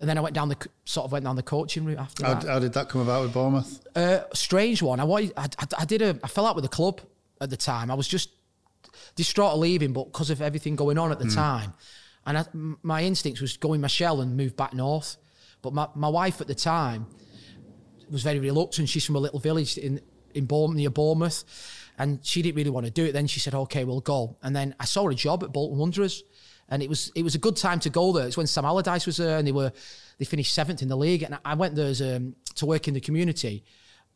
and 0.01 0.09
then 0.09 0.19
I 0.19 0.21
went 0.21 0.35
down 0.35 0.49
the 0.49 0.57
sort 0.85 1.05
of 1.05 1.13
went 1.13 1.25
down 1.25 1.37
the 1.37 1.43
coaching 1.43 1.85
route 1.85 1.99
after 1.99 2.25
How, 2.25 2.35
that. 2.35 2.45
how 2.45 2.59
did 2.59 2.73
that 2.75 2.89
come 2.89 3.01
about 3.01 3.23
with 3.23 3.33
Bournemouth? 3.33 3.81
Uh, 3.95 4.21
strange 4.33 4.83
one. 4.83 5.01
I, 5.01 5.05
wanted, 5.05 5.33
I, 5.37 5.49
I, 5.79 5.85
did 5.85 6.03
a 6.03 6.19
I 6.23 6.29
fell 6.29 6.47
out 6.47 6.55
with 6.55 6.65
the 6.65 6.71
club 6.71 7.01
at 7.41 7.51
the 7.51 7.57
time. 7.57 7.91
I 7.91 7.95
was 7.95 8.09
just 8.09 8.31
distraught 9.17 9.53
of 9.53 9.59
leaving, 9.59 9.93
but 9.93 10.05
because 10.05 10.31
of 10.31 10.41
everything 10.43 10.77
going 10.77 10.99
on 10.99 11.13
at 11.13 11.19
the 11.19 11.29
time, 11.29 11.73
and 12.27 12.39
I, 12.39 12.45
my 12.83 13.03
instincts 13.03 13.41
was 13.41 13.57
going 13.57 13.81
my 13.81 13.89
shell 13.89 14.21
and 14.21 14.37
move 14.37 14.57
back 14.57 14.75
north. 14.75 15.17
But 15.63 15.73
my, 15.73 15.89
my 15.95 16.09
wife 16.09 16.41
at 16.41 16.47
the 16.47 16.55
time 16.55 17.07
was 18.11 18.23
very 18.23 18.39
reluctant. 18.39 18.89
She's 18.89 19.05
from 19.05 19.17
a 19.17 19.21
little 19.21 19.39
village 19.39 19.79
in 19.79 20.01
in 20.35 20.45
Bournemouth, 20.45 20.77
near 20.77 20.91
Bournemouth, 20.91 21.45
and 21.99 22.25
she 22.25 22.43
didn't 22.43 22.57
really 22.57 22.71
want 22.71 22.87
to 22.87 22.93
do 22.93 23.05
it. 23.05 23.13
Then 23.13 23.27
she 23.27 23.41
said, 23.41 23.55
"Okay, 23.55 23.85
we'll 23.85 24.01
go." 24.01 24.37
And 24.43 24.55
then 24.55 24.75
I 24.79 24.85
saw 24.85 25.09
a 25.09 25.15
job 25.15 25.43
at 25.43 25.53
Bolton 25.53 25.79
Wanderers, 25.79 26.23
and 26.69 26.83
it 26.83 26.89
was 26.89 27.11
it 27.15 27.23
was 27.23 27.35
a 27.35 27.39
good 27.39 27.57
time 27.57 27.81
to 27.81 27.91
go 27.91 28.13
there. 28.13 28.27
It's 28.27 28.37
when 28.37 28.47
Sam 28.47 28.65
Allardyce 28.65 29.07
was 29.07 29.17
there, 29.17 29.39
and 29.39 29.47
they 29.47 29.53
were 29.53 29.73
they 30.19 30.25
finished 30.25 30.55
seventh 30.55 30.83
in 30.83 30.89
the 30.89 30.97
league, 30.97 31.23
and 31.23 31.39
I 31.45 31.55
went 31.55 31.75
there 31.75 31.87
as, 31.87 32.03
um, 32.03 32.35
to 32.57 32.67
work 32.67 32.89
in 32.89 32.95
the 32.95 33.01
community 33.01 33.65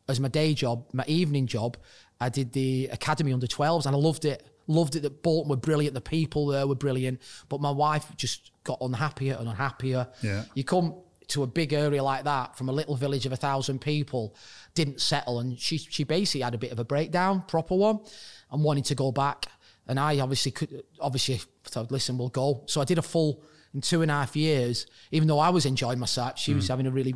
as 0.07 0.19
my 0.19 0.27
day 0.27 0.53
job, 0.53 0.85
my 0.93 1.05
evening 1.07 1.47
job. 1.47 1.77
I 2.19 2.29
did 2.29 2.53
the 2.53 2.89
academy 2.91 3.33
under 3.33 3.47
12s, 3.47 3.85
and 3.85 3.95
I 3.95 3.99
loved 3.99 4.25
it. 4.25 4.45
Loved 4.67 4.95
it 4.95 5.01
that 5.01 5.23
Bolton 5.23 5.49
were 5.49 5.57
brilliant, 5.57 5.93
the 5.93 6.01
people 6.01 6.47
there 6.47 6.65
were 6.65 6.75
brilliant, 6.75 7.21
but 7.49 7.59
my 7.59 7.71
wife 7.71 8.05
just 8.15 8.51
got 8.63 8.77
unhappier 8.79 9.35
and 9.37 9.49
unhappier. 9.49 10.07
Yeah. 10.21 10.45
You 10.53 10.63
come 10.63 10.95
to 11.29 11.43
a 11.43 11.47
big 11.47 11.73
area 11.73 12.01
like 12.01 12.23
that 12.23 12.57
from 12.57 12.69
a 12.69 12.71
little 12.71 12.95
village 12.95 13.25
of 13.25 13.33
a 13.33 13.35
thousand 13.35 13.81
people, 13.81 14.35
didn't 14.73 15.01
settle, 15.01 15.39
and 15.39 15.59
she 15.59 15.77
she 15.77 16.03
basically 16.03 16.41
had 16.41 16.53
a 16.53 16.57
bit 16.57 16.71
of 16.71 16.79
a 16.79 16.85
breakdown, 16.85 17.43
proper 17.47 17.75
one, 17.75 17.99
and 18.51 18.63
wanted 18.63 18.85
to 18.85 18.95
go 18.95 19.11
back. 19.11 19.47
And 19.87 19.99
I 19.99 20.19
obviously 20.19 20.51
could 20.51 20.83
obviously 20.99 21.41
thought, 21.65 21.91
listen, 21.91 22.17
we'll 22.17 22.29
go. 22.29 22.63
So 22.67 22.81
I 22.81 22.85
did 22.85 22.97
a 22.97 23.01
full 23.01 23.43
in 23.73 23.81
two 23.81 24.01
and 24.01 24.11
a 24.11 24.13
half 24.13 24.35
years, 24.35 24.85
even 25.11 25.27
though 25.27 25.39
I 25.39 25.49
was 25.49 25.65
enjoying 25.65 25.99
myself, 25.99 26.37
she 26.37 26.53
was 26.53 26.67
having 26.67 26.85
a 26.85 26.91
really 26.91 27.15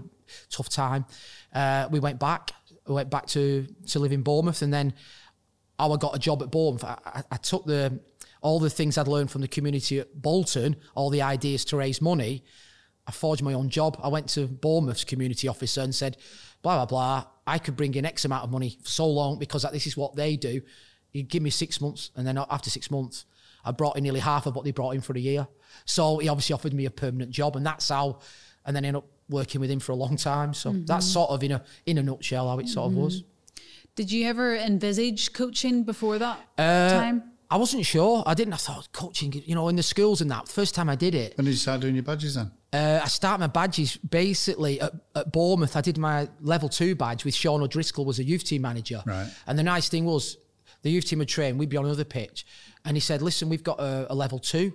tough 0.50 0.70
time. 0.70 1.06
Uh, 1.54 1.88
we 1.92 2.00
went 2.00 2.20
back. 2.20 2.52
We 2.88 2.96
went 2.96 3.10
back 3.10 3.28
to 3.28 3.68
to 3.88 4.00
live 4.00 4.12
in 4.12 4.24
Bournemouth, 4.24 4.62
and 4.62 4.74
then 4.74 4.94
how 5.78 5.92
I 5.92 5.98
got 5.98 6.16
a 6.16 6.20
job 6.20 6.42
at 6.42 6.52
Bournemouth. 6.52 6.84
I, 6.84 6.98
I, 7.06 7.24
I 7.32 7.38
took 7.38 7.66
the 7.66 8.00
all 8.42 8.60
the 8.60 8.70
things 8.70 8.98
I'd 8.98 9.08
learned 9.08 9.32
from 9.32 9.42
the 9.42 9.48
community 9.48 10.00
at 10.00 10.22
Bolton, 10.22 10.76
all 10.96 11.10
the 11.10 11.22
ideas 11.22 11.66
to 11.66 11.78
raise 11.78 12.02
money. 12.02 12.44
I 13.08 13.12
forged 13.12 13.42
my 13.42 13.54
own 13.54 13.70
job. 13.70 14.00
I 14.04 14.10
went 14.10 14.28
to 14.30 14.48
Bournemouth's 14.48 15.06
community 15.06 15.48
officer 15.48 15.82
and 15.82 15.96
said, 15.96 16.18
blah, 16.62 16.76
blah, 16.76 16.86
blah. 16.86 17.26
I 17.46 17.58
could 17.58 17.78
bring 17.78 17.96
in 17.96 18.06
X 18.06 18.26
amount 18.26 18.44
of 18.44 18.52
money 18.52 18.78
for 18.84 18.90
so 18.90 19.08
long 19.08 19.40
because 19.40 19.66
this 19.72 19.88
is 19.88 19.96
what 19.96 20.16
they 20.16 20.36
do. 20.36 20.62
You 21.18 21.24
give 21.24 21.42
me 21.44 21.50
six 21.50 21.82
months. 21.82 22.12
And 22.16 22.26
then 22.28 22.38
after 22.38 22.70
six 22.70 22.92
months, 22.92 23.26
I 23.66 23.72
brought 23.72 23.98
in 23.98 24.04
nearly 24.04 24.20
half 24.20 24.46
of 24.46 24.56
what 24.56 24.66
they 24.66 24.72
brought 24.72 24.92
in 24.96 25.02
for 25.02 25.14
a 25.14 25.20
year. 25.20 25.48
So 25.86 26.20
he 26.20 26.30
obviously 26.30 26.54
offered 26.54 26.74
me 26.74 26.86
a 26.86 26.92
permanent 26.92 27.32
job. 27.32 27.56
And 27.56 27.66
that's 27.66 27.90
how, 27.90 28.20
and 28.66 28.76
then 28.76 28.86
I 28.86 28.90
ended 28.90 29.04
up 29.04 29.10
working 29.30 29.60
with 29.62 29.70
him 29.72 29.80
for 29.80 29.92
a 29.92 29.96
long 29.96 30.16
time. 30.16 30.54
So 30.54 30.72
that's 30.74 31.06
sort 31.06 31.32
of 31.32 31.44
in 31.44 31.52
a, 31.54 31.64
in 31.86 31.98
a 31.98 32.04
nutshell 32.04 32.48
how 32.50 32.60
it 32.60 32.70
sort 32.70 32.92
of 32.92 32.98
was. 32.98 33.24
Did 33.96 34.12
you 34.12 34.28
ever 34.28 34.56
envisage 34.56 35.34
coaching 35.34 35.84
before 35.84 36.20
that 36.20 36.38
Uh, 36.58 36.90
time? 36.92 37.24
I 37.50 37.56
wasn't 37.58 37.86
sure. 37.86 38.24
I 38.26 38.34
didn't. 38.34 38.54
I 38.54 38.58
thought 38.58 38.90
coaching, 38.92 39.34
you 39.46 39.56
know, 39.56 39.70
in 39.70 39.76
the 39.78 39.84
schools 39.84 40.22
and 40.22 40.30
that. 40.32 40.48
First 40.50 40.76
time 40.76 40.90
I 40.90 40.96
did 40.96 41.16
it, 41.16 41.36
When 41.38 41.46
did 41.46 41.52
you 41.52 41.58
start 41.58 41.80
doing 41.82 41.96
your 41.96 42.04
badges 42.04 42.36
then? 42.36 42.52
Uh, 42.74 43.00
I 43.02 43.08
start 43.08 43.40
my 43.40 43.48
badges 43.48 43.96
basically 43.98 44.82
at, 44.82 44.92
at 45.16 45.32
Bournemouth. 45.32 45.76
I 45.78 45.82
did 45.82 45.98
my 45.98 46.28
level 46.42 46.68
two 46.68 46.94
badge 46.94 47.24
with 47.24 47.34
Sean 47.34 47.62
O'Driscoll 47.62 48.04
was 48.06 48.20
a 48.20 48.24
youth 48.24 48.44
team 48.44 48.62
manager. 48.64 49.02
Right. 49.06 49.28
And 49.48 49.58
the 49.58 49.64
nice 49.64 49.88
thing 49.88 50.04
was 50.04 50.38
the 50.88 50.94
youth 50.94 51.06
team 51.06 51.20
would 51.20 51.28
train, 51.28 51.58
we'd 51.58 51.70
be 51.70 51.76
on 51.76 51.86
another 51.86 52.06
pitch. 52.06 52.46
And 52.86 52.96
he 52.96 53.02
said, 53.02 53.22
listen, 53.22 53.50
we've 53.50 53.64
got 53.64 53.80
a, 53.80 54.12
a 54.12 54.16
level 54.16 54.40
two. 54.40 54.74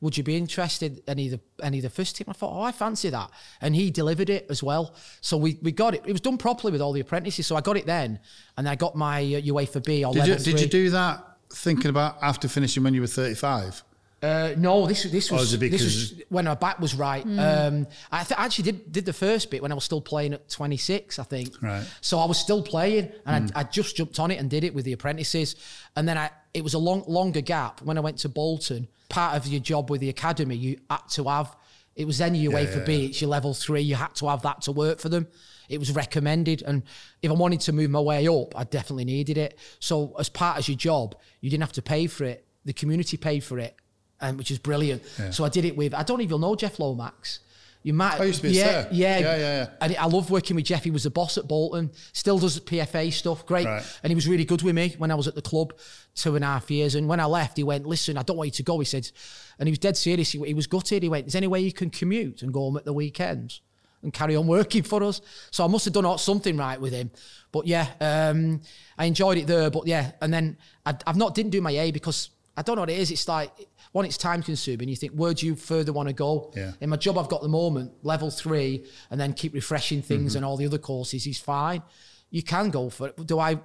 Would 0.00 0.16
you 0.16 0.24
be 0.24 0.36
interested 0.36 1.00
any 1.06 1.26
of 1.26 1.32
the 1.32 1.64
any 1.64 1.78
of 1.78 1.84
the 1.84 1.90
first 1.90 2.16
team? 2.16 2.26
I 2.28 2.32
thought, 2.32 2.52
oh, 2.52 2.62
I 2.62 2.72
fancy 2.72 3.08
that. 3.10 3.30
And 3.60 3.76
he 3.76 3.92
delivered 3.92 4.28
it 4.28 4.46
as 4.50 4.60
well. 4.60 4.96
So 5.20 5.36
we, 5.36 5.60
we 5.62 5.70
got 5.70 5.94
it. 5.94 6.02
It 6.04 6.10
was 6.10 6.20
done 6.20 6.38
properly 6.38 6.72
with 6.72 6.80
all 6.80 6.92
the 6.92 6.98
apprentices. 6.98 7.46
So 7.46 7.54
I 7.54 7.60
got 7.60 7.76
it 7.76 7.86
then. 7.86 8.18
And 8.56 8.68
I 8.68 8.74
got 8.74 8.96
my 8.96 9.20
uh, 9.20 9.40
UEFA 9.40 9.84
B 9.84 10.04
or 10.04 10.12
Did 10.12 10.26
you, 10.26 10.32
level 10.32 10.44
did 10.44 10.60
you 10.60 10.66
do 10.66 10.90
that 10.90 11.24
thinking 11.50 11.90
about 11.90 12.16
after 12.20 12.48
finishing 12.48 12.82
when 12.82 12.94
you 12.94 13.00
were 13.00 13.06
35? 13.06 13.84
Uh, 14.22 14.54
no, 14.56 14.86
this 14.86 15.02
this 15.02 15.32
was 15.32 15.52
is 15.52 15.54
it 15.54 15.70
this 15.70 15.82
was 15.82 16.22
when 16.28 16.44
my 16.44 16.54
back 16.54 16.78
was 16.78 16.94
right. 16.94 17.24
Um, 17.26 17.88
I 18.12 18.22
th- 18.22 18.38
actually 18.38 18.70
did 18.70 18.92
did 18.92 19.04
the 19.04 19.12
first 19.12 19.50
bit 19.50 19.60
when 19.60 19.72
I 19.72 19.74
was 19.74 19.82
still 19.82 20.00
playing 20.00 20.32
at 20.32 20.48
26, 20.48 21.18
I 21.18 21.24
think. 21.24 21.60
Right. 21.60 21.84
So 22.00 22.20
I 22.20 22.26
was 22.26 22.38
still 22.38 22.62
playing, 22.62 23.10
and 23.26 23.50
I, 23.56 23.60
I 23.60 23.64
just 23.64 23.96
jumped 23.96 24.20
on 24.20 24.30
it 24.30 24.36
and 24.36 24.48
did 24.48 24.62
it 24.62 24.74
with 24.74 24.84
the 24.84 24.92
apprentices, 24.92 25.56
and 25.96 26.06
then 26.08 26.16
I 26.16 26.30
it 26.54 26.62
was 26.62 26.74
a 26.74 26.78
long 26.78 27.02
longer 27.08 27.40
gap 27.40 27.82
when 27.82 27.98
I 27.98 28.00
went 28.00 28.18
to 28.18 28.28
Bolton. 28.28 28.86
Part 29.08 29.36
of 29.36 29.46
your 29.48 29.60
job 29.60 29.90
with 29.90 30.00
the 30.00 30.08
academy, 30.08 30.54
you 30.54 30.78
had 30.88 31.08
to 31.10 31.24
have. 31.24 31.56
It 31.96 32.06
was 32.06 32.18
then 32.18 32.34
your 32.36 32.52
UEFA 32.52 32.86
B, 32.86 33.06
it's 33.06 33.20
your 33.20 33.28
level 33.28 33.52
three. 33.52 33.82
You 33.82 33.96
had 33.96 34.14
to 34.14 34.28
have 34.28 34.42
that 34.42 34.62
to 34.62 34.72
work 34.72 34.98
for 34.98 35.08
them. 35.10 35.26
It 35.68 35.78
was 35.78 35.90
recommended, 35.90 36.62
and 36.62 36.84
if 37.22 37.30
I 37.30 37.34
wanted 37.34 37.60
to 37.62 37.72
move 37.72 37.90
my 37.90 38.00
way 38.00 38.28
up, 38.28 38.56
I 38.56 38.62
definitely 38.62 39.04
needed 39.04 39.36
it. 39.36 39.58
So 39.80 40.14
as 40.16 40.28
part 40.28 40.58
of 40.58 40.68
your 40.68 40.76
job, 40.76 41.16
you 41.40 41.50
didn't 41.50 41.64
have 41.64 41.72
to 41.72 41.82
pay 41.82 42.06
for 42.06 42.22
it. 42.22 42.46
The 42.64 42.72
community 42.72 43.16
paid 43.16 43.42
for 43.42 43.58
it 43.58 43.76
um, 44.22 44.36
which 44.38 44.50
is 44.50 44.58
brilliant. 44.58 45.02
So 45.30 45.44
I 45.44 45.48
did 45.48 45.64
it 45.64 45.76
with, 45.76 45.92
I 45.94 46.02
don't 46.02 46.20
even 46.22 46.40
know 46.40 46.54
Jeff 46.54 46.78
Lomax. 46.78 47.40
You 47.82 47.92
might, 47.94 48.20
I 48.20 48.24
used 48.24 48.42
to 48.42 48.48
be 48.48 48.54
yeah, 48.54 48.84
sir. 48.84 48.88
yeah, 48.92 49.18
Yeah, 49.18 49.36
yeah, 49.36 49.38
yeah. 49.38 49.68
And 49.80 49.96
I 49.96 50.06
love 50.06 50.30
working 50.30 50.54
with 50.54 50.66
Jeff. 50.66 50.84
He 50.84 50.92
was 50.92 51.02
the 51.02 51.10
boss 51.10 51.36
at 51.36 51.48
Bolton, 51.48 51.90
still 52.12 52.38
does 52.38 52.60
PFA 52.60 53.12
stuff, 53.12 53.44
great. 53.44 53.66
Right. 53.66 53.82
And 54.04 54.10
he 54.10 54.14
was 54.14 54.28
really 54.28 54.44
good 54.44 54.62
with 54.62 54.76
me 54.76 54.94
when 54.98 55.10
I 55.10 55.16
was 55.16 55.26
at 55.26 55.34
the 55.34 55.42
club 55.42 55.72
two 56.14 56.36
and 56.36 56.44
a 56.44 56.46
half 56.46 56.70
years. 56.70 56.94
And 56.94 57.08
when 57.08 57.18
I 57.18 57.24
left, 57.24 57.56
he 57.56 57.64
went, 57.64 57.84
"Listen, 57.84 58.16
I 58.16 58.22
don't 58.22 58.36
want 58.36 58.46
you 58.46 58.52
to 58.52 58.62
go." 58.62 58.78
He 58.78 58.84
said, 58.84 59.10
and 59.58 59.66
he 59.66 59.72
was 59.72 59.80
dead 59.80 59.96
serious. 59.96 60.30
He, 60.30 60.38
he 60.44 60.54
was 60.54 60.68
gutted. 60.68 61.02
He 61.02 61.08
went, 61.08 61.26
"Is 61.26 61.32
there 61.32 61.40
any 61.40 61.48
way 61.48 61.60
you 61.60 61.72
can 61.72 61.90
commute 61.90 62.42
and 62.42 62.52
go 62.52 62.60
home 62.60 62.76
at 62.76 62.84
the 62.84 62.92
weekends?" 62.92 63.60
And 64.02 64.12
carry 64.12 64.36
on 64.36 64.46
working 64.46 64.82
for 64.84 65.02
us. 65.02 65.20
So 65.50 65.64
I 65.64 65.68
must 65.68 65.84
have 65.84 65.94
done 65.94 66.18
something 66.18 66.56
right 66.56 66.80
with 66.80 66.92
him. 66.92 67.10
But 67.50 67.66
yeah, 67.66 67.86
um, 68.00 68.60
I 68.96 69.06
enjoyed 69.06 69.38
it 69.38 69.46
there. 69.48 69.70
But 69.70 69.88
yeah, 69.88 70.12
and 70.20 70.32
then 70.32 70.56
I, 70.86 70.94
I've 71.04 71.16
not 71.16 71.34
didn't 71.34 71.50
do 71.50 71.60
my 71.60 71.72
A 71.72 71.90
because 71.90 72.30
I 72.56 72.62
don't 72.62 72.76
know 72.76 72.82
what 72.82 72.90
it 72.90 72.98
is. 72.98 73.10
It's 73.10 73.26
like 73.26 73.50
one, 73.92 74.04
it's 74.04 74.16
time 74.16 74.42
consuming. 74.42 74.88
You 74.88 74.96
think, 74.96 75.12
where 75.12 75.34
do 75.34 75.46
you 75.46 75.54
further 75.54 75.92
want 75.92 76.08
to 76.08 76.14
go? 76.14 76.50
Yeah. 76.56 76.72
In 76.80 76.90
my 76.90 76.96
job 76.96 77.16
I've 77.18 77.28
got 77.28 77.42
the 77.42 77.48
moment, 77.48 77.92
level 78.02 78.30
three, 78.30 78.84
and 79.10 79.20
then 79.20 79.32
keep 79.34 79.52
refreshing 79.54 80.02
things 80.02 80.32
Mm-hmm. 80.32 80.36
and 80.38 80.44
all 80.44 80.56
the 80.56 80.66
other 80.66 80.78
courses 80.78 81.26
is 81.26 81.38
fine. 81.38 81.82
You 82.30 82.42
can 82.42 82.70
go 82.70 82.88
for 82.90 83.08
it. 83.08 83.26
Do 83.26 83.38
I 83.38 83.58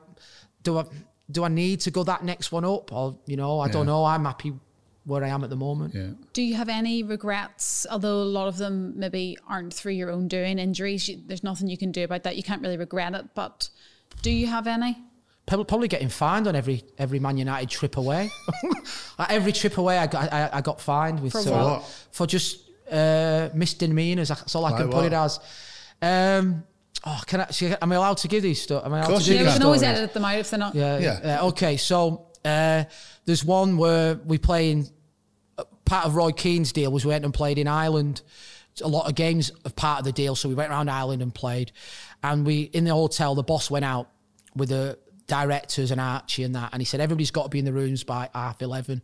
do 0.64 0.78
I 0.80 0.84
do 1.32 1.44
I 1.44 1.48
need 1.48 1.80
to 1.82 1.92
go 1.92 2.04
that 2.04 2.24
next 2.24 2.52
one 2.52 2.66
up? 2.66 2.92
Or 2.92 3.18
you 3.26 3.38
know, 3.38 3.60
I 3.60 3.70
don't 3.70 3.86
know. 3.86 4.04
I'm 4.06 4.26
happy 4.26 4.54
where 5.06 5.24
I 5.24 5.30
am 5.30 5.42
at 5.46 5.50
the 5.50 5.56
moment. 5.56 5.96
Yeah. 5.96 6.10
Do 6.34 6.42
you 6.42 6.56
have 6.56 6.68
any 6.68 7.02
regrets? 7.04 7.88
Although 7.90 8.22
a 8.22 8.32
lot 8.40 8.50
of 8.50 8.58
them 8.58 9.00
maybe 9.00 9.38
aren't 9.48 9.74
through 9.74 9.94
your 9.94 10.12
own 10.12 10.28
doing, 10.28 10.60
injuries, 10.60 11.08
you, 11.08 11.22
there's 11.26 11.44
nothing 11.46 11.70
you 11.70 11.78
can 11.78 11.94
do 11.94 12.04
about 12.04 12.24
that. 12.24 12.36
You 12.36 12.44
can't 12.44 12.62
really 12.62 12.76
regret 12.78 13.14
it. 13.14 13.34
But 13.34 13.70
do 14.22 14.30
you 14.32 14.48
have 14.48 14.68
any? 14.68 14.98
Probably, 15.48 15.66
probably 15.66 15.88
getting 15.88 16.10
fined 16.10 16.46
on 16.48 16.56
every 16.56 16.84
every 16.98 17.20
Man 17.20 17.38
United 17.38 17.70
trip 17.70 17.98
away. 17.98 18.30
Like, 19.20 19.32
every 19.32 19.52
trip 19.52 19.78
away, 19.80 19.98
I 19.98 20.06
got 20.06 20.32
I, 20.32 20.50
I 20.54 20.62
got 20.62 20.80
fined 20.80 21.22
with 21.22 21.32
For 21.32 21.42
so- 21.42 21.52
what? 21.52 22.06
for 22.12 22.28
just 22.28 22.70
uh, 22.92 23.50
misdemeanors. 23.54 24.28
That's 24.28 24.54
all 24.56 24.64
I 24.66 24.70
Like 24.72 24.80
can 24.82 24.88
put 24.90 24.96
what? 24.98 25.06
it 25.06 25.14
as. 25.14 25.40
Um, 26.02 26.64
oh, 27.06 27.22
can 27.26 27.42
I? 27.42 27.48
should 27.52 27.72
I- 27.74 27.78
Am 27.82 27.92
I 27.92 27.96
allowed 27.96 28.18
to 28.18 28.28
give 28.28 28.44
these 28.44 28.62
stuff? 28.62 28.86
Am 28.86 28.94
I 28.94 29.00
allowed 29.00 29.08
course 29.08 29.26
to 29.26 29.32
you 29.32 29.38
give 29.40 29.46
Yeah, 29.48 29.52
can. 29.54 29.56
we 29.56 29.58
can 29.60 29.66
always 29.66 29.82
stories? 29.82 29.98
edit 30.00 30.14
them 30.14 30.26
out 30.26 30.38
if 30.38 30.50
they're 30.52 30.60
not. 30.60 30.76
Yeah. 30.76 31.00
Yeah. 31.00 31.20
yeah. 31.24 31.42
okay. 31.46 31.78
So 31.78 32.28
uh, 32.46 32.84
there's 33.26 33.44
one 33.44 33.78
where 33.78 34.16
we 34.16 34.38
play 34.38 34.70
in 34.72 34.88
part 35.86 36.06
of 36.06 36.16
Roy 36.16 36.32
Keane's 36.32 36.72
deal 36.72 36.92
was 36.92 37.06
we 37.06 37.10
went 37.10 37.26
and 37.26 37.34
played 37.34 37.58
in 37.58 37.68
Ireland. 37.68 38.22
A 38.84 38.88
lot 38.88 39.08
of 39.10 39.16
games 39.16 39.50
of 39.66 39.76
part 39.76 40.00
of 40.00 40.06
the 40.06 40.12
deal, 40.12 40.36
so 40.36 40.48
we 40.50 40.54
went 40.56 40.70
around 40.70 40.90
Ireland 40.90 41.24
and 41.24 41.34
played. 41.34 41.72
And 42.22 42.46
we 42.46 42.62
in 42.62 42.84
the 42.84 42.94
hotel, 42.94 43.34
the 43.34 43.42
boss 43.44 43.72
went 43.72 43.86
out 43.86 44.10
with 44.56 44.70
the 44.70 45.00
directors 45.28 45.92
and 45.92 46.00
Archie 46.00 46.44
and 46.44 46.56
that, 46.56 46.70
and 46.74 46.82
he 46.82 46.86
said 46.86 47.00
everybody's 47.00 47.32
got 47.32 47.44
to 47.44 47.50
be 47.50 47.60
in 47.60 47.66
the 47.66 47.74
rooms 47.74 48.04
by 48.04 48.30
half 48.34 48.62
eleven. 48.62 49.02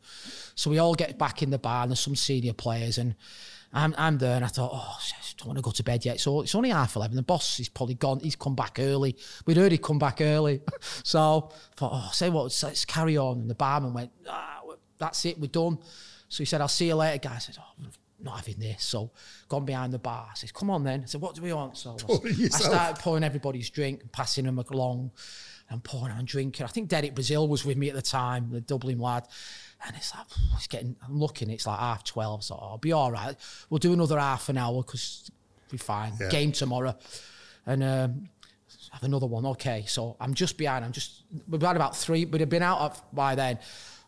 So 0.55 0.69
we 0.69 0.79
all 0.79 0.95
get 0.95 1.17
back 1.17 1.43
in 1.43 1.49
the 1.49 1.59
bar, 1.59 1.83
and 1.83 1.91
there's 1.91 1.99
some 1.99 2.15
senior 2.15 2.53
players, 2.53 2.97
and 2.97 3.15
I'm 3.73 3.93
I'm 3.97 4.17
there, 4.17 4.35
and 4.35 4.45
I 4.45 4.47
thought, 4.47 4.71
oh, 4.73 4.97
I 4.99 5.23
don't 5.37 5.47
want 5.47 5.57
to 5.57 5.61
go 5.61 5.71
to 5.71 5.83
bed 5.83 6.05
yet. 6.05 6.19
So 6.19 6.41
it's 6.41 6.55
only 6.55 6.69
half 6.69 6.95
eleven. 6.95 7.15
The 7.15 7.23
boss 7.23 7.59
is 7.59 7.69
probably 7.69 7.95
gone. 7.95 8.19
He's 8.21 8.35
come 8.35 8.55
back 8.55 8.77
early. 8.79 9.17
We'd 9.45 9.57
heard 9.57 9.71
he'd 9.71 9.83
come 9.83 9.99
back 9.99 10.21
early, 10.21 10.61
so 11.03 11.51
I 11.51 11.75
thought, 11.75 11.91
oh, 11.93 12.09
say 12.13 12.29
what, 12.29 12.57
let's, 12.63 12.85
carry 12.85 13.17
on. 13.17 13.41
And 13.41 13.49
the 13.49 13.55
barman 13.55 13.93
went, 13.93 14.11
ah, 14.29 14.61
that's 14.97 15.25
it, 15.25 15.39
we're 15.39 15.47
done. 15.47 15.77
So 16.29 16.39
he 16.39 16.45
said, 16.45 16.61
I'll 16.61 16.67
see 16.67 16.87
you 16.87 16.95
later, 16.95 17.29
guys. 17.29 17.47
I 17.49 17.53
said, 17.53 17.57
oh, 17.59 17.87
not 18.23 18.37
having 18.37 18.59
this. 18.59 18.83
So 18.83 19.11
gone 19.49 19.65
behind 19.65 19.93
the 19.93 19.99
bar. 19.99 20.29
I 20.31 20.35
said, 20.35 20.53
come 20.53 20.69
on 20.69 20.83
then. 20.83 21.01
I 21.03 21.05
said, 21.05 21.21
what 21.21 21.35
do 21.35 21.41
we 21.41 21.53
want? 21.53 21.77
So 21.77 21.97
I, 22.09 22.13
I 22.27 22.47
started 22.47 23.01
pouring 23.01 23.23
everybody's 23.23 23.69
drink 23.69 24.01
and 24.01 24.11
passing 24.11 24.45
them 24.45 24.57
along 24.57 25.11
and 25.69 25.83
pouring 25.83 26.13
and 26.15 26.27
drinking. 26.27 26.65
I 26.65 26.69
think 26.69 26.89
Derek 26.89 27.15
Brazil 27.15 27.47
was 27.47 27.65
with 27.65 27.77
me 27.77 27.89
at 27.89 27.95
the 27.95 28.01
time, 28.01 28.49
the 28.51 28.61
Dublin 28.61 28.99
lad. 28.99 29.27
And 29.85 29.95
it's 29.95 30.13
like, 30.15 30.25
it's 30.55 30.67
getting, 30.67 30.95
I'm 31.05 31.19
looking, 31.19 31.49
it's 31.49 31.67
like 31.67 31.79
half 31.79 32.03
12. 32.03 32.43
So 32.43 32.55
I'll 32.55 32.77
be 32.77 32.91
all 32.91 33.11
right. 33.11 33.35
We'll 33.69 33.79
do 33.79 33.93
another 33.93 34.19
half 34.19 34.49
an 34.49 34.57
hour 34.57 34.81
because 34.81 35.29
we'll 35.67 35.71
be 35.71 35.77
fine. 35.77 36.13
Yeah. 36.19 36.29
Game 36.29 36.51
tomorrow. 36.51 36.95
And 37.65 37.83
um, 37.83 38.29
have 38.93 39.03
another 39.03 39.25
one. 39.25 39.45
Okay, 39.45 39.85
so 39.87 40.15
I'm 40.19 40.33
just 40.33 40.57
behind. 40.57 40.85
I'm 40.85 40.91
just 40.91 41.23
we've 41.47 41.61
had 41.61 41.75
about 41.75 41.97
three. 41.97 42.25
We'd 42.25 42.41
have 42.41 42.49
been 42.49 42.63
out 42.63 42.79
of, 42.79 43.01
by 43.13 43.35
then. 43.35 43.57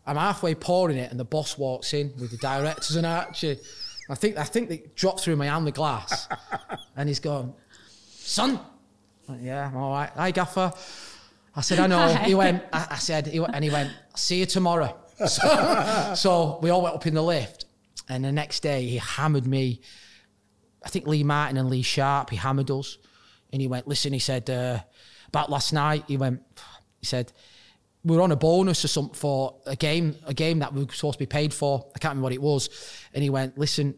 I'm 0.06 0.16
halfway 0.16 0.54
pouring 0.54 0.96
it, 0.96 1.10
and 1.10 1.18
the 1.18 1.24
boss 1.24 1.58
walks 1.58 1.92
in 1.92 2.12
with 2.20 2.30
the 2.30 2.36
directors 2.36 2.94
and 2.94 3.04
Archie. 3.04 3.58
I 4.08 4.14
think 4.14 4.38
I 4.38 4.44
think 4.44 4.68
they 4.68 4.84
dropped 4.94 5.20
through 5.20 5.36
my 5.36 5.46
hand 5.46 5.66
the 5.66 5.72
glass, 5.72 6.28
and 6.96 7.08
he's 7.08 7.18
gone, 7.18 7.52
son. 8.10 8.60
Yeah, 9.40 9.66
I'm 9.66 9.76
all 9.76 9.90
right. 9.90 10.10
Hi, 10.14 10.30
gaffer. 10.30 10.72
I 11.56 11.62
said, 11.62 11.78
I 11.78 11.86
know. 11.86 11.98
Hi. 11.98 12.24
He 12.26 12.34
went. 12.34 12.62
I, 12.72 12.86
I 12.90 12.96
said, 12.98 13.26
he 13.26 13.40
went, 13.40 13.54
and 13.54 13.64
he 13.64 13.70
went. 13.70 13.92
See 14.14 14.38
you 14.40 14.46
tomorrow. 14.46 14.96
so, 15.26 16.12
so 16.14 16.58
we 16.62 16.70
all 16.70 16.82
went 16.82 16.94
up 16.94 17.06
in 17.06 17.14
the 17.14 17.22
lift, 17.22 17.64
and 18.08 18.24
the 18.24 18.32
next 18.32 18.60
day 18.60 18.84
he 18.84 18.98
hammered 18.98 19.46
me. 19.46 19.80
I 20.84 20.88
think 20.90 21.06
Lee 21.06 21.24
Martin 21.24 21.56
and 21.56 21.70
Lee 21.70 21.82
Sharpe. 21.82 22.30
He 22.30 22.36
hammered 22.36 22.70
us, 22.70 22.98
and 23.52 23.62
he 23.62 23.68
went, 23.68 23.88
"Listen," 23.88 24.12
he 24.12 24.18
said 24.18 24.48
uh, 24.50 24.80
about 25.28 25.50
last 25.50 25.72
night. 25.72 26.04
He 26.06 26.16
went, 26.16 26.42
he 27.00 27.06
said. 27.06 27.32
We 28.04 28.14
were 28.14 28.22
on 28.22 28.30
a 28.30 28.36
bonus 28.36 28.84
or 28.84 28.88
something 28.88 29.16
for 29.16 29.56
a 29.66 29.74
game, 29.74 30.14
a 30.28 30.32
game 30.32 30.60
that 30.60 30.72
we 30.72 30.84
were 30.84 30.92
supposed 30.92 31.14
to 31.14 31.18
be 31.18 31.26
paid 31.26 31.52
for. 31.52 31.90
I 31.92 31.98
can't 31.98 32.12
remember 32.12 32.26
what 32.26 32.32
it 32.32 32.40
was. 32.40 32.70
And 33.12 33.20
he 33.20 33.30
went, 33.30 33.58
"Listen, 33.58 33.96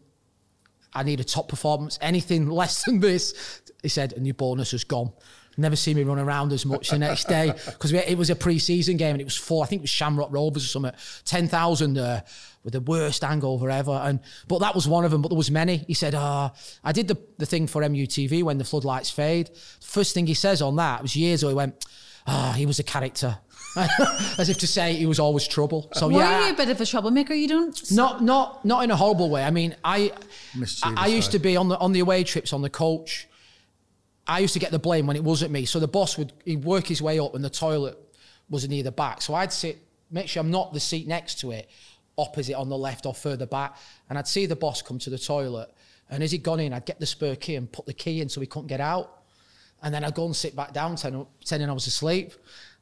I 0.93 1.03
need 1.03 1.19
a 1.19 1.23
top 1.23 1.47
performance. 1.47 1.99
Anything 2.01 2.49
less 2.61 2.85
than 2.85 2.99
this, 2.99 3.61
he 3.81 3.89
said, 3.89 4.13
and 4.13 4.25
your 4.25 4.33
bonus 4.33 4.73
is 4.73 4.83
gone. 4.83 5.11
Never 5.59 5.75
see 5.75 5.93
me 5.93 6.03
run 6.03 6.19
around 6.19 6.53
as 6.53 6.65
much 6.65 6.89
the 6.89 6.97
next 6.97 7.27
day 7.27 7.53
because 7.65 7.91
it 7.91 8.17
was 8.17 8.29
a 8.29 8.35
pre-season 8.35 8.97
game 8.97 9.11
and 9.11 9.21
it 9.21 9.25
was 9.25 9.35
four. 9.35 9.63
I 9.63 9.67
think 9.67 9.81
it 9.81 9.83
was 9.83 9.89
Shamrock 9.89 10.31
Rovers 10.31 10.63
or 10.65 10.67
something. 10.67 10.93
Ten 11.25 11.47
thousand 11.47 11.93
there 11.93 12.23
with 12.63 12.73
the 12.73 12.81
worst 12.81 13.23
hangover 13.23 13.69
ever. 13.69 13.91
And 13.91 14.19
but 14.47 14.59
that 14.59 14.75
was 14.75 14.87
one 14.87 15.05
of 15.05 15.11
them. 15.11 15.21
But 15.21 15.29
there 15.29 15.37
was 15.37 15.51
many. 15.51 15.77
He 15.77 15.93
said, 15.93 16.15
"Ah, 16.15 16.53
I 16.83 16.91
did 16.91 17.07
the 17.07 17.17
the 17.37 17.45
thing 17.45 17.67
for 17.67 17.81
MUTV 17.81 18.43
when 18.43 18.57
the 18.57 18.63
floodlights 18.63 19.09
fade." 19.09 19.49
First 19.81 20.13
thing 20.13 20.27
he 20.27 20.33
says 20.33 20.61
on 20.61 20.75
that 20.77 21.01
was 21.01 21.15
years 21.15 21.43
ago. 21.43 21.49
He 21.49 21.55
went, 21.55 21.85
"Ah, 22.27 22.53
he 22.55 22.65
was 22.65 22.79
a 22.79 22.83
character." 22.83 23.37
As 23.75 24.49
if 24.49 24.57
to 24.59 24.67
say 24.67 24.93
he 24.93 25.05
was 25.05 25.19
always 25.19 25.47
trouble. 25.47 25.89
So 25.93 26.07
Were 26.07 26.19
yeah, 26.19 26.47
you 26.47 26.53
a 26.53 26.55
bit 26.55 26.69
of 26.69 26.81
a 26.81 26.85
troublemaker? 26.85 27.35
You 27.35 27.47
don't. 27.47 27.91
not 27.91 28.23
not 28.23 28.65
not 28.65 28.83
in 28.83 28.91
a 28.91 28.95
horrible 28.95 29.29
way. 29.29 29.43
I 29.43 29.51
mean, 29.51 29.75
I 29.83 30.11
I, 30.83 30.93
I 30.97 31.07
used 31.07 31.31
to 31.31 31.39
be 31.39 31.55
on 31.55 31.69
the 31.69 31.77
on 31.77 31.91
the 31.91 31.99
away 31.99 32.23
trips 32.23 32.51
on 32.51 32.61
the 32.61 32.69
coach. 32.69 33.27
I 34.29 34.39
used 34.39 34.53
to 34.53 34.59
get 34.59 34.71
the 34.71 34.79
blame 34.79 35.07
when 35.07 35.15
it 35.15 35.23
wasn't 35.23 35.51
me. 35.51 35.65
So 35.65 35.79
the 35.79 35.87
boss 35.87 36.17
would 36.17 36.31
he'd 36.45 36.63
work 36.63 36.85
his 36.85 37.01
way 37.01 37.19
up, 37.19 37.33
and 37.33 37.43
the 37.43 37.49
toilet 37.49 37.97
was 38.49 38.67
near 38.69 38.83
the 38.83 38.91
back. 38.91 39.21
So 39.21 39.33
I'd 39.33 39.51
sit, 39.51 39.79
make 40.11 40.27
sure 40.27 40.41
I'm 40.41 40.51
not 40.51 40.71
the 40.71 40.79
seat 40.79 41.07
next 41.07 41.39
to 41.39 41.51
it, 41.51 41.69
opposite 42.17 42.55
on 42.55 42.69
the 42.69 42.77
left 42.77 43.05
or 43.05 43.13
further 43.13 43.45
back, 43.45 43.77
and 44.07 44.17
I'd 44.17 44.27
see 44.27 44.45
the 44.45 44.55
boss 44.55 44.81
come 44.81 44.99
to 44.99 45.09
the 45.09 45.17
toilet. 45.17 45.73
And 46.11 46.23
as 46.23 46.31
he'd 46.31 46.43
gone 46.43 46.59
in, 46.59 46.73
I'd 46.73 46.85
get 46.85 46.99
the 46.99 47.05
spur 47.05 47.35
key 47.35 47.55
and 47.55 47.71
put 47.71 47.85
the 47.85 47.93
key 47.93 48.21
in 48.21 48.29
so 48.29 48.41
he 48.41 48.47
couldn't 48.47 48.67
get 48.67 48.81
out. 48.81 49.19
And 49.81 49.93
then 49.93 50.03
I'd 50.03 50.15
go 50.15 50.25
and 50.25 50.35
sit 50.35 50.55
back 50.55 50.73
down, 50.73 50.95
pretending 50.97 51.69
I 51.69 51.73
was 51.73 51.87
asleep. 51.87 52.33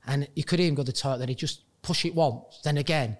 And 0.05 0.27
you 0.35 0.43
could 0.43 0.59
even 0.59 0.75
go 0.75 0.83
to 0.83 0.91
the 0.91 0.97
toilet. 0.97 1.19
Then 1.19 1.27
he'd 1.27 1.37
just 1.37 1.61
push 1.81 2.05
it 2.05 2.15
once, 2.15 2.61
then 2.63 2.77
again. 2.77 3.17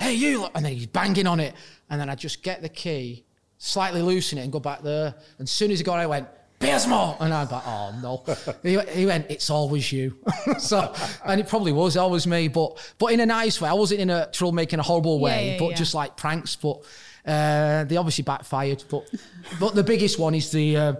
Hey, 0.00 0.14
you! 0.14 0.46
And 0.54 0.64
then 0.64 0.72
he's 0.72 0.86
banging 0.86 1.26
on 1.26 1.40
it. 1.40 1.54
And 1.90 2.00
then 2.00 2.08
I'd 2.08 2.18
just 2.18 2.42
get 2.42 2.62
the 2.62 2.68
key, 2.68 3.24
slightly 3.58 4.00
loosen 4.00 4.38
it, 4.38 4.42
and 4.42 4.52
go 4.52 4.60
back 4.60 4.82
there. 4.82 5.14
And 5.38 5.46
as 5.46 5.50
soon 5.50 5.72
as 5.72 5.78
he 5.78 5.84
got 5.84 5.98
it, 5.98 6.02
I 6.02 6.06
went, 6.06 6.28
Beardsmore! 6.62 7.16
And 7.20 7.34
I'm 7.34 7.48
like, 7.48 7.62
oh 7.66 7.94
no. 8.02 8.34
he, 8.62 8.78
he 8.98 9.06
went, 9.06 9.26
it's 9.30 9.50
always 9.50 9.90
you. 9.92 10.16
so, 10.58 10.94
and 11.24 11.40
it 11.40 11.48
probably 11.48 11.72
was 11.72 11.96
always 11.96 12.26
me, 12.26 12.48
but 12.48 12.78
but 12.98 13.12
in 13.12 13.20
a 13.20 13.26
nice 13.26 13.60
way. 13.60 13.68
I 13.68 13.74
wasn't 13.74 14.00
in 14.00 14.10
a 14.10 14.28
troublemaking, 14.32 14.78
a 14.78 14.82
horrible 14.82 15.20
way, 15.20 15.52
yeah, 15.52 15.58
but 15.58 15.70
yeah. 15.70 15.76
just 15.76 15.94
like 15.94 16.16
pranks. 16.16 16.56
But 16.56 16.78
uh, 17.26 17.84
they 17.84 17.96
obviously 17.96 18.24
backfired. 18.24 18.84
But 18.88 19.10
but 19.58 19.74
the 19.74 19.84
biggest 19.84 20.18
one 20.18 20.34
is 20.34 20.50
the. 20.50 20.76
Uh, 20.76 20.94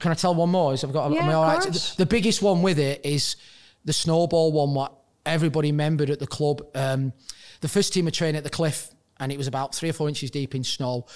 can 0.00 0.10
I 0.10 0.14
tell 0.14 0.34
one 0.34 0.50
more? 0.50 0.74
Is 0.74 0.82
I've 0.82 0.92
got. 0.92 1.12
Yeah, 1.12 1.22
am 1.22 1.30
I 1.30 1.34
all 1.34 1.44
right? 1.44 1.62
The, 1.62 1.94
the 1.98 2.06
biggest 2.06 2.42
one 2.42 2.62
with 2.62 2.78
it 2.78 3.04
is 3.04 3.36
the 3.84 3.92
snowball 3.92 4.52
one. 4.52 4.74
What 4.74 4.92
everybody 5.26 5.70
remembered 5.70 6.10
at 6.10 6.18
the 6.18 6.26
club. 6.26 6.66
Um, 6.74 7.12
the 7.60 7.68
first 7.68 7.92
team 7.92 8.04
were 8.04 8.10
training 8.10 8.36
at 8.36 8.44
the 8.44 8.50
cliff, 8.50 8.90
and 9.18 9.32
it 9.32 9.38
was 9.38 9.46
about 9.46 9.74
three 9.74 9.88
or 9.88 9.92
four 9.92 10.08
inches 10.08 10.30
deep 10.30 10.54
in 10.54 10.64
snow. 10.64 11.06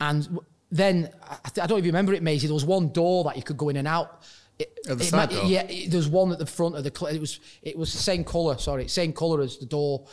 And 0.00 0.24
w- 0.24 0.44
then 0.70 1.10
I, 1.22 1.36
I 1.62 1.66
don't 1.66 1.78
even 1.78 1.88
remember 1.88 2.12
it, 2.14 2.22
Maysie. 2.22 2.46
There 2.46 2.54
was 2.54 2.64
one 2.64 2.88
door 2.92 3.24
that 3.24 3.36
you 3.36 3.42
could 3.42 3.56
go 3.56 3.68
in 3.68 3.76
and 3.76 3.86
out. 3.88 4.22
It, 4.58 4.72
At 4.88 4.98
the 4.98 5.04
it 5.04 5.08
side 5.08 5.30
might- 5.30 5.36
door? 5.36 5.44
Yeah, 5.46 5.62
it- 5.62 5.90
there 5.90 5.98
was 5.98 6.08
one 6.08 6.32
at 6.32 6.38
the 6.38 6.46
front 6.46 6.76
of 6.76 6.84
the 6.84 6.90
cliff. 6.90 7.14
It 7.14 7.20
was 7.20 7.40
it 7.62 7.76
was 7.78 7.92
the 7.92 7.98
same 7.98 8.24
colour. 8.24 8.58
Sorry, 8.58 8.88
same 8.88 9.12
colour 9.12 9.42
as 9.42 9.58
the 9.58 9.66
door, 9.66 10.06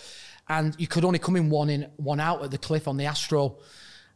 and 0.50 0.76
you 0.78 0.88
could 0.88 1.06
only 1.06 1.20
come 1.20 1.36
in 1.36 1.50
one 1.50 1.70
in 1.70 1.90
one 1.98 2.20
out 2.20 2.44
at 2.44 2.52
the 2.52 2.58
cliff 2.58 2.88
on 2.88 2.98
the 2.98 3.06
Astro. 3.06 3.58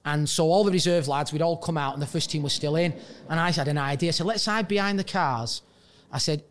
And 0.06 0.30
so 0.30 0.46
all 0.52 0.64
the 0.64 0.72
reserve 0.72 1.08
lads, 1.10 1.34
we'd 1.34 1.42
all 1.42 1.58
come 1.58 1.78
out, 1.78 1.94
and 1.94 2.02
the 2.02 2.08
first 2.08 2.30
team 2.32 2.42
was 2.42 2.54
still 2.54 2.78
in. 2.78 2.94
And 3.30 3.40
I 3.40 3.52
had 3.52 3.68
an 3.68 3.78
idea. 3.78 4.10
I 4.10 4.12
said, 4.12 4.26
let's 4.26 4.46
hide 4.46 4.68
behind 4.70 4.98
the 4.98 5.04
cars. 5.04 5.64
I 6.14 6.18
said, 6.18 6.44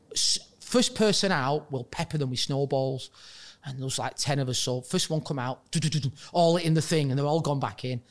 first 0.61 0.95
person 0.95 1.33
out, 1.33 1.73
we'll 1.73 1.85
pepper 1.85 2.19
them 2.19 2.29
with 2.29 2.39
snowballs. 2.41 3.09
And 3.65 3.79
there 3.79 3.85
was 3.85 3.99
like 3.99 4.17
10 4.17 4.41
of 4.41 4.51
us. 4.51 4.59
So 4.59 4.83
first 4.83 5.09
one 5.09 5.23
come 5.23 5.39
out, 5.39 5.63
all 6.33 6.59
in 6.59 6.75
the 6.75 6.83
thing, 6.83 7.11
and 7.11 7.19
they're 7.19 7.25
all 7.27 7.41
gone 7.41 7.59
back 7.61 7.83
in. 7.87 8.03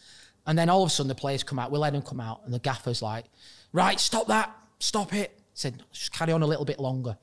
And 0.47 0.57
then 0.57 0.69
all 0.69 0.83
of 0.83 0.87
a 0.87 0.89
sudden 0.91 1.07
the 1.07 1.15
players 1.15 1.43
come 1.43 1.57
out, 1.59 1.71
we 1.71 1.79
let 1.79 1.93
them 1.93 2.01
come 2.01 2.19
out, 2.19 2.41
and 2.45 2.53
the 2.53 2.59
gaffer's 2.59 3.01
like, 3.01 3.25
right, 3.73 3.99
stop 3.99 4.27
that, 4.27 4.55
stop 4.79 5.13
it. 5.13 5.39
said, 5.53 5.81
just 5.91 6.11
carry 6.13 6.31
on 6.33 6.41
a 6.41 6.45
little 6.45 6.65
bit 6.65 6.79
longer. 6.79 7.17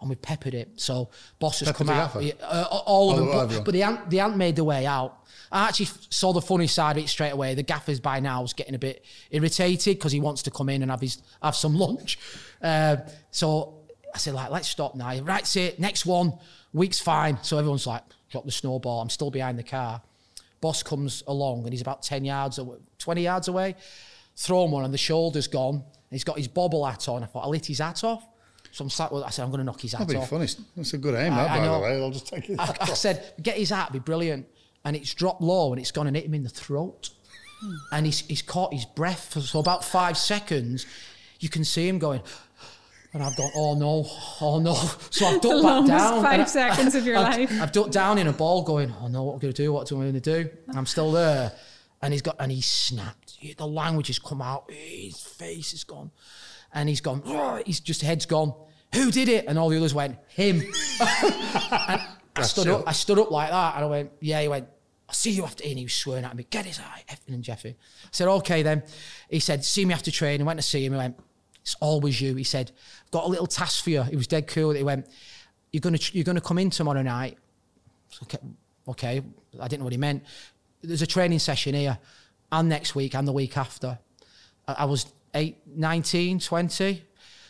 And 0.00 0.08
we 0.08 0.14
peppered 0.14 0.54
it. 0.54 0.68
So 0.80 1.10
boss 1.40 1.58
has 1.58 1.70
Peppered 1.70 1.88
come 1.88 1.96
out. 1.96 2.14
uh, 2.40 2.62
all 2.86 3.10
of 3.10 3.18
Oh, 3.18 3.46
them. 3.46 3.48
But, 3.58 3.64
but 3.64 3.72
they 3.72 3.80
hadn't, 3.80 4.08
they 4.10 4.18
hadn't 4.18 4.36
made 4.36 4.54
their 4.54 4.62
way 4.64 4.86
out. 4.86 5.18
I 5.50 5.66
actually 5.66 5.88
saw 6.10 6.32
the 6.32 6.40
funny 6.40 6.68
side 6.68 6.96
of 6.96 7.02
it 7.02 7.08
straight 7.08 7.32
away. 7.32 7.56
The 7.56 7.64
gaffer's 7.64 7.98
by 7.98 8.20
now 8.20 8.42
was 8.42 8.52
getting 8.52 8.76
a 8.76 8.78
bit 8.78 9.04
irritated 9.32 9.98
because 9.98 10.12
he 10.12 10.20
wants 10.20 10.42
to 10.44 10.52
come 10.52 10.68
in 10.68 10.82
and 10.82 10.90
have 10.92 11.00
his 11.00 11.20
have 11.42 11.56
some 11.56 11.74
lunch. 11.74 12.16
Uh, 12.62 12.98
so 13.32 13.80
I 14.14 14.18
said, 14.18 14.34
like, 14.34 14.50
let's 14.50 14.68
stop 14.68 14.94
now. 14.94 15.18
Right, 15.20 15.56
it. 15.56 15.80
Next 15.80 16.06
one, 16.06 16.32
week's 16.72 17.00
fine. 17.00 17.38
So 17.42 17.58
everyone's 17.58 17.86
like, 17.86 18.02
drop 18.30 18.44
the 18.44 18.52
snowball. 18.52 19.00
I'm 19.00 19.10
still 19.10 19.32
behind 19.32 19.58
the 19.58 19.64
car. 19.64 20.00
Boss 20.60 20.82
comes 20.82 21.22
along 21.26 21.64
and 21.64 21.72
he's 21.72 21.80
about 21.80 22.02
10 22.02 22.24
yards 22.24 22.58
away, 22.58 22.76
20 22.98 23.22
yards 23.22 23.48
away. 23.48 23.76
Thrown 24.36 24.70
one 24.70 24.84
and 24.84 24.94
the 24.94 24.98
shoulder's 24.98 25.46
gone. 25.48 25.82
He's 26.10 26.24
got 26.24 26.38
his 26.38 26.48
bobble 26.48 26.84
hat 26.84 27.08
on. 27.08 27.22
I 27.22 27.26
thought, 27.26 27.44
I'll 27.44 27.52
hit 27.52 27.66
his 27.66 27.78
hat 27.78 28.02
off. 28.04 28.24
So 28.70 28.84
I'm 28.84 28.90
sat 28.90 29.10
with, 29.12 29.24
I 29.24 29.30
said, 29.30 29.42
I'm 29.44 29.50
going 29.50 29.58
to 29.60 29.64
knock 29.64 29.80
his 29.80 29.92
hat 29.92 30.02
off. 30.02 30.06
That'd 30.08 30.20
be 30.20 30.22
off. 30.22 30.28
funny. 30.30 30.46
That's 30.76 30.92
a 30.94 30.98
good 30.98 31.14
aim, 31.14 31.32
I- 31.32 31.36
that, 31.36 31.50
I 31.50 31.58
by 31.58 31.64
know. 31.64 31.74
the 31.74 31.80
way. 31.80 32.02
I'll 32.02 32.10
just 32.10 32.28
take 32.28 32.48
it. 32.50 32.58
I, 32.60 32.74
I 32.80 32.86
said, 32.94 33.34
get 33.42 33.56
his 33.56 33.70
hat, 33.70 33.92
be 33.92 33.98
brilliant. 33.98 34.46
And 34.84 34.94
it's 34.94 35.12
dropped 35.14 35.42
low 35.42 35.72
and 35.72 35.80
it's 35.80 35.90
gone 35.90 36.06
and 36.06 36.14
hit 36.16 36.24
him 36.26 36.34
in 36.34 36.42
the 36.44 36.48
throat. 36.48 37.10
Hmm. 37.60 37.74
And 37.92 38.06
he's, 38.06 38.20
he's 38.20 38.42
caught 38.42 38.72
his 38.72 38.84
breath 38.84 39.32
for 39.34 39.40
so 39.40 39.58
about 39.58 39.84
five 39.84 40.16
seconds. 40.16 40.86
You 41.40 41.48
can 41.48 41.64
see 41.64 41.88
him 41.88 41.98
going, 41.98 42.22
and 43.12 43.22
I've 43.22 43.36
gone, 43.36 43.50
oh 43.54 43.74
no, 43.74 44.06
oh 44.40 44.58
no. 44.58 44.74
So 45.10 45.26
I've 45.26 45.40
ducked 45.40 45.42
back 45.42 45.62
longest 45.62 45.98
down. 45.98 46.22
five 46.22 46.32
and 46.34 46.42
I- 46.42 46.44
seconds 46.46 46.94
of 46.94 47.06
your 47.06 47.16
I've, 47.16 47.38
life. 47.38 47.60
I've 47.62 47.72
ducked 47.72 47.92
down 47.92 48.18
in 48.18 48.26
a 48.26 48.32
ball 48.32 48.62
going, 48.62 48.92
oh 49.00 49.08
no, 49.08 49.22
what 49.24 49.32
am 49.32 49.38
I 49.38 49.40
going 49.42 49.54
to 49.54 49.62
do? 49.62 49.72
What 49.72 49.90
am 49.92 49.98
I 49.98 50.02
going 50.02 50.20
to 50.20 50.20
do? 50.20 50.50
And 50.68 50.76
I'm 50.76 50.86
still 50.86 51.10
there. 51.12 51.52
And 52.02 52.12
he's 52.12 52.22
got, 52.22 52.36
and 52.38 52.52
he 52.52 52.60
snapped. 52.60 53.38
The 53.56 53.66
language 53.66 54.06
has 54.08 54.18
come 54.18 54.40
out. 54.42 54.70
His 54.70 55.20
face 55.20 55.72
is 55.72 55.84
gone. 55.84 56.10
And 56.72 56.88
he's 56.88 57.00
gone, 57.00 57.22
"Oh," 57.24 57.60
he's 57.64 57.80
just 57.80 58.02
head's 58.02 58.26
gone. 58.26 58.52
Who 58.94 59.10
did 59.10 59.28
it? 59.28 59.46
And 59.48 59.58
all 59.58 59.68
the 59.70 59.78
others 59.78 59.94
went, 59.94 60.16
him. 60.28 60.62
I 61.00 62.42
stood 62.42 62.68
up. 62.68 62.84
I 62.86 62.92
stood 62.92 63.18
up 63.18 63.30
like 63.30 63.50
that, 63.50 63.76
and 63.76 63.84
I 63.84 63.88
went, 63.88 64.10
"Yeah." 64.20 64.42
He 64.42 64.48
went, 64.48 64.68
"I'll 65.08 65.14
see 65.14 65.30
you 65.30 65.44
after." 65.44 65.64
And 65.64 65.78
he 65.78 65.84
was 65.84 65.94
swearing 65.94 66.24
at 66.24 66.36
me, 66.36 66.46
"Get 66.50 66.66
his 66.66 66.78
eye, 66.78 67.04
effing 67.08 67.34
and 67.34 67.42
Jeffy." 67.42 67.70
I 67.70 68.08
said, 68.12 68.28
"Okay 68.28 68.62
then." 68.62 68.82
He 69.30 69.40
said, 69.40 69.64
"See 69.64 69.84
me 69.84 69.94
after 69.94 70.10
training." 70.10 70.46
Went 70.46 70.58
to 70.58 70.62
see 70.62 70.84
him. 70.84 70.92
He 70.92 70.98
went, 70.98 71.16
"It's 71.62 71.76
always 71.80 72.20
you." 72.20 72.34
He 72.34 72.44
said, 72.44 72.70
"I've 72.97 72.97
got 73.10 73.24
a 73.24 73.28
little 73.28 73.46
task 73.46 73.84
for 73.84 73.90
you." 73.90 74.02
He 74.02 74.16
was 74.16 74.26
dead 74.26 74.46
cool. 74.46 74.70
He 74.70 74.82
went, 74.82 75.06
"You're 75.72 75.80
gonna 75.80 75.98
you're 76.12 76.24
gonna 76.24 76.40
come 76.40 76.58
in 76.58 76.70
tomorrow 76.70 77.02
night." 77.02 77.38
Okay, 78.24 78.38
okay. 78.88 79.22
I 79.60 79.68
didn't 79.68 79.80
know 79.80 79.84
what 79.84 79.92
he 79.92 79.98
meant. 79.98 80.24
There's 80.82 81.02
a 81.02 81.06
training 81.06 81.40
session 81.40 81.74
here, 81.74 81.98
and 82.52 82.68
next 82.68 82.94
week, 82.94 83.14
and 83.14 83.26
the 83.26 83.32
week 83.32 83.56
after. 83.56 83.98
I, 84.66 84.72
I 84.78 84.84
was 84.84 85.06
eight, 85.34 85.58
19, 85.66 86.40
20. 86.40 87.02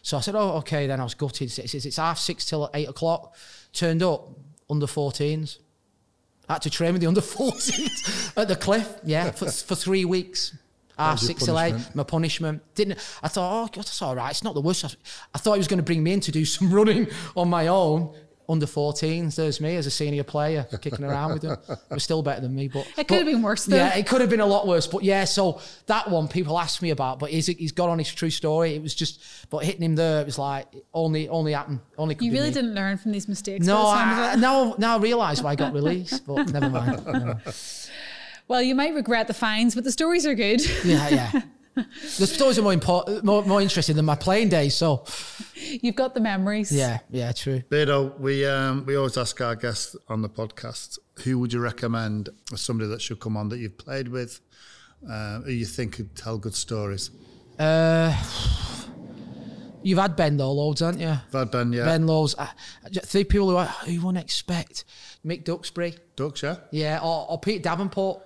So 0.02 0.16
I 0.16 0.20
said, 0.20 0.34
oh, 0.34 0.56
okay, 0.58 0.86
then 0.86 1.00
I 1.00 1.04
was 1.04 1.14
gutted. 1.14 1.50
He 1.50 1.66
says, 1.66 1.84
it's 1.84 1.96
half 1.96 2.18
six 2.18 2.44
till 2.44 2.70
eight 2.74 2.88
o'clock. 2.88 3.34
Turned 3.72 4.02
up, 4.02 4.30
under 4.70 4.86
14s. 4.86 5.58
I 6.48 6.54
had 6.54 6.62
to 6.62 6.70
train 6.70 6.92
with 6.92 7.02
the 7.02 7.08
under 7.08 7.20
14s 7.20 8.36
at 8.36 8.48
the 8.48 8.56
cliff, 8.56 8.88
yeah, 9.04 9.30
for, 9.32 9.50
for 9.50 9.74
three 9.74 10.04
weeks. 10.04 10.56
Ah, 10.98 11.10
Half 11.10 11.14
was 11.14 11.22
your 11.22 11.26
six 11.28 11.44
till 11.44 11.60
eight, 11.60 11.74
my 11.94 12.02
punishment. 12.02 12.62
Didn't 12.74 12.98
I 13.22 13.28
thought, 13.28 13.52
oh, 13.62 13.66
God, 13.66 13.76
that's 13.84 14.02
all 14.02 14.16
right. 14.16 14.30
It's 14.30 14.42
not 14.44 14.54
the 14.54 14.60
worst. 14.60 14.84
I, 14.84 14.88
I 15.34 15.38
thought 15.38 15.54
he 15.54 15.58
was 15.58 15.68
going 15.68 15.78
to 15.78 15.84
bring 15.84 16.02
me 16.02 16.12
in 16.12 16.20
to 16.20 16.32
do 16.32 16.44
some 16.56 16.72
running 16.72 17.06
on 17.36 17.48
my 17.48 17.68
own. 17.68 18.14
Under 18.50 18.64
14s, 18.64 19.34
there's 19.34 19.60
me 19.60 19.76
as 19.76 19.84
a 19.86 19.90
senior 19.90 20.24
player 20.24 20.66
kicking 20.80 21.04
around 21.04 21.34
with 21.34 21.42
them. 21.42 21.58
It 21.68 21.78
was 21.92 22.02
still 22.02 22.22
better 22.22 22.40
than 22.40 22.54
me, 22.54 22.68
but 22.68 22.86
It 22.96 23.06
could 23.06 23.08
but- 23.08 23.16
have 23.18 23.26
been 23.26 23.42
worse, 23.42 23.66
though. 23.66 23.76
Yeah, 23.76 23.94
it 23.94 24.06
could 24.06 24.22
have 24.22 24.30
been 24.30 24.40
a 24.40 24.46
lot 24.46 24.66
worse. 24.66 24.86
But 24.86 25.02
yeah, 25.04 25.24
so 25.26 25.60
that 25.84 26.08
one 26.10 26.28
people 26.28 26.58
ask 26.58 26.80
me 26.80 26.88
about, 26.88 27.18
but 27.18 27.28
he's 27.28 27.46
he's 27.48 27.72
got 27.72 27.90
on 27.90 27.98
his 27.98 28.10
true 28.10 28.30
story. 28.30 28.74
It 28.74 28.80
was 28.80 28.94
just, 28.94 29.20
but 29.50 29.66
hitting 29.66 29.82
him 29.82 29.96
there, 29.96 30.22
it 30.22 30.24
was 30.24 30.38
like 30.38 30.66
only 30.94 31.28
only 31.28 31.52
happened. 31.52 31.80
Only 31.98 32.14
could 32.14 32.24
You 32.24 32.32
really 32.32 32.48
me. 32.48 32.54
didn't 32.54 32.74
learn 32.74 32.96
from 32.96 33.12
these 33.12 33.28
mistakes. 33.28 33.66
No, 33.66 33.74
by 33.74 33.82
the 33.82 33.96
sound 33.98 34.12
of 34.12 34.18
I, 34.18 34.32
it. 34.32 34.38
now 34.38 34.74
now 34.78 34.96
I 34.96 34.98
realise 35.02 35.42
why 35.42 35.50
I 35.50 35.54
got 35.54 35.74
released, 35.74 36.26
but 36.26 36.50
never 36.50 36.70
mind. 36.70 37.04
No. 37.06 37.34
Well, 38.48 38.62
you 38.62 38.74
might 38.74 38.94
regret 38.94 39.26
the 39.26 39.34
fines, 39.34 39.74
but 39.74 39.84
the 39.84 39.92
stories 39.92 40.26
are 40.26 40.34
good. 40.34 40.60
Yeah, 40.84 41.08
yeah. 41.08 41.42
The 42.18 42.26
stories 42.26 42.58
are 42.58 42.62
more 42.62 42.72
important, 42.72 43.22
more, 43.22 43.44
more 43.44 43.62
interesting 43.62 43.94
than 43.94 44.04
my 44.04 44.16
playing 44.16 44.48
days. 44.48 44.74
So 44.74 45.04
You've 45.54 45.94
got 45.94 46.12
the 46.12 46.20
memories. 46.20 46.72
yeah, 46.72 46.98
yeah, 47.08 47.30
true. 47.30 47.62
Beardo, 47.70 48.18
we 48.18 48.44
um, 48.44 48.84
we 48.84 48.96
always 48.96 49.16
ask 49.16 49.40
our 49.40 49.54
guests 49.54 49.94
on 50.08 50.20
the 50.22 50.28
podcast 50.28 50.98
who 51.22 51.38
would 51.38 51.52
you 51.52 51.60
recommend 51.60 52.30
as 52.52 52.62
somebody 52.62 52.90
that 52.90 53.00
should 53.00 53.20
come 53.20 53.36
on 53.36 53.48
that 53.50 53.58
you've 53.58 53.78
played 53.78 54.08
with, 54.08 54.40
uh, 55.08 55.38
who 55.42 55.52
you 55.52 55.64
think 55.64 55.92
could 55.94 56.16
tell 56.16 56.36
good 56.36 56.56
stories. 56.56 57.10
Uh, 57.60 58.12
You've 59.82 59.98
had 60.00 60.16
Ben 60.16 60.36
though, 60.36 60.52
loads, 60.52 60.80
haven't 60.80 61.00
you? 61.00 61.08
I've 61.08 61.32
had 61.32 61.50
Ben, 61.52 61.72
yeah. 61.72 61.84
Ben 61.84 62.06
loads. 62.06 62.34
Uh, 62.36 62.46
three 63.04 63.24
people 63.24 63.50
who 63.50 63.56
I, 63.56 63.66
who 63.66 64.00
wouldn't 64.04 64.22
expect. 64.22 64.84
Mick 65.24 65.44
Duxbury, 65.44 65.94
Ducks, 66.16 66.42
yeah. 66.42 66.56
yeah, 66.72 66.98
or, 67.00 67.26
or 67.30 67.38
Pete 67.40 67.62
Davenport. 67.62 68.22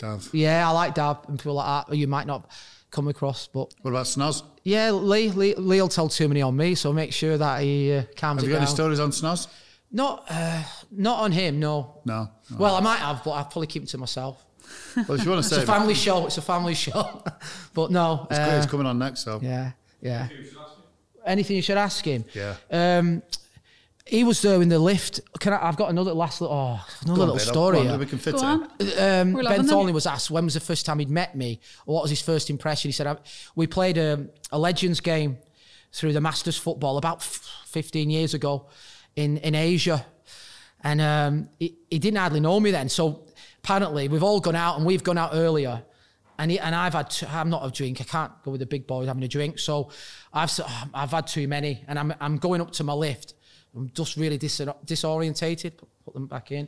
Dav. 0.00 0.28
Yeah, 0.32 0.68
I 0.68 0.72
like 0.72 0.94
Dab 0.94 1.18
and 1.28 1.38
people 1.38 1.54
like 1.54 1.86
that. 1.86 1.96
You 1.96 2.08
might 2.08 2.26
not 2.26 2.50
come 2.90 3.06
across, 3.08 3.46
but 3.46 3.72
What 3.82 3.92
about 3.92 4.06
Snoz? 4.06 4.42
yeah, 4.64 4.90
Lee, 4.90 5.28
Lee, 5.30 5.54
Lee'll 5.54 5.88
tell 5.88 6.08
too 6.08 6.26
many 6.26 6.42
on 6.42 6.56
me, 6.56 6.74
so 6.74 6.92
make 6.92 7.12
sure 7.12 7.38
that 7.38 7.62
he 7.62 7.92
uh, 7.92 8.02
calms 8.16 8.40
Have 8.42 8.48
you 8.48 8.54
got 8.54 8.60
down. 8.60 8.66
any 8.66 8.74
stories 8.74 8.98
on 8.98 9.10
Snoz? 9.12 9.46
Not, 9.92 10.24
uh, 10.28 10.62
not 10.90 11.20
on 11.20 11.30
him, 11.32 11.60
no. 11.60 12.00
No. 12.04 12.28
no. 12.50 12.56
Well, 12.56 12.74
I 12.74 12.80
might 12.80 12.98
have, 12.98 13.22
but 13.24 13.30
I'll 13.32 13.44
probably 13.44 13.66
keep 13.68 13.82
it 13.84 13.88
to 13.90 13.98
myself. 13.98 14.44
Well, 14.96 15.12
if 15.18 15.24
you 15.24 15.30
want 15.30 15.42
to 15.42 15.48
say, 15.48 15.56
It's 15.56 15.64
a 15.64 15.66
family 15.72 15.94
show. 15.94 16.26
It's 16.26 16.38
a 16.38 16.42
family 16.42 16.74
show. 16.86 17.22
but 17.74 17.90
no. 17.90 18.26
it's, 18.30 18.38
uh, 18.38 18.58
it's 18.62 18.70
coming 18.70 18.86
on 18.86 18.98
next, 18.98 19.20
so. 19.24 19.38
yeah, 19.42 19.72
yeah. 20.00 20.28
Anything 21.26 21.56
you 21.56 21.62
should 21.62 21.76
ask 21.76 22.04
him? 22.04 22.24
Yeah. 22.34 22.54
Um, 22.70 23.22
he 24.10 24.24
was 24.24 24.42
there 24.42 24.60
in 24.60 24.68
the 24.68 24.78
lift. 24.78 25.20
Can 25.38 25.52
I, 25.52 25.66
I've 25.68 25.76
got 25.76 25.90
another 25.90 26.12
last 26.12 26.40
little, 26.40 26.56
oh, 26.56 26.86
another 27.04 27.20
little 27.20 27.38
story. 27.38 27.76
go 27.76 27.80
on, 27.82 27.86
here. 27.88 27.98
we 27.98 28.06
can 28.06 28.18
fit 28.18 28.34
Go 28.34 28.38
it 28.40 28.44
on. 28.44 28.68
in. 28.80 28.88
Um, 28.88 29.32
We're 29.32 29.42
ben 29.42 29.44
loving 29.44 29.56
them. 29.58 29.66
Thornley 29.68 29.92
was 29.92 30.06
asked 30.06 30.30
when 30.30 30.44
was 30.44 30.54
the 30.54 30.60
first 30.60 30.84
time 30.86 30.98
he'd 30.98 31.10
met 31.10 31.34
me, 31.36 31.60
or 31.86 31.94
what 31.94 32.02
was 32.02 32.10
his 32.10 32.20
first 32.20 32.50
impression. 32.50 32.88
He 32.88 32.92
said, 32.92 33.06
I, 33.06 33.16
"We 33.54 33.66
played 33.66 33.98
a, 33.98 34.26
a 34.52 34.58
Legends 34.58 35.00
game 35.00 35.38
through 35.92 36.12
the 36.12 36.20
Masters 36.20 36.56
football 36.56 36.98
about 36.98 37.18
f- 37.18 37.48
15 37.66 38.10
years 38.10 38.34
ago 38.34 38.68
in 39.16 39.38
in 39.38 39.54
Asia, 39.54 40.04
and 40.82 41.00
um, 41.00 41.48
he, 41.58 41.76
he 41.90 41.98
didn't 41.98 42.18
hardly 42.18 42.40
know 42.40 42.58
me 42.60 42.70
then. 42.70 42.88
So 42.88 43.26
apparently, 43.62 44.08
we've 44.08 44.22
all 44.22 44.40
gone 44.40 44.56
out 44.56 44.76
and 44.76 44.86
we've 44.86 45.04
gone 45.04 45.18
out 45.18 45.30
earlier." 45.34 45.82
And, 46.38 46.50
he, 46.50 46.58
and 46.58 46.74
I've 46.74 46.94
had, 46.94 47.10
t- 47.10 47.26
I'm 47.26 47.50
not 47.50 47.66
a 47.66 47.70
drink. 47.70 48.00
I 48.00 48.04
can't 48.04 48.32
go 48.42 48.50
with 48.52 48.60
the 48.60 48.66
big 48.66 48.86
boys 48.86 49.08
having 49.08 49.22
a 49.22 49.28
drink. 49.28 49.58
So 49.58 49.90
I've, 50.32 50.48
s- 50.48 50.62
I've 50.94 51.10
had 51.10 51.26
too 51.26 51.46
many, 51.46 51.84
and 51.86 51.98
I'm, 51.98 52.14
I'm 52.18 52.38
going 52.38 52.62
up 52.62 52.70
to 52.72 52.82
my 52.84 52.94
lift. 52.94 53.34
I'm 53.76 53.90
just 53.94 54.16
really 54.16 54.38
dis- 54.38 54.60
disorientated. 54.60 55.72
Put, 56.04 56.14
them 56.14 56.26
back 56.26 56.50
in, 56.50 56.66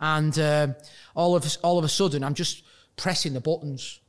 and 0.00 0.38
um, 0.38 0.74
all 1.14 1.34
of 1.34 1.56
all 1.62 1.78
of 1.78 1.84
a 1.84 1.88
sudden, 1.88 2.22
I'm 2.22 2.34
just 2.34 2.62
pressing 2.96 3.32
the 3.32 3.40
buttons 3.40 4.00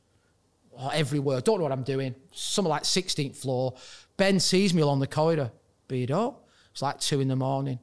everywhere. 0.92 1.40
Don't 1.40 1.58
know 1.58 1.62
what 1.62 1.72
I'm 1.72 1.84
doing. 1.84 2.14
Something 2.32 2.70
like 2.70 2.82
16th 2.82 3.36
floor. 3.36 3.74
Ben 4.16 4.40
sees 4.40 4.74
me 4.74 4.82
along 4.82 5.00
the 5.00 5.06
corridor. 5.06 5.50
Beardo. 5.88 6.36
It's 6.72 6.82
like 6.82 7.00
two 7.00 7.20
in 7.20 7.28
the 7.28 7.36
morning. 7.36 7.78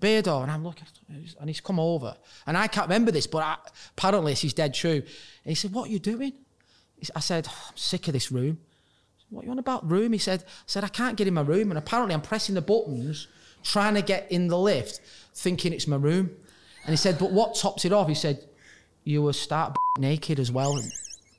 Beardo. 0.00 0.42
And 0.42 0.50
I'm 0.50 0.64
looking, 0.64 0.86
and 1.08 1.48
he's 1.48 1.60
come 1.60 1.80
over. 1.80 2.16
And 2.46 2.56
I 2.56 2.66
can't 2.66 2.86
remember 2.86 3.10
this, 3.10 3.26
but 3.26 3.42
I, 3.42 3.56
apparently 3.96 4.32
this 4.32 4.44
is 4.44 4.54
dead 4.54 4.74
true. 4.74 4.90
And 4.90 5.04
he 5.44 5.54
said, 5.54 5.72
What 5.72 5.88
are 5.88 5.92
you 5.92 5.98
doing? 5.98 6.32
I 7.14 7.20
said, 7.20 7.46
"Oh, 7.50 7.64
I'm 7.70 7.76
sick 7.76 8.06
of 8.08 8.14
this 8.14 8.32
room. 8.32 8.58
What 9.28 9.42
are 9.42 9.46
you 9.46 9.50
on 9.50 9.58
about 9.58 9.90
room? 9.90 10.12
He 10.12 10.18
said, 10.18 10.44
I 10.46 10.62
said, 10.66 10.84
I 10.84 10.88
can't 10.88 11.16
get 11.16 11.26
in 11.26 11.34
my 11.34 11.42
room. 11.42 11.70
And 11.70 11.78
apparently 11.78 12.14
I'm 12.14 12.22
pressing 12.22 12.54
the 12.54 12.62
buttons, 12.62 13.28
trying 13.64 13.94
to 13.94 14.02
get 14.02 14.30
in 14.30 14.46
the 14.48 14.58
lift, 14.58 15.00
thinking 15.34 15.72
it's 15.72 15.88
my 15.88 15.96
room. 15.96 16.30
And 16.84 16.90
he 16.90 16.96
said, 16.96 17.18
but 17.18 17.32
what 17.32 17.54
tops 17.54 17.84
it 17.84 17.92
off? 17.92 18.08
He 18.08 18.14
said, 18.14 18.44
you 19.04 19.22
were 19.22 19.32
start 19.32 19.76
naked 19.98 20.38
as 20.38 20.52
well. 20.52 20.78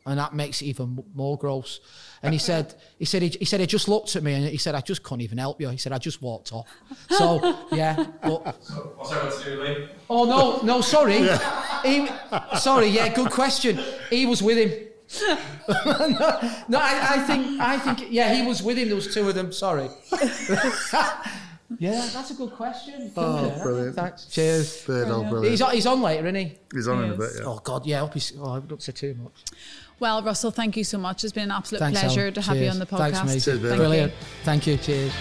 And 0.08 0.20
that 0.20 0.34
makes 0.34 0.62
it 0.62 0.66
even 0.66 1.04
more 1.16 1.38
gross. 1.38 1.80
And 2.22 2.34
he 2.34 2.40
said, 2.40 2.76
he 3.00 3.06
said, 3.06 3.22
he, 3.22 3.30
he 3.30 3.46
said, 3.46 3.60
he 3.60 3.68
just 3.68 3.88
looked 3.88 4.16
at 4.16 4.24
me 4.24 4.34
and 4.34 4.46
he 4.46 4.58
said, 4.58 4.76
I 4.76 4.82
just 4.82 5.04
couldn't 5.04 5.22
even 5.22 5.38
help 5.38 5.62
you. 5.62 5.70
He 5.70 5.78
said, 5.78 5.92
I 5.92 5.98
just 5.98 6.22
walked 6.22 6.52
off. 6.52 6.68
So, 7.10 7.58
yeah. 7.72 8.06
But, 8.22 8.44
What's 8.44 9.10
that 9.10 9.22
got 9.22 9.40
to 9.40 9.44
do 9.44 9.60
with 9.60 9.78
Lee? 9.78 9.88
oh, 10.10 10.26
no, 10.26 10.62
no, 10.62 10.82
sorry. 10.82 11.28
He, 11.84 12.08
sorry, 12.58 12.88
yeah, 12.88 13.14
good 13.14 13.32
question. 13.32 13.80
He 14.10 14.26
was 14.26 14.42
with 14.42 14.58
him. 14.58 14.88
no, 16.68 16.80
I, 16.80 17.08
I 17.12 17.24
think, 17.28 17.62
I 17.62 17.78
think, 17.78 18.12
yeah, 18.12 18.34
he 18.34 18.48
was 18.48 18.64
with 18.64 18.78
him. 18.78 18.88
There 18.88 18.96
was 18.96 19.14
two 19.14 19.28
of 19.30 19.36
them. 19.36 19.52
Sorry. 19.52 19.90
Yeah, 21.80 22.08
that's 22.14 22.32
a 22.32 22.34
good 22.36 22.52
question. 22.52 23.12
Oh, 23.18 23.60
brilliant. 23.64 23.96
Thanks. 23.96 24.26
Cheers. 24.26 24.86
Beardo, 24.86 25.22
He's 25.24 25.30
brilliant. 25.32 25.62
on, 25.62 25.72
he's 25.74 25.86
on 25.88 26.02
later, 26.02 26.26
isn't 26.28 26.36
he? 26.36 26.58
He's 26.74 26.88
on 26.88 27.04
in 27.04 27.12
a 27.12 27.16
bit, 27.16 27.30
yeah. 27.38 27.44
Oh 27.46 27.60
God, 27.64 27.86
yeah. 27.86 27.98
I 27.98 28.00
hope 28.02 28.14
he's. 28.14 28.34
Oh, 28.40 28.52
I 28.52 28.60
don't 28.60 28.82
say 28.82 28.92
too 28.92 29.16
much. 29.22 29.44
Well, 30.00 30.22
Russell, 30.22 30.52
thank 30.52 30.76
you 30.78 30.84
so 30.84 30.98
much. 30.98 31.24
It's 31.24 31.34
been 31.34 31.46
an 31.46 31.52
absolute 31.52 31.80
Thanks, 31.80 32.00
pleasure 32.02 32.22
Alan. 32.22 32.34
to 32.34 32.42
have 32.42 32.58
you 32.58 32.70
on 32.70 32.80
the 32.80 32.86
podcast. 32.86 32.98
Thanks, 32.98 33.20
mate. 33.26 33.44
Cheers. 33.44 33.62
Thank 33.62 33.78
Brilliant. 33.78 34.12
you. 34.12 34.18
Thank 34.44 34.68
you. 34.68 34.78
Cheers. 34.78 35.14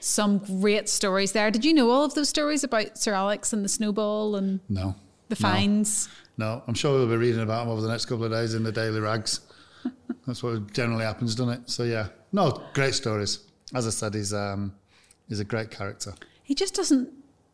Some 0.00 0.38
great 0.38 0.88
stories 0.88 1.32
there. 1.32 1.50
Did 1.50 1.64
you 1.64 1.72
know 1.74 1.90
all 1.90 2.04
of 2.04 2.14
those 2.14 2.28
stories 2.28 2.62
about 2.62 2.98
Sir 2.98 3.14
Alex 3.14 3.52
and 3.52 3.64
the 3.64 3.68
snowball 3.68 4.36
and 4.36 4.60
No. 4.68 4.94
the 5.28 5.36
No. 5.40 5.48
fines? 5.48 6.08
No, 6.36 6.62
I'm 6.68 6.74
sure 6.74 6.92
we'll 6.98 7.08
be 7.08 7.16
reading 7.16 7.40
about 7.40 7.64
him 7.64 7.70
over 7.70 7.80
the 7.80 7.88
next 7.88 8.06
couple 8.06 8.24
of 8.24 8.30
days 8.32 8.54
in 8.54 8.62
the 8.64 8.72
Daily 8.72 9.00
Rags. 9.00 9.40
That's 10.26 10.42
what 10.42 10.72
generally 10.72 11.04
happens, 11.04 11.34
doesn't 11.34 11.52
it? 11.52 11.70
So 11.70 11.82
yeah, 11.84 12.08
no, 12.32 12.62
great 12.72 12.94
stories. 12.94 13.40
As 13.74 13.86
I 13.86 13.90
said, 13.90 14.14
he's 14.14 14.32
um, 14.32 14.74
he's 15.28 15.40
a 15.40 15.44
great 15.44 15.70
character. 15.70 16.14
He 16.42 16.54
just 16.54 16.74
doesn't 16.74 17.10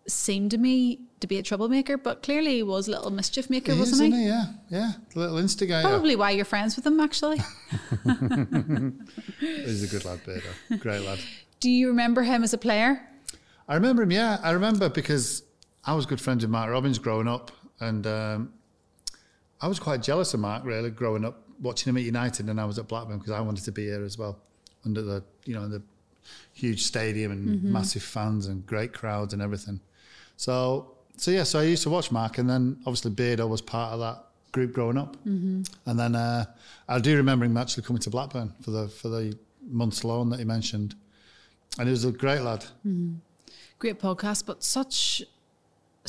seem 0.06 0.48
to 0.48 0.58
me 0.58 1.00
to 1.20 1.26
be 1.26 1.38
a 1.38 1.42
troublemaker, 1.42 1.96
but 1.96 2.22
clearly 2.22 2.56
he 2.56 2.62
was 2.62 2.88
a 2.88 2.92
little 2.92 3.10
mischief 3.10 3.50
maker, 3.50 3.72
He 3.74 3.78
wasn't 3.78 4.02
isn't 4.02 4.12
he? 4.12 4.22
he? 4.24 4.28
Yeah, 4.28 4.44
yeah, 4.70 4.92
the 5.12 5.20
little 5.20 5.38
instigator. 5.38 5.86
Probably 5.86 6.16
why 6.16 6.30
you're 6.30 6.44
friends 6.44 6.74
with 6.76 6.86
him, 6.86 6.98
actually. 7.00 7.38
He's 9.40 9.82
a 9.82 9.86
good 9.88 10.04
lad, 10.04 10.20
Beardo. 10.24 10.80
Great 10.80 11.02
lad. 11.02 11.18
Do 11.60 11.70
you 11.70 11.88
remember 11.88 12.22
him 12.22 12.42
as 12.42 12.52
a 12.54 12.58
player? 12.58 13.06
I 13.68 13.74
remember 13.74 14.02
him. 14.02 14.10
Yeah, 14.10 14.38
I 14.42 14.52
remember 14.52 14.88
because 14.88 15.42
I 15.84 15.94
was 15.94 16.06
good 16.06 16.20
friends 16.20 16.42
with 16.42 16.50
Mark 16.50 16.70
Robins 16.70 16.98
growing 16.98 17.28
up, 17.28 17.52
and 17.80 18.06
um, 18.06 18.52
I 19.60 19.68
was 19.68 19.78
quite 19.78 20.02
jealous 20.02 20.32
of 20.34 20.40
Mark 20.40 20.64
really 20.64 20.90
growing 20.90 21.24
up, 21.24 21.46
watching 21.60 21.90
him 21.90 21.96
at 21.96 22.02
United, 22.02 22.48
and 22.48 22.60
I 22.60 22.64
was 22.64 22.78
at 22.78 22.88
Blackburn 22.88 23.18
because 23.18 23.32
I 23.32 23.40
wanted 23.40 23.64
to 23.64 23.72
be 23.72 23.84
here 23.84 24.04
as 24.04 24.18
well, 24.18 24.38
under 24.84 25.02
the 25.02 25.22
you 25.44 25.54
know 25.54 25.68
the 25.68 25.82
huge 26.52 26.82
stadium 26.82 27.32
and 27.32 27.48
mm-hmm. 27.48 27.72
massive 27.72 28.02
fans 28.02 28.46
and 28.46 28.66
great 28.66 28.92
crowds 28.92 29.32
and 29.32 29.42
everything. 29.42 29.80
So 30.36 30.96
so 31.16 31.30
yeah, 31.30 31.42
so 31.42 31.58
I 31.58 31.64
used 31.64 31.82
to 31.82 31.90
watch 31.90 32.10
Mark, 32.10 32.38
and 32.38 32.48
then 32.48 32.78
obviously 32.86 33.10
Beardo 33.10 33.48
was 33.48 33.60
part 33.60 33.92
of 33.92 34.00
that 34.00 34.24
group 34.52 34.72
growing 34.72 34.96
up, 34.96 35.16
mm-hmm. 35.24 35.62
and 35.86 35.98
then 35.98 36.14
uh, 36.14 36.46
I 36.88 36.98
do 36.98 37.16
remember 37.16 37.44
him 37.44 37.56
actually 37.56 37.82
coming 37.82 38.00
to 38.02 38.10
Blackburn 38.10 38.52
for 38.62 38.70
the 38.70 38.88
for 38.88 39.08
the 39.08 39.36
months 39.62 40.04
loan 40.04 40.30
that 40.30 40.38
he 40.38 40.44
mentioned, 40.44 40.94
and 41.78 41.88
he 41.88 41.90
was 41.90 42.04
a 42.04 42.12
great 42.12 42.40
lad. 42.40 42.64
Mm-hmm. 42.86 43.14
Great 43.78 43.98
podcast, 43.98 44.44
but 44.46 44.62
such 44.62 45.22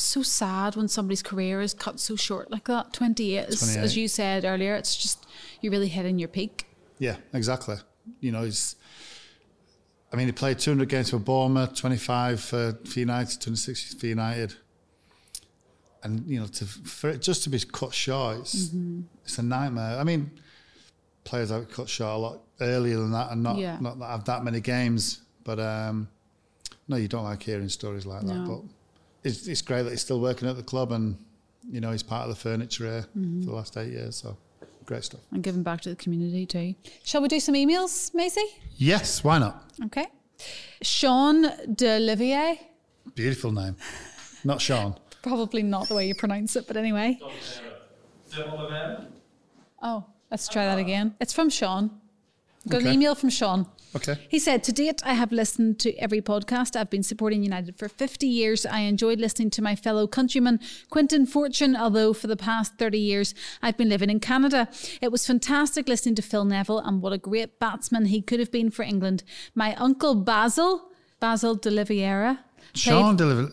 so 0.02 0.22
sad 0.24 0.76
when 0.76 0.88
somebody's 0.88 1.22
career 1.24 1.62
is 1.62 1.74
cut 1.74 2.00
so 2.00 2.16
short 2.16 2.52
like 2.52 2.66
that. 2.66 2.94
Twenty 2.94 3.38
eight, 3.38 3.50
is, 3.50 3.78
as 3.78 3.96
you 3.98 4.08
said 4.08 4.46
earlier, 4.46 4.76
it's 4.76 4.96
just 4.96 5.26
you're 5.62 5.72
really 5.72 5.88
hitting 5.88 6.20
your 6.20 6.28
peak. 6.30 6.66
Yeah, 7.00 7.18
exactly. 7.34 7.76
You 8.20 8.32
know, 8.32 8.44
he's. 8.44 8.76
I 10.14 10.18
mean, 10.18 10.26
he 10.28 10.34
played 10.34 10.60
200 10.60 10.90
games 10.90 11.10
for 11.12 11.20
Bournemouth, 11.20 11.74
25 11.74 12.42
for, 12.42 12.78
for 12.84 13.00
United, 13.00 13.40
26 13.40 13.94
for 13.94 14.08
United, 14.08 14.54
and 16.04 16.28
you 16.28 16.40
know, 16.40 16.48
to 16.48 16.66
for 16.66 17.10
it 17.12 17.22
just 17.22 17.44
to 17.44 17.50
be 17.50 17.60
cut 17.60 17.94
short, 17.94 18.40
it's 18.40 18.72
it's 19.24 19.38
a 19.38 19.44
nightmare. 19.44 19.98
I 20.00 20.04
mean, 20.04 20.32
players 21.24 21.50
have 21.50 21.70
cut 21.72 21.88
short 21.88 22.12
a 22.14 22.18
lot 22.18 22.42
earlier 22.60 22.98
than 22.98 23.12
that, 23.12 23.32
and 23.32 23.42
not 23.44 23.58
Yeah. 23.58 23.78
not 23.80 24.00
that 24.00 24.06
have 24.10 24.26
that 24.26 24.44
many 24.44 24.60
games. 24.60 25.22
But 25.44 25.60
um, 25.60 26.10
no, 26.88 26.98
you 26.98 27.08
don't 27.08 27.24
like 27.24 27.42
hearing 27.44 27.70
stories 27.70 28.06
like 28.06 28.22
that. 28.26 28.46
But 28.48 28.62
it's 29.24 29.48
it's 29.48 29.62
great 29.62 29.84
that 29.84 29.92
he's 29.92 30.02
still 30.02 30.20
working 30.20 30.48
at 30.48 30.56
the 30.56 30.64
club, 30.64 30.92
and 30.92 31.18
you 31.70 31.82
know, 31.82 31.92
he's 31.92 32.04
part 32.04 32.24
of 32.24 32.30
the 32.30 32.42
furniture 32.42 32.86
here 32.86 33.06
mm-hmm. 33.18 33.42
for 33.42 33.50
the 33.50 33.56
last 33.56 33.78
eight 33.78 33.92
years. 33.92 34.16
So 34.16 34.38
great 34.86 35.04
stuff. 35.04 35.22
And 35.32 35.44
giving 35.44 35.64
back 35.64 35.82
to 35.82 35.90
the 35.90 35.96
community 35.96 36.46
too. 36.46 36.76
Shall 37.04 37.22
we 37.22 37.28
do 37.28 37.40
some 37.40 37.56
emails, 37.56 38.14
Maysie? 38.14 38.46
Yes, 38.76 39.24
why 39.24 39.40
not? 39.40 39.72
Okay. 39.86 40.08
Sean 40.82 41.44
Delivier. 41.76 42.58
Beautiful 43.16 43.52
name. 43.52 43.76
Not 44.44 44.62
Sean. 44.62 44.96
Probably 45.22 45.62
not 45.62 45.88
the 45.88 45.96
way 45.96 46.08
you 46.08 46.16
pronounce 46.16 46.56
it, 46.56 46.68
but 46.68 46.78
anyway. 46.78 47.20
Devil 48.36 48.60
of 48.60 48.72
Heaven? 48.72 49.08
Oh, 49.84 50.06
let's 50.32 50.48
try 50.48 50.66
that 50.66 50.80
again. 50.80 51.16
It's 51.20 51.34
from 51.34 51.50
Sean. 51.50 51.92
Got 52.70 52.82
an 52.84 52.94
email 52.94 53.16
from 53.16 53.30
Sean. 53.30 53.66
Okay. 53.96 54.16
He 54.30 54.40
said, 54.40 54.64
To 54.64 54.72
date, 54.72 55.02
I 55.04 55.14
have 55.16 55.32
listened 55.34 55.80
to 55.80 55.94
every 55.98 56.22
podcast. 56.22 56.76
I've 56.80 56.90
been 56.90 57.04
supporting 57.04 57.44
United 57.44 57.78
for 57.78 57.90
50 57.90 58.26
years. 58.28 58.66
I 58.66 58.82
enjoyed 58.82 59.20
listening 59.20 59.50
to 59.52 59.62
my 59.62 59.76
fellow 59.76 60.08
countryman, 60.08 60.60
Quinton 60.90 61.26
Fortune, 61.26 61.76
although 61.76 62.14
for 62.14 62.28
the 62.28 62.38
past 62.38 62.78
30 62.78 62.98
years, 63.00 63.34
I've 63.62 63.76
been 63.78 63.90
living 63.90 64.10
in 64.10 64.20
Canada. 64.22 64.70
It 65.02 65.12
was 65.12 65.28
fantastic 65.28 65.90
listening 65.90 66.16
to 66.16 66.22
Phil 66.22 66.46
Neville 66.46 66.80
and 66.80 67.02
what 67.02 67.12
a 67.12 67.18
great 67.18 67.60
batsman 67.60 68.06
he 68.06 68.22
could 68.22 68.40
have 68.40 68.52
been 68.52 68.70
for 68.72 68.84
England. 68.84 69.24
My 69.56 69.76
uncle 69.76 70.16
Basil, 70.16 70.90
Basil 71.20 71.56
D'Oliveira. 71.56 72.40
Sean 72.74 73.18
delivered. 73.18 73.52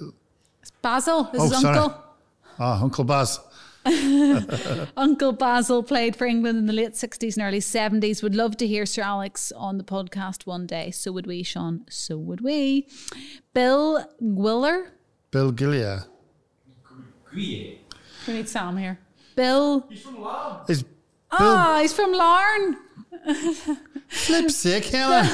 Basil 0.83 1.31
is 1.33 1.41
Oh, 1.41 1.49
his 1.49 1.61
sorry. 1.61 1.79
uncle. 1.79 2.05
Oh, 2.61 2.73
Uncle 2.83 3.05
Baz. 3.05 3.41
Uncle 4.97 5.33
Basil 5.33 5.83
played 5.83 6.15
for 6.17 6.27
England 6.27 6.59
in 6.59 6.67
the 6.67 6.73
late 6.73 6.93
60s 6.93 7.37
and 7.37 7.45
early 7.47 7.61
70s. 7.61 8.23
Would 8.23 8.35
love 8.35 8.57
to 8.59 8.67
hear 8.67 8.85
Sir 8.87 9.03
Alex 9.03 9.53
on 9.53 9.79
the 9.79 9.85
podcast 9.85 10.47
one 10.47 10.67
day. 10.67 10.91
So 10.91 11.13
would 11.13 11.27
we, 11.27 11.43
Sean. 11.43 11.85
So 11.89 12.17
would 12.19 12.41
we. 12.41 12.89
Bill 13.55 14.05
Gwiller. 14.21 14.93
Bill 15.31 15.53
Gillier. 15.53 16.05
We 17.35 17.79
need 18.27 18.49
Sam 18.49 18.77
here. 18.77 18.99
Bill. 19.37 19.87
He's 19.89 20.03
from 20.03 20.21
Lam. 20.23 20.61
Is 20.69 20.85
Ah, 21.31 21.79
he's 21.83 21.93
from 21.93 22.13
Larne. 22.13 22.77
Flip's 24.09 24.57
sake, 24.57 24.87
Hannah. 24.87 25.29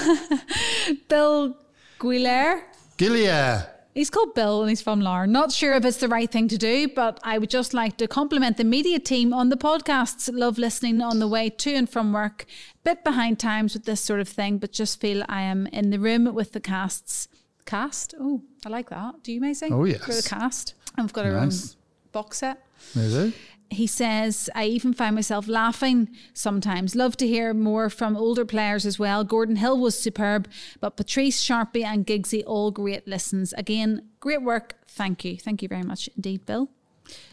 Bill 1.08 1.56
Guilaire. 2.00 2.66
Gilia. 2.96 3.73
He's 3.94 4.10
called 4.10 4.34
Bill 4.34 4.60
and 4.62 4.68
he's 4.68 4.82
from 4.82 5.00
Larne. 5.00 5.30
Not 5.30 5.52
sure 5.52 5.72
if 5.74 5.84
it's 5.84 5.98
the 5.98 6.08
right 6.08 6.30
thing 6.30 6.48
to 6.48 6.58
do, 6.58 6.88
but 6.88 7.20
I 7.22 7.38
would 7.38 7.48
just 7.50 7.72
like 7.72 7.96
to 7.98 8.08
compliment 8.08 8.56
the 8.56 8.64
media 8.64 8.98
team 8.98 9.32
on 9.32 9.50
the 9.50 9.56
podcasts. 9.56 10.28
Love 10.32 10.58
listening 10.58 11.00
on 11.00 11.20
the 11.20 11.28
way 11.28 11.48
to 11.48 11.72
and 11.74 11.88
from 11.88 12.12
work. 12.12 12.44
Bit 12.82 13.04
behind 13.04 13.38
times 13.38 13.72
with 13.72 13.84
this 13.84 14.00
sort 14.00 14.18
of 14.18 14.28
thing, 14.28 14.58
but 14.58 14.72
just 14.72 15.00
feel 15.00 15.22
I 15.28 15.42
am 15.42 15.68
in 15.68 15.90
the 15.90 16.00
room 16.00 16.34
with 16.34 16.52
the 16.52 16.60
casts. 16.60 17.28
Cast? 17.66 18.14
Oh, 18.20 18.42
I 18.66 18.68
like 18.68 18.90
that. 18.90 19.22
Do 19.22 19.32
you, 19.32 19.40
Maysie? 19.40 19.70
Oh, 19.70 19.84
yes. 19.84 20.04
For 20.04 20.12
the 20.12 20.22
cast. 20.28 20.74
And 20.96 21.06
we've 21.06 21.12
got 21.12 21.24
our 21.26 21.32
Nice. 21.32 21.70
own 21.74 21.76
box 22.12 22.38
set. 22.38 22.62
Is 22.96 23.14
it? 23.14 23.34
He 23.70 23.86
says, 23.86 24.48
I 24.54 24.66
even 24.66 24.92
find 24.94 25.14
myself 25.14 25.48
laughing 25.48 26.08
sometimes. 26.32 26.94
Love 26.94 27.16
to 27.16 27.26
hear 27.26 27.52
more 27.52 27.90
from 27.90 28.16
older 28.16 28.44
players 28.44 28.86
as 28.86 28.98
well. 28.98 29.24
Gordon 29.24 29.56
Hill 29.56 29.78
was 29.78 29.98
superb, 29.98 30.48
but 30.80 30.96
Patrice, 30.96 31.42
Sharpie, 31.42 31.84
and 31.84 32.06
Giggsy, 32.06 32.42
all 32.46 32.70
great 32.70 33.08
listens. 33.08 33.52
Again, 33.54 34.02
great 34.20 34.42
work. 34.42 34.74
Thank 34.88 35.24
you. 35.24 35.36
Thank 35.36 35.62
you 35.62 35.68
very 35.68 35.82
much 35.82 36.08
indeed, 36.14 36.46
Bill. 36.46 36.68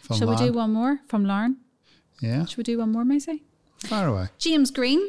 From 0.02 0.18
Shall 0.18 0.30
we 0.30 0.36
do 0.36 0.52
one 0.52 0.74
more 0.74 1.00
from 1.08 1.26
Lauren? 1.26 1.58
Yeah. 2.22 2.46
Shall 2.46 2.58
we 2.58 2.64
do 2.64 2.80
one 2.80 2.92
more, 2.92 3.06
Maysie? 3.06 3.44
Far 3.80 4.08
away. 4.08 4.28
James 4.38 4.72
Green. 4.72 5.02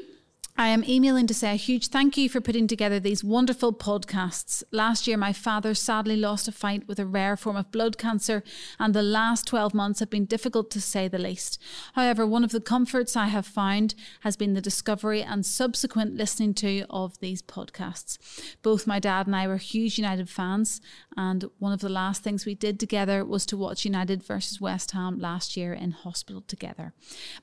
I 0.54 0.68
am 0.68 0.84
emailing 0.86 1.26
to 1.28 1.34
say 1.34 1.52
a 1.52 1.56
huge 1.56 1.88
thank 1.88 2.18
you 2.18 2.28
for 2.28 2.40
putting 2.40 2.66
together 2.66 3.00
these 3.00 3.24
wonderful 3.24 3.72
podcasts. 3.72 4.62
Last 4.70 5.06
year, 5.06 5.16
my 5.16 5.32
father 5.32 5.72
sadly 5.72 6.14
lost 6.14 6.46
a 6.46 6.52
fight 6.52 6.86
with 6.86 6.98
a 6.98 7.06
rare 7.06 7.38
form 7.38 7.56
of 7.56 7.72
blood 7.72 7.96
cancer, 7.96 8.44
and 8.78 8.92
the 8.92 9.02
last 9.02 9.46
12 9.46 9.72
months 9.72 10.00
have 10.00 10.10
been 10.10 10.26
difficult 10.26 10.70
to 10.72 10.80
say 10.80 11.08
the 11.08 11.18
least. 11.18 11.58
However, 11.94 12.26
one 12.26 12.44
of 12.44 12.52
the 12.52 12.60
comforts 12.60 13.16
I 13.16 13.28
have 13.28 13.46
found 13.46 13.94
has 14.20 14.36
been 14.36 14.52
the 14.52 14.60
discovery 14.60 15.22
and 15.22 15.46
subsequent 15.46 16.16
listening 16.16 16.52
to 16.54 16.84
of 16.90 17.18
these 17.20 17.40
podcasts. 17.40 18.18
Both 18.62 18.86
my 18.86 18.98
dad 18.98 19.26
and 19.26 19.34
I 19.34 19.48
were 19.48 19.56
huge 19.56 19.96
United 19.96 20.28
fans, 20.28 20.82
and 21.16 21.44
one 21.58 21.72
of 21.72 21.80
the 21.80 21.88
last 21.88 22.22
things 22.22 22.46
we 22.46 22.54
did 22.54 22.80
together 22.80 23.24
was 23.24 23.44
to 23.46 23.56
watch 23.56 23.84
United 23.84 24.22
versus 24.22 24.60
West 24.60 24.92
Ham 24.92 25.18
last 25.18 25.56
year 25.56 25.72
in 25.72 25.90
hospital 25.90 26.42
together. 26.46 26.94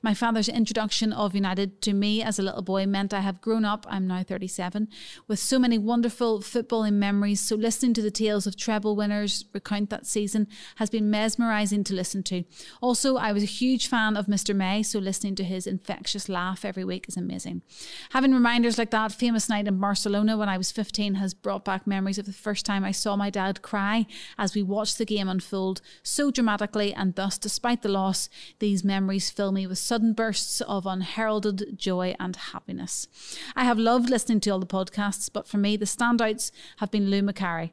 My 0.02 0.14
father's 0.14 0.48
introduction 0.48 1.12
of 1.12 1.34
United 1.34 1.80
to 1.82 1.92
me 1.92 2.22
as 2.22 2.38
a 2.38 2.42
little 2.42 2.62
boy 2.62 2.86
meant 2.86 3.14
I 3.14 3.20
have 3.20 3.40
grown 3.40 3.64
up, 3.64 3.86
I'm 3.88 4.06
now 4.06 4.22
37, 4.22 4.88
with 5.28 5.38
so 5.38 5.58
many 5.58 5.78
wonderful 5.78 6.40
footballing 6.40 6.94
memories. 6.94 7.40
So 7.40 7.56
listening 7.56 7.94
to 7.94 8.02
the 8.02 8.10
tales 8.10 8.46
of 8.46 8.56
treble 8.56 8.96
winners 8.96 9.44
recount 9.52 9.90
that 9.90 10.06
season 10.06 10.48
has 10.76 10.90
been 10.90 11.10
mesmerising 11.10 11.84
to 11.84 11.94
listen 11.94 12.22
to. 12.24 12.44
Also, 12.80 13.16
I 13.16 13.32
was 13.32 13.42
a 13.42 13.46
huge 13.46 13.88
fan 13.88 14.16
of 14.16 14.26
Mr. 14.26 14.54
May, 14.54 14.82
so 14.82 14.98
listening 14.98 15.34
to 15.36 15.44
his 15.44 15.66
infectious 15.66 16.28
laugh 16.28 16.64
every 16.64 16.84
week 16.84 17.06
is 17.08 17.16
amazing. 17.16 17.62
Having 18.10 18.32
reminders 18.32 18.78
like 18.78 18.90
that 18.90 19.12
famous 19.12 19.48
night 19.48 19.68
in 19.68 19.78
Barcelona 19.78 20.36
when 20.36 20.48
I 20.48 20.58
was 20.58 20.72
15 20.72 21.14
has 21.14 21.34
brought 21.34 21.64
back 21.64 21.86
memories 21.86 22.18
of 22.18 22.26
the 22.26 22.32
first 22.32 22.66
time 22.66 22.84
I 22.84 22.92
saw 22.92 23.16
my 23.16 23.30
dad 23.30 23.59
cry 23.62 24.06
as 24.36 24.54
we 24.54 24.62
watched 24.62 24.98
the 24.98 25.04
game 25.04 25.28
unfold 25.28 25.80
so 26.02 26.30
dramatically, 26.30 26.92
and 26.92 27.14
thus, 27.14 27.38
despite 27.38 27.82
the 27.82 27.88
loss, 27.88 28.28
these 28.58 28.84
memories 28.84 29.30
fill 29.30 29.52
me 29.52 29.66
with 29.66 29.78
sudden 29.78 30.12
bursts 30.12 30.60
of 30.62 30.86
unheralded 30.86 31.78
joy 31.78 32.14
and 32.18 32.36
happiness. 32.36 33.06
I 33.54 33.64
have 33.64 33.78
loved 33.78 34.10
listening 34.10 34.40
to 34.40 34.50
all 34.50 34.60
the 34.60 34.66
podcasts, 34.66 35.30
but 35.32 35.46
for 35.46 35.58
me, 35.58 35.76
the 35.76 35.84
standouts 35.84 36.50
have 36.78 36.90
been 36.90 37.10
Lou 37.10 37.22
Macari. 37.22 37.70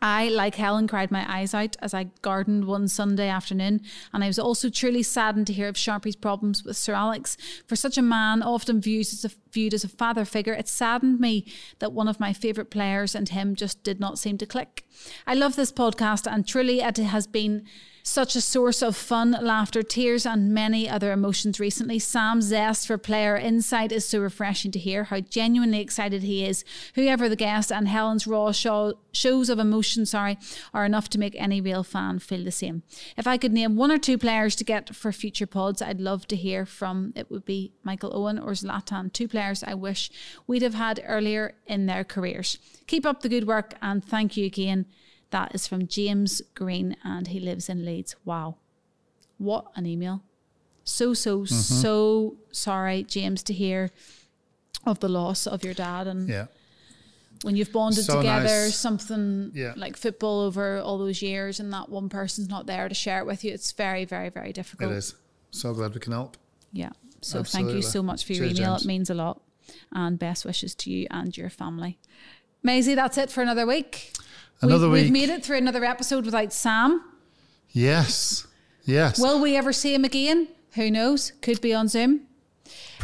I, 0.00 0.28
like 0.28 0.54
Helen, 0.54 0.86
cried 0.86 1.10
my 1.10 1.24
eyes 1.28 1.54
out 1.54 1.76
as 1.80 1.94
I 1.94 2.04
gardened 2.22 2.66
one 2.66 2.88
Sunday 2.88 3.28
afternoon, 3.28 3.80
and 4.12 4.24
I 4.24 4.26
was 4.26 4.38
also 4.38 4.68
truly 4.68 5.02
saddened 5.02 5.46
to 5.48 5.52
hear 5.52 5.68
of 5.68 5.76
Sharpie's 5.76 6.16
problems 6.16 6.64
with 6.64 6.76
Sir 6.76 6.94
Alex. 6.94 7.36
For 7.66 7.76
such 7.76 7.98
a 7.98 8.02
man, 8.02 8.42
often 8.42 8.80
viewed 8.80 9.06
as 9.06 9.24
a, 9.24 9.30
viewed 9.52 9.74
as 9.74 9.84
a 9.84 9.88
father 9.88 10.24
figure, 10.24 10.52
it 10.54 10.68
saddened 10.68 11.20
me 11.20 11.46
that 11.78 11.92
one 11.92 12.08
of 12.08 12.20
my 12.20 12.32
favourite 12.32 12.70
players 12.70 13.14
and 13.14 13.28
him 13.28 13.54
just 13.54 13.82
did 13.82 14.00
not 14.00 14.18
seem 14.18 14.38
to 14.38 14.46
click. 14.46 14.84
I 15.26 15.34
love 15.34 15.56
this 15.56 15.72
podcast, 15.72 16.30
and 16.30 16.46
truly 16.46 16.80
it 16.80 16.96
has 16.96 17.26
been 17.26 17.64
such 18.08 18.34
a 18.34 18.40
source 18.40 18.82
of 18.82 18.96
fun, 18.96 19.36
laughter, 19.40 19.82
tears, 19.82 20.24
and 20.24 20.52
many 20.52 20.88
other 20.88 21.12
emotions 21.12 21.60
recently. 21.60 21.98
Sam's 21.98 22.46
zest 22.46 22.86
for 22.86 22.96
player 22.96 23.36
insight 23.36 23.92
is 23.92 24.08
so 24.08 24.20
refreshing 24.20 24.72
to 24.72 24.78
hear 24.78 25.04
how 25.04 25.20
genuinely 25.20 25.80
excited 25.80 26.22
he 26.22 26.44
is. 26.44 26.64
Whoever 26.94 27.28
the 27.28 27.36
guest 27.36 27.70
and 27.70 27.86
Helen's 27.86 28.26
raw 28.26 28.50
show, 28.52 28.94
shows 29.12 29.50
of 29.50 29.58
emotion, 29.58 30.06
sorry, 30.06 30.38
are 30.72 30.84
enough 30.84 31.08
to 31.10 31.18
make 31.18 31.36
any 31.38 31.60
real 31.60 31.84
fan 31.84 32.18
feel 32.18 32.44
the 32.44 32.50
same. 32.50 32.82
If 33.16 33.26
I 33.26 33.36
could 33.36 33.52
name 33.52 33.76
one 33.76 33.92
or 33.92 33.98
two 33.98 34.18
players 34.18 34.56
to 34.56 34.64
get 34.64 34.94
for 34.94 35.12
future 35.12 35.46
pods, 35.46 35.82
I'd 35.82 36.00
love 36.00 36.26
to 36.28 36.36
hear 36.36 36.64
from. 36.64 37.12
It 37.14 37.30
would 37.30 37.44
be 37.44 37.72
Michael 37.82 38.16
Owen 38.16 38.38
or 38.38 38.52
Zlatan, 38.52 39.12
two 39.12 39.28
players 39.28 39.62
I 39.62 39.74
wish 39.74 40.10
we'd 40.46 40.62
have 40.62 40.74
had 40.74 41.02
earlier 41.06 41.54
in 41.66 41.86
their 41.86 42.04
careers. 42.04 42.58
Keep 42.86 43.04
up 43.04 43.20
the 43.20 43.28
good 43.28 43.46
work, 43.46 43.74
and 43.82 44.04
thank 44.04 44.36
you 44.36 44.46
again. 44.46 44.86
That 45.30 45.54
is 45.54 45.66
from 45.66 45.86
James 45.86 46.40
Green, 46.54 46.96
and 47.04 47.26
he 47.28 47.40
lives 47.40 47.68
in 47.68 47.84
Leeds. 47.84 48.16
Wow. 48.24 48.56
What 49.36 49.66
an 49.76 49.86
email. 49.86 50.22
So, 50.84 51.12
so, 51.12 51.40
mm-hmm. 51.40 51.54
so 51.54 52.36
sorry, 52.50 53.02
James, 53.02 53.42
to 53.44 53.52
hear 53.52 53.90
of 54.86 55.00
the 55.00 55.08
loss 55.08 55.46
of 55.46 55.62
your 55.64 55.74
dad. 55.74 56.06
And 56.06 56.28
Yeah. 56.28 56.46
when 57.42 57.56
you've 57.56 57.72
bonded 57.72 58.04
So 58.04 58.16
together, 58.16 58.64
nice. 58.64 58.76
something 58.76 59.52
Yeah. 59.54 59.74
like 59.76 59.96
football 59.96 60.40
over 60.40 60.78
all 60.78 60.96
those 60.98 61.20
years, 61.20 61.60
and 61.60 61.70
that 61.74 61.90
one 61.90 62.08
person's 62.08 62.48
not 62.48 62.66
there 62.66 62.88
to 62.88 62.94
share 62.94 63.18
it 63.18 63.26
with 63.26 63.44
you, 63.44 63.52
it's 63.52 63.72
very, 63.72 64.04
very, 64.06 64.30
very 64.30 64.52
difficult. 64.52 64.92
is. 64.92 65.14
So 65.50 65.74
glad 65.74 65.92
we 65.94 66.00
can 66.00 66.12
help. 66.12 66.36
Yeah. 66.72 66.90
So 67.20 67.42
thank 67.42 67.70
you 67.70 67.82
so 67.82 68.02
much 68.02 68.24
for 68.24 68.32
your 68.32 68.46
Cheers, 68.46 68.58
email. 68.60 68.72
James. 68.74 68.84
It 68.84 68.88
means 68.88 69.10
a 69.10 69.14
lot. 69.14 69.42
And 69.92 70.18
best 70.18 70.44
wishes 70.46 70.74
to 70.76 70.90
you 70.90 71.06
and 71.10 71.36
your 71.36 71.50
family. 71.50 71.98
Maysie, 72.62 72.94
that's 72.94 73.18
it 73.18 73.30
for 73.30 73.42
another 73.42 73.66
week. 73.66 74.12
Another 74.60 74.88
we've, 74.88 75.04
week. 75.04 75.12
We've 75.12 75.28
made 75.28 75.28
it 75.34 75.44
through 75.44 75.58
another 75.58 75.84
episode 75.84 76.24
without 76.24 76.52
Sam. 76.52 77.04
Yes. 77.70 78.46
Yes. 78.84 79.20
Will 79.20 79.40
we 79.40 79.56
ever 79.56 79.72
see 79.72 79.94
him 79.94 80.04
again? 80.04 80.48
Who 80.72 80.90
knows? 80.90 81.32
Could 81.42 81.60
be 81.60 81.74
on 81.74 81.88
Zoom. 81.88 82.22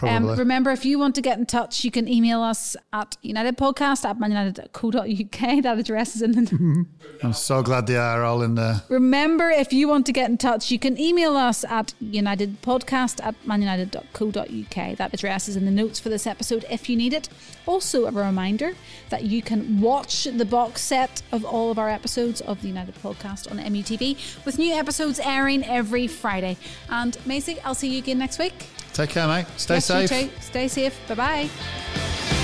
Probably. 0.05 0.33
Um, 0.33 0.39
remember, 0.39 0.71
if 0.71 0.85
you 0.85 0.99
want 0.99 1.15
to 1.17 1.21
get 1.21 1.39
in 1.39 1.47
touch, 1.47 1.85
you 1.85 1.91
can 1.91 2.09
email 2.09 2.43
us 2.43 2.77
at 2.93 3.17
unitedpodcast 3.25 4.05
at 4.05 4.19
manunited.co.uk. 4.19 5.63
That 5.63 5.79
address 5.79 6.17
is 6.17 6.23
in 6.23 6.33
the. 6.33 6.87
I'm 7.23 7.33
so 7.33 7.63
glad 7.63 7.87
they 7.87 7.97
are 7.97 8.23
all 8.23 8.43
in 8.43 8.55
there. 8.55 8.83
remember, 8.89 9.51
if 9.51 9.73
you 9.73 9.89
want 9.89 10.07
to 10.07 10.13
get 10.13 10.29
in 10.31 10.39
touch, 10.39 10.71
you 10.71 10.79
can 10.79 10.99
email 10.99 11.37
us 11.37 11.65
at 11.65 11.95
unitedpodcast 12.03 13.25
at 13.25 13.35
manunited.co.uk. 13.45 14.97
That 14.97 15.15
address 15.15 15.49
is 15.49 15.57
in 15.57 15.65
the 15.65 15.71
notes 15.71 15.99
for 16.01 16.09
this 16.09 16.27
episode 16.27 16.65
if 16.71 16.89
you 16.89 16.97
need 16.97 17.13
it. 17.13 17.29
Also, 17.67 18.07
a 18.07 18.11
reminder 18.11 18.75
that 19.09 19.25
you 19.25 19.43
can 19.43 19.81
watch 19.81 20.25
the 20.25 20.45
box 20.45 20.83
set 20.83 21.23
of 21.33 21.45
all 21.45 21.71
of 21.71 21.79
our 21.79 21.89
episodes 21.89 22.41
of 22.43 22.61
the 22.63 22.69
United 22.69 22.95
Podcast 22.97 23.51
on 23.51 23.59
MUTV 23.59 24.45
with 24.45 24.59
new 24.59 24.75
episodes 24.75 25.19
airing 25.21 25.65
every 25.65 26.07
Friday. 26.07 26.57
And 26.89 27.17
Maysie, 27.25 27.59
I'll 27.65 27.75
see 27.75 27.89
you 27.89 27.99
again 27.99 28.19
next 28.19 28.39
week. 28.39 28.69
Take 28.95 29.11
care, 29.11 29.27
mate. 29.27 29.47
Stay 29.57 29.75
yes, 29.75 29.87
safe. 29.87 30.43
Stay 30.43 30.69
safe. 30.69 31.09
Bye 31.09 31.15
bye. 31.15 32.41